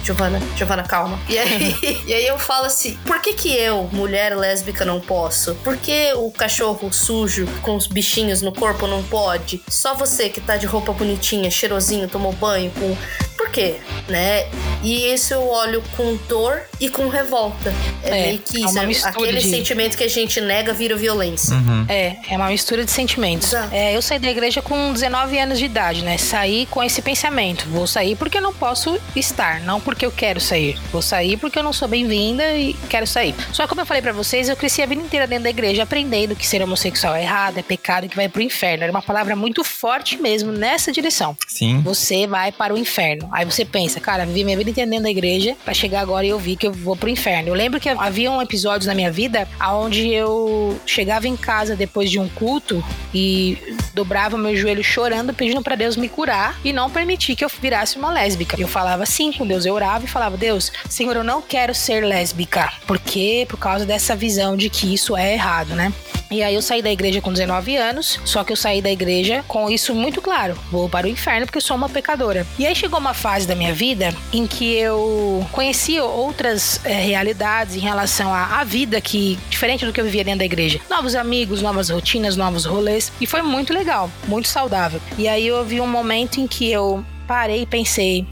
Giovana, 0.04 0.38
Giovana, 0.54 0.82
calma. 0.82 1.18
E 1.28 1.38
aí, 1.38 1.74
e 2.06 2.12
aí 2.12 2.26
eu 2.26 2.38
falo 2.38 2.66
assim: 2.66 2.98
por 3.06 3.20
que 3.22 3.32
que 3.32 3.56
eu, 3.56 3.88
mulher 3.90 4.36
lésbica, 4.36 4.84
não 4.84 5.00
posso? 5.00 5.54
Por 5.56 5.78
que 5.78 6.12
o 6.14 6.30
cachorro 6.30 6.92
sujo 6.92 7.46
com 7.64 7.74
os 7.76 7.86
bichinhos 7.86 8.42
no 8.42 8.52
corpo 8.52 8.86
não 8.86 9.02
pode? 9.02 9.60
Só 9.68 9.94
você 9.94 10.28
que 10.28 10.40
tá 10.40 10.56
de 10.56 10.66
roupa 10.66 10.92
bonitinha, 10.92 11.50
cheirosinho, 11.50 12.06
tomou 12.08 12.32
banho 12.32 12.70
com. 12.72 12.96
Por 13.36 13.50
quê? 13.50 13.76
Né? 14.08 14.46
E 14.82 15.12
isso 15.12 15.32
eu 15.34 15.48
olho 15.48 15.82
com 15.96 16.16
dor 16.28 16.62
e 16.80 16.88
com 16.88 17.08
revolta. 17.08 17.72
É, 18.02 18.08
É, 18.08 18.26
meio 18.28 18.38
que 18.38 18.56
é 18.58 18.60
isso. 18.60 18.68
uma 18.70 18.82
é 18.82 18.86
mistura 18.86 19.10
aquele 19.10 19.38
de- 19.40 19.50
sentimento 19.50 19.96
que 19.96 20.04
a 20.04 20.08
gente 20.08 20.40
nega 20.40 20.72
vira 20.72 20.94
violência. 20.96 21.54
Uhum. 21.54 21.86
É, 21.88 22.16
é 22.30 22.36
uma 22.36 22.48
mistura 22.48 22.84
de 22.84 22.90
sentimentos. 22.90 23.52
É, 23.72 23.94
eu 23.96 24.02
saí 24.02 24.18
da 24.18 24.30
igreja 24.30 24.60
com 24.62 24.92
19 24.92 25.38
anos 25.38 25.58
de 25.58 25.64
idade, 25.64 26.02
né? 26.04 26.16
Saí 26.18 26.66
com 26.70 26.82
esse 26.82 27.00
pensamento. 27.02 27.66
Vou 27.70 27.86
sair 27.86 28.14
porque 28.16 28.38
eu 28.38 28.42
não 28.42 28.52
posso 28.52 28.98
estar, 29.16 29.60
não 29.60 29.80
porque 29.80 30.04
eu 30.06 30.12
quero 30.12 30.40
sair. 30.40 30.78
Vou 30.92 31.02
sair 31.02 31.36
porque 31.36 31.58
eu 31.58 31.62
não 31.62 31.72
sou 31.72 31.88
bem-vinda 31.88 32.44
e 32.56 32.74
quero 32.88 33.06
sair. 33.06 33.34
Só 33.52 33.64
que 33.64 33.68
como 33.70 33.80
eu 33.80 33.86
falei 33.86 34.02
pra 34.02 34.12
vocês, 34.12 34.48
eu 34.48 34.56
cresci 34.56 34.82
a 34.82 34.86
vida 34.86 35.02
inteira 35.02 35.26
dentro 35.26 35.44
da 35.44 35.50
igreja 35.50 35.82
aprendendo 35.82 36.36
que 36.36 36.46
ser 36.46 36.62
homossexual 36.62 37.14
é 37.14 37.22
errado, 37.22 37.53
é 37.58 37.62
pecado, 37.62 38.08
que 38.08 38.16
vai 38.16 38.28
pro 38.28 38.42
inferno. 38.42 38.84
Era 38.84 38.92
uma 38.92 39.02
palavra 39.02 39.34
muito 39.36 39.62
forte 39.64 40.20
mesmo 40.20 40.52
nessa 40.52 40.92
direção. 40.92 41.36
Sim. 41.46 41.80
Você 41.82 42.26
vai 42.26 42.52
para 42.52 42.74
o 42.74 42.78
inferno. 42.78 43.28
Aí 43.32 43.44
você 43.44 43.64
pensa, 43.64 44.00
cara, 44.00 44.26
vivi 44.26 44.44
minha 44.44 44.56
vida 44.56 44.70
inteira 44.70 44.88
dentro 44.88 45.04
da 45.04 45.10
igreja 45.10 45.56
pra 45.64 45.74
chegar 45.74 46.00
agora 46.00 46.26
e 46.26 46.30
eu 46.30 46.38
vi 46.38 46.56
que 46.56 46.66
eu 46.66 46.72
vou 46.72 46.96
pro 46.96 47.08
inferno. 47.08 47.48
Eu 47.48 47.54
lembro 47.54 47.80
que 47.80 47.88
havia 47.88 48.30
um 48.30 48.40
episódios 48.40 48.86
na 48.86 48.94
minha 48.94 49.10
vida 49.10 49.48
onde 49.60 50.08
eu 50.12 50.78
chegava 50.86 51.28
em 51.28 51.36
casa 51.36 51.76
depois 51.76 52.10
de 52.10 52.18
um 52.18 52.28
culto 52.28 52.84
e 53.12 53.58
dobrava 53.94 54.36
meu 54.36 54.56
joelho 54.56 54.82
chorando, 54.82 55.32
pedindo 55.32 55.62
pra 55.62 55.74
Deus 55.74 55.96
me 55.96 56.08
curar 56.08 56.58
e 56.64 56.72
não 56.72 56.90
permitir 56.90 57.36
que 57.36 57.44
eu 57.44 57.50
virasse 57.60 57.96
uma 57.96 58.12
lésbica. 58.12 58.60
Eu 58.60 58.68
falava 58.68 59.06
sim 59.06 59.32
com 59.32 59.46
Deus, 59.46 59.64
eu 59.64 59.74
orava 59.74 60.04
e 60.04 60.08
falava: 60.08 60.36
Deus, 60.36 60.72
Senhor, 60.88 61.16
eu 61.16 61.24
não 61.24 61.40
quero 61.40 61.74
ser 61.74 62.04
lésbica. 62.04 62.72
Por 62.86 62.98
quê? 62.98 63.46
Por 63.48 63.58
causa 63.58 63.84
dessa 63.84 64.16
visão 64.16 64.56
de 64.56 64.68
que 64.68 64.92
isso 64.92 65.16
é 65.16 65.32
errado, 65.32 65.74
né? 65.74 65.92
E 66.34 66.42
aí 66.42 66.56
eu 66.56 66.62
saí 66.62 66.82
da 66.82 66.90
igreja 66.90 67.20
com 67.20 67.32
19 67.32 67.76
anos, 67.76 68.18
só 68.24 68.42
que 68.42 68.50
eu 68.50 68.56
saí 68.56 68.82
da 68.82 68.90
igreja 68.90 69.44
com 69.46 69.70
isso 69.70 69.94
muito 69.94 70.20
claro. 70.20 70.58
Vou 70.68 70.88
para 70.88 71.06
o 71.06 71.08
inferno 71.08 71.46
porque 71.46 71.58
eu 71.58 71.62
sou 71.62 71.76
uma 71.76 71.88
pecadora. 71.88 72.44
E 72.58 72.66
aí 72.66 72.74
chegou 72.74 72.98
uma 72.98 73.14
fase 73.14 73.46
da 73.46 73.54
minha 73.54 73.72
vida 73.72 74.12
em 74.32 74.44
que 74.44 74.74
eu 74.74 75.46
conheci 75.52 76.00
outras 76.00 76.80
eh, 76.84 76.92
realidades 76.92 77.76
em 77.76 77.78
relação 77.78 78.34
à, 78.34 78.58
à 78.60 78.64
vida 78.64 79.00
que 79.00 79.38
diferente 79.48 79.86
do 79.86 79.92
que 79.92 80.00
eu 80.00 80.04
vivia 80.04 80.24
dentro 80.24 80.40
da 80.40 80.44
igreja. 80.44 80.80
Novos 80.90 81.14
amigos, 81.14 81.62
novas 81.62 81.88
rotinas, 81.88 82.36
novos 82.36 82.64
rolês. 82.64 83.12
E 83.20 83.28
foi 83.28 83.40
muito 83.40 83.72
legal, 83.72 84.10
muito 84.26 84.48
saudável. 84.48 85.00
E 85.16 85.28
aí 85.28 85.48
vi 85.64 85.80
um 85.80 85.86
momento 85.86 86.40
em 86.40 86.48
que 86.48 86.68
eu 86.68 87.04
parei 87.28 87.62
e 87.62 87.66
pensei, 87.66 88.26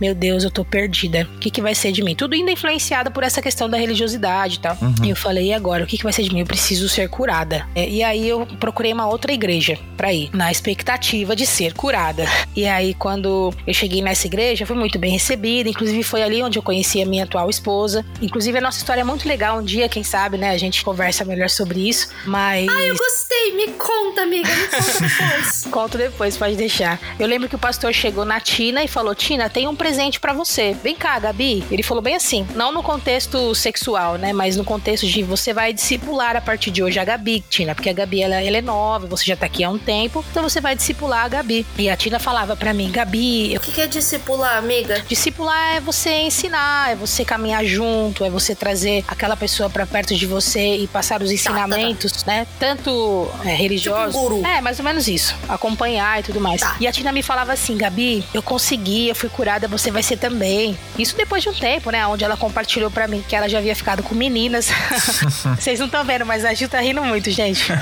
meu 0.00 0.14
Deus, 0.14 0.44
eu 0.44 0.50
tô 0.50 0.64
perdida. 0.64 1.28
O 1.36 1.38
que, 1.38 1.50
que 1.50 1.62
vai 1.62 1.74
ser 1.74 1.92
de 1.92 2.02
mim? 2.02 2.14
Tudo 2.14 2.34
ainda 2.34 2.50
influenciado 2.50 3.10
por 3.10 3.22
essa 3.22 3.40
questão 3.40 3.68
da 3.68 3.76
religiosidade 3.76 4.56
e 4.56 4.60
tal. 4.60 4.76
E 5.02 5.10
eu 5.10 5.16
falei, 5.16 5.48
e 5.48 5.52
agora? 5.52 5.84
O 5.84 5.86
que, 5.86 5.96
que 5.96 6.02
vai 6.02 6.12
ser 6.12 6.22
de 6.22 6.32
mim? 6.32 6.40
Eu 6.40 6.46
preciso 6.46 6.88
ser 6.88 7.08
curada. 7.08 7.66
É, 7.74 7.88
e 7.88 8.02
aí 8.02 8.28
eu 8.28 8.46
procurei 8.58 8.92
uma 8.92 9.06
outra 9.06 9.32
igreja 9.32 9.78
pra 9.96 10.12
ir, 10.12 10.30
na 10.32 10.50
expectativa 10.50 11.34
de 11.36 11.46
ser 11.46 11.72
curada. 11.74 12.26
E 12.56 12.66
aí, 12.66 12.94
quando 12.94 13.52
eu 13.66 13.74
cheguei 13.74 14.02
nessa 14.02 14.26
igreja, 14.26 14.66
fui 14.66 14.76
muito 14.76 14.98
bem 14.98 15.12
recebida. 15.12 15.68
Inclusive, 15.68 16.02
foi 16.02 16.22
ali 16.22 16.42
onde 16.42 16.58
eu 16.58 16.62
conheci 16.62 17.00
a 17.00 17.06
minha 17.06 17.24
atual 17.24 17.48
esposa. 17.50 18.04
Inclusive, 18.20 18.58
a 18.58 18.60
nossa 18.60 18.78
história 18.78 19.00
é 19.00 19.04
muito 19.04 19.28
legal. 19.28 19.58
Um 19.58 19.62
dia, 19.62 19.88
quem 19.88 20.02
sabe, 20.02 20.36
né, 20.36 20.50
a 20.50 20.58
gente 20.58 20.84
conversa 20.84 21.24
melhor 21.24 21.48
sobre 21.48 21.88
isso. 21.88 22.08
Mas. 22.26 22.66
Eu 22.66 22.96
gostei, 22.96 23.56
me 23.56 23.68
conta, 23.72 24.22
amiga, 24.22 24.48
me 24.48 24.66
conta 24.66 25.00
depois. 25.00 25.64
Conto 25.70 25.98
depois, 25.98 26.36
pode 26.36 26.56
deixar. 26.56 27.00
Eu 27.18 27.26
lembro 27.26 27.48
que 27.48 27.56
o 27.56 27.58
pastor 27.58 27.92
chegou 27.92 28.24
na 28.24 28.40
Tina 28.40 28.82
e 28.84 28.88
falou: 28.88 29.14
Tina, 29.14 29.48
tem 29.54 29.68
um 29.68 29.76
presente 29.76 30.18
pra 30.18 30.32
você. 30.32 30.76
Vem 30.82 30.96
cá, 30.96 31.16
Gabi. 31.20 31.64
Ele 31.70 31.82
falou 31.82 32.02
bem 32.02 32.16
assim, 32.16 32.44
não 32.56 32.72
no 32.72 32.82
contexto 32.82 33.54
sexual, 33.54 34.18
né? 34.18 34.32
Mas 34.32 34.56
no 34.56 34.64
contexto 34.64 35.06
de 35.06 35.22
você 35.22 35.54
vai 35.54 35.72
discipular 35.72 36.36
a 36.36 36.40
partir 36.40 36.72
de 36.72 36.82
hoje 36.82 36.98
a 36.98 37.04
Gabi, 37.04 37.42
Tina, 37.48 37.72
porque 37.72 37.88
a 37.88 37.92
Gabi 37.92 38.20
ela, 38.20 38.42
ela 38.42 38.56
é 38.56 38.60
nova, 38.60 39.06
você 39.06 39.24
já 39.24 39.36
tá 39.36 39.46
aqui 39.46 39.62
há 39.62 39.70
um 39.70 39.78
tempo, 39.78 40.24
então 40.28 40.42
você 40.42 40.60
vai 40.60 40.74
discipular 40.74 41.24
a 41.24 41.28
Gabi. 41.28 41.64
E 41.78 41.88
a 41.88 41.96
Tina 41.96 42.18
falava 42.18 42.56
pra 42.56 42.74
mim: 42.74 42.90
Gabi, 42.90 43.56
O 43.56 43.60
que 43.60 43.70
que 43.70 43.80
é 43.80 43.86
discipular, 43.86 44.58
amiga? 44.58 45.00
Discipular 45.06 45.76
é 45.76 45.80
você 45.80 46.10
ensinar, 46.22 46.90
é 46.90 46.96
você 46.96 47.24
caminhar 47.24 47.64
junto, 47.64 48.24
é 48.24 48.30
você 48.30 48.56
trazer 48.56 49.04
aquela 49.06 49.36
pessoa 49.36 49.70
pra 49.70 49.86
perto 49.86 50.16
de 50.16 50.26
você 50.26 50.78
e 50.78 50.88
passar 50.88 51.22
os 51.22 51.30
ensinamentos, 51.30 52.24
né? 52.24 52.44
Tanto 52.58 53.30
é, 53.44 53.54
religiosos. 53.54 54.14
Tipo 54.14 54.18
um 54.18 54.28
guru. 54.40 54.46
É, 54.46 54.60
mais 54.60 54.80
ou 54.80 54.84
menos 54.84 55.06
isso. 55.06 55.36
Acompanhar 55.48 56.18
e 56.18 56.22
tudo 56.24 56.40
mais. 56.40 56.60
Tá. 56.60 56.76
E 56.80 56.88
a 56.88 56.92
Tina 56.92 57.12
me 57.12 57.22
falava 57.22 57.52
assim, 57.52 57.76
Gabi, 57.76 58.24
eu 58.34 58.42
consegui, 58.42 59.08
eu 59.08 59.14
fui 59.14 59.28
curada, 59.44 59.68
você 59.68 59.90
vai 59.90 60.02
ser 60.02 60.16
também. 60.16 60.74
Isso 60.98 61.14
depois 61.14 61.42
de 61.42 61.50
um 61.50 61.52
tempo, 61.52 61.90
né? 61.90 62.06
Onde 62.06 62.24
ela 62.24 62.34
compartilhou 62.34 62.90
pra 62.90 63.06
mim 63.06 63.22
que 63.28 63.36
ela 63.36 63.46
já 63.46 63.58
havia 63.58 63.76
ficado 63.76 64.02
com 64.02 64.14
meninas. 64.14 64.70
Vocês 65.60 65.78
não 65.78 65.84
estão 65.84 66.02
vendo, 66.02 66.24
mas 66.24 66.46
a 66.46 66.54
Gil 66.54 66.66
tá 66.66 66.80
rindo 66.80 67.02
muito, 67.04 67.30
gente. 67.30 67.70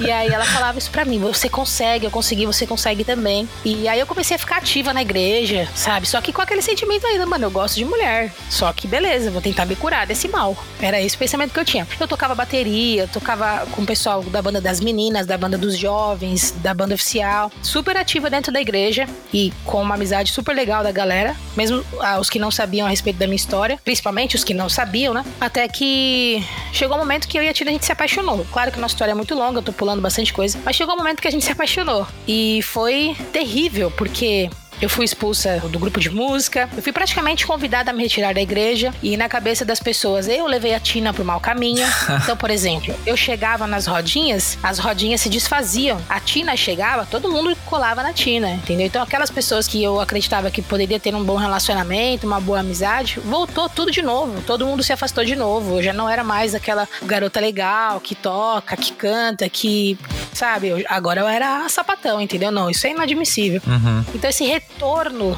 E 0.00 0.12
aí 0.12 0.28
ela 0.28 0.44
falava 0.44 0.78
isso 0.78 0.90
pra 0.90 1.04
mim: 1.04 1.18
você 1.18 1.48
consegue, 1.48 2.06
eu 2.06 2.10
consegui, 2.10 2.46
você 2.46 2.64
consegue 2.64 3.02
também. 3.02 3.48
E 3.64 3.88
aí 3.88 3.98
eu 3.98 4.06
comecei 4.06 4.36
a 4.36 4.38
ficar 4.38 4.58
ativa 4.58 4.92
na 4.92 5.02
igreja, 5.02 5.68
sabe? 5.74 6.06
Só 6.06 6.20
que 6.20 6.32
com 6.32 6.40
aquele 6.40 6.62
sentimento 6.62 7.04
ainda, 7.04 7.26
mano, 7.26 7.46
eu 7.46 7.50
gosto 7.50 7.74
de 7.74 7.84
mulher. 7.84 8.32
Só 8.48 8.72
que 8.72 8.86
beleza, 8.86 9.30
vou 9.30 9.42
tentar 9.42 9.66
me 9.66 9.74
curar 9.74 10.06
desse 10.06 10.28
mal. 10.28 10.56
Era 10.80 11.00
esse 11.00 11.16
o 11.16 11.18
pensamento 11.18 11.52
que 11.52 11.58
eu 11.58 11.64
tinha. 11.64 11.86
Eu 11.98 12.06
tocava 12.06 12.32
bateria, 12.34 13.02
eu 13.02 13.08
tocava 13.08 13.66
com 13.72 13.82
o 13.82 13.86
pessoal 13.86 14.22
da 14.22 14.40
banda 14.40 14.60
das 14.60 14.80
meninas, 14.80 15.26
da 15.26 15.36
banda 15.36 15.58
dos 15.58 15.76
jovens, 15.76 16.54
da 16.62 16.72
banda 16.72 16.94
oficial. 16.94 17.50
Super 17.60 17.96
ativa 17.96 18.30
dentro 18.30 18.52
da 18.52 18.60
igreja 18.60 19.08
e 19.34 19.52
com 19.64 19.82
uma 19.82 19.96
amizade 19.96 20.30
super 20.32 20.54
legal 20.54 20.84
da 20.88 20.92
galera 20.92 21.18
era, 21.18 21.36
mesmo 21.56 21.84
ah, 22.00 22.18
os 22.18 22.30
que 22.30 22.38
não 22.38 22.50
sabiam 22.50 22.86
a 22.86 22.90
respeito 22.90 23.18
da 23.18 23.26
minha 23.26 23.36
história, 23.36 23.78
principalmente 23.84 24.36
os 24.36 24.44
que 24.44 24.54
não 24.54 24.68
sabiam, 24.68 25.12
né? 25.12 25.24
Até 25.40 25.66
que 25.68 26.42
chegou 26.72 26.96
um 26.96 27.00
momento 27.00 27.26
que 27.26 27.36
eu 27.36 27.42
e 27.42 27.48
a 27.48 27.52
Tina 27.52 27.70
a 27.70 27.72
gente 27.72 27.84
se 27.84 27.92
apaixonou. 27.92 28.46
Claro 28.52 28.70
que 28.70 28.78
nossa 28.78 28.94
história 28.94 29.12
é 29.12 29.14
muito 29.14 29.34
longa, 29.34 29.58
eu 29.58 29.62
tô 29.62 29.72
pulando 29.72 30.00
bastante 30.00 30.32
coisa, 30.32 30.58
mas 30.64 30.76
chegou 30.76 30.94
um 30.94 30.98
momento 30.98 31.20
que 31.20 31.28
a 31.28 31.30
gente 31.30 31.44
se 31.44 31.52
apaixonou. 31.52 32.06
E 32.26 32.62
foi 32.62 33.16
terrível, 33.32 33.90
porque 33.90 34.48
eu 34.80 34.88
fui 34.88 35.04
expulsa 35.04 35.58
do 35.68 35.78
grupo 35.78 36.00
de 36.00 36.10
música. 36.10 36.68
Eu 36.76 36.82
fui 36.82 36.92
praticamente 36.92 37.46
convidada 37.46 37.90
a 37.90 37.94
me 37.94 38.02
retirar 38.02 38.32
da 38.32 38.40
igreja. 38.40 38.92
E 39.02 39.16
na 39.16 39.28
cabeça 39.28 39.64
das 39.64 39.80
pessoas, 39.80 40.28
eu 40.28 40.46
levei 40.46 40.74
a 40.74 40.80
Tina 40.80 41.12
pro 41.12 41.24
mau 41.24 41.40
caminho. 41.40 41.86
Então, 42.28 42.36
por 42.36 42.50
exemplo, 42.50 42.94
eu 43.06 43.16
chegava 43.16 43.66
nas 43.66 43.86
rodinhas, 43.86 44.58
as 44.62 44.78
rodinhas 44.78 45.20
se 45.20 45.28
desfaziam. 45.28 45.98
A 46.08 46.20
Tina 46.20 46.54
chegava, 46.56 47.06
todo 47.06 47.30
mundo 47.30 47.56
colava 47.64 48.02
na 48.02 48.12
Tina, 48.12 48.50
entendeu? 48.50 48.86
Então, 48.86 49.02
aquelas 49.02 49.30
pessoas 49.30 49.66
que 49.66 49.82
eu 49.82 50.00
acreditava 50.00 50.50
que 50.50 50.60
poderia 50.60 50.98
ter 50.98 51.14
um 51.14 51.24
bom 51.24 51.36
relacionamento, 51.36 52.26
uma 52.26 52.40
boa 52.40 52.60
amizade, 52.60 53.20
voltou 53.24 53.68
tudo 53.68 53.90
de 53.90 54.02
novo. 54.02 54.42
Todo 54.42 54.66
mundo 54.66 54.82
se 54.82 54.92
afastou 54.92 55.24
de 55.24 55.36
novo. 55.36 55.78
Eu 55.78 55.82
já 55.82 55.92
não 55.92 56.08
era 56.08 56.22
mais 56.22 56.54
aquela 56.54 56.86
garota 57.04 57.40
legal 57.40 58.00
que 58.00 58.14
toca, 58.14 58.76
que 58.76 58.92
canta, 58.92 59.48
que. 59.48 59.98
Sabe? 60.34 60.84
agora 60.88 61.20
eu 61.20 61.28
era 61.28 61.68
sapatão, 61.68 62.20
entendeu? 62.20 62.50
Não, 62.50 62.68
isso 62.68 62.86
é 62.86 62.90
inadmissível. 62.90 63.60
Uhum. 63.66 64.04
Então, 64.14 64.28
esse 64.28 64.44
retorno 64.44 64.67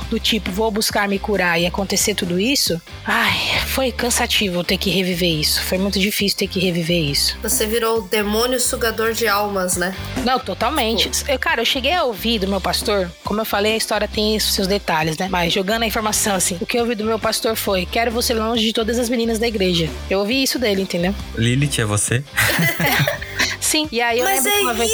do 0.09 0.19
tipo, 0.19 0.51
vou 0.51 0.71
buscar 0.71 1.09
me 1.09 1.19
curar 1.19 1.61
e 1.61 1.67
acontecer 1.67 2.15
tudo 2.15 2.39
isso, 2.39 2.81
ai, 3.05 3.37
foi 3.67 3.93
cansativo 3.93 4.63
ter 4.65 4.79
que 4.79 4.91
reviver 4.91 5.31
isso. 5.31 5.63
Foi 5.63 5.79
muito 5.79 5.99
difícil 5.99 6.39
ter 6.39 6.47
que 6.47 6.61
reviver 6.61 6.99
isso. 6.99 7.37
Você 7.43 7.67
virou 7.67 7.99
o 7.99 8.03
demônio 8.03 8.61
sugador 8.61 9.13
de 9.13 9.27
almas, 9.27 9.77
né? 9.77 9.95
Não, 10.25 10.39
totalmente. 10.39 11.11
Eu, 11.29 11.39
cara, 11.39 11.63
eu 11.63 11.65
cheguei 11.65 11.95
a 11.95 12.05
ouvir 12.05 12.39
do 12.39 12.49
meu 12.49 12.61
pastor, 12.61 13.11
como 13.25 13.41
eu 13.41 13.45
falei, 13.45 13.75
a 13.75 13.77
história 13.77 14.09
tem 14.09 14.39
seus 14.39 14.67
detalhes, 14.67 15.17
né? 15.19 15.29
Mas 15.31 15.53
jogando 15.53 15.83
a 15.83 15.87
informação 15.87 16.35
assim, 16.35 16.59
o 16.61 16.67
que 16.67 16.77
eu 16.77 16.83
ouvi 16.83 16.95
do 16.95 17.05
meu 17.05 17.19
pastor 17.19 17.57
foi: 17.57 17.87
quero 17.87 18.11
você 18.11 18.35
longe 18.35 18.65
de 18.65 18.73
todas 18.73 18.99
as 18.99 19.09
meninas 19.09 19.39
da 19.39 19.47
igreja. 19.47 19.89
Eu 20.09 20.21
ouvi 20.21 20.43
isso 20.43 20.59
dele, 20.59 20.83
entendeu? 20.83 21.15
Lilith 21.37 21.81
é 21.81 21.85
você? 21.85 22.23
Sim. 23.71 23.89
E 23.93 24.01
aí 24.01 24.19
eu 24.19 24.25
Mas 24.25 24.45
lembro 24.45 24.51
é 24.51 24.57
que 24.57 24.63
uma 24.63 24.75
vez. 24.75 24.91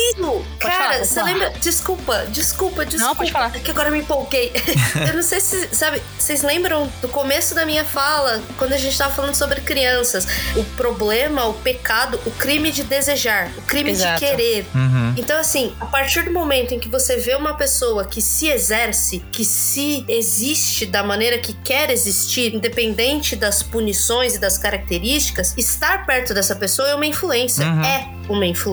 Cara, 0.58 0.92
falar, 0.92 1.04
você 1.04 1.22
lembra? 1.22 1.50
Desculpa, 1.60 2.26
desculpa, 2.28 2.84
desculpa. 2.84 3.08
Não, 3.08 3.16
pode 3.16 3.32
falar. 3.32 3.56
É 3.56 3.58
que 3.58 3.70
agora 3.70 3.88
eu 3.88 3.92
me 3.92 4.00
empolguei. 4.00 4.52
eu 5.08 5.14
não 5.14 5.22
sei 5.22 5.40
se, 5.40 5.74
sabe, 5.74 6.02
vocês 6.18 6.42
lembram 6.42 6.86
do 7.00 7.08
começo 7.08 7.54
da 7.54 7.64
minha 7.64 7.86
fala, 7.86 8.42
quando 8.58 8.74
a 8.74 8.76
gente 8.76 8.96
tava 8.98 9.14
falando 9.14 9.34
sobre 9.34 9.62
crianças? 9.62 10.26
O 10.54 10.62
problema, 10.76 11.46
o 11.46 11.54
pecado, 11.54 12.20
o 12.26 12.30
crime 12.32 12.70
de 12.70 12.82
desejar, 12.82 13.50
o 13.56 13.62
crime 13.62 13.92
Exato. 13.92 14.20
de 14.20 14.26
querer. 14.26 14.66
Uhum. 14.74 15.14
Então, 15.16 15.40
assim, 15.40 15.74
a 15.80 15.86
partir 15.86 16.24
do 16.24 16.30
momento 16.30 16.74
em 16.74 16.78
que 16.78 16.88
você 16.90 17.16
vê 17.16 17.34
uma 17.34 17.54
pessoa 17.54 18.04
que 18.04 18.20
se 18.20 18.48
exerce, 18.48 19.20
que 19.32 19.44
se 19.44 20.04
existe 20.06 20.84
da 20.84 21.02
maneira 21.02 21.38
que 21.38 21.54
quer 21.54 21.90
existir, 21.90 22.54
independente 22.54 23.36
das 23.36 23.62
punições 23.62 24.34
e 24.34 24.38
das 24.38 24.58
características, 24.58 25.54
estar 25.56 26.04
perto 26.04 26.34
dessa 26.34 26.54
pessoa 26.54 26.90
é 26.90 26.94
uma 26.94 27.06
influência. 27.06 27.64
Uhum. 27.64 27.82
É 27.82 28.08
uma 28.28 28.44
influência. 28.44 28.65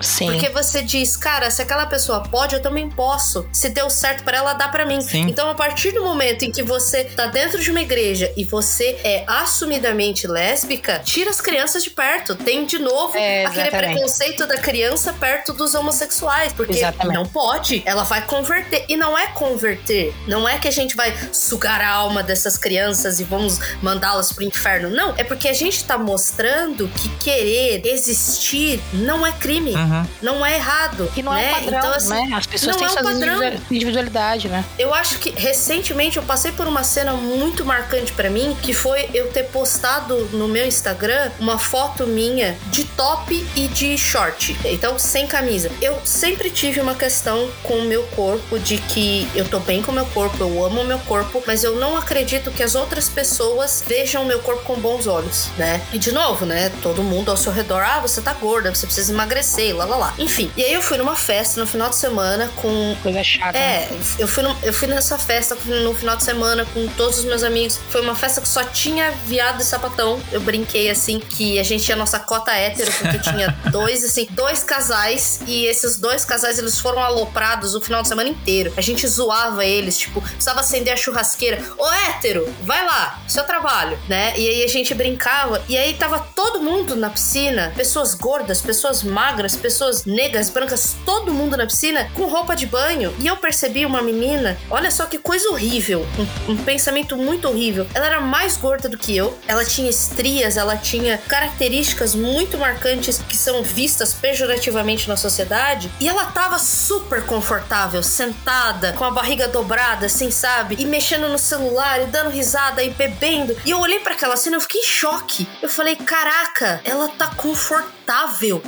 Sim. 0.00 0.26
Porque 0.26 0.48
você 0.48 0.82
diz, 0.82 1.16
cara, 1.16 1.50
se 1.50 1.62
aquela 1.62 1.86
pessoa 1.86 2.22
pode, 2.22 2.54
eu 2.54 2.62
também 2.62 2.88
posso. 2.88 3.46
Se 3.52 3.68
deu 3.68 3.90
certo 3.90 4.24
para 4.24 4.38
ela, 4.38 4.52
dá 4.54 4.68
para 4.68 4.84
mim. 4.84 5.00
Sim. 5.00 5.22
Então, 5.22 5.50
a 5.50 5.54
partir 5.54 5.92
do 5.92 6.02
momento 6.02 6.44
em 6.44 6.50
que 6.50 6.62
você 6.62 7.04
tá 7.04 7.26
dentro 7.26 7.60
de 7.60 7.70
uma 7.70 7.80
igreja 7.80 8.32
e 8.36 8.44
você 8.44 8.98
é 9.04 9.24
assumidamente 9.26 10.26
lésbica, 10.26 11.00
tira 11.04 11.30
as 11.30 11.40
crianças 11.40 11.82
de 11.82 11.90
perto. 11.90 12.34
Tem 12.34 12.64
de 12.64 12.78
novo 12.78 13.16
é, 13.16 13.44
aquele 13.44 13.70
preconceito 13.70 14.46
da 14.46 14.58
criança 14.58 15.12
perto 15.12 15.52
dos 15.52 15.74
homossexuais. 15.74 16.52
Porque 16.52 16.78
exatamente. 16.78 17.14
não 17.14 17.26
pode, 17.26 17.82
ela 17.84 18.04
vai 18.04 18.24
converter. 18.26 18.84
E 18.88 18.96
não 18.96 19.16
é 19.16 19.26
converter. 19.28 20.14
Não 20.26 20.48
é 20.48 20.58
que 20.58 20.68
a 20.68 20.70
gente 20.70 20.96
vai 20.96 21.14
sugar 21.32 21.80
a 21.80 21.88
alma 21.88 22.22
dessas 22.22 22.56
crianças 22.56 23.20
e 23.20 23.24
vamos 23.24 23.58
mandá-las 23.82 24.32
pro 24.32 24.44
inferno. 24.44 24.90
Não. 24.90 25.14
É 25.16 25.24
porque 25.24 25.48
a 25.48 25.52
gente 25.52 25.84
tá 25.84 25.98
mostrando 25.98 26.88
que 26.88 27.08
querer 27.16 27.82
existir 27.86 28.80
não 28.92 29.25
é 29.26 29.32
crime, 29.32 29.74
uhum. 29.74 30.06
não 30.22 30.46
é 30.46 30.56
errado. 30.56 31.10
E 31.16 31.22
não 31.22 31.32
né? 31.32 31.44
é 31.44 31.50
um 31.50 31.54
padrão, 31.54 31.78
então, 31.78 31.92
assim, 31.92 32.28
né? 32.28 32.36
As 32.36 32.46
pessoas 32.46 32.76
têm 32.76 32.86
é 32.86 32.90
um 32.90 32.92
suas 32.92 33.70
individualidade, 33.70 34.48
né? 34.48 34.64
Eu 34.78 34.94
acho 34.94 35.18
que 35.18 35.30
recentemente 35.30 36.16
eu 36.16 36.22
passei 36.22 36.52
por 36.52 36.66
uma 36.66 36.84
cena 36.84 37.12
muito 37.12 37.64
marcante 37.64 38.12
para 38.12 38.30
mim, 38.30 38.56
que 38.62 38.72
foi 38.72 39.08
eu 39.12 39.28
ter 39.30 39.44
postado 39.44 40.28
no 40.32 40.48
meu 40.48 40.66
Instagram 40.66 41.30
uma 41.38 41.58
foto 41.58 42.06
minha 42.06 42.56
de 42.66 42.84
top 42.84 43.46
e 43.54 43.68
de 43.68 43.96
short. 43.98 44.56
Então, 44.64 44.98
sem 44.98 45.26
camisa. 45.26 45.70
Eu 45.80 45.98
sempre 46.04 46.50
tive 46.50 46.80
uma 46.80 46.94
questão 46.94 47.48
com 47.62 47.74
o 47.74 47.84
meu 47.84 48.04
corpo 48.08 48.58
de 48.58 48.78
que 48.78 49.28
eu 49.34 49.46
tô 49.48 49.58
bem 49.60 49.82
com 49.82 49.92
o 49.92 49.94
meu 49.94 50.06
corpo, 50.06 50.36
eu 50.40 50.64
amo 50.64 50.82
o 50.82 50.84
meu 50.84 50.98
corpo, 51.00 51.42
mas 51.46 51.64
eu 51.64 51.76
não 51.76 51.96
acredito 51.96 52.50
que 52.50 52.62
as 52.62 52.74
outras 52.74 53.08
pessoas 53.08 53.84
vejam 53.86 54.22
o 54.22 54.26
meu 54.26 54.40
corpo 54.40 54.62
com 54.64 54.76
bons 54.76 55.06
olhos, 55.06 55.48
né? 55.56 55.80
E 55.92 55.98
de 55.98 56.12
novo, 56.12 56.44
né? 56.46 56.70
Todo 56.82 57.02
mundo 57.02 57.30
ao 57.30 57.36
seu 57.36 57.52
redor, 57.52 57.82
ah, 57.82 58.00
você 58.00 58.20
tá 58.20 58.32
gorda, 58.32 58.74
você 58.74 58.86
precisa 58.86 59.12
emagrecer, 59.16 59.74
lá 59.74 59.84
lá 59.84 59.96
lá. 59.96 60.14
Enfim. 60.18 60.50
E 60.56 60.64
aí 60.64 60.72
eu 60.72 60.82
fui 60.82 60.98
numa 60.98 61.16
festa 61.16 61.60
no 61.60 61.66
final 61.66 61.88
de 61.90 61.96
semana 61.96 62.50
com. 62.56 62.96
Coisa 63.02 63.22
chata. 63.24 63.56
É, 63.56 63.88
né? 63.90 63.98
eu 64.18 64.28
fui, 64.28 64.42
no, 64.42 64.56
eu 64.62 64.72
fui 64.72 64.86
nessa 64.86 65.18
festa 65.18 65.56
no 65.64 65.94
final 65.94 66.16
de 66.16 66.24
semana 66.24 66.64
com 66.66 66.86
todos 66.88 67.18
os 67.18 67.24
meus 67.24 67.42
amigos. 67.42 67.78
Foi 67.90 68.00
uma 68.02 68.14
festa 68.14 68.40
que 68.40 68.48
só 68.48 68.62
tinha 68.64 69.10
viado 69.26 69.60
e 69.60 69.64
sapatão. 69.64 70.20
Eu 70.30 70.40
brinquei 70.40 70.90
assim 70.90 71.18
que 71.18 71.58
a 71.58 71.62
gente 71.62 71.84
tinha 71.84 71.96
nossa 71.96 72.18
cota 72.18 72.52
hétero, 72.52 72.92
porque 72.92 73.18
tinha 73.18 73.48
dois, 73.72 74.04
assim, 74.04 74.26
dois 74.30 74.62
casais. 74.62 75.40
E 75.46 75.66
esses 75.66 75.96
dois 75.96 76.24
casais 76.24 76.58
eles 76.58 76.78
foram 76.78 77.02
aloprados 77.02 77.74
o 77.74 77.80
final 77.80 78.02
de 78.02 78.08
semana 78.08 78.28
inteiro. 78.28 78.72
A 78.76 78.80
gente 78.80 79.06
zoava 79.08 79.64
eles, 79.64 79.98
tipo, 79.98 80.20
precisava 80.20 80.60
acender 80.60 80.92
a 80.92 80.96
churrasqueira. 80.96 81.62
Ô 81.78 81.86
hétero, 81.92 82.52
vai 82.62 82.84
lá, 82.84 83.20
seu 83.26 83.44
trabalho, 83.44 83.98
né? 84.08 84.34
E 84.36 84.48
aí 84.48 84.64
a 84.64 84.68
gente 84.68 84.94
brincava. 84.94 85.62
E 85.68 85.76
aí 85.76 85.94
tava 85.94 86.18
todo 86.34 86.60
mundo 86.60 86.96
na 86.96 87.10
piscina, 87.10 87.72
pessoas 87.76 88.14
gordas, 88.14 88.60
pessoas 88.60 89.02
magras, 89.06 89.56
pessoas 89.56 90.04
negras, 90.04 90.50
brancas, 90.50 90.96
todo 91.04 91.32
mundo 91.32 91.56
na 91.56 91.66
piscina 91.66 92.10
com 92.14 92.26
roupa 92.26 92.54
de 92.54 92.66
banho. 92.66 93.14
E 93.18 93.26
eu 93.26 93.36
percebi 93.36 93.86
uma 93.86 94.02
menina, 94.02 94.58
olha 94.70 94.90
só 94.90 95.06
que 95.06 95.18
coisa 95.18 95.48
horrível, 95.50 96.06
um, 96.48 96.52
um 96.52 96.56
pensamento 96.56 97.16
muito 97.16 97.48
horrível. 97.48 97.86
Ela 97.94 98.06
era 98.06 98.20
mais 98.20 98.56
gorda 98.56 98.88
do 98.88 98.98
que 98.98 99.16
eu, 99.16 99.38
ela 99.46 99.64
tinha 99.64 99.88
estrias, 99.88 100.56
ela 100.56 100.76
tinha 100.76 101.18
características 101.18 102.14
muito 102.14 102.58
marcantes 102.58 103.18
que 103.18 103.36
são 103.36 103.62
vistas 103.62 104.12
pejorativamente 104.12 105.08
na 105.08 105.16
sociedade. 105.16 105.90
E 106.00 106.08
ela 106.08 106.26
tava 106.26 106.58
super 106.58 107.24
confortável, 107.24 108.02
sentada, 108.02 108.92
com 108.92 109.04
a 109.04 109.10
barriga 109.10 109.48
dobrada, 109.48 110.06
assim, 110.06 110.30
sabe? 110.30 110.76
E 110.78 110.84
mexendo 110.84 111.28
no 111.28 111.38
celular 111.38 112.02
e 112.02 112.06
dando 112.06 112.30
risada 112.30 112.82
e 112.82 112.90
bebendo. 112.90 113.56
E 113.64 113.70
eu 113.70 113.78
olhei 113.78 114.00
para 114.00 114.14
aquela 114.14 114.36
cena 114.36 114.56
eu 114.56 114.60
fiquei 114.60 114.80
em 114.80 114.84
choque. 114.84 115.48
Eu 115.62 115.68
falei, 115.68 115.96
caraca, 115.96 116.80
ela 116.84 117.08
tá 117.08 117.28
confortável 117.28 117.95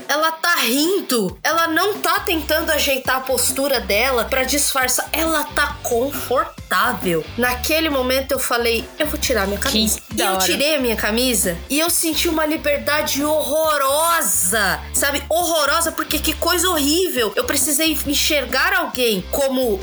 ela 0.09 0.33
tá 0.33 0.57
rindo. 0.57 1.39
Ela 1.45 1.69
não 1.69 1.99
tá 2.01 2.19
tentando 2.21 2.71
ajeitar 2.71 3.19
a 3.19 3.21
postura 3.21 3.81
dela 3.81 4.25
para 4.25 4.43
disfarçar. 4.43 5.09
Ela 5.13 5.45
tá 5.45 5.77
confortável. 5.83 6.68
Naquele 7.37 7.89
momento 7.89 8.33
eu 8.33 8.39
falei, 8.39 8.89
eu 8.99 9.07
vou 9.07 9.19
tirar 9.19 9.47
minha 9.47 9.59
camisa. 9.59 10.01
Que 10.01 10.23
e 10.23 10.27
eu 10.27 10.39
tirei 10.39 10.77
a 10.77 10.81
minha 10.81 10.97
camisa 10.97 11.57
e 11.69 11.79
eu 11.79 11.91
senti 11.91 12.29
uma 12.29 12.45
liberdade 12.47 13.25
horrorosa. 13.25 14.81
Sabe? 14.93 15.23
Horrorosa 15.29 15.93
porque 15.93 16.19
que 16.19 16.33
coisa 16.35 16.69
horrível. 16.69 17.33
Eu 17.37 17.45
precisei 17.45 17.99
enxergar 18.07 18.75
alguém 18.75 19.23
como 19.31 19.81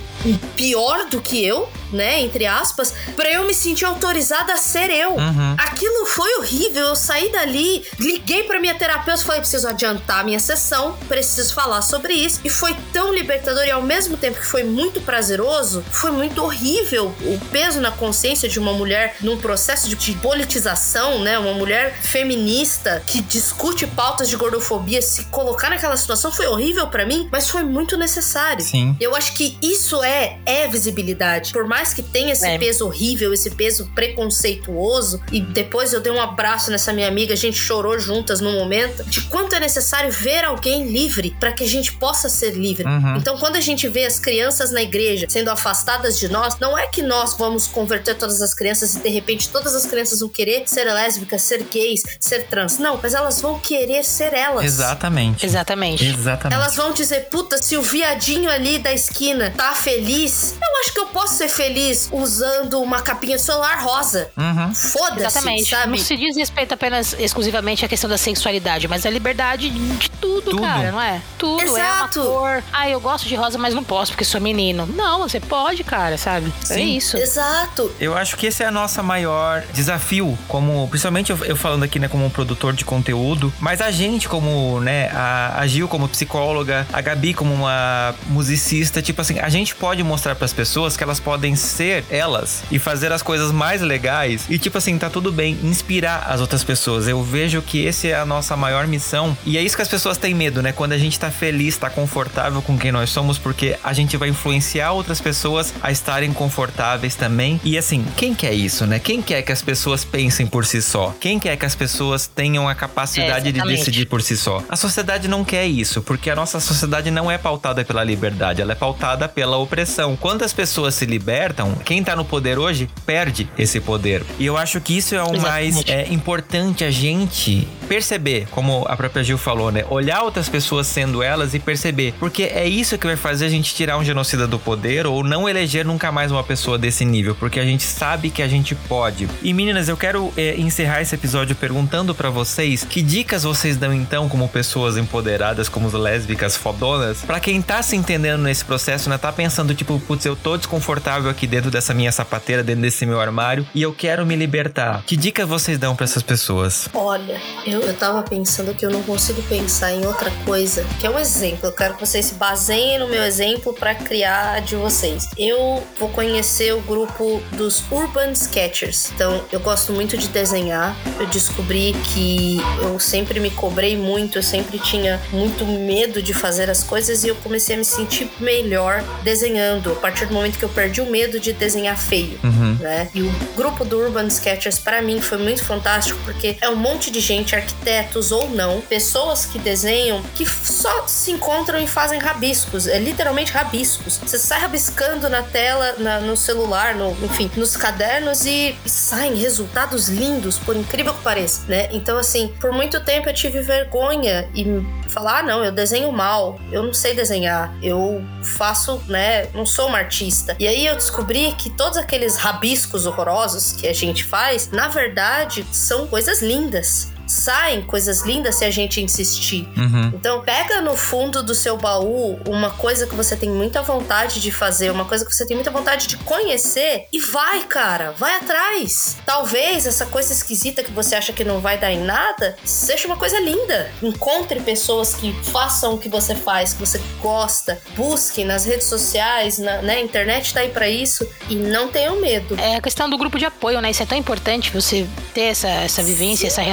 pior 0.55 1.05
do 1.07 1.21
que 1.21 1.43
eu 1.43 1.69
né, 1.91 2.19
entre 2.19 2.45
aspas, 2.45 2.93
para 3.15 3.31
eu 3.31 3.45
me 3.45 3.53
sentir 3.53 3.85
autorizada 3.85 4.53
a 4.53 4.57
ser 4.57 4.89
eu. 4.89 5.11
Uhum. 5.11 5.55
Aquilo 5.57 6.05
foi 6.05 6.35
horrível. 6.35 6.87
Eu 6.87 6.95
saí 6.95 7.31
dali, 7.31 7.85
liguei 7.99 8.43
para 8.43 8.59
minha 8.59 8.75
terapeuta 8.75 9.21
e 9.21 9.25
falei: 9.25 9.41
preciso 9.41 9.67
adiantar 9.67 10.19
a 10.19 10.23
minha 10.23 10.39
sessão, 10.39 10.97
preciso 11.07 11.53
falar 11.53 11.81
sobre 11.81 12.13
isso. 12.13 12.41
E 12.43 12.49
foi 12.49 12.75
tão 12.91 13.13
libertador 13.13 13.63
e 13.65 13.71
ao 13.71 13.81
mesmo 13.81 14.17
tempo 14.17 14.39
que 14.39 14.45
foi 14.45 14.63
muito 14.63 14.99
prazeroso, 15.01 15.83
foi 15.89 16.11
muito 16.11 16.43
horrível 16.43 16.74
o 16.81 17.39
peso 17.51 17.79
na 17.79 17.91
consciência 17.91 18.49
de 18.49 18.59
uma 18.59 18.73
mulher 18.73 19.15
num 19.21 19.37
processo 19.37 19.87
de, 19.87 20.15
politização, 20.15 21.19
né? 21.19 21.37
Uma 21.37 21.53
mulher 21.53 21.93
feminista 22.01 23.03
que 23.05 23.21
discute 23.21 23.85
pautas 23.85 24.29
de 24.29 24.35
gordofobia, 24.35 25.01
se 25.01 25.25
colocar 25.25 25.69
naquela 25.69 25.97
situação 25.97 26.31
foi 26.31 26.47
horrível 26.47 26.87
para 26.87 27.05
mim, 27.05 27.27
mas 27.31 27.49
foi 27.49 27.63
muito 27.63 27.97
necessário. 27.97 28.63
Sim. 28.63 28.95
Eu 28.99 29.15
acho 29.15 29.33
que 29.33 29.57
isso 29.61 30.03
é 30.03 30.37
é 30.45 30.67
visibilidade. 30.67 31.51
Por 31.51 31.67
mais 31.67 31.75
mais 31.75 31.93
que 31.93 32.01
tenha 32.01 32.31
esse 32.31 32.47
é. 32.47 32.57
peso 32.57 32.85
horrível, 32.85 33.33
esse 33.33 33.51
peso 33.51 33.91
preconceituoso, 33.93 35.21
e 35.31 35.41
depois 35.41 35.93
eu 35.93 35.99
dei 35.99 36.11
um 36.11 36.21
abraço 36.21 36.71
nessa 36.71 36.93
minha 36.93 37.07
amiga, 37.07 37.33
a 37.33 37.37
gente 37.37 37.57
chorou 37.57 37.99
juntas 37.99 38.39
no 38.39 38.53
momento, 38.53 39.03
de 39.03 39.21
quanto 39.23 39.53
é 39.53 39.59
necessário 39.59 40.09
ver 40.09 40.45
alguém 40.45 40.87
livre 40.87 41.35
para 41.39 41.51
que 41.51 41.63
a 41.65 41.67
gente 41.67 41.93
possa 41.93 42.29
ser 42.29 42.51
livre. 42.51 42.87
Uhum. 42.87 43.17
Então, 43.17 43.37
quando 43.37 43.57
a 43.57 43.61
gente 43.61 43.87
vê 43.87 44.05
as 44.05 44.19
crianças 44.19 44.71
na 44.71 44.81
igreja 44.81 45.27
sendo 45.29 45.49
afastadas 45.49 46.17
de 46.17 46.29
nós, 46.29 46.57
Não 46.65 46.75
é 46.75 46.87
que 46.87 47.03
nós 47.03 47.37
vamos 47.37 47.67
converter 47.67 48.15
todas 48.15 48.41
as 48.41 48.51
crianças 48.51 48.95
e 48.95 48.99
de 48.99 49.09
repente 49.09 49.49
todas 49.49 49.75
as 49.75 49.85
crianças 49.85 50.19
vão 50.19 50.29
querer 50.29 50.63
ser 50.65 50.85
lésbicas, 50.85 51.43
ser 51.43 51.61
gays, 51.71 52.01
ser 52.19 52.47
trans. 52.47 52.79
Não, 52.79 52.99
mas 53.01 53.13
elas 53.13 53.39
vão 53.39 53.59
querer 53.59 54.03
ser 54.03 54.33
elas. 54.33 54.65
Exatamente. 54.65 55.45
Exatamente. 55.45 56.03
Exatamente. 56.03 56.59
Elas 56.59 56.75
vão 56.75 56.91
dizer, 56.91 57.27
puta, 57.29 57.61
se 57.61 57.77
o 57.77 57.83
viadinho 57.83 58.49
ali 58.49 58.79
da 58.79 58.91
esquina 58.91 59.53
tá 59.55 59.75
feliz, 59.75 60.55
eu 60.59 60.81
acho 60.81 60.91
que 60.91 60.99
eu 60.99 61.05
posso 61.05 61.35
ser 61.35 61.49
feliz 61.49 62.09
usando 62.11 62.81
uma 62.81 62.99
capinha 63.03 63.37
de 63.37 63.43
celular 63.43 63.83
rosa. 63.83 64.31
Uhum. 64.35 64.73
Foda-se, 64.73 65.19
Exatamente. 65.19 65.69
sabe? 65.69 65.91
Não 65.91 65.97
se 65.99 66.17
diz 66.17 66.35
respeito 66.35 66.73
apenas 66.73 67.13
exclusivamente 67.19 67.85
à 67.85 67.87
questão 67.87 68.09
da 68.09 68.17
sexualidade, 68.17 68.87
mas 68.87 69.05
a 69.05 69.09
liberdade 69.11 69.69
de 69.69 70.09
tudo, 70.19 70.49
Tudo. 70.49 70.63
cara, 70.63 70.91
não 70.91 71.01
é? 71.01 71.21
Tudo. 71.37 71.61
Exato. 71.61 72.19
É 72.19 72.23
uma 72.23 72.31
cor. 72.39 72.63
Ah, 72.73 72.89
eu 72.89 72.99
gosto 72.99 73.27
de 73.27 73.35
rosa, 73.35 73.59
mas 73.59 73.75
não 73.75 73.83
posso 73.83 74.13
porque 74.13 74.25
sou 74.25 74.41
menino. 74.41 74.87
Não, 74.87 75.19
você 75.19 75.39
pode, 75.39 75.83
cara, 75.83 76.17
sabe? 76.17 76.51
É 76.63 76.75
Sim. 76.75 76.97
isso. 76.97 77.17
Exato. 77.17 77.91
Eu 77.99 78.15
acho 78.17 78.37
que 78.37 78.47
esse 78.47 78.63
é 78.63 78.65
a 78.65 78.71
nossa 78.71 79.03
maior 79.03 79.63
desafio, 79.73 80.37
como 80.47 80.87
principalmente 80.87 81.31
eu, 81.31 81.37
eu 81.45 81.55
falando 81.55 81.83
aqui, 81.83 81.99
né, 81.99 82.07
como 82.07 82.25
um 82.25 82.29
produtor 82.29 82.73
de 82.73 82.83
conteúdo, 82.85 83.53
mas 83.59 83.81
a 83.81 83.91
gente 83.91 84.27
como, 84.27 84.79
né, 84.79 85.09
a, 85.13 85.59
a 85.59 85.67
Gil 85.67 85.87
como 85.87 86.07
psicóloga, 86.07 86.87
a 86.91 87.01
Gabi 87.01 87.33
como 87.33 87.53
uma 87.53 88.15
musicista, 88.27 89.01
tipo 89.01 89.21
assim, 89.21 89.39
a 89.39 89.49
gente 89.49 89.75
pode 89.75 90.03
mostrar 90.03 90.35
para 90.35 90.45
as 90.45 90.53
pessoas 90.53 90.97
que 90.97 91.03
elas 91.03 91.19
podem 91.19 91.55
ser 91.55 92.05
elas 92.09 92.63
e 92.71 92.79
fazer 92.79 93.11
as 93.11 93.21
coisas 93.21 93.51
mais 93.51 93.81
legais 93.81 94.45
e 94.49 94.57
tipo 94.57 94.77
assim, 94.77 94.97
tá 94.97 95.09
tudo 95.09 95.31
bem, 95.31 95.57
inspirar 95.63 96.27
as 96.29 96.41
outras 96.41 96.63
pessoas. 96.63 97.07
Eu 97.07 97.23
vejo 97.23 97.61
que 97.61 97.85
esse 97.85 98.09
é 98.09 98.15
a 98.15 98.25
nossa 98.25 98.55
maior 98.55 98.87
missão 98.87 99.37
e 99.45 99.57
é 99.57 99.61
isso 99.61 99.75
que 99.75 99.81
as 99.81 99.87
pessoas 99.87 100.17
têm 100.17 100.33
medo, 100.33 100.61
né? 100.61 100.71
Quando 100.71 100.93
a 100.93 100.97
gente 100.97 101.19
tá 101.19 101.31
feliz, 101.31 101.77
tá 101.77 101.89
confortável 101.89 102.61
com 102.61 102.77
quem 102.77 102.91
nós 102.91 103.09
somos, 103.09 103.37
porque 103.37 103.77
a 103.83 103.93
gente 103.93 104.17
vai 104.17 104.29
influenciar 104.29 104.91
outras 104.91 105.21
pessoas 105.21 105.73
a 105.81 105.91
estarem 105.91 106.33
confortáveis 106.45 107.15
também. 107.15 107.59
E 107.63 107.75
assim, 107.75 108.05
quem 108.15 108.35
quer 108.35 108.53
isso, 108.53 108.85
né? 108.85 108.99
Quem 108.99 109.19
quer 109.19 109.41
que 109.41 109.51
as 109.51 109.63
pessoas 109.63 110.05
pensem 110.05 110.45
por 110.45 110.63
si 110.63 110.79
só? 110.79 111.15
Quem 111.19 111.39
quer 111.39 111.57
que 111.57 111.65
as 111.65 111.73
pessoas 111.73 112.27
tenham 112.27 112.69
a 112.69 112.75
capacidade 112.75 113.45
de 113.45 113.57
exatamente. 113.57 113.79
decidir 113.79 114.05
por 114.05 114.21
si 114.21 114.37
só? 114.37 114.63
A 114.69 114.75
sociedade 114.75 115.27
não 115.27 115.43
quer 115.43 115.65
isso, 115.65 116.03
porque 116.03 116.29
a 116.29 116.35
nossa 116.35 116.59
sociedade 116.59 117.09
não 117.09 117.31
é 117.31 117.37
pautada 117.37 117.83
pela 117.83 118.03
liberdade, 118.03 118.61
ela 118.61 118.73
é 118.73 118.75
pautada 118.75 119.27
pela 119.27 119.57
opressão. 119.57 120.15
Quando 120.15 120.43
as 120.43 120.53
pessoas 120.53 120.93
se 120.93 121.05
libertam, 121.05 121.73
quem 121.83 122.03
tá 122.03 122.15
no 122.15 122.23
poder 122.23 122.59
hoje 122.59 122.87
perde 123.05 123.49
esse 123.57 123.79
poder. 123.79 124.23
E 124.37 124.45
eu 124.45 124.55
acho 124.55 124.79
que 124.79 124.95
isso 124.95 125.15
é 125.15 125.23
o 125.23 125.41
mais 125.41 125.77
Exatamente. 125.77 126.11
é, 126.11 126.13
importante 126.13 126.83
a 126.83 126.91
gente 126.91 127.67
perceber, 127.89 128.47
como 128.51 128.85
a 128.87 128.95
própria 128.95 129.23
Gil 129.23 129.37
falou, 129.37 129.71
né? 129.71 129.83
Olhar 129.89 130.21
outras 130.21 130.47
pessoas 130.47 130.85
sendo 130.85 131.23
elas 131.23 131.55
e 131.55 131.59
perceber. 131.59 132.13
Porque 132.19 132.43
é 132.43 132.67
isso 132.67 132.97
que 132.99 133.07
vai 133.07 133.15
fazer 133.15 133.45
a 133.45 133.49
gente 133.49 133.73
tirar 133.73 133.97
um 133.97 134.03
genocida 134.03 134.47
do 134.47 134.59
poder 134.59 135.07
ou 135.07 135.23
não 135.23 135.49
eleger 135.49 135.85
nunca 135.85 136.11
mais 136.11 136.31
uma 136.35 136.43
pessoa 136.43 136.77
desse 136.77 137.05
nível. 137.05 137.35
Porque 137.35 137.59
a 137.59 137.65
gente 137.65 137.83
sabe 137.83 138.29
que 138.29 138.41
a 138.41 138.47
gente 138.47 138.75
pode. 138.75 139.27
E 139.41 139.53
meninas, 139.53 139.89
eu 139.89 139.97
quero 139.97 140.31
é, 140.37 140.55
encerrar 140.55 141.01
esse 141.01 141.15
episódio 141.15 141.55
perguntando 141.55 142.13
pra 142.13 142.29
vocês 142.29 142.83
que 142.83 143.01
dicas 143.01 143.43
vocês 143.43 143.77
dão 143.77 143.93
então, 143.93 144.27
como 144.27 144.47
pessoas 144.47 144.97
empoderadas, 144.97 145.69
como 145.69 145.95
lésbicas 145.95 146.55
fodonas, 146.55 147.19
pra 147.21 147.39
quem 147.39 147.61
tá 147.61 147.81
se 147.81 147.95
entendendo 147.95 148.41
nesse 148.41 148.65
processo, 148.65 149.09
né? 149.09 149.17
Tá 149.17 149.31
pensando, 149.31 149.73
tipo, 149.73 149.99
putz, 149.99 150.25
eu 150.25 150.35
tô 150.35 150.57
desconfortável 150.57 151.29
aqui 151.29 151.47
dentro 151.47 151.71
dessa 151.71 151.93
minha 151.93 152.11
sapateira, 152.11 152.63
dentro 152.63 152.81
desse 152.81 153.05
meu 153.05 153.19
armário 153.19 153.65
e 153.73 153.81
eu 153.81 153.93
quero 153.93 154.25
me 154.25 154.35
libertar. 154.35 155.03
Que 155.05 155.15
dicas 155.15 155.47
vocês 155.47 155.77
dão 155.77 155.95
pra 155.95 156.03
essas 156.03 156.23
pessoas? 156.23 156.89
Olha, 156.93 157.39
eu, 157.65 157.81
eu 157.81 157.93
tava 157.93 158.21
pensando 158.23 158.73
que 158.73 158.85
eu 158.85 158.89
não 158.89 159.01
consigo 159.03 159.41
pensar 159.43 159.93
em 159.93 160.05
outra 160.05 160.31
coisa, 160.43 160.85
que 160.99 161.07
é 161.07 161.09
um 161.09 161.17
exemplo. 161.19 161.67
Eu 161.67 161.71
quero 161.71 161.93
que 161.95 162.05
vocês 162.05 162.25
se 162.25 162.35
baseiem 162.35 162.99
no 162.99 163.07
meu 163.07 163.23
exemplo 163.23 163.73
pra 163.73 163.95
criar 163.95 164.61
de 164.61 164.75
vocês. 164.75 165.29
Eu 165.37 165.83
vou 165.99 166.09
conhecer 166.09 166.24
o 166.29 166.81
grupo 166.81 167.41
dos 167.53 167.83
Urban 167.91 168.31
Sketchers. 168.31 169.11
Então, 169.13 169.43
eu 169.51 169.59
gosto 169.59 169.93
muito 169.93 170.17
de 170.17 170.27
desenhar. 170.27 170.95
Eu 171.19 171.27
descobri 171.27 171.95
que 172.13 172.59
eu 172.81 172.99
sempre 172.99 173.39
me 173.39 173.51
cobrei 173.51 173.95
muito, 173.95 174.37
eu 174.39 174.43
sempre 174.43 174.79
tinha 174.79 175.21
muito 175.31 175.65
medo 175.65 176.21
de 176.21 176.33
fazer 176.33 176.69
as 176.69 176.83
coisas 176.83 177.23
e 177.23 177.27
eu 177.27 177.35
comecei 177.35 177.75
a 177.75 177.77
me 177.77 177.85
sentir 177.85 178.29
melhor 178.39 179.03
desenhando. 179.23 179.91
A 179.91 179.95
partir 179.95 180.25
do 180.25 180.33
momento 180.33 180.57
que 180.57 180.65
eu 180.65 180.69
perdi 180.69 180.99
o 181.01 181.05
medo 181.09 181.39
de 181.39 181.53
desenhar 181.53 181.97
feio 181.97 182.39
Uhum. 182.43 182.77
né? 182.79 183.07
E 183.13 183.21
o 183.21 183.31
grupo 183.55 183.85
do 183.85 183.99
Urban 183.99 184.27
Sketchers 184.27 184.79
para 184.79 185.01
mim 185.01 185.21
foi 185.21 185.37
muito 185.37 185.63
fantástico 185.63 186.19
porque 186.25 186.57
é 186.59 186.69
um 186.69 186.75
monte 186.75 187.11
de 187.11 187.19
gente, 187.19 187.55
arquitetos 187.55 188.31
ou 188.31 188.49
não, 188.49 188.81
pessoas 188.81 189.45
que 189.45 189.59
desenham 189.59 190.21
que 190.33 190.45
só 190.45 191.05
se 191.07 191.31
encontram 191.31 191.79
e 191.79 191.87
fazem 191.87 192.19
rabiscos, 192.19 192.87
é 192.87 192.97
literalmente 192.97 193.51
rabiscos. 193.51 194.17
Você 194.17 194.37
sai 194.39 194.59
rabiscando 194.59 195.29
na 195.29 195.43
tela, 195.43 195.95
na- 195.99 196.14
no 196.19 196.35
celular, 196.35 196.95
no, 196.95 197.11
enfim, 197.23 197.49
nos 197.55 197.75
cadernos 197.75 198.45
e, 198.45 198.75
e 198.85 198.89
saem 198.89 199.35
resultados 199.35 200.09
lindos, 200.09 200.57
por 200.57 200.75
incrível 200.75 201.13
que 201.13 201.21
pareça, 201.21 201.61
né? 201.67 201.89
Então 201.91 202.17
assim, 202.17 202.53
por 202.59 202.71
muito 202.71 203.03
tempo 203.03 203.29
eu 203.29 203.33
tive 203.33 203.61
vergonha 203.61 204.49
e 204.53 204.65
falar, 205.09 205.39
ah, 205.39 205.43
não, 205.43 205.63
eu 205.63 205.71
desenho 205.71 206.11
mal, 206.11 206.59
eu 206.71 206.83
não 206.83 206.93
sei 206.93 207.13
desenhar, 207.13 207.73
eu 207.81 208.23
faço, 208.43 209.01
né, 209.07 209.47
não 209.53 209.65
sou 209.65 209.87
uma 209.87 209.97
artista. 209.97 210.55
E 210.59 210.67
aí 210.67 210.85
eu 210.85 210.95
descobri 210.95 211.53
que 211.53 211.69
todos 211.69 211.97
aqueles 211.97 212.35
rabiscos 212.35 213.05
horrorosos 213.05 213.71
que 213.71 213.87
a 213.87 213.93
gente 213.93 214.23
faz, 214.23 214.69
na 214.71 214.87
verdade, 214.87 215.65
são 215.71 216.07
coisas 216.07 216.41
lindas. 216.41 217.14
Saem 217.27 217.81
coisas 217.81 218.21
lindas 218.21 218.55
se 218.55 218.65
a 218.65 218.71
gente 218.71 219.01
insistir. 219.01 219.67
Uhum. 219.77 220.11
Então, 220.13 220.41
pega 220.41 220.81
no 220.81 220.95
fundo 220.95 221.41
do 221.41 221.55
seu 221.55 221.77
baú 221.77 222.39
uma 222.47 222.69
coisa 222.71 223.07
que 223.07 223.15
você 223.15 223.35
tem 223.35 223.49
muita 223.49 223.81
vontade 223.81 224.39
de 224.39 224.51
fazer, 224.51 224.91
uma 224.91 225.05
coisa 225.05 225.25
que 225.25 225.33
você 225.33 225.45
tem 225.45 225.55
muita 225.55 225.71
vontade 225.71 226.07
de 226.07 226.17
conhecer 226.17 227.05
e 227.11 227.19
vai, 227.19 227.63
cara, 227.63 228.11
vai 228.11 228.35
atrás. 228.35 229.17
Talvez 229.25 229.85
essa 229.85 230.05
coisa 230.05 230.31
esquisita 230.31 230.83
que 230.83 230.91
você 230.91 231.15
acha 231.15 231.33
que 231.33 231.43
não 231.43 231.59
vai 231.59 231.77
dar 231.77 231.91
em 231.91 232.03
nada 232.03 232.55
seja 232.63 233.07
uma 233.07 233.17
coisa 233.17 233.39
linda. 233.39 233.91
Encontre 234.01 234.59
pessoas 234.59 235.13
que 235.13 235.33
façam 235.51 235.95
o 235.95 235.97
que 235.97 236.09
você 236.09 236.35
faz, 236.35 236.73
que 236.73 236.79
você 236.79 237.01
gosta. 237.21 237.81
Busque 237.95 238.43
nas 238.43 238.65
redes 238.65 238.87
sociais, 238.87 239.57
na 239.57 239.81
né? 239.81 239.95
a 239.95 240.01
internet 240.01 240.53
tá 240.53 240.61
aí 240.61 240.69
pra 240.69 240.87
isso 240.87 241.27
e 241.49 241.55
não 241.55 241.87
tenham 241.87 242.19
medo. 242.19 242.55
É 242.59 242.75
a 242.75 242.81
questão 242.81 243.09
do 243.09 243.17
grupo 243.17 243.37
de 243.37 243.45
apoio, 243.45 243.81
né? 243.81 243.91
Isso 243.91 244.03
é 244.03 244.05
tão 244.05 244.17
importante 244.17 244.71
você 244.71 245.07
ter 245.33 245.41
essa, 245.41 245.67
essa 245.67 246.03
vivência, 246.03 246.47
essa 246.47 246.63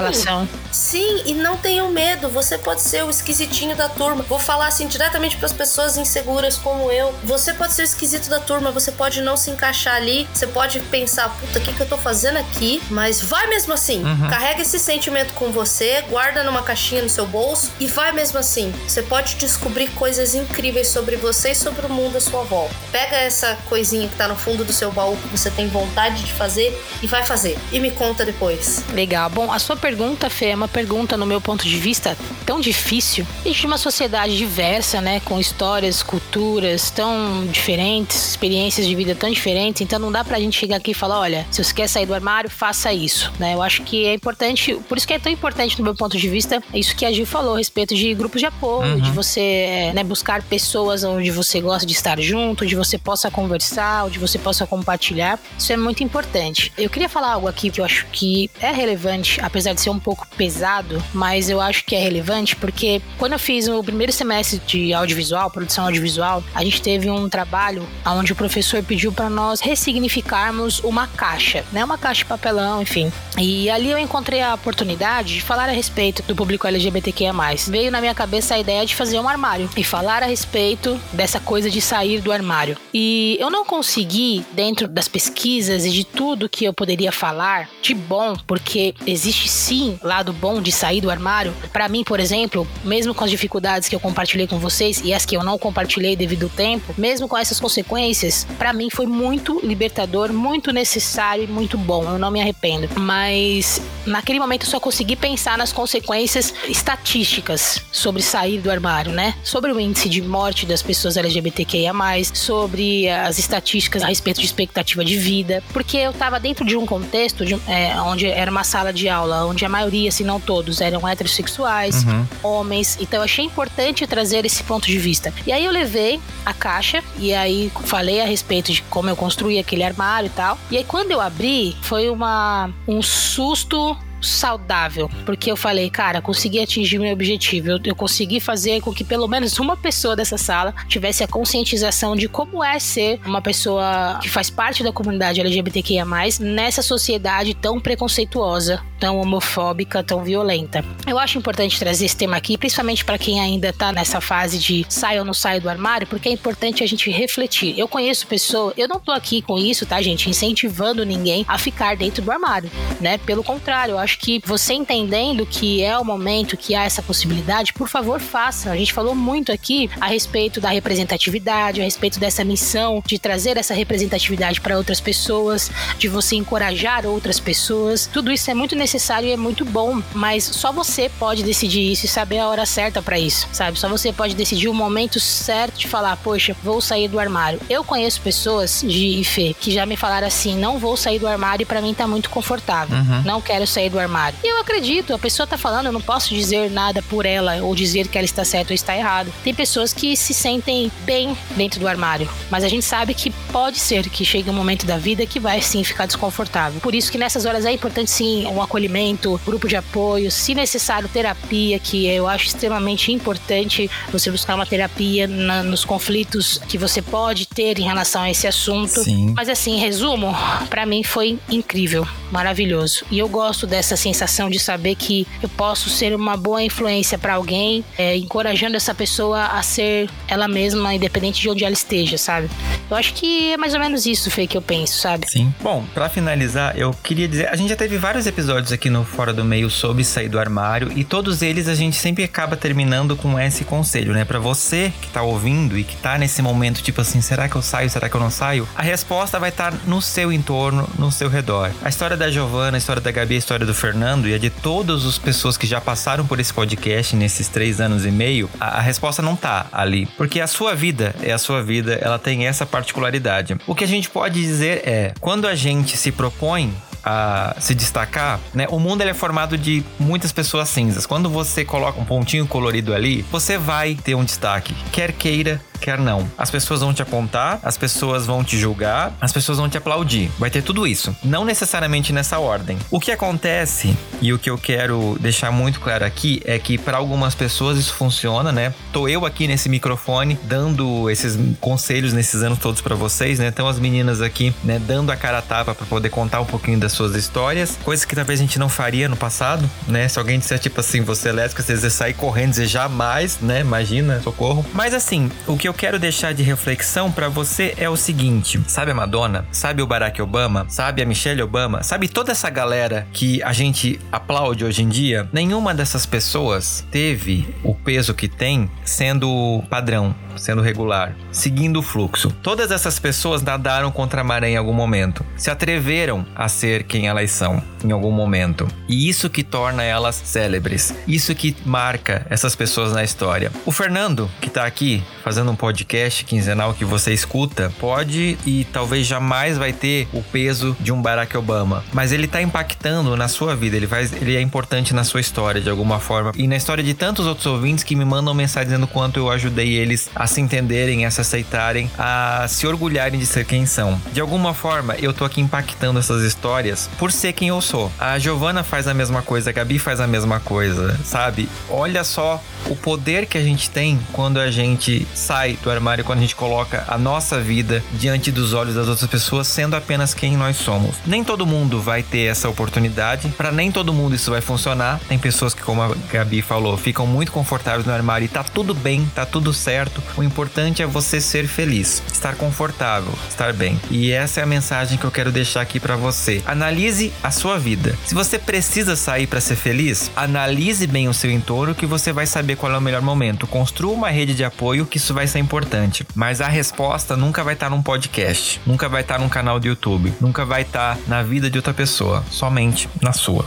Sim. 0.42 0.42
Sim, 0.71 1.23
e 1.27 1.35
não 1.35 1.57
tenham 1.57 1.91
medo, 1.91 2.29
você 2.29 2.57
pode 2.57 2.81
ser 2.83 3.05
o 3.05 3.11
esquisitinho 3.11 3.77
da 3.77 3.89
turma. 3.89 4.23
Vou 4.23 4.39
falar 4.39 4.67
assim 4.67 4.87
diretamente 4.87 5.37
para 5.37 5.47
as 5.47 5.53
pessoas 5.53 5.97
inseguras 5.97 6.57
como 6.57 6.91
eu. 6.91 7.15
Você 7.25 7.53
pode 7.53 7.73
ser 7.73 7.83
o 7.83 7.85
esquisito 7.85 8.29
da 8.29 8.41
turma, 8.41 8.71
você 8.71 8.93
pode 8.93 9.21
não 9.21 9.37
se 9.37 9.51
encaixar 9.51 9.97
ali, 9.97 10.27
você 10.33 10.47
pode 10.47 10.81
pensar, 10.81 11.29
puta, 11.39 11.59
o 11.59 11.63
que, 11.63 11.73
que 11.73 11.81
eu 11.81 11.89
tô 11.89 11.97
fazendo 11.97 12.39
aqui? 12.39 12.83
Mas 12.91 13.21
vai 13.21 13.47
mesmo 13.47 13.73
assim. 13.73 14.03
Uhum. 14.05 14.29
Carrega 14.29 14.63
esse 14.63 14.79
sentimento 14.79 15.35
com 15.35 15.51
você, 15.51 16.03
guarda 16.09 16.43
numa 16.43 16.63
caixinha 16.63 17.03
no 17.03 17.09
seu 17.09 17.27
bolso 17.27 17.71
e 17.79 17.87
vai 17.87 18.13
mesmo 18.13 18.39
assim. 18.39 18.73
Você 18.87 19.03
pode 19.03 19.37
descobrir 19.37 19.89
coisas 19.91 20.35
incríveis 20.35 20.89
sobre 20.89 21.17
você 21.17 21.51
e 21.51 21.55
sobre 21.55 21.87
o 21.87 21.89
mundo 21.89 22.17
à 22.17 22.21
sua 22.21 22.43
volta. 22.45 22.75
Pega 22.91 23.17
essa 23.17 23.57
coisinha 23.69 24.09
que 24.09 24.17
tá 24.17 24.29
no 24.29 24.37
fundo 24.37 24.65
do 24.65 24.73
seu 24.73 24.91
baú 24.93 25.17
que 25.17 25.29
você 25.29 25.51
tem 25.51 25.69
vontade 25.69 26.23
de 26.23 26.33
fazer 26.33 26.79
e 27.03 27.07
vai 27.07 27.25
fazer. 27.25 27.59
E 27.71 27.81
me 27.81 27.91
conta 27.91 28.25
depois. 28.25 28.85
Legal. 28.93 29.29
Bom, 29.31 29.53
a 29.53 29.59
sua 29.59 29.77
pergunta, 29.77 30.29
Fê, 30.33 30.47
é 30.47 30.55
uma 30.55 30.69
pergunta, 30.69 31.17
no 31.17 31.27
meu 31.27 31.41
ponto 31.41 31.67
de 31.67 31.77
vista, 31.79 32.17
tão 32.47 32.61
difícil. 32.61 33.27
A 33.45 33.49
gente 33.49 33.61
tem 33.61 33.71
uma 33.71 33.79
sociedade 33.79 34.37
diversa, 34.37 35.01
né? 35.01 35.21
Com 35.25 35.39
histórias, 35.39 36.03
culturas 36.03 36.91
tão 36.91 37.47
diferentes, 37.47 38.31
experiências 38.31 38.87
de 38.87 38.95
vida 38.95 39.15
tão 39.15 39.31
diferentes. 39.31 39.81
Então 39.83 39.99
não 39.99 40.11
dá 40.11 40.25
pra 40.25 40.39
gente 40.41 40.59
chegar 40.59 40.77
aqui 40.77 40.93
e 40.93 40.95
falar, 40.95 41.21
olha, 41.21 41.47
se 41.51 41.63
você 41.63 41.73
quer 41.75 41.89
sair 41.89 42.07
do 42.07 42.15
armário, 42.15 42.51
faça 42.51 42.93
isso, 42.93 43.33
né? 43.39 43.55
Eu 43.55 43.63
acho 43.63 43.83
que 43.83 44.07
é 44.07 44.15
importante, 44.15 44.75
por 44.89 44.97
isso 44.99 45.07
que 45.07 45.15
é 45.15 45.19
tão 45.19 45.31
importante 45.31 45.79
no 45.79 45.85
meu 45.85 45.95
ponto 45.95 46.17
de 46.17 46.29
vista, 46.29 46.63
é 46.73 46.79
isso 46.79 46.97
que 46.97 47.05
a 47.05 47.13
Gil 47.13 47.27
falou 47.27 47.55
a 47.55 47.59
respeito 47.59 47.95
de 47.95 48.15
grupos 48.15 48.41
de 48.41 48.47
apoio, 48.47 48.93
Uhum. 48.95 49.01
de 49.01 49.11
você 49.11 49.41
é, 49.41 49.93
né, 49.95 50.03
buscar 50.03 50.43
pessoas 50.43 51.05
onde 51.05 51.31
você 51.31 51.61
gosta 51.61 51.87
de 51.87 51.93
estar 51.93 52.19
junto, 52.21 52.65
onde 52.65 52.75
você 52.75 52.97
possa 52.99 53.31
conversar, 53.31 54.07
onde 54.07 54.19
você 54.19 54.39
possa 54.39 54.67
compartilhar. 54.67 55.39
Isso 55.59 55.73
é 55.73 55.77
muito 55.77 56.03
importante. 56.03 56.73
Eu 56.79 56.89
queria 56.91 57.09
falar 57.09 57.33
algo 57.33 57.47
aqui 57.49 57.71
que 57.71 57.81
eu 57.81 57.85
acho 57.85 58.07
que 58.13 58.51
é 58.61 58.71
relevante, 58.73 59.41
apesar 59.41 59.73
de 59.73 59.81
ser 59.81 59.91
um 59.91 59.99
pouco 59.99 60.22
pesado, 60.37 61.03
mas 61.13 61.49
eu 61.49 61.61
acho 61.61 61.85
que 61.85 61.95
é 61.95 62.01
relevante 62.01 62.57
porque 62.57 63.01
quando 63.19 63.33
eu 63.33 63.39
fiz 63.39 63.69
o 63.69 63.83
primeiro 63.83 64.13
semestre 64.13 64.61
de 64.67 64.93
audiovisual, 64.93 65.51
produção 65.51 65.85
audiovisual, 65.85 66.43
a 66.55 66.65
gente 66.65 66.81
teve 66.83 67.11
um 67.11 67.29
trabalho 67.29 67.87
onde 68.07 68.33
o 68.33 68.37
professor 68.37 68.83
pediu 68.83 69.13
para 69.13 69.29
nós 69.29 69.61
ressignificarmos 69.61 70.81
uma 70.81 71.07
caixa, 71.07 71.65
né? 71.73 71.85
Uma 71.85 71.99
caixa 71.99 72.21
de 72.21 72.27
papelão, 72.27 72.83
enfim. 72.83 73.13
E 73.39 73.71
ali 73.71 73.91
eu 73.91 73.99
encontrei 73.99 74.43
a 74.43 74.55
oportunidade 74.55 75.35
de 75.35 75.43
falar 75.43 75.69
a 75.69 75.73
respeito 75.73 76.23
do 76.23 76.35
público 76.35 76.67
LGBTQIA+. 76.67 77.33
Veio 77.69 77.91
na 77.91 78.01
minha 78.01 78.15
cabeça 78.15 78.55
a 78.55 78.59
ideia 78.59 78.85
de 78.85 78.95
fazer 78.95 79.19
um 79.19 79.29
armário 79.29 79.69
e 79.77 79.85
falar 79.85 80.23
a 80.23 80.27
respeito 80.27 81.01
dessa 81.13 81.41
coisa 81.41 81.71
de 81.71 81.81
sair 81.81 82.21
do 82.21 82.33
armário. 82.33 82.77
E 82.93 83.37
eu 83.41 83.51
não 83.51 83.65
consegui, 83.65 84.45
dentro 84.53 84.87
das 84.87 85.09
pesquisas 85.09 85.85
e 85.85 85.91
de 85.91 86.05
tudo 86.05 86.49
que 86.49 86.65
eu 86.65 86.73
poderia 86.73 87.13
falar, 87.13 87.69
de 87.81 87.95
bom, 87.95 88.37
porque 88.47 88.95
existe 89.07 89.49
sim 89.49 89.99
lado 90.13 90.33
bom 90.33 90.61
de 90.61 90.71
sair 90.71 91.01
do 91.01 91.11
armário, 91.11 91.55
para 91.73 91.89
mim, 91.89 92.05
por 92.05 92.21
exemplo, 92.21 92.67
mesmo 92.85 93.15
com 93.15 93.25
as 93.25 93.31
dificuldades 93.31 93.89
que 93.89 93.97
eu 93.97 94.01
compartilhei 94.01 94.47
com 94.47 94.59
vocês 94.59 95.01
e 95.05 95.15
as 95.15 95.25
que 95.25 95.37
eu 95.37 95.43
não 95.43 95.59
compartilhei 95.59 96.15
devido 96.15 96.45
ao 96.45 96.51
tempo, 96.51 96.95
mesmo 96.99 97.27
com 97.27 97.37
essas 97.37 97.59
consequências, 97.59 98.47
para 98.59 98.73
mim 98.73 98.91
foi 98.91 99.07
muito 99.07 99.61
libertador, 99.65 100.33
muito 100.33 100.73
necessário 100.73 101.45
e 101.45 101.47
muito 101.47 101.79
bom. 101.79 102.05
Eu 102.05 102.19
não 102.19 102.31
me 102.31 102.41
arrependo. 102.41 102.89
Mas 103.01 103.81
naquele 104.07 104.39
momento 104.39 104.65
eu 104.65 104.71
só 104.71 104.81
consegui 104.81 105.17
pensar 105.17 105.57
nas 105.57 105.73
consequências 105.73 106.53
estatísticas 106.69 107.81
sobre 107.91 108.23
sair 108.23 108.59
do 108.59 108.71
armário, 108.71 109.13
né? 109.13 109.35
Sobre 109.43 109.73
o 109.73 109.81
índice 109.81 110.09
de 110.09 110.21
morte 110.21 110.67
das 110.67 110.83
pessoas 110.83 111.17
LGBTQIA, 111.17 111.93
sobre 112.35 113.09
as 113.09 113.39
estatísticas 113.39 114.03
a 114.03 114.07
respeito 114.07 114.41
de 114.41 114.47
expectativa 114.47 115.05
de 115.05 115.17
vida, 115.17 115.63
porque 115.73 115.97
eu 115.97 116.13
tava 116.13 116.39
dentro 116.39 116.65
de 116.65 116.77
um 116.77 116.85
contexto 116.85 117.45
de, 117.45 117.55
é, 117.69 117.95
onde 118.01 118.27
era 118.27 118.51
uma 118.51 118.65
sala 118.65 118.93
de 118.93 119.09
aula, 119.09 119.47
onde 119.47 119.65
a 119.65 119.69
maioria, 119.69 120.02
se 120.11 120.25
não 120.25 120.41
todos, 120.41 120.81
eram 120.81 121.07
heterossexuais, 121.07 122.05
uhum. 122.05 122.27
homens. 122.43 122.99
Então 123.01 123.21
eu 123.21 123.25
achei 123.25 123.45
importante 123.45 124.07
trazer 124.07 124.45
esse 124.45 124.63
ponto 124.65 124.87
de 124.87 124.99
vista. 124.99 125.33
E 125.47 125.53
aí 125.53 125.65
eu 125.65 125.71
levei 125.71 126.21
a 126.45 126.53
caixa 126.53 127.03
e 127.19 127.33
aí 127.35 127.71
falei 127.85 128.21
a 128.21 128.25
respeito 128.25 128.73
de 128.73 128.83
como 128.83 129.09
eu 129.09 129.17
construí 129.17 129.59
aquele 129.59 129.85
armário 129.85 130.27
e 130.27 130.31
tal. 130.31 130.59
E 130.71 130.77
aí 130.77 130.85
quando 130.85 131.11
eu 131.11 131.21
abri, 131.21 131.77
foi 131.83 132.09
uma 132.11 132.71
um 132.87 133.03
susto 133.03 133.97
saudável, 134.23 135.11
porque 135.27 135.51
eu 135.51 135.57
falei, 135.57 135.91
cara, 135.91 136.21
consegui 136.21 136.61
atingir 136.61 136.99
meu 136.99 137.13
objetivo. 137.13 137.71
Eu, 137.71 137.81
eu, 137.85 137.95
consegui 137.95 138.41
fazer 138.41 138.81
com 138.81 138.93
que 138.93 139.05
pelo 139.05 139.29
menos 139.29 139.59
uma 139.59 139.77
pessoa 139.77 140.17
dessa 140.17 140.39
sala 140.39 140.75
tivesse 140.89 141.23
a 141.23 141.29
conscientização 141.29 142.17
de 142.17 142.29
como 142.29 142.63
é 142.63 142.79
ser 142.79 143.21
uma 143.25 143.43
pessoa 143.43 144.19
que 144.23 144.29
faz 144.29 144.51
parte 144.51 144.83
da 144.83 144.93
comunidade 144.93 145.41
LGBTQIA, 145.41 146.05
nessa 146.41 146.83
sociedade 146.83 147.55
tão 147.55 147.81
preconceituosa, 147.81 148.83
tão 148.99 149.19
homofóbica, 149.19 150.03
tão 150.03 150.23
violenta. 150.23 150.85
Eu 151.07 151.19
acho 151.19 151.39
importante 151.39 151.79
trazer 151.79 152.05
esse 152.05 152.17
tema 152.17 152.37
aqui, 152.37 152.57
principalmente 152.57 153.05
para 153.05 153.19
quem 153.19 153.41
ainda 153.41 153.73
tá 153.73 153.93
nessa 153.93 154.21
fase 154.21 154.59
de 154.59 154.87
sai 154.89 155.19
ou 155.19 155.25
não 155.25 155.35
sai 155.35 155.59
do 155.59 155.69
armário, 155.69 156.07
porque 156.07 156.29
é 156.29 156.33
importante 156.33 156.85
a 156.85 156.87
gente 156.87 157.11
refletir. 157.11 157.79
Eu 157.79 157.89
conheço 157.89 158.27
pessoas, 158.27 158.75
eu 158.77 158.87
não 158.87 159.01
tô 159.01 159.11
aqui 159.11 159.43
com 159.43 159.59
isso, 159.59 159.85
tá, 159.85 160.01
gente, 160.01 160.31
incentivando 160.31 161.05
ninguém 161.05 161.45
a 161.49 161.59
ficar 161.59 161.97
dentro 161.97 162.23
do 162.23 162.31
armário, 162.31 162.71
né? 163.01 163.19
Pelo 163.19 163.43
contrário, 163.43 163.93
eu 163.93 163.99
acho 163.99 164.12
acho 164.13 164.19
que 164.19 164.43
você 164.45 164.75
entendendo 164.75 165.47
que 165.47 165.83
é 165.83 165.97
o 165.99 166.05
momento, 166.05 166.57
que 166.57 166.75
há 166.75 166.85
essa 166.85 167.03
possibilidade, 167.03 167.73
por 167.73 167.89
favor, 167.89 168.21
faça. 168.21 168.71
A 168.71 168.77
gente 168.77 168.93
falou 168.93 169.15
muito 169.15 169.51
aqui 169.51 169.89
a 170.01 170.07
respeito 170.07 170.61
da 170.61 170.69
representatividade, 170.69 171.81
a 171.81 171.85
respeito 171.85 172.21
dessa 172.21 172.45
missão 172.45 173.03
de 173.07 173.19
trazer 173.19 173.57
essa 173.57 173.73
representatividade 173.73 174.61
para 174.61 174.77
outras 174.77 175.01
pessoas, 175.01 175.71
de 175.99 176.09
você 176.09 176.37
encorajar 176.37 177.07
outras 177.07 177.41
pessoas. 177.41 178.07
Tudo 178.07 178.31
isso 178.31 178.51
é 178.51 178.55
muito 178.55 178.77
necessário 178.77 179.29
e 179.29 179.33
é 179.33 179.37
muito 179.37 179.65
bom, 179.65 180.03
mas 180.15 180.45
só 180.45 180.73
você 180.73 181.09
pode 181.19 181.43
decidir 181.43 181.93
isso 181.93 182.05
e 182.05 182.09
saber 182.09 182.39
a 182.39 182.49
hora 182.49 182.67
certa 182.67 183.01
para 183.01 183.19
isso, 183.19 183.49
sabe? 183.53 183.79
Só 183.79 183.89
você 183.89 184.13
pode 184.13 184.35
decidir 184.35 184.69
o 184.69 184.75
momento 184.75 185.19
certo 185.19 185.79
de 185.79 185.89
falar, 185.89 186.17
poxa, 186.17 186.55
vou 186.63 186.81
sair 186.81 187.09
do 187.09 187.19
armário. 187.19 187.61
Eu 187.71 187.83
conheço 187.83 188.21
pessoas 188.21 188.85
de 188.87 189.21
Ife 189.21 189.55
que 189.59 189.71
já 189.71 189.87
me 189.87 189.97
falaram 189.97 190.27
assim, 190.27 190.57
não 190.57 190.79
vou 190.79 190.97
sair 190.97 191.19
do 191.19 191.27
armário 191.27 191.63
e 191.63 191.67
para 191.67 191.81
mim 191.81 191.95
tá 191.95 192.07
muito 192.07 192.29
confortável. 192.29 192.97
Uhum. 192.99 193.23
Não 193.23 193.41
quero 193.41 193.67
sair 193.67 193.89
do 193.89 194.02
armário. 194.03 194.39
E 194.43 194.49
eu 194.49 194.61
acredito, 194.61 195.15
a 195.15 195.19
pessoa 195.19 195.47
tá 195.47 195.57
falando, 195.57 195.87
eu 195.87 195.93
não 195.93 196.01
posso 196.01 196.35
dizer 196.35 196.71
nada 196.71 197.03
por 197.03 197.27
ela 197.27 197.63
ou 197.63 197.75
dizer 197.75 198.09
que 198.09 198.19
ela 198.19 198.25
está 198.25 198.45
certa 198.45 198.73
ou 198.73 198.75
está 198.75 198.97
errada. 198.97 199.31
Tem 199.43 199.55
pessoas 199.55 199.93
que 199.93 200.17
se 200.17 200.35
sentem 200.35 200.91
bem 201.05 201.37
dentro 201.57 201.81
do 201.81 201.89
armário, 201.89 202.29
mas 202.51 202.65
a 202.65 202.69
gente 202.69 202.85
sabe 202.85 203.15
que 203.15 203.31
pode 203.53 203.79
ser 203.79 204.09
que 204.09 204.25
chegue 204.25 204.51
um 204.51 204.55
momento 204.55 204.87
da 204.87 204.99
vida 204.99 205.27
que 205.27 205.41
vai 205.41 205.61
sim 205.61 205.85
ficar 205.85 206.07
desconfortável. 206.07 206.81
Por 206.81 206.95
isso 206.95 207.11
que 207.11 207.19
nessas 207.19 207.45
horas 207.45 207.65
é 207.65 207.73
importante 207.73 208.11
sim 208.11 208.47
um 208.47 208.61
acolhimento, 208.63 209.41
grupo 209.45 209.69
de 209.69 209.77
apoio, 209.77 210.31
se 210.31 210.55
necessário 210.55 211.09
terapia, 211.09 211.79
que 211.79 212.07
eu 212.07 212.27
acho 212.27 212.47
extremamente 212.47 213.13
importante 213.13 213.91
você 214.11 214.31
buscar 214.31 214.55
uma 214.55 214.67
terapia 214.67 215.27
na, 215.27 215.63
nos 215.63 215.85
conflitos 215.85 216.59
que 216.69 216.79
você 216.79 217.01
pode 217.01 217.47
ter 217.47 217.79
em 217.79 217.85
relação 217.85 218.23
a 218.23 218.31
esse 218.31 218.47
assunto. 218.47 219.03
Sim. 219.05 219.35
Mas 219.37 219.49
assim, 219.49 219.77
em 219.77 219.79
resumo, 219.79 220.35
para 220.69 220.87
mim 220.87 221.03
foi 221.03 221.39
incrível, 221.51 222.07
maravilhoso. 222.31 223.05
E 223.11 223.19
eu 223.19 223.29
gosto 223.29 223.67
dessa 223.67 223.92
essa 223.93 223.97
sensação 223.97 224.49
de 224.49 224.59
saber 224.59 224.95
que 224.95 225.27
eu 225.43 225.49
posso 225.51 225.91
ser 225.91 226.15
uma 226.15 226.37
boa 226.37 226.63
influência 226.63 227.19
para 227.19 227.35
alguém, 227.35 227.85
é, 227.99 228.17
encorajando 228.17 228.77
essa 228.77 228.95
pessoa 228.95 229.47
a 229.47 229.63
ser 229.63 230.09
ela 230.27 230.49
mesma, 230.49 230.95
independente 230.95 231.41
de 231.41 231.51
onde 231.51 231.65
ela 231.65 231.75
esteja, 231.75 232.17
sabe? 232.17 232.49
Eu 232.91 232.97
acho 232.97 233.13
que 233.15 233.53
é 233.53 233.57
mais 233.57 233.75
ou 233.75 233.81
menos 233.81 234.07
isso, 234.07 234.31
Fê, 234.31 234.47
que 234.47 234.57
eu 234.57 234.63
penso, 234.63 234.99
sabe? 234.99 235.29
Sim. 235.31 235.53
Bom, 235.61 235.85
para 235.95 236.09
finalizar, 236.09 236.77
eu 236.77 236.93
queria 237.03 237.29
dizer, 237.29 237.49
a 237.49 237.57
gente 237.57 237.69
já 237.69 237.77
teve 237.77 237.99
vários 237.99 238.27
episódios 238.27 238.73
aqui 238.73 238.89
no 238.89 239.05
Fora 239.05 239.33
do 239.33 239.45
Meio 239.45 239.71
sobre 239.71 240.05
sair 240.05 240.29
do 240.29 240.39
armário 240.39 240.93
e 240.97 241.05
todos 241.05 241.43
eles 241.43 241.69
a 241.69 241.75
gente 241.75 241.97
sempre 241.97 242.25
acaba 242.25 242.57
terminando 242.57 243.17
com 243.17 243.39
esse 243.39 243.65
conselho, 243.65 244.13
né? 244.13 244.25
Para 244.25 244.39
você 244.39 244.93
que 245.01 245.09
tá 245.09 245.23
ouvindo 245.23 245.79
e 245.79 245.85
que 245.85 245.97
tá 245.97 246.17
nesse 246.19 246.41
momento 246.43 246.83
tipo 246.83 247.01
assim, 247.01 247.21
será 247.21 247.49
que 247.49 247.57
eu 247.57 247.63
saio, 247.63 247.91
será 247.91 248.09
que 248.09 248.15
eu 248.15 248.21
não 248.21 248.31
saio? 248.31 248.69
A 248.75 248.83
resposta 248.83 249.39
vai 249.39 249.51
estar 249.51 249.73
tá 249.73 249.79
no 249.87 250.01
seu 250.01 250.33
entorno, 250.33 250.89
no 250.99 251.11
seu 251.11 251.29
redor. 251.29 251.71
A 251.83 251.89
história 251.89 252.17
da 252.17 252.31
Giovana, 252.31 252.77
a 252.77 252.79
história 252.79 253.03
da 253.03 253.11
Gabi, 253.11 253.35
a 253.35 253.39
história 253.39 253.67
do 253.67 253.75
Fernando 253.83 254.29
e 254.29 254.35
a 254.35 254.39
de 254.39 254.49
todas 254.49 255.05
as 255.05 255.19
pessoas 255.19 255.57
que 255.57 255.67
já 255.67 255.81
passaram 255.81 256.25
por 256.25 256.39
esse 256.39 256.55
podcast 256.55 257.17
nesses 257.17 257.49
três 257.49 257.81
anos 257.81 258.07
e 258.07 258.13
meio, 258.13 258.49
a, 258.61 258.79
a 258.79 258.81
resposta 258.81 259.21
não 259.21 259.35
tá 259.35 259.67
ali. 259.73 260.07
Porque 260.17 260.41
a 260.41 260.47
sua 260.47 260.73
vida 260.73 261.13
é 261.21 261.33
a 261.33 261.39
sua 261.39 261.65
vida, 261.65 261.95
ela 261.95 262.17
tem 262.17 262.47
essa 262.47 262.65
particularidade. 262.65 263.57
O 263.67 263.75
que 263.75 263.83
a 263.83 263.89
gente 263.89 264.09
pode 264.09 264.41
dizer 264.41 264.87
é, 264.87 265.13
quando 265.21 265.49
a 265.49 265.57
gente 265.57 265.97
se 265.97 266.13
propõe 266.13 266.73
a 267.05 267.57
se 267.59 267.75
destacar, 267.75 268.39
né? 268.55 268.69
O 268.71 268.79
mundo 268.79 269.03
é 269.03 269.13
formado 269.13 269.59
de 269.59 269.83
muitas 269.99 270.31
pessoas 270.31 270.69
cinzas. 270.69 271.05
Quando 271.05 271.29
você 271.29 271.65
coloca 271.65 272.01
um 272.01 272.05
pontinho 272.05 272.47
colorido 272.47 272.95
ali, 272.95 273.23
você 273.33 273.59
vai 273.59 273.97
ter 273.97 274.15
um 274.15 274.25
destaque, 274.25 274.73
quer 274.93 275.11
queira, 275.11 275.61
quer 275.83 275.99
não. 275.99 276.31
As 276.39 276.51
pessoas 276.51 276.81
vão 276.81 276.95
te 276.95 277.03
apontar, 277.03 277.59
as 277.63 277.77
pessoas 277.77 278.25
vão 278.25 278.45
te 278.45 278.57
julgar, 278.57 279.13
as 279.21 279.33
pessoas 279.33 279.59
vão 279.59 279.69
te 279.69 279.77
aplaudir. 279.77 280.31
Vai 280.39 280.49
ter 280.49 280.63
tudo 280.63 280.87
isso. 280.87 281.15
Não 281.25 281.45
necessariamente 281.45 282.13
nessa 282.13 282.39
ordem. 282.39 282.79
O 282.91 283.01
que 283.01 283.11
acontece 283.11 283.97
e 284.21 284.33
o 284.33 284.39
que 284.39 284.49
eu 284.49 284.57
quero 284.57 285.19
deixar 285.21 285.51
muito 285.51 285.81
claro 285.81 286.05
aqui 286.05 286.41
é 286.45 286.59
que 286.59 286.79
para 286.79 286.97
algumas 286.97 287.35
pessoas 287.35 287.77
isso 287.77 287.95
funciona, 287.95 288.53
né? 288.53 288.73
Tô 288.93 289.09
eu 289.09 289.27
aqui 289.27 289.49
nesse 289.49 289.69
microfone 289.69 290.39
dando 290.45 291.11
esses 291.11 291.37
conselhos 291.61 292.13
nesses 292.13 292.43
anos 292.43 292.59
todos 292.59 292.81
para 292.81 292.95
vocês, 292.95 293.39
né? 293.41 293.49
Então 293.49 293.67
as 293.67 293.81
meninas 293.81 294.21
aqui, 294.21 294.55
né, 294.63 294.79
dando 294.79 295.11
a 295.11 295.17
cara 295.17 295.39
a 295.39 295.43
tapa 295.43 295.75
para 295.75 295.87
poder 295.87 296.11
contar 296.11 296.41
um 296.41 296.45
pouquinho 296.45 296.79
das 296.79 296.93
suas 296.93 297.17
histórias, 297.17 297.77
coisas 297.83 298.05
que 298.05 298.15
talvez 298.15 298.39
a 298.39 298.43
gente 298.43 298.59
não 298.59 298.69
faria 298.69 299.09
no 299.09 299.17
passado, 299.17 299.69
né? 299.89 300.07
Se 300.09 300.19
alguém 300.19 300.39
disser 300.39 300.59
tipo 300.59 300.79
assim, 300.79 301.01
você 301.01 301.31
é 301.31 301.33
lésbica, 301.33 301.63
você 301.63 301.91
sair 301.91 302.15
correndo, 302.15 302.51
dizer 302.51 302.67
jamais, 302.67 303.39
né? 303.41 303.61
Imagina, 303.61 304.21
socorro. 304.23 304.65
Mas 304.73 304.95
assim, 304.95 305.31
o 305.47 305.57
que 305.57 305.67
eu 305.67 305.72
eu 305.73 305.75
quero 305.75 305.99
deixar 305.99 306.35
de 306.35 306.43
reflexão 306.43 307.11
para 307.11 307.31
você 307.31 307.75
é 307.79 307.89
o 307.89 307.97
seguinte: 307.97 308.61
sabe 308.67 308.91
a 308.91 308.95
Madonna? 308.95 309.47
Sabe 309.51 309.81
o 309.81 309.87
Barack 309.87 310.21
Obama? 310.21 310.67
Sabe 310.69 311.01
a 311.01 311.07
Michelle 311.07 311.41
Obama? 311.41 311.83
Sabe 311.83 312.09
toda 312.09 312.31
essa 312.31 312.51
galera 312.51 313.07
que 313.11 313.43
a 313.43 313.55
gente 313.55 313.99
aplaude 314.13 314.67
hoje 314.67 314.83
em 314.83 314.89
dia? 314.91 315.27
Nenhuma 315.33 315.73
dessas 315.73 316.05
pessoas 316.05 316.87
teve 316.91 317.49
o 317.65 317.75
peso 317.75 318.13
que 318.13 318.29
tem 318.29 318.71
sendo 318.85 319.65
padrão, 319.71 320.15
sendo 320.37 320.61
regular, 320.61 321.17
seguindo 321.31 321.79
o 321.79 321.83
fluxo. 321.83 322.31
Todas 322.43 322.71
essas 322.71 322.99
pessoas 322.99 323.41
nadaram 323.41 323.91
contra 323.91 324.21
a 324.21 324.25
maré 324.25 324.51
em 324.51 324.59
algum 324.59 324.75
momento, 324.75 325.25
se 325.37 325.51
atreveram 325.51 326.27
a 326.35 326.49
ser 326.49 326.83
quem 326.83 327.09
elas 327.09 327.31
são 327.31 327.63
em 327.83 327.93
algum 327.93 328.11
momento. 328.11 328.69
E 328.87 329.09
isso 329.09 329.31
que 329.31 329.43
torna 329.43 329.83
elas 329.83 330.17
célebres. 330.17 330.95
Isso 331.09 331.35
que 331.35 331.57
marca 331.65 332.27
essas 332.29 332.55
pessoas 332.55 332.93
na 332.93 333.03
história. 333.03 333.51
O 333.65 333.73
Fernando, 333.73 334.31
que 334.39 334.51
tá 334.51 334.67
aqui 334.67 335.03
fazendo 335.25 335.51
um 335.51 335.57
podcast 335.63 336.25
quinzenal 336.25 336.75
que 336.75 336.85
você 336.85 337.15
escuta, 337.15 337.73
pode 337.79 338.37
e 338.45 338.65
talvez 338.73 339.07
jamais 339.07 339.57
vai 339.57 339.73
ter 339.73 340.09
o 340.13 340.21
peso 340.21 340.77
de 340.81 340.91
um 340.91 341.01
Barack 341.01 341.37
Obama, 341.37 341.85
mas 341.93 342.11
ele 342.11 342.27
tá 342.27 342.43
impactando 342.43 343.17
na 343.17 343.29
sua 343.29 343.55
vida, 343.55 343.77
ele, 343.77 343.87
vai, 343.87 344.03
ele 344.21 344.35
é 344.35 344.41
importante 344.41 344.93
na 344.93 345.05
sua 345.05 345.21
história 345.21 345.61
de 345.61 345.71
alguma 345.71 346.01
forma 346.01 346.33
e 346.35 346.49
na 346.49 346.57
história 346.57 346.83
de 346.83 346.95
tantos 346.95 347.29
outros 347.29 347.47
ouvintes 347.47 347.85
que 347.85 347.95
me 347.95 348.05
mandam 348.05 348.35
mensagem 348.35 348.71
dizendo 348.71 348.89
quanto 348.89 349.21
eu 349.21 349.31
ajudei 349.31 349.75
eles 349.75 350.11
a 350.17 350.27
se 350.27 350.41
entenderem, 350.41 351.07
a 351.07 351.13
se 351.13 351.21
aceitarem, 351.21 351.89
a 351.97 352.45
se 352.49 352.67
orgulharem 352.67 353.21
de 353.21 353.27
ser 353.27 353.45
quem 353.45 353.65
são. 353.65 354.01
De 354.13 354.21
alguma 354.21 354.53
forma, 354.53 354.97
eu 354.97 355.13
tô 355.13 355.25
aqui 355.25 355.41
impactando 355.41 356.01
essas 356.01 356.25
histórias 356.25 356.91
por 356.99 357.13
ser 357.13 357.35
quem 357.35 357.51
eu 357.51 357.61
sou. 357.61 357.93
A 358.01 358.19
Giovana 358.19 358.65
faz 358.65 358.89
a 358.89 358.95
mesma 358.95 359.23
coisa, 359.23 359.51
a 359.51 359.53
Gabi 359.53 359.79
faz 359.79 360.01
a 360.01 360.09
mesma 360.09 360.41
coisa, 360.41 360.99
sabe? 361.05 361.49
Olha 361.71 362.03
só 362.03 362.43
o 362.67 362.75
poder 362.75 363.27
que 363.27 363.39
a 363.39 363.43
gente 363.43 363.71
tem 363.71 364.01
quando 364.13 364.41
a 364.41 364.51
gente 364.51 365.07
sai 365.15 365.42
sai 365.43 365.59
do 365.61 365.71
armário 365.71 366.05
quando 366.05 366.19
a 366.19 366.23
gente 366.23 366.37
coloca 366.37 366.85
a 366.87 366.97
nossa 366.97 367.41
vida 367.41 367.83
diante 367.95 368.31
dos 368.31 368.53
olhos 368.53 368.77
das 368.77 368.87
outras 368.87 369.11
pessoas, 369.11 369.49
sendo 369.49 369.75
apenas 369.75 370.15
quem 370.15 370.37
nós 370.37 370.57
somos. 370.57 370.97
Nem 371.05 371.25
todo 371.25 371.45
mundo 371.45 371.81
vai 371.81 372.03
ter 372.03 372.31
essa 372.31 372.49
oportunidade, 372.49 373.29
para 373.31 373.51
nem 373.51 373.73
todo 373.73 373.93
mundo 373.93 374.15
isso 374.15 374.31
vai 374.31 374.41
funcionar. 374.41 375.01
Tem 375.09 375.19
pessoas 375.19 375.53
que, 375.53 375.63
como 375.63 375.83
a 375.83 375.95
Gabi 376.13 376.43
falou, 376.43 376.77
ficam 376.77 377.07
muito 377.07 377.33
confortáveis 377.33 377.85
no 377.85 377.93
armário 377.93 378.25
e 378.27 378.29
tá 378.29 378.45
tudo 378.45 378.73
bem, 378.73 379.05
tá 379.15 379.27
tudo 379.27 379.53
certo. 379.53 380.01
O 380.17 380.23
importante 380.23 380.81
é 380.81 380.87
você 380.87 381.21
ser 381.21 381.49
feliz, 381.49 382.03
estar 382.13 382.37
confortável, 382.37 383.13
estar 383.29 383.53
bem. 383.53 383.81
E 383.91 384.13
essa 384.13 384.41
é 384.41 384.43
a 384.45 384.47
mensagem 384.47 384.97
que 384.97 385.05
eu 385.05 385.11
quero 385.11 385.33
deixar 385.33 385.63
aqui 385.63 385.81
para 385.81 385.97
você. 385.97 386.41
Analise 386.47 387.13
a 387.21 387.33
sua 387.33 387.59
vida. 387.59 387.99
Se 388.07 388.15
você 388.15 388.39
precisa 388.39 388.95
sair 388.95 389.27
para 389.27 389.41
ser 389.41 389.57
feliz, 389.57 390.11
analise 390.15 390.87
bem 390.87 391.09
o 391.09 391.15
seu 391.15 391.31
entorno 391.33 391.75
que 391.75 391.87
você 391.87 392.13
vai 392.13 392.27
saber 392.27 392.55
qual 392.55 392.73
é 392.73 392.79
o 392.79 392.81
melhor 392.81 393.03
momento. 393.03 393.47
Construa 393.47 393.93
uma 393.93 394.11
rede 394.11 394.35
de 394.35 394.45
apoio 394.45 394.87
que 394.87 394.99
isso 394.99 395.13
vai 395.13 395.27
ser 395.33 395.39
importante. 395.39 396.07
Mas 396.15 396.41
a 396.41 396.49
resposta 396.49 397.17
nunca 397.17 397.43
vai 397.43 397.55
estar 397.55 397.71
num 397.71 397.83
podcast, 397.83 398.61
nunca 398.67 398.89
vai 398.89 399.03
estar 399.03 399.19
num 399.19 399.29
canal 399.29 399.59
do 399.59 399.67
YouTube, 399.67 400.13
nunca 400.21 400.45
vai 400.45 400.63
estar 400.63 400.99
na 401.07 401.23
vida 401.23 401.51
de 401.51 401.59
outra 401.59 401.73
pessoa, 401.73 402.23
somente 402.31 402.89
na 403.01 403.13
sua. 403.13 403.45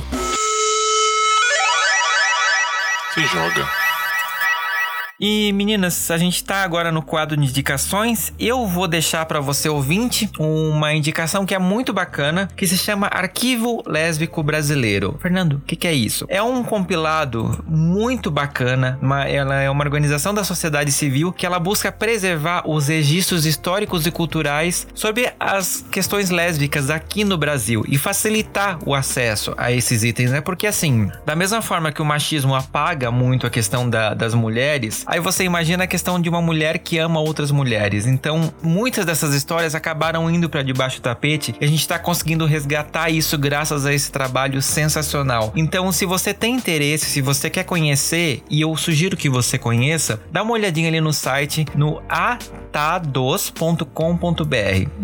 Se 3.14 3.26
joga. 3.28 3.85
E 5.20 5.54
meninas, 5.54 6.12
a 6.12 6.18
gente 6.18 6.44
tá 6.44 6.58
agora 6.58 6.92
no 6.92 7.02
quadro 7.02 7.38
de 7.38 7.44
indicações. 7.44 8.34
Eu 8.38 8.68
vou 8.68 8.86
deixar 8.86 9.26
para 9.26 9.40
você 9.40 9.70
ouvinte 9.70 10.30
uma 10.38 10.94
indicação 10.94 11.46
que 11.46 11.56
é 11.56 11.60
muito 11.60 11.94
bacana, 11.94 12.50
que 12.56 12.68
se 12.68 12.78
chama 12.78 13.08
Arquivo 13.08 13.82
Lésbico 13.88 14.44
Brasileiro. 14.44 15.18
Fernando, 15.22 15.54
o 15.54 15.60
que, 15.62 15.78
que, 15.78 15.88
é 15.88 15.94
isso? 15.94 16.26
É 16.28 16.44
um 16.44 16.64
compilado 16.64 17.64
muito 17.66 18.30
bacana. 18.30 19.00
Uma, 19.02 19.24
ela 19.24 19.56
é 19.62 19.70
uma 19.70 19.86
organização 19.86 20.34
da 20.34 20.44
sociedade 20.44 20.92
civil 20.92 21.32
que 21.32 21.46
ela 21.46 21.60
busca 21.60 21.94
preservar 21.94 22.64
os 22.66 22.90
registros 22.90 23.46
históricos 23.46 24.06
e 24.06 24.12
culturais 24.12 24.86
sobre 24.94 25.32
as 25.40 25.86
questões 25.90 26.30
lésbicas 26.30 26.90
aqui 26.90 27.24
no 27.24 27.38
Brasil 27.38 27.86
e 27.88 27.98
facilitar 27.98 28.80
o 28.86 28.94
acesso 28.94 29.54
a 29.58 29.72
esses 29.72 30.04
itens, 30.04 30.32
né? 30.32 30.42
Porque 30.42 30.68
assim, 30.68 31.10
da 31.26 31.38
mesma 31.38 31.62
forma 31.62 31.92
que 31.92 32.02
o 32.02 32.06
machismo 32.06 32.54
apaga 32.54 33.10
muito 33.10 33.48
a 33.48 33.50
questão 33.50 33.90
da, 33.90 34.14
das 34.14 34.34
mulheres, 34.34 35.05
Aí 35.06 35.20
você 35.20 35.44
imagina 35.44 35.84
a 35.84 35.88
questão 35.88 36.20
de 36.20 36.28
uma 36.28 36.42
mulher 36.42 36.80
que 36.80 36.98
ama 36.98 37.20
outras 37.20 37.52
mulheres. 37.52 38.08
Então, 38.08 38.52
muitas 38.62 39.06
dessas 39.06 39.34
histórias 39.34 39.76
acabaram 39.76 40.30
indo 40.30 40.50
para 40.50 40.64
debaixo 40.64 41.00
do 41.00 41.04
tapete 41.04 41.56
e 41.60 41.66
a 41.66 41.68
gente 41.68 41.82
está 41.82 42.00
conseguindo 42.00 42.46
resgatar 42.46 43.10
isso 43.10 43.38
graças 43.38 43.86
a 43.86 43.94
esse 43.94 44.12
trabalho 44.12 44.62
sensacional. 44.62 45.54
Então, 45.56 45.92
se 45.92 46.06
você 46.06 46.34
tem 46.34 46.56
interesse, 46.56 47.06
se 47.06 47.22
você 47.22 47.50
quer 47.50 47.64
conhecer, 47.64 48.44
e 48.50 48.62
eu 48.62 48.76
sugiro 48.76 49.16
que 49.16 49.30
você 49.30 49.58
conheça, 49.58 50.20
dá 50.32 50.44
uma 50.44 50.54
olhadinha 50.54 50.88
ali 50.88 51.02
no 51.02 51.14
site 51.14 51.66
no 51.76 52.02
atados.com.br. 52.10 53.86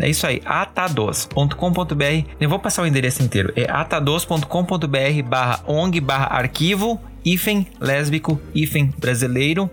É 0.00 0.08
isso 0.08 0.26
aí, 0.26 0.42
atados.com.br. 0.44 2.04
Eu 2.40 2.48
vou 2.48 2.58
passar 2.58 2.82
o 2.82 2.86
endereço 2.86 3.22
inteiro. 3.22 3.52
É 3.54 3.70
atados.com.br 3.70 5.22
barra 5.28 5.60
ong 5.66 6.00
barra 6.00 6.26
arquivo 6.36 7.00
hífen 7.24 7.66
lésbico, 7.80 8.40
hífen 8.54 8.92
brasileiro, 8.98 9.70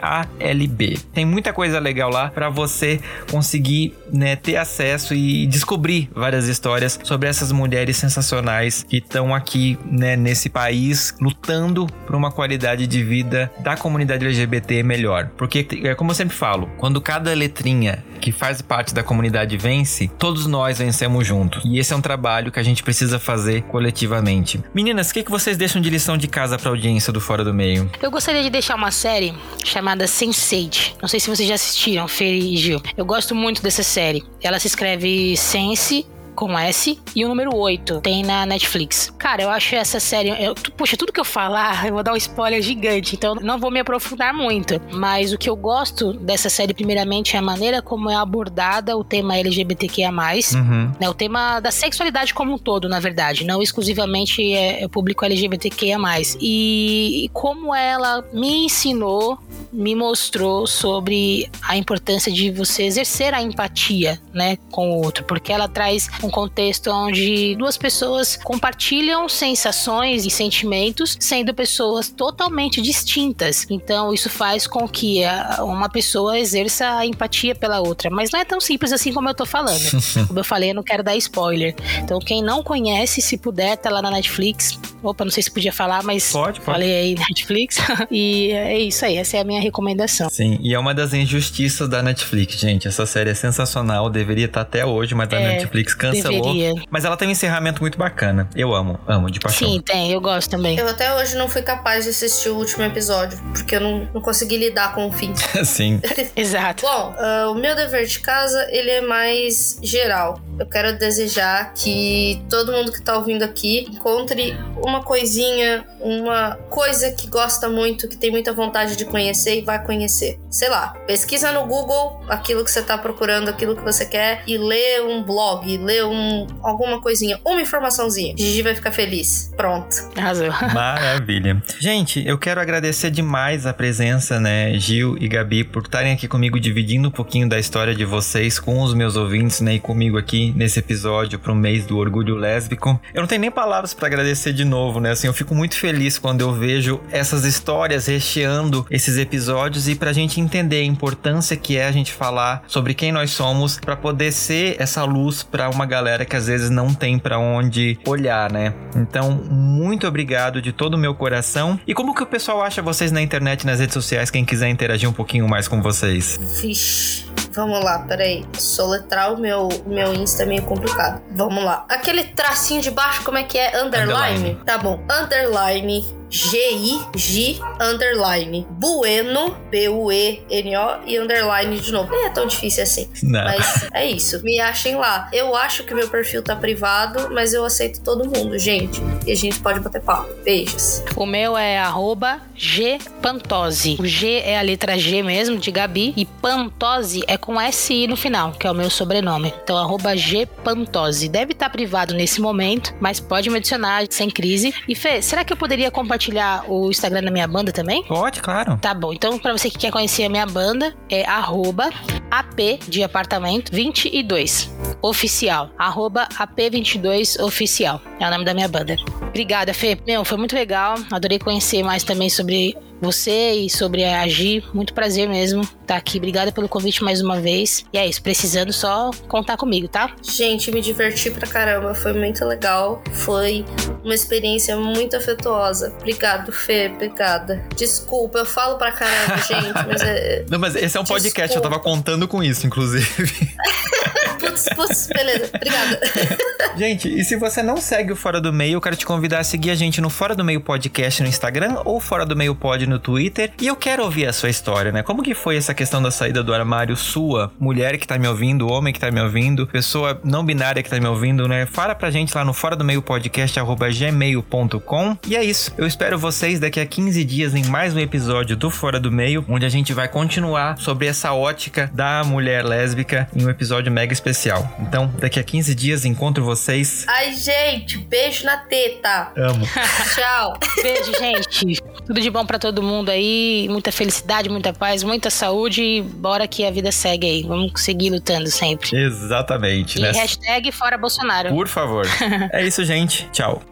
ALB. 0.00 0.98
Tem 1.12 1.24
muita 1.24 1.52
coisa 1.52 1.78
legal 1.78 2.10
lá 2.10 2.28
para 2.30 2.48
você 2.48 3.00
conseguir 3.30 3.94
né, 4.12 4.36
ter 4.36 4.56
acesso 4.56 5.14
e 5.14 5.46
descobrir 5.46 6.08
várias 6.14 6.48
histórias 6.48 6.98
sobre 7.02 7.28
essas 7.28 7.52
mulheres 7.52 7.96
sensacionais 7.96 8.84
que 8.88 8.98
estão 8.98 9.34
aqui 9.34 9.78
né, 9.84 10.16
nesse 10.16 10.48
país 10.48 11.14
lutando 11.20 11.86
por 12.06 12.14
uma 12.14 12.30
qualidade 12.30 12.86
de 12.86 13.02
vida 13.02 13.50
da 13.60 13.76
comunidade 13.76 14.24
LGBT 14.24 14.82
melhor. 14.82 15.30
Porque, 15.36 15.66
é 15.84 15.94
como 15.94 16.10
eu 16.10 16.14
sempre 16.14 16.36
falo, 16.36 16.68
quando 16.78 17.00
cada 17.00 17.32
letrinha 17.34 18.04
que 18.22 18.30
faz 18.30 18.62
parte 18.62 18.94
da 18.94 19.02
comunidade 19.02 19.56
vence, 19.56 20.08
todos 20.16 20.46
nós 20.46 20.78
vencemos 20.78 21.26
juntos. 21.26 21.60
E 21.66 21.78
esse 21.78 21.92
é 21.92 21.96
um 21.96 22.00
trabalho 22.00 22.52
que 22.52 22.60
a 22.60 22.62
gente 22.62 22.80
precisa 22.82 23.18
fazer 23.18 23.62
coletivamente. 23.62 24.62
Meninas, 24.72 25.10
o 25.10 25.14
que, 25.14 25.24
que 25.24 25.30
vocês 25.30 25.56
deixam 25.56 25.82
de 25.82 25.90
lição 25.90 26.16
de 26.16 26.28
casa 26.28 26.56
para 26.56 26.70
audiência 26.70 27.12
do 27.12 27.20
Fora 27.20 27.42
do 27.42 27.52
Meio? 27.52 27.90
Eu 28.00 28.12
gostaria 28.12 28.42
de 28.42 28.48
deixar 28.48 28.76
uma 28.76 28.92
série 28.92 29.34
chamada 29.64 30.04
Sense8. 30.04 30.94
Não 31.02 31.08
sei 31.08 31.18
se 31.18 31.28
vocês 31.28 31.48
já 31.48 31.56
assistiram, 31.56 32.06
Fer 32.06 32.32
e 32.32 32.56
Gil. 32.56 32.80
Eu 32.96 33.04
gosto 33.04 33.34
muito 33.34 33.60
dessa 33.60 33.82
série. 33.82 34.22
Ela 34.40 34.60
se 34.60 34.68
escreve 34.68 35.36
Sense 35.36 36.06
com 36.34 36.58
S 36.58 36.98
e 37.14 37.24
o 37.24 37.28
número 37.28 37.54
8 37.56 38.00
tem 38.00 38.22
na 38.22 38.46
Netflix. 38.46 39.12
Cara, 39.18 39.42
eu 39.42 39.50
acho 39.50 39.74
essa 39.74 40.00
série. 40.00 40.30
Eu, 40.30 40.54
puxa, 40.76 40.96
tudo 40.96 41.12
que 41.12 41.20
eu 41.20 41.24
falar, 41.24 41.86
eu 41.88 41.94
vou 41.94 42.02
dar 42.02 42.12
um 42.12 42.16
spoiler 42.16 42.62
gigante, 42.62 43.14
então 43.16 43.34
não 43.36 43.58
vou 43.58 43.70
me 43.70 43.80
aprofundar 43.80 44.34
muito. 44.34 44.80
Mas 44.92 45.32
o 45.32 45.38
que 45.38 45.48
eu 45.48 45.56
gosto 45.56 46.12
dessa 46.12 46.48
série, 46.48 46.74
primeiramente, 46.74 47.36
é 47.36 47.38
a 47.38 47.42
maneira 47.42 47.82
como 47.82 48.10
é 48.10 48.16
abordada 48.16 48.96
o 48.96 49.04
tema 49.04 49.36
LGBTQIA, 49.36 50.10
uhum. 50.10 50.92
né, 51.00 51.08
o 51.08 51.14
tema 51.14 51.60
da 51.60 51.70
sexualidade 51.70 52.34
como 52.34 52.54
um 52.54 52.58
todo, 52.58 52.88
na 52.88 53.00
verdade, 53.00 53.44
não 53.44 53.62
exclusivamente 53.62 54.52
é, 54.52 54.82
é 54.82 54.86
o 54.86 54.88
público 54.88 55.24
LGBTQIA. 55.24 55.98
E, 56.40 57.24
e 57.24 57.28
como 57.30 57.74
ela 57.74 58.24
me 58.32 58.64
ensinou 58.64 59.38
me 59.72 59.94
mostrou 59.94 60.66
sobre 60.66 61.50
a 61.62 61.76
importância 61.76 62.30
de 62.30 62.50
você 62.50 62.82
exercer 62.82 63.32
a 63.32 63.42
empatia, 63.42 64.20
né, 64.32 64.56
com 64.70 64.90
o 64.90 65.02
outro, 65.02 65.24
porque 65.24 65.52
ela 65.52 65.66
traz 65.66 66.08
um 66.22 66.30
contexto 66.30 66.90
onde 66.90 67.54
duas 67.56 67.76
pessoas 67.76 68.36
compartilham 68.36 69.28
sensações 69.28 70.24
e 70.24 70.30
sentimentos, 70.30 71.16
sendo 71.20 71.54
pessoas 71.54 72.08
totalmente 72.08 72.80
distintas. 72.80 73.66
Então, 73.70 74.12
isso 74.12 74.30
faz 74.30 74.66
com 74.66 74.88
que 74.88 75.22
uma 75.60 75.88
pessoa 75.88 76.38
exerça 76.38 76.98
a 76.98 77.06
empatia 77.06 77.54
pela 77.54 77.80
outra, 77.80 78.10
mas 78.10 78.30
não 78.30 78.40
é 78.40 78.44
tão 78.44 78.60
simples 78.60 78.92
assim 78.92 79.12
como 79.12 79.28
eu 79.28 79.34
tô 79.34 79.46
falando. 79.46 79.82
como 80.26 80.38
eu 80.38 80.44
falei, 80.44 80.70
eu 80.70 80.74
não 80.74 80.82
quero 80.82 81.02
dar 81.02 81.16
spoiler. 81.16 81.74
Então, 81.98 82.18
quem 82.18 82.42
não 82.42 82.62
conhece, 82.62 83.20
se 83.20 83.36
puder, 83.36 83.76
tá 83.76 83.90
lá 83.90 84.02
na 84.02 84.10
Netflix. 84.10 84.78
Opa, 85.02 85.24
não 85.24 85.32
sei 85.32 85.42
se 85.42 85.50
podia 85.50 85.72
falar, 85.72 86.02
mas 86.02 86.32
pode, 86.32 86.60
pode. 86.60 86.64
falei 86.64 86.94
aí 86.94 87.14
Netflix. 87.14 87.78
e 88.10 88.52
é 88.52 88.78
isso 88.78 89.04
aí, 89.04 89.16
essa 89.16 89.36
é 89.36 89.40
a 89.40 89.44
minha 89.44 89.60
recomendação. 89.60 90.30
Sim, 90.30 90.58
e 90.62 90.74
é 90.74 90.78
uma 90.78 90.94
das 90.94 91.12
injustiças 91.12 91.88
da 91.88 92.02
Netflix, 92.02 92.56
gente. 92.56 92.86
Essa 92.86 93.04
série 93.06 93.30
é 93.30 93.34
sensacional, 93.34 94.08
deveria 94.08 94.46
estar 94.46 94.60
até 94.60 94.84
hoje, 94.84 95.14
mas 95.14 95.32
a 95.32 95.40
é, 95.40 95.56
Netflix 95.56 95.94
cancelou. 95.94 96.11
Deveria. 96.12 96.74
Mas 96.90 97.04
ela 97.04 97.16
tem 97.16 97.28
um 97.28 97.30
encerramento 97.30 97.80
muito 97.80 97.98
bacana. 97.98 98.48
Eu 98.54 98.74
amo, 98.74 98.98
amo, 99.06 99.30
de 99.30 99.40
paixão. 99.40 99.68
Sim, 99.68 99.80
tem, 99.80 100.12
eu 100.12 100.20
gosto 100.20 100.50
também. 100.50 100.78
Eu 100.78 100.88
até 100.88 101.14
hoje 101.14 101.36
não 101.36 101.48
fui 101.48 101.62
capaz 101.62 102.04
de 102.04 102.10
assistir 102.10 102.50
o 102.50 102.56
último 102.56 102.82
episódio, 102.84 103.38
porque 103.52 103.76
eu 103.76 103.80
não, 103.80 104.08
não 104.14 104.20
consegui 104.20 104.56
lidar 104.56 104.94
com 104.94 105.08
o 105.08 105.12
fim. 105.12 105.32
Sim. 105.64 106.00
Exato. 106.36 106.84
Bom, 106.84 107.14
uh, 107.18 107.50
o 107.50 107.54
meu 107.54 107.74
dever 107.74 108.06
de 108.06 108.20
casa, 108.20 108.66
ele 108.70 108.90
é 108.90 109.00
mais 109.00 109.78
geral. 109.82 110.40
Eu 110.62 110.66
quero 110.66 110.96
desejar 110.96 111.74
que 111.74 112.40
todo 112.48 112.70
mundo 112.70 112.92
que 112.92 113.02
tá 113.02 113.16
ouvindo 113.16 113.42
aqui 113.42 113.80
encontre 113.90 114.56
uma 114.76 115.02
coisinha, 115.02 115.84
uma 116.00 116.54
coisa 116.70 117.10
que 117.10 117.26
gosta 117.26 117.68
muito, 117.68 118.06
que 118.06 118.16
tem 118.16 118.30
muita 118.30 118.52
vontade 118.52 118.94
de 118.94 119.04
conhecer 119.04 119.58
e 119.58 119.62
vai 119.62 119.84
conhecer. 119.84 120.38
Sei 120.48 120.68
lá, 120.68 120.94
pesquisa 121.04 121.50
no 121.50 121.66
Google 121.66 122.22
aquilo 122.28 122.64
que 122.64 122.70
você 122.70 122.80
tá 122.80 122.96
procurando, 122.96 123.48
aquilo 123.48 123.74
que 123.74 123.82
você 123.82 124.06
quer 124.06 124.44
e 124.46 124.56
lê 124.56 125.00
um 125.00 125.24
blog, 125.24 125.76
lê 125.78 126.04
um 126.04 126.46
alguma 126.62 127.00
coisinha, 127.00 127.40
uma 127.44 127.60
informaçãozinha. 127.60 128.36
Gigi 128.38 128.62
vai 128.62 128.76
ficar 128.76 128.92
feliz. 128.92 129.52
Pronto. 129.56 129.96
Arrasou. 130.16 130.46
Maravilha. 130.72 131.60
Gente, 131.80 132.24
eu 132.24 132.38
quero 132.38 132.60
agradecer 132.60 133.10
demais 133.10 133.66
a 133.66 133.74
presença, 133.74 134.38
né, 134.38 134.78
Gil 134.78 135.16
e 135.18 135.26
Gabi, 135.26 135.64
por 135.64 135.82
estarem 135.82 136.12
aqui 136.12 136.28
comigo 136.28 136.60
dividindo 136.60 137.08
um 137.08 137.12
pouquinho 137.12 137.48
da 137.48 137.58
história 137.58 137.96
de 137.96 138.04
vocês 138.04 138.60
com 138.60 138.80
os 138.80 138.94
meus 138.94 139.16
ouvintes, 139.16 139.60
né, 139.60 139.74
e 139.74 139.80
comigo 139.80 140.16
aqui 140.16 140.51
nesse 140.54 140.78
episódio 140.78 141.38
pro 141.38 141.54
mês 141.54 141.86
do 141.86 141.98
orgulho 141.98 142.36
lésbico. 142.36 143.00
Eu 143.14 143.20
não 143.20 143.28
tenho 143.28 143.40
nem 143.40 143.50
palavras 143.50 143.94
para 143.94 144.06
agradecer 144.06 144.52
de 144.52 144.64
novo, 144.64 145.00
né? 145.00 145.10
Assim, 145.10 145.26
eu 145.26 145.32
fico 145.32 145.54
muito 145.54 145.76
feliz 145.76 146.18
quando 146.18 146.40
eu 146.40 146.52
vejo 146.52 147.00
essas 147.10 147.44
histórias 147.44 148.06
recheando 148.06 148.86
esses 148.90 149.16
episódios 149.16 149.88
e 149.88 149.94
pra 149.94 150.12
gente 150.12 150.40
entender 150.40 150.80
a 150.80 150.84
importância 150.84 151.56
que 151.56 151.76
é 151.76 151.86
a 151.86 151.92
gente 151.92 152.12
falar 152.12 152.62
sobre 152.66 152.94
quem 152.94 153.12
nós 153.12 153.30
somos 153.30 153.78
para 153.78 153.96
poder 153.96 154.32
ser 154.32 154.76
essa 154.78 155.04
luz 155.04 155.42
para 155.42 155.68
uma 155.68 155.86
galera 155.86 156.24
que 156.24 156.36
às 156.36 156.46
vezes 156.46 156.70
não 156.70 156.92
tem 156.94 157.18
para 157.18 157.38
onde 157.38 157.98
olhar, 158.06 158.50
né? 158.50 158.74
Então, 158.94 159.30
muito 159.30 160.06
obrigado 160.06 160.60
de 160.60 160.72
todo 160.72 160.94
o 160.94 160.98
meu 160.98 161.14
coração. 161.14 161.78
E 161.86 161.94
como 161.94 162.14
que 162.14 162.22
o 162.22 162.26
pessoal 162.26 162.62
acha 162.62 162.82
vocês 162.82 163.10
na 163.10 163.22
internet, 163.22 163.66
nas 163.66 163.80
redes 163.80 163.94
sociais, 163.94 164.30
quem 164.30 164.44
quiser 164.44 164.68
interagir 164.68 165.08
um 165.08 165.12
pouquinho 165.12 165.48
mais 165.48 165.68
com 165.68 165.80
vocês? 165.80 166.38
Vixe. 166.60 167.31
Vamos 167.54 167.84
lá, 167.84 167.98
peraí. 168.00 168.46
Soletrar 168.58 169.32
o 169.32 169.38
meu, 169.38 169.68
meu 169.86 170.14
Insta 170.14 170.42
é 170.42 170.46
meio 170.46 170.62
complicado. 170.62 171.22
Vamos 171.32 171.62
lá. 171.62 171.84
Aquele 171.88 172.24
tracinho 172.24 172.80
de 172.80 172.90
baixo, 172.90 173.22
como 173.24 173.38
é 173.38 173.44
que 173.44 173.58
é? 173.58 173.80
Underline? 173.82 174.38
Underline. 174.38 174.64
Tá 174.64 174.78
bom. 174.78 175.00
Underline 175.08 176.21
G-I-G 176.32 177.60
underline 177.78 178.66
Bueno, 178.70 179.54
B-U-E-N-O 179.70 181.00
e 181.06 181.18
underline 181.18 181.78
de 181.78 181.92
novo. 181.92 182.10
Nem 182.10 182.24
é 182.24 182.30
tão 182.30 182.46
difícil 182.46 182.82
assim. 182.82 183.06
Não. 183.22 183.44
Mas 183.44 183.88
é 183.92 184.06
isso. 184.06 184.42
Me 184.42 184.58
achem 184.58 184.96
lá. 184.96 185.28
Eu 185.30 185.54
acho 185.54 185.84
que 185.84 185.92
meu 185.92 186.08
perfil 186.08 186.42
tá 186.42 186.56
privado, 186.56 187.28
mas 187.34 187.52
eu 187.52 187.62
aceito 187.66 188.00
todo 188.00 188.24
mundo, 188.24 188.58
gente. 188.58 188.98
E 189.26 189.32
a 189.32 189.36
gente 189.36 189.60
pode 189.60 189.80
bater 189.80 190.00
papo. 190.00 190.32
Beijos. 190.42 191.02
O 191.16 191.26
meu 191.26 191.56
é 191.56 191.78
arroba 191.78 192.40
Gpantose. 192.56 193.98
O 194.00 194.06
G 194.06 194.40
é 194.40 194.58
a 194.58 194.62
letra 194.62 194.96
G 194.96 195.22
mesmo, 195.22 195.58
de 195.58 195.70
Gabi. 195.70 196.14
E 196.16 196.24
Pantose 196.24 197.22
é 197.28 197.36
com 197.36 197.60
S-I 197.60 198.06
no 198.06 198.16
final, 198.16 198.52
que 198.52 198.66
é 198.66 198.70
o 198.70 198.74
meu 198.74 198.88
sobrenome. 198.88 199.52
Então, 199.62 199.76
arroba 199.76 200.14
Gpantose. 200.16 201.28
Deve 201.28 201.52
estar 201.52 201.68
privado 201.68 202.14
nesse 202.14 202.40
momento, 202.40 202.94
mas 202.98 203.20
pode 203.20 203.50
me 203.50 203.58
adicionar 203.58 204.06
sem 204.08 204.30
crise. 204.30 204.74
E 204.88 204.94
Fê, 204.94 205.20
será 205.20 205.44
que 205.44 205.52
eu 205.52 205.56
poderia 205.58 205.90
compartilhar 205.90 206.21
o 206.68 206.90
Instagram 206.90 207.22
da 207.22 207.30
minha 207.30 207.48
banda 207.48 207.72
também? 207.72 208.02
Pode, 208.04 208.40
claro. 208.40 208.78
Tá 208.78 208.94
bom. 208.94 209.12
Então, 209.12 209.38
pra 209.38 209.52
você 209.52 209.70
que 209.70 209.78
quer 209.78 209.90
conhecer 209.90 210.24
a 210.24 210.28
minha 210.28 210.46
banda, 210.46 210.94
é 211.08 211.24
arroba 211.24 211.90
AP 212.30 212.80
de 212.88 213.02
apartamento 213.02 213.72
22 213.72 214.70
oficial. 215.00 215.70
Arroba 215.78 216.28
AP22 216.38 217.42
oficial. 217.42 218.00
É 218.20 218.26
o 218.26 218.30
nome 218.30 218.44
da 218.44 218.54
minha 218.54 218.68
banda. 218.68 218.96
Obrigada, 219.28 219.74
Fê. 219.74 219.98
Meu, 220.06 220.24
foi 220.24 220.38
muito 220.38 220.54
legal. 220.54 220.96
Adorei 221.10 221.38
conhecer 221.38 221.82
mais 221.82 222.04
também 222.04 222.28
sobre 222.28 222.76
você 223.02 223.52
e 223.54 223.68
sobre 223.68 224.04
a 224.04 224.22
Agir. 224.22 224.64
Muito 224.72 224.94
prazer 224.94 225.28
mesmo 225.28 225.62
estar 225.62 225.74
tá 225.86 225.96
aqui. 225.96 226.18
Obrigada 226.18 226.52
pelo 226.52 226.68
convite 226.68 227.02
mais 227.02 227.20
uma 227.20 227.40
vez. 227.40 227.84
E 227.92 227.98
é 227.98 228.06
isso, 228.06 228.22
precisando 228.22 228.72
só 228.72 229.10
contar 229.26 229.56
comigo, 229.56 229.88
tá? 229.88 230.14
Gente, 230.22 230.70
me 230.70 230.80
diverti 230.80 231.30
pra 231.30 231.48
caramba. 231.48 231.94
Foi 231.94 232.12
muito 232.12 232.44
legal. 232.44 233.02
Foi 233.12 233.64
uma 234.04 234.14
experiência 234.14 234.76
muito 234.76 235.16
afetuosa. 235.16 235.92
Obrigado, 235.98 236.52
Fê. 236.52 236.90
Obrigada. 236.94 237.64
Desculpa, 237.76 238.38
eu 238.38 238.46
falo 238.46 238.78
pra 238.78 238.92
caramba, 238.92 239.36
gente, 239.42 239.86
mas 239.88 240.02
é. 240.02 240.44
Não, 240.48 240.60
mas 240.60 240.76
esse 240.76 240.96
é 240.96 241.00
um 241.00 241.04
podcast, 241.04 241.48
Desculpa. 241.48 241.66
eu 241.66 241.70
tava 241.70 241.82
contando 241.82 242.28
com 242.28 242.42
isso, 242.42 242.66
inclusive. 242.66 243.52
putz, 244.38 244.68
putz, 244.76 245.08
beleza. 245.08 245.50
Obrigada. 245.54 246.00
Gente, 246.76 247.08
e 247.08 247.22
se 247.22 247.36
você 247.36 247.62
não 247.62 247.76
segue 247.76 248.12
o 248.12 248.16
Fora 248.16 248.40
do 248.40 248.52
Meio, 248.52 248.74
eu 248.74 248.80
quero 248.80 248.96
te 248.96 249.04
convidar 249.04 249.40
a 249.40 249.44
seguir 249.44 249.70
a 249.70 249.74
gente 249.74 250.00
no 250.00 250.08
Fora 250.08 250.34
do 250.34 250.42
Meio 250.42 250.60
Podcast 250.60 251.22
no 251.22 251.28
Instagram 251.28 251.82
ou 251.84 252.00
Fora 252.00 252.24
do 252.24 252.34
Meio 252.34 252.54
Pod 252.54 252.86
no 252.86 252.91
Twitter. 252.98 253.52
E 253.60 253.66
eu 253.66 253.76
quero 253.76 254.04
ouvir 254.04 254.26
a 254.26 254.32
sua 254.32 254.50
história, 254.50 254.92
né? 254.92 255.02
Como 255.02 255.22
que 255.22 255.34
foi 255.34 255.56
essa 255.56 255.74
questão 255.74 256.02
da 256.02 256.10
saída 256.10 256.42
do 256.42 256.54
armário 256.54 256.96
sua, 256.96 257.52
mulher 257.58 257.98
que 257.98 258.06
tá 258.06 258.18
me 258.18 258.28
ouvindo, 258.28 258.68
homem 258.68 258.92
que 258.92 259.00
tá 259.00 259.10
me 259.10 259.20
ouvindo, 259.20 259.66
pessoa 259.66 260.20
não 260.24 260.44
binária 260.44 260.82
que 260.82 260.90
tá 260.90 260.98
me 260.98 261.06
ouvindo, 261.06 261.46
né? 261.48 261.66
Fala 261.66 261.94
pra 261.94 262.10
gente 262.10 262.34
lá 262.34 262.44
no 262.44 262.52
Fora 262.52 262.76
do 262.76 262.84
Meio 262.84 263.02
Podcast, 263.02 263.58
arroba 263.58 263.88
gmail.com. 263.90 265.16
E 265.26 265.36
é 265.36 265.44
isso. 265.44 265.72
Eu 265.76 265.86
espero 265.86 266.18
vocês 266.18 266.60
daqui 266.60 266.80
a 266.80 266.86
15 266.86 267.24
dias 267.24 267.54
em 267.54 267.64
mais 267.64 267.94
um 267.94 267.98
episódio 267.98 268.56
do 268.56 268.70
Fora 268.70 268.98
do 268.98 269.10
Meio, 269.10 269.44
onde 269.48 269.66
a 269.66 269.68
gente 269.68 269.92
vai 269.92 270.08
continuar 270.08 270.78
sobre 270.78 271.06
essa 271.06 271.32
ótica 271.32 271.90
da 271.92 272.22
mulher 272.24 272.64
lésbica 272.64 273.28
em 273.34 273.44
um 273.44 273.50
episódio 273.50 273.90
mega 273.92 274.12
especial. 274.12 274.76
Então, 274.80 275.12
daqui 275.18 275.38
a 275.38 275.42
15 275.42 275.74
dias 275.74 276.04
encontro 276.04 276.44
vocês. 276.44 277.04
Ai, 277.08 277.34
gente, 277.34 277.98
beijo 277.98 278.44
na 278.44 278.56
teta. 278.56 279.32
Amo. 279.36 279.66
Tchau. 280.14 280.58
Beijo, 280.82 281.12
gente. 281.18 281.82
Tudo 282.06 282.20
de 282.20 282.30
bom 282.30 282.44
para 282.44 282.58
todo 282.58 282.81
mundo 282.82 283.10
aí. 283.10 283.66
Muita 283.70 283.92
felicidade, 283.92 284.48
muita 284.48 284.72
paz, 284.72 285.02
muita 285.02 285.30
saúde. 285.30 286.02
Bora 286.16 286.46
que 286.46 286.64
a 286.64 286.70
vida 286.70 286.92
segue 286.92 287.26
aí. 287.26 287.42
Vamos 287.42 287.72
seguir 287.82 288.10
lutando 288.10 288.50
sempre. 288.50 288.96
Exatamente. 288.96 289.98
E 289.98 290.02
né? 290.02 290.12
hashtag 290.12 290.70
fora 290.72 290.98
Bolsonaro. 290.98 291.50
Por 291.50 291.68
favor. 291.68 292.06
é 292.52 292.66
isso, 292.66 292.84
gente. 292.84 293.28
Tchau. 293.32 293.62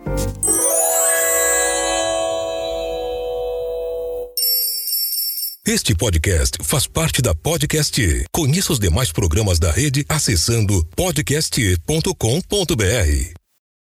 Este 5.66 5.94
podcast 5.94 6.58
faz 6.64 6.86
parte 6.86 7.22
da 7.22 7.34
Podcast. 7.34 8.24
Conheça 8.32 8.72
os 8.72 8.80
demais 8.80 9.12
programas 9.12 9.58
da 9.58 9.70
rede 9.70 10.04
acessando 10.08 10.84
podcast.com.br. 10.96 13.39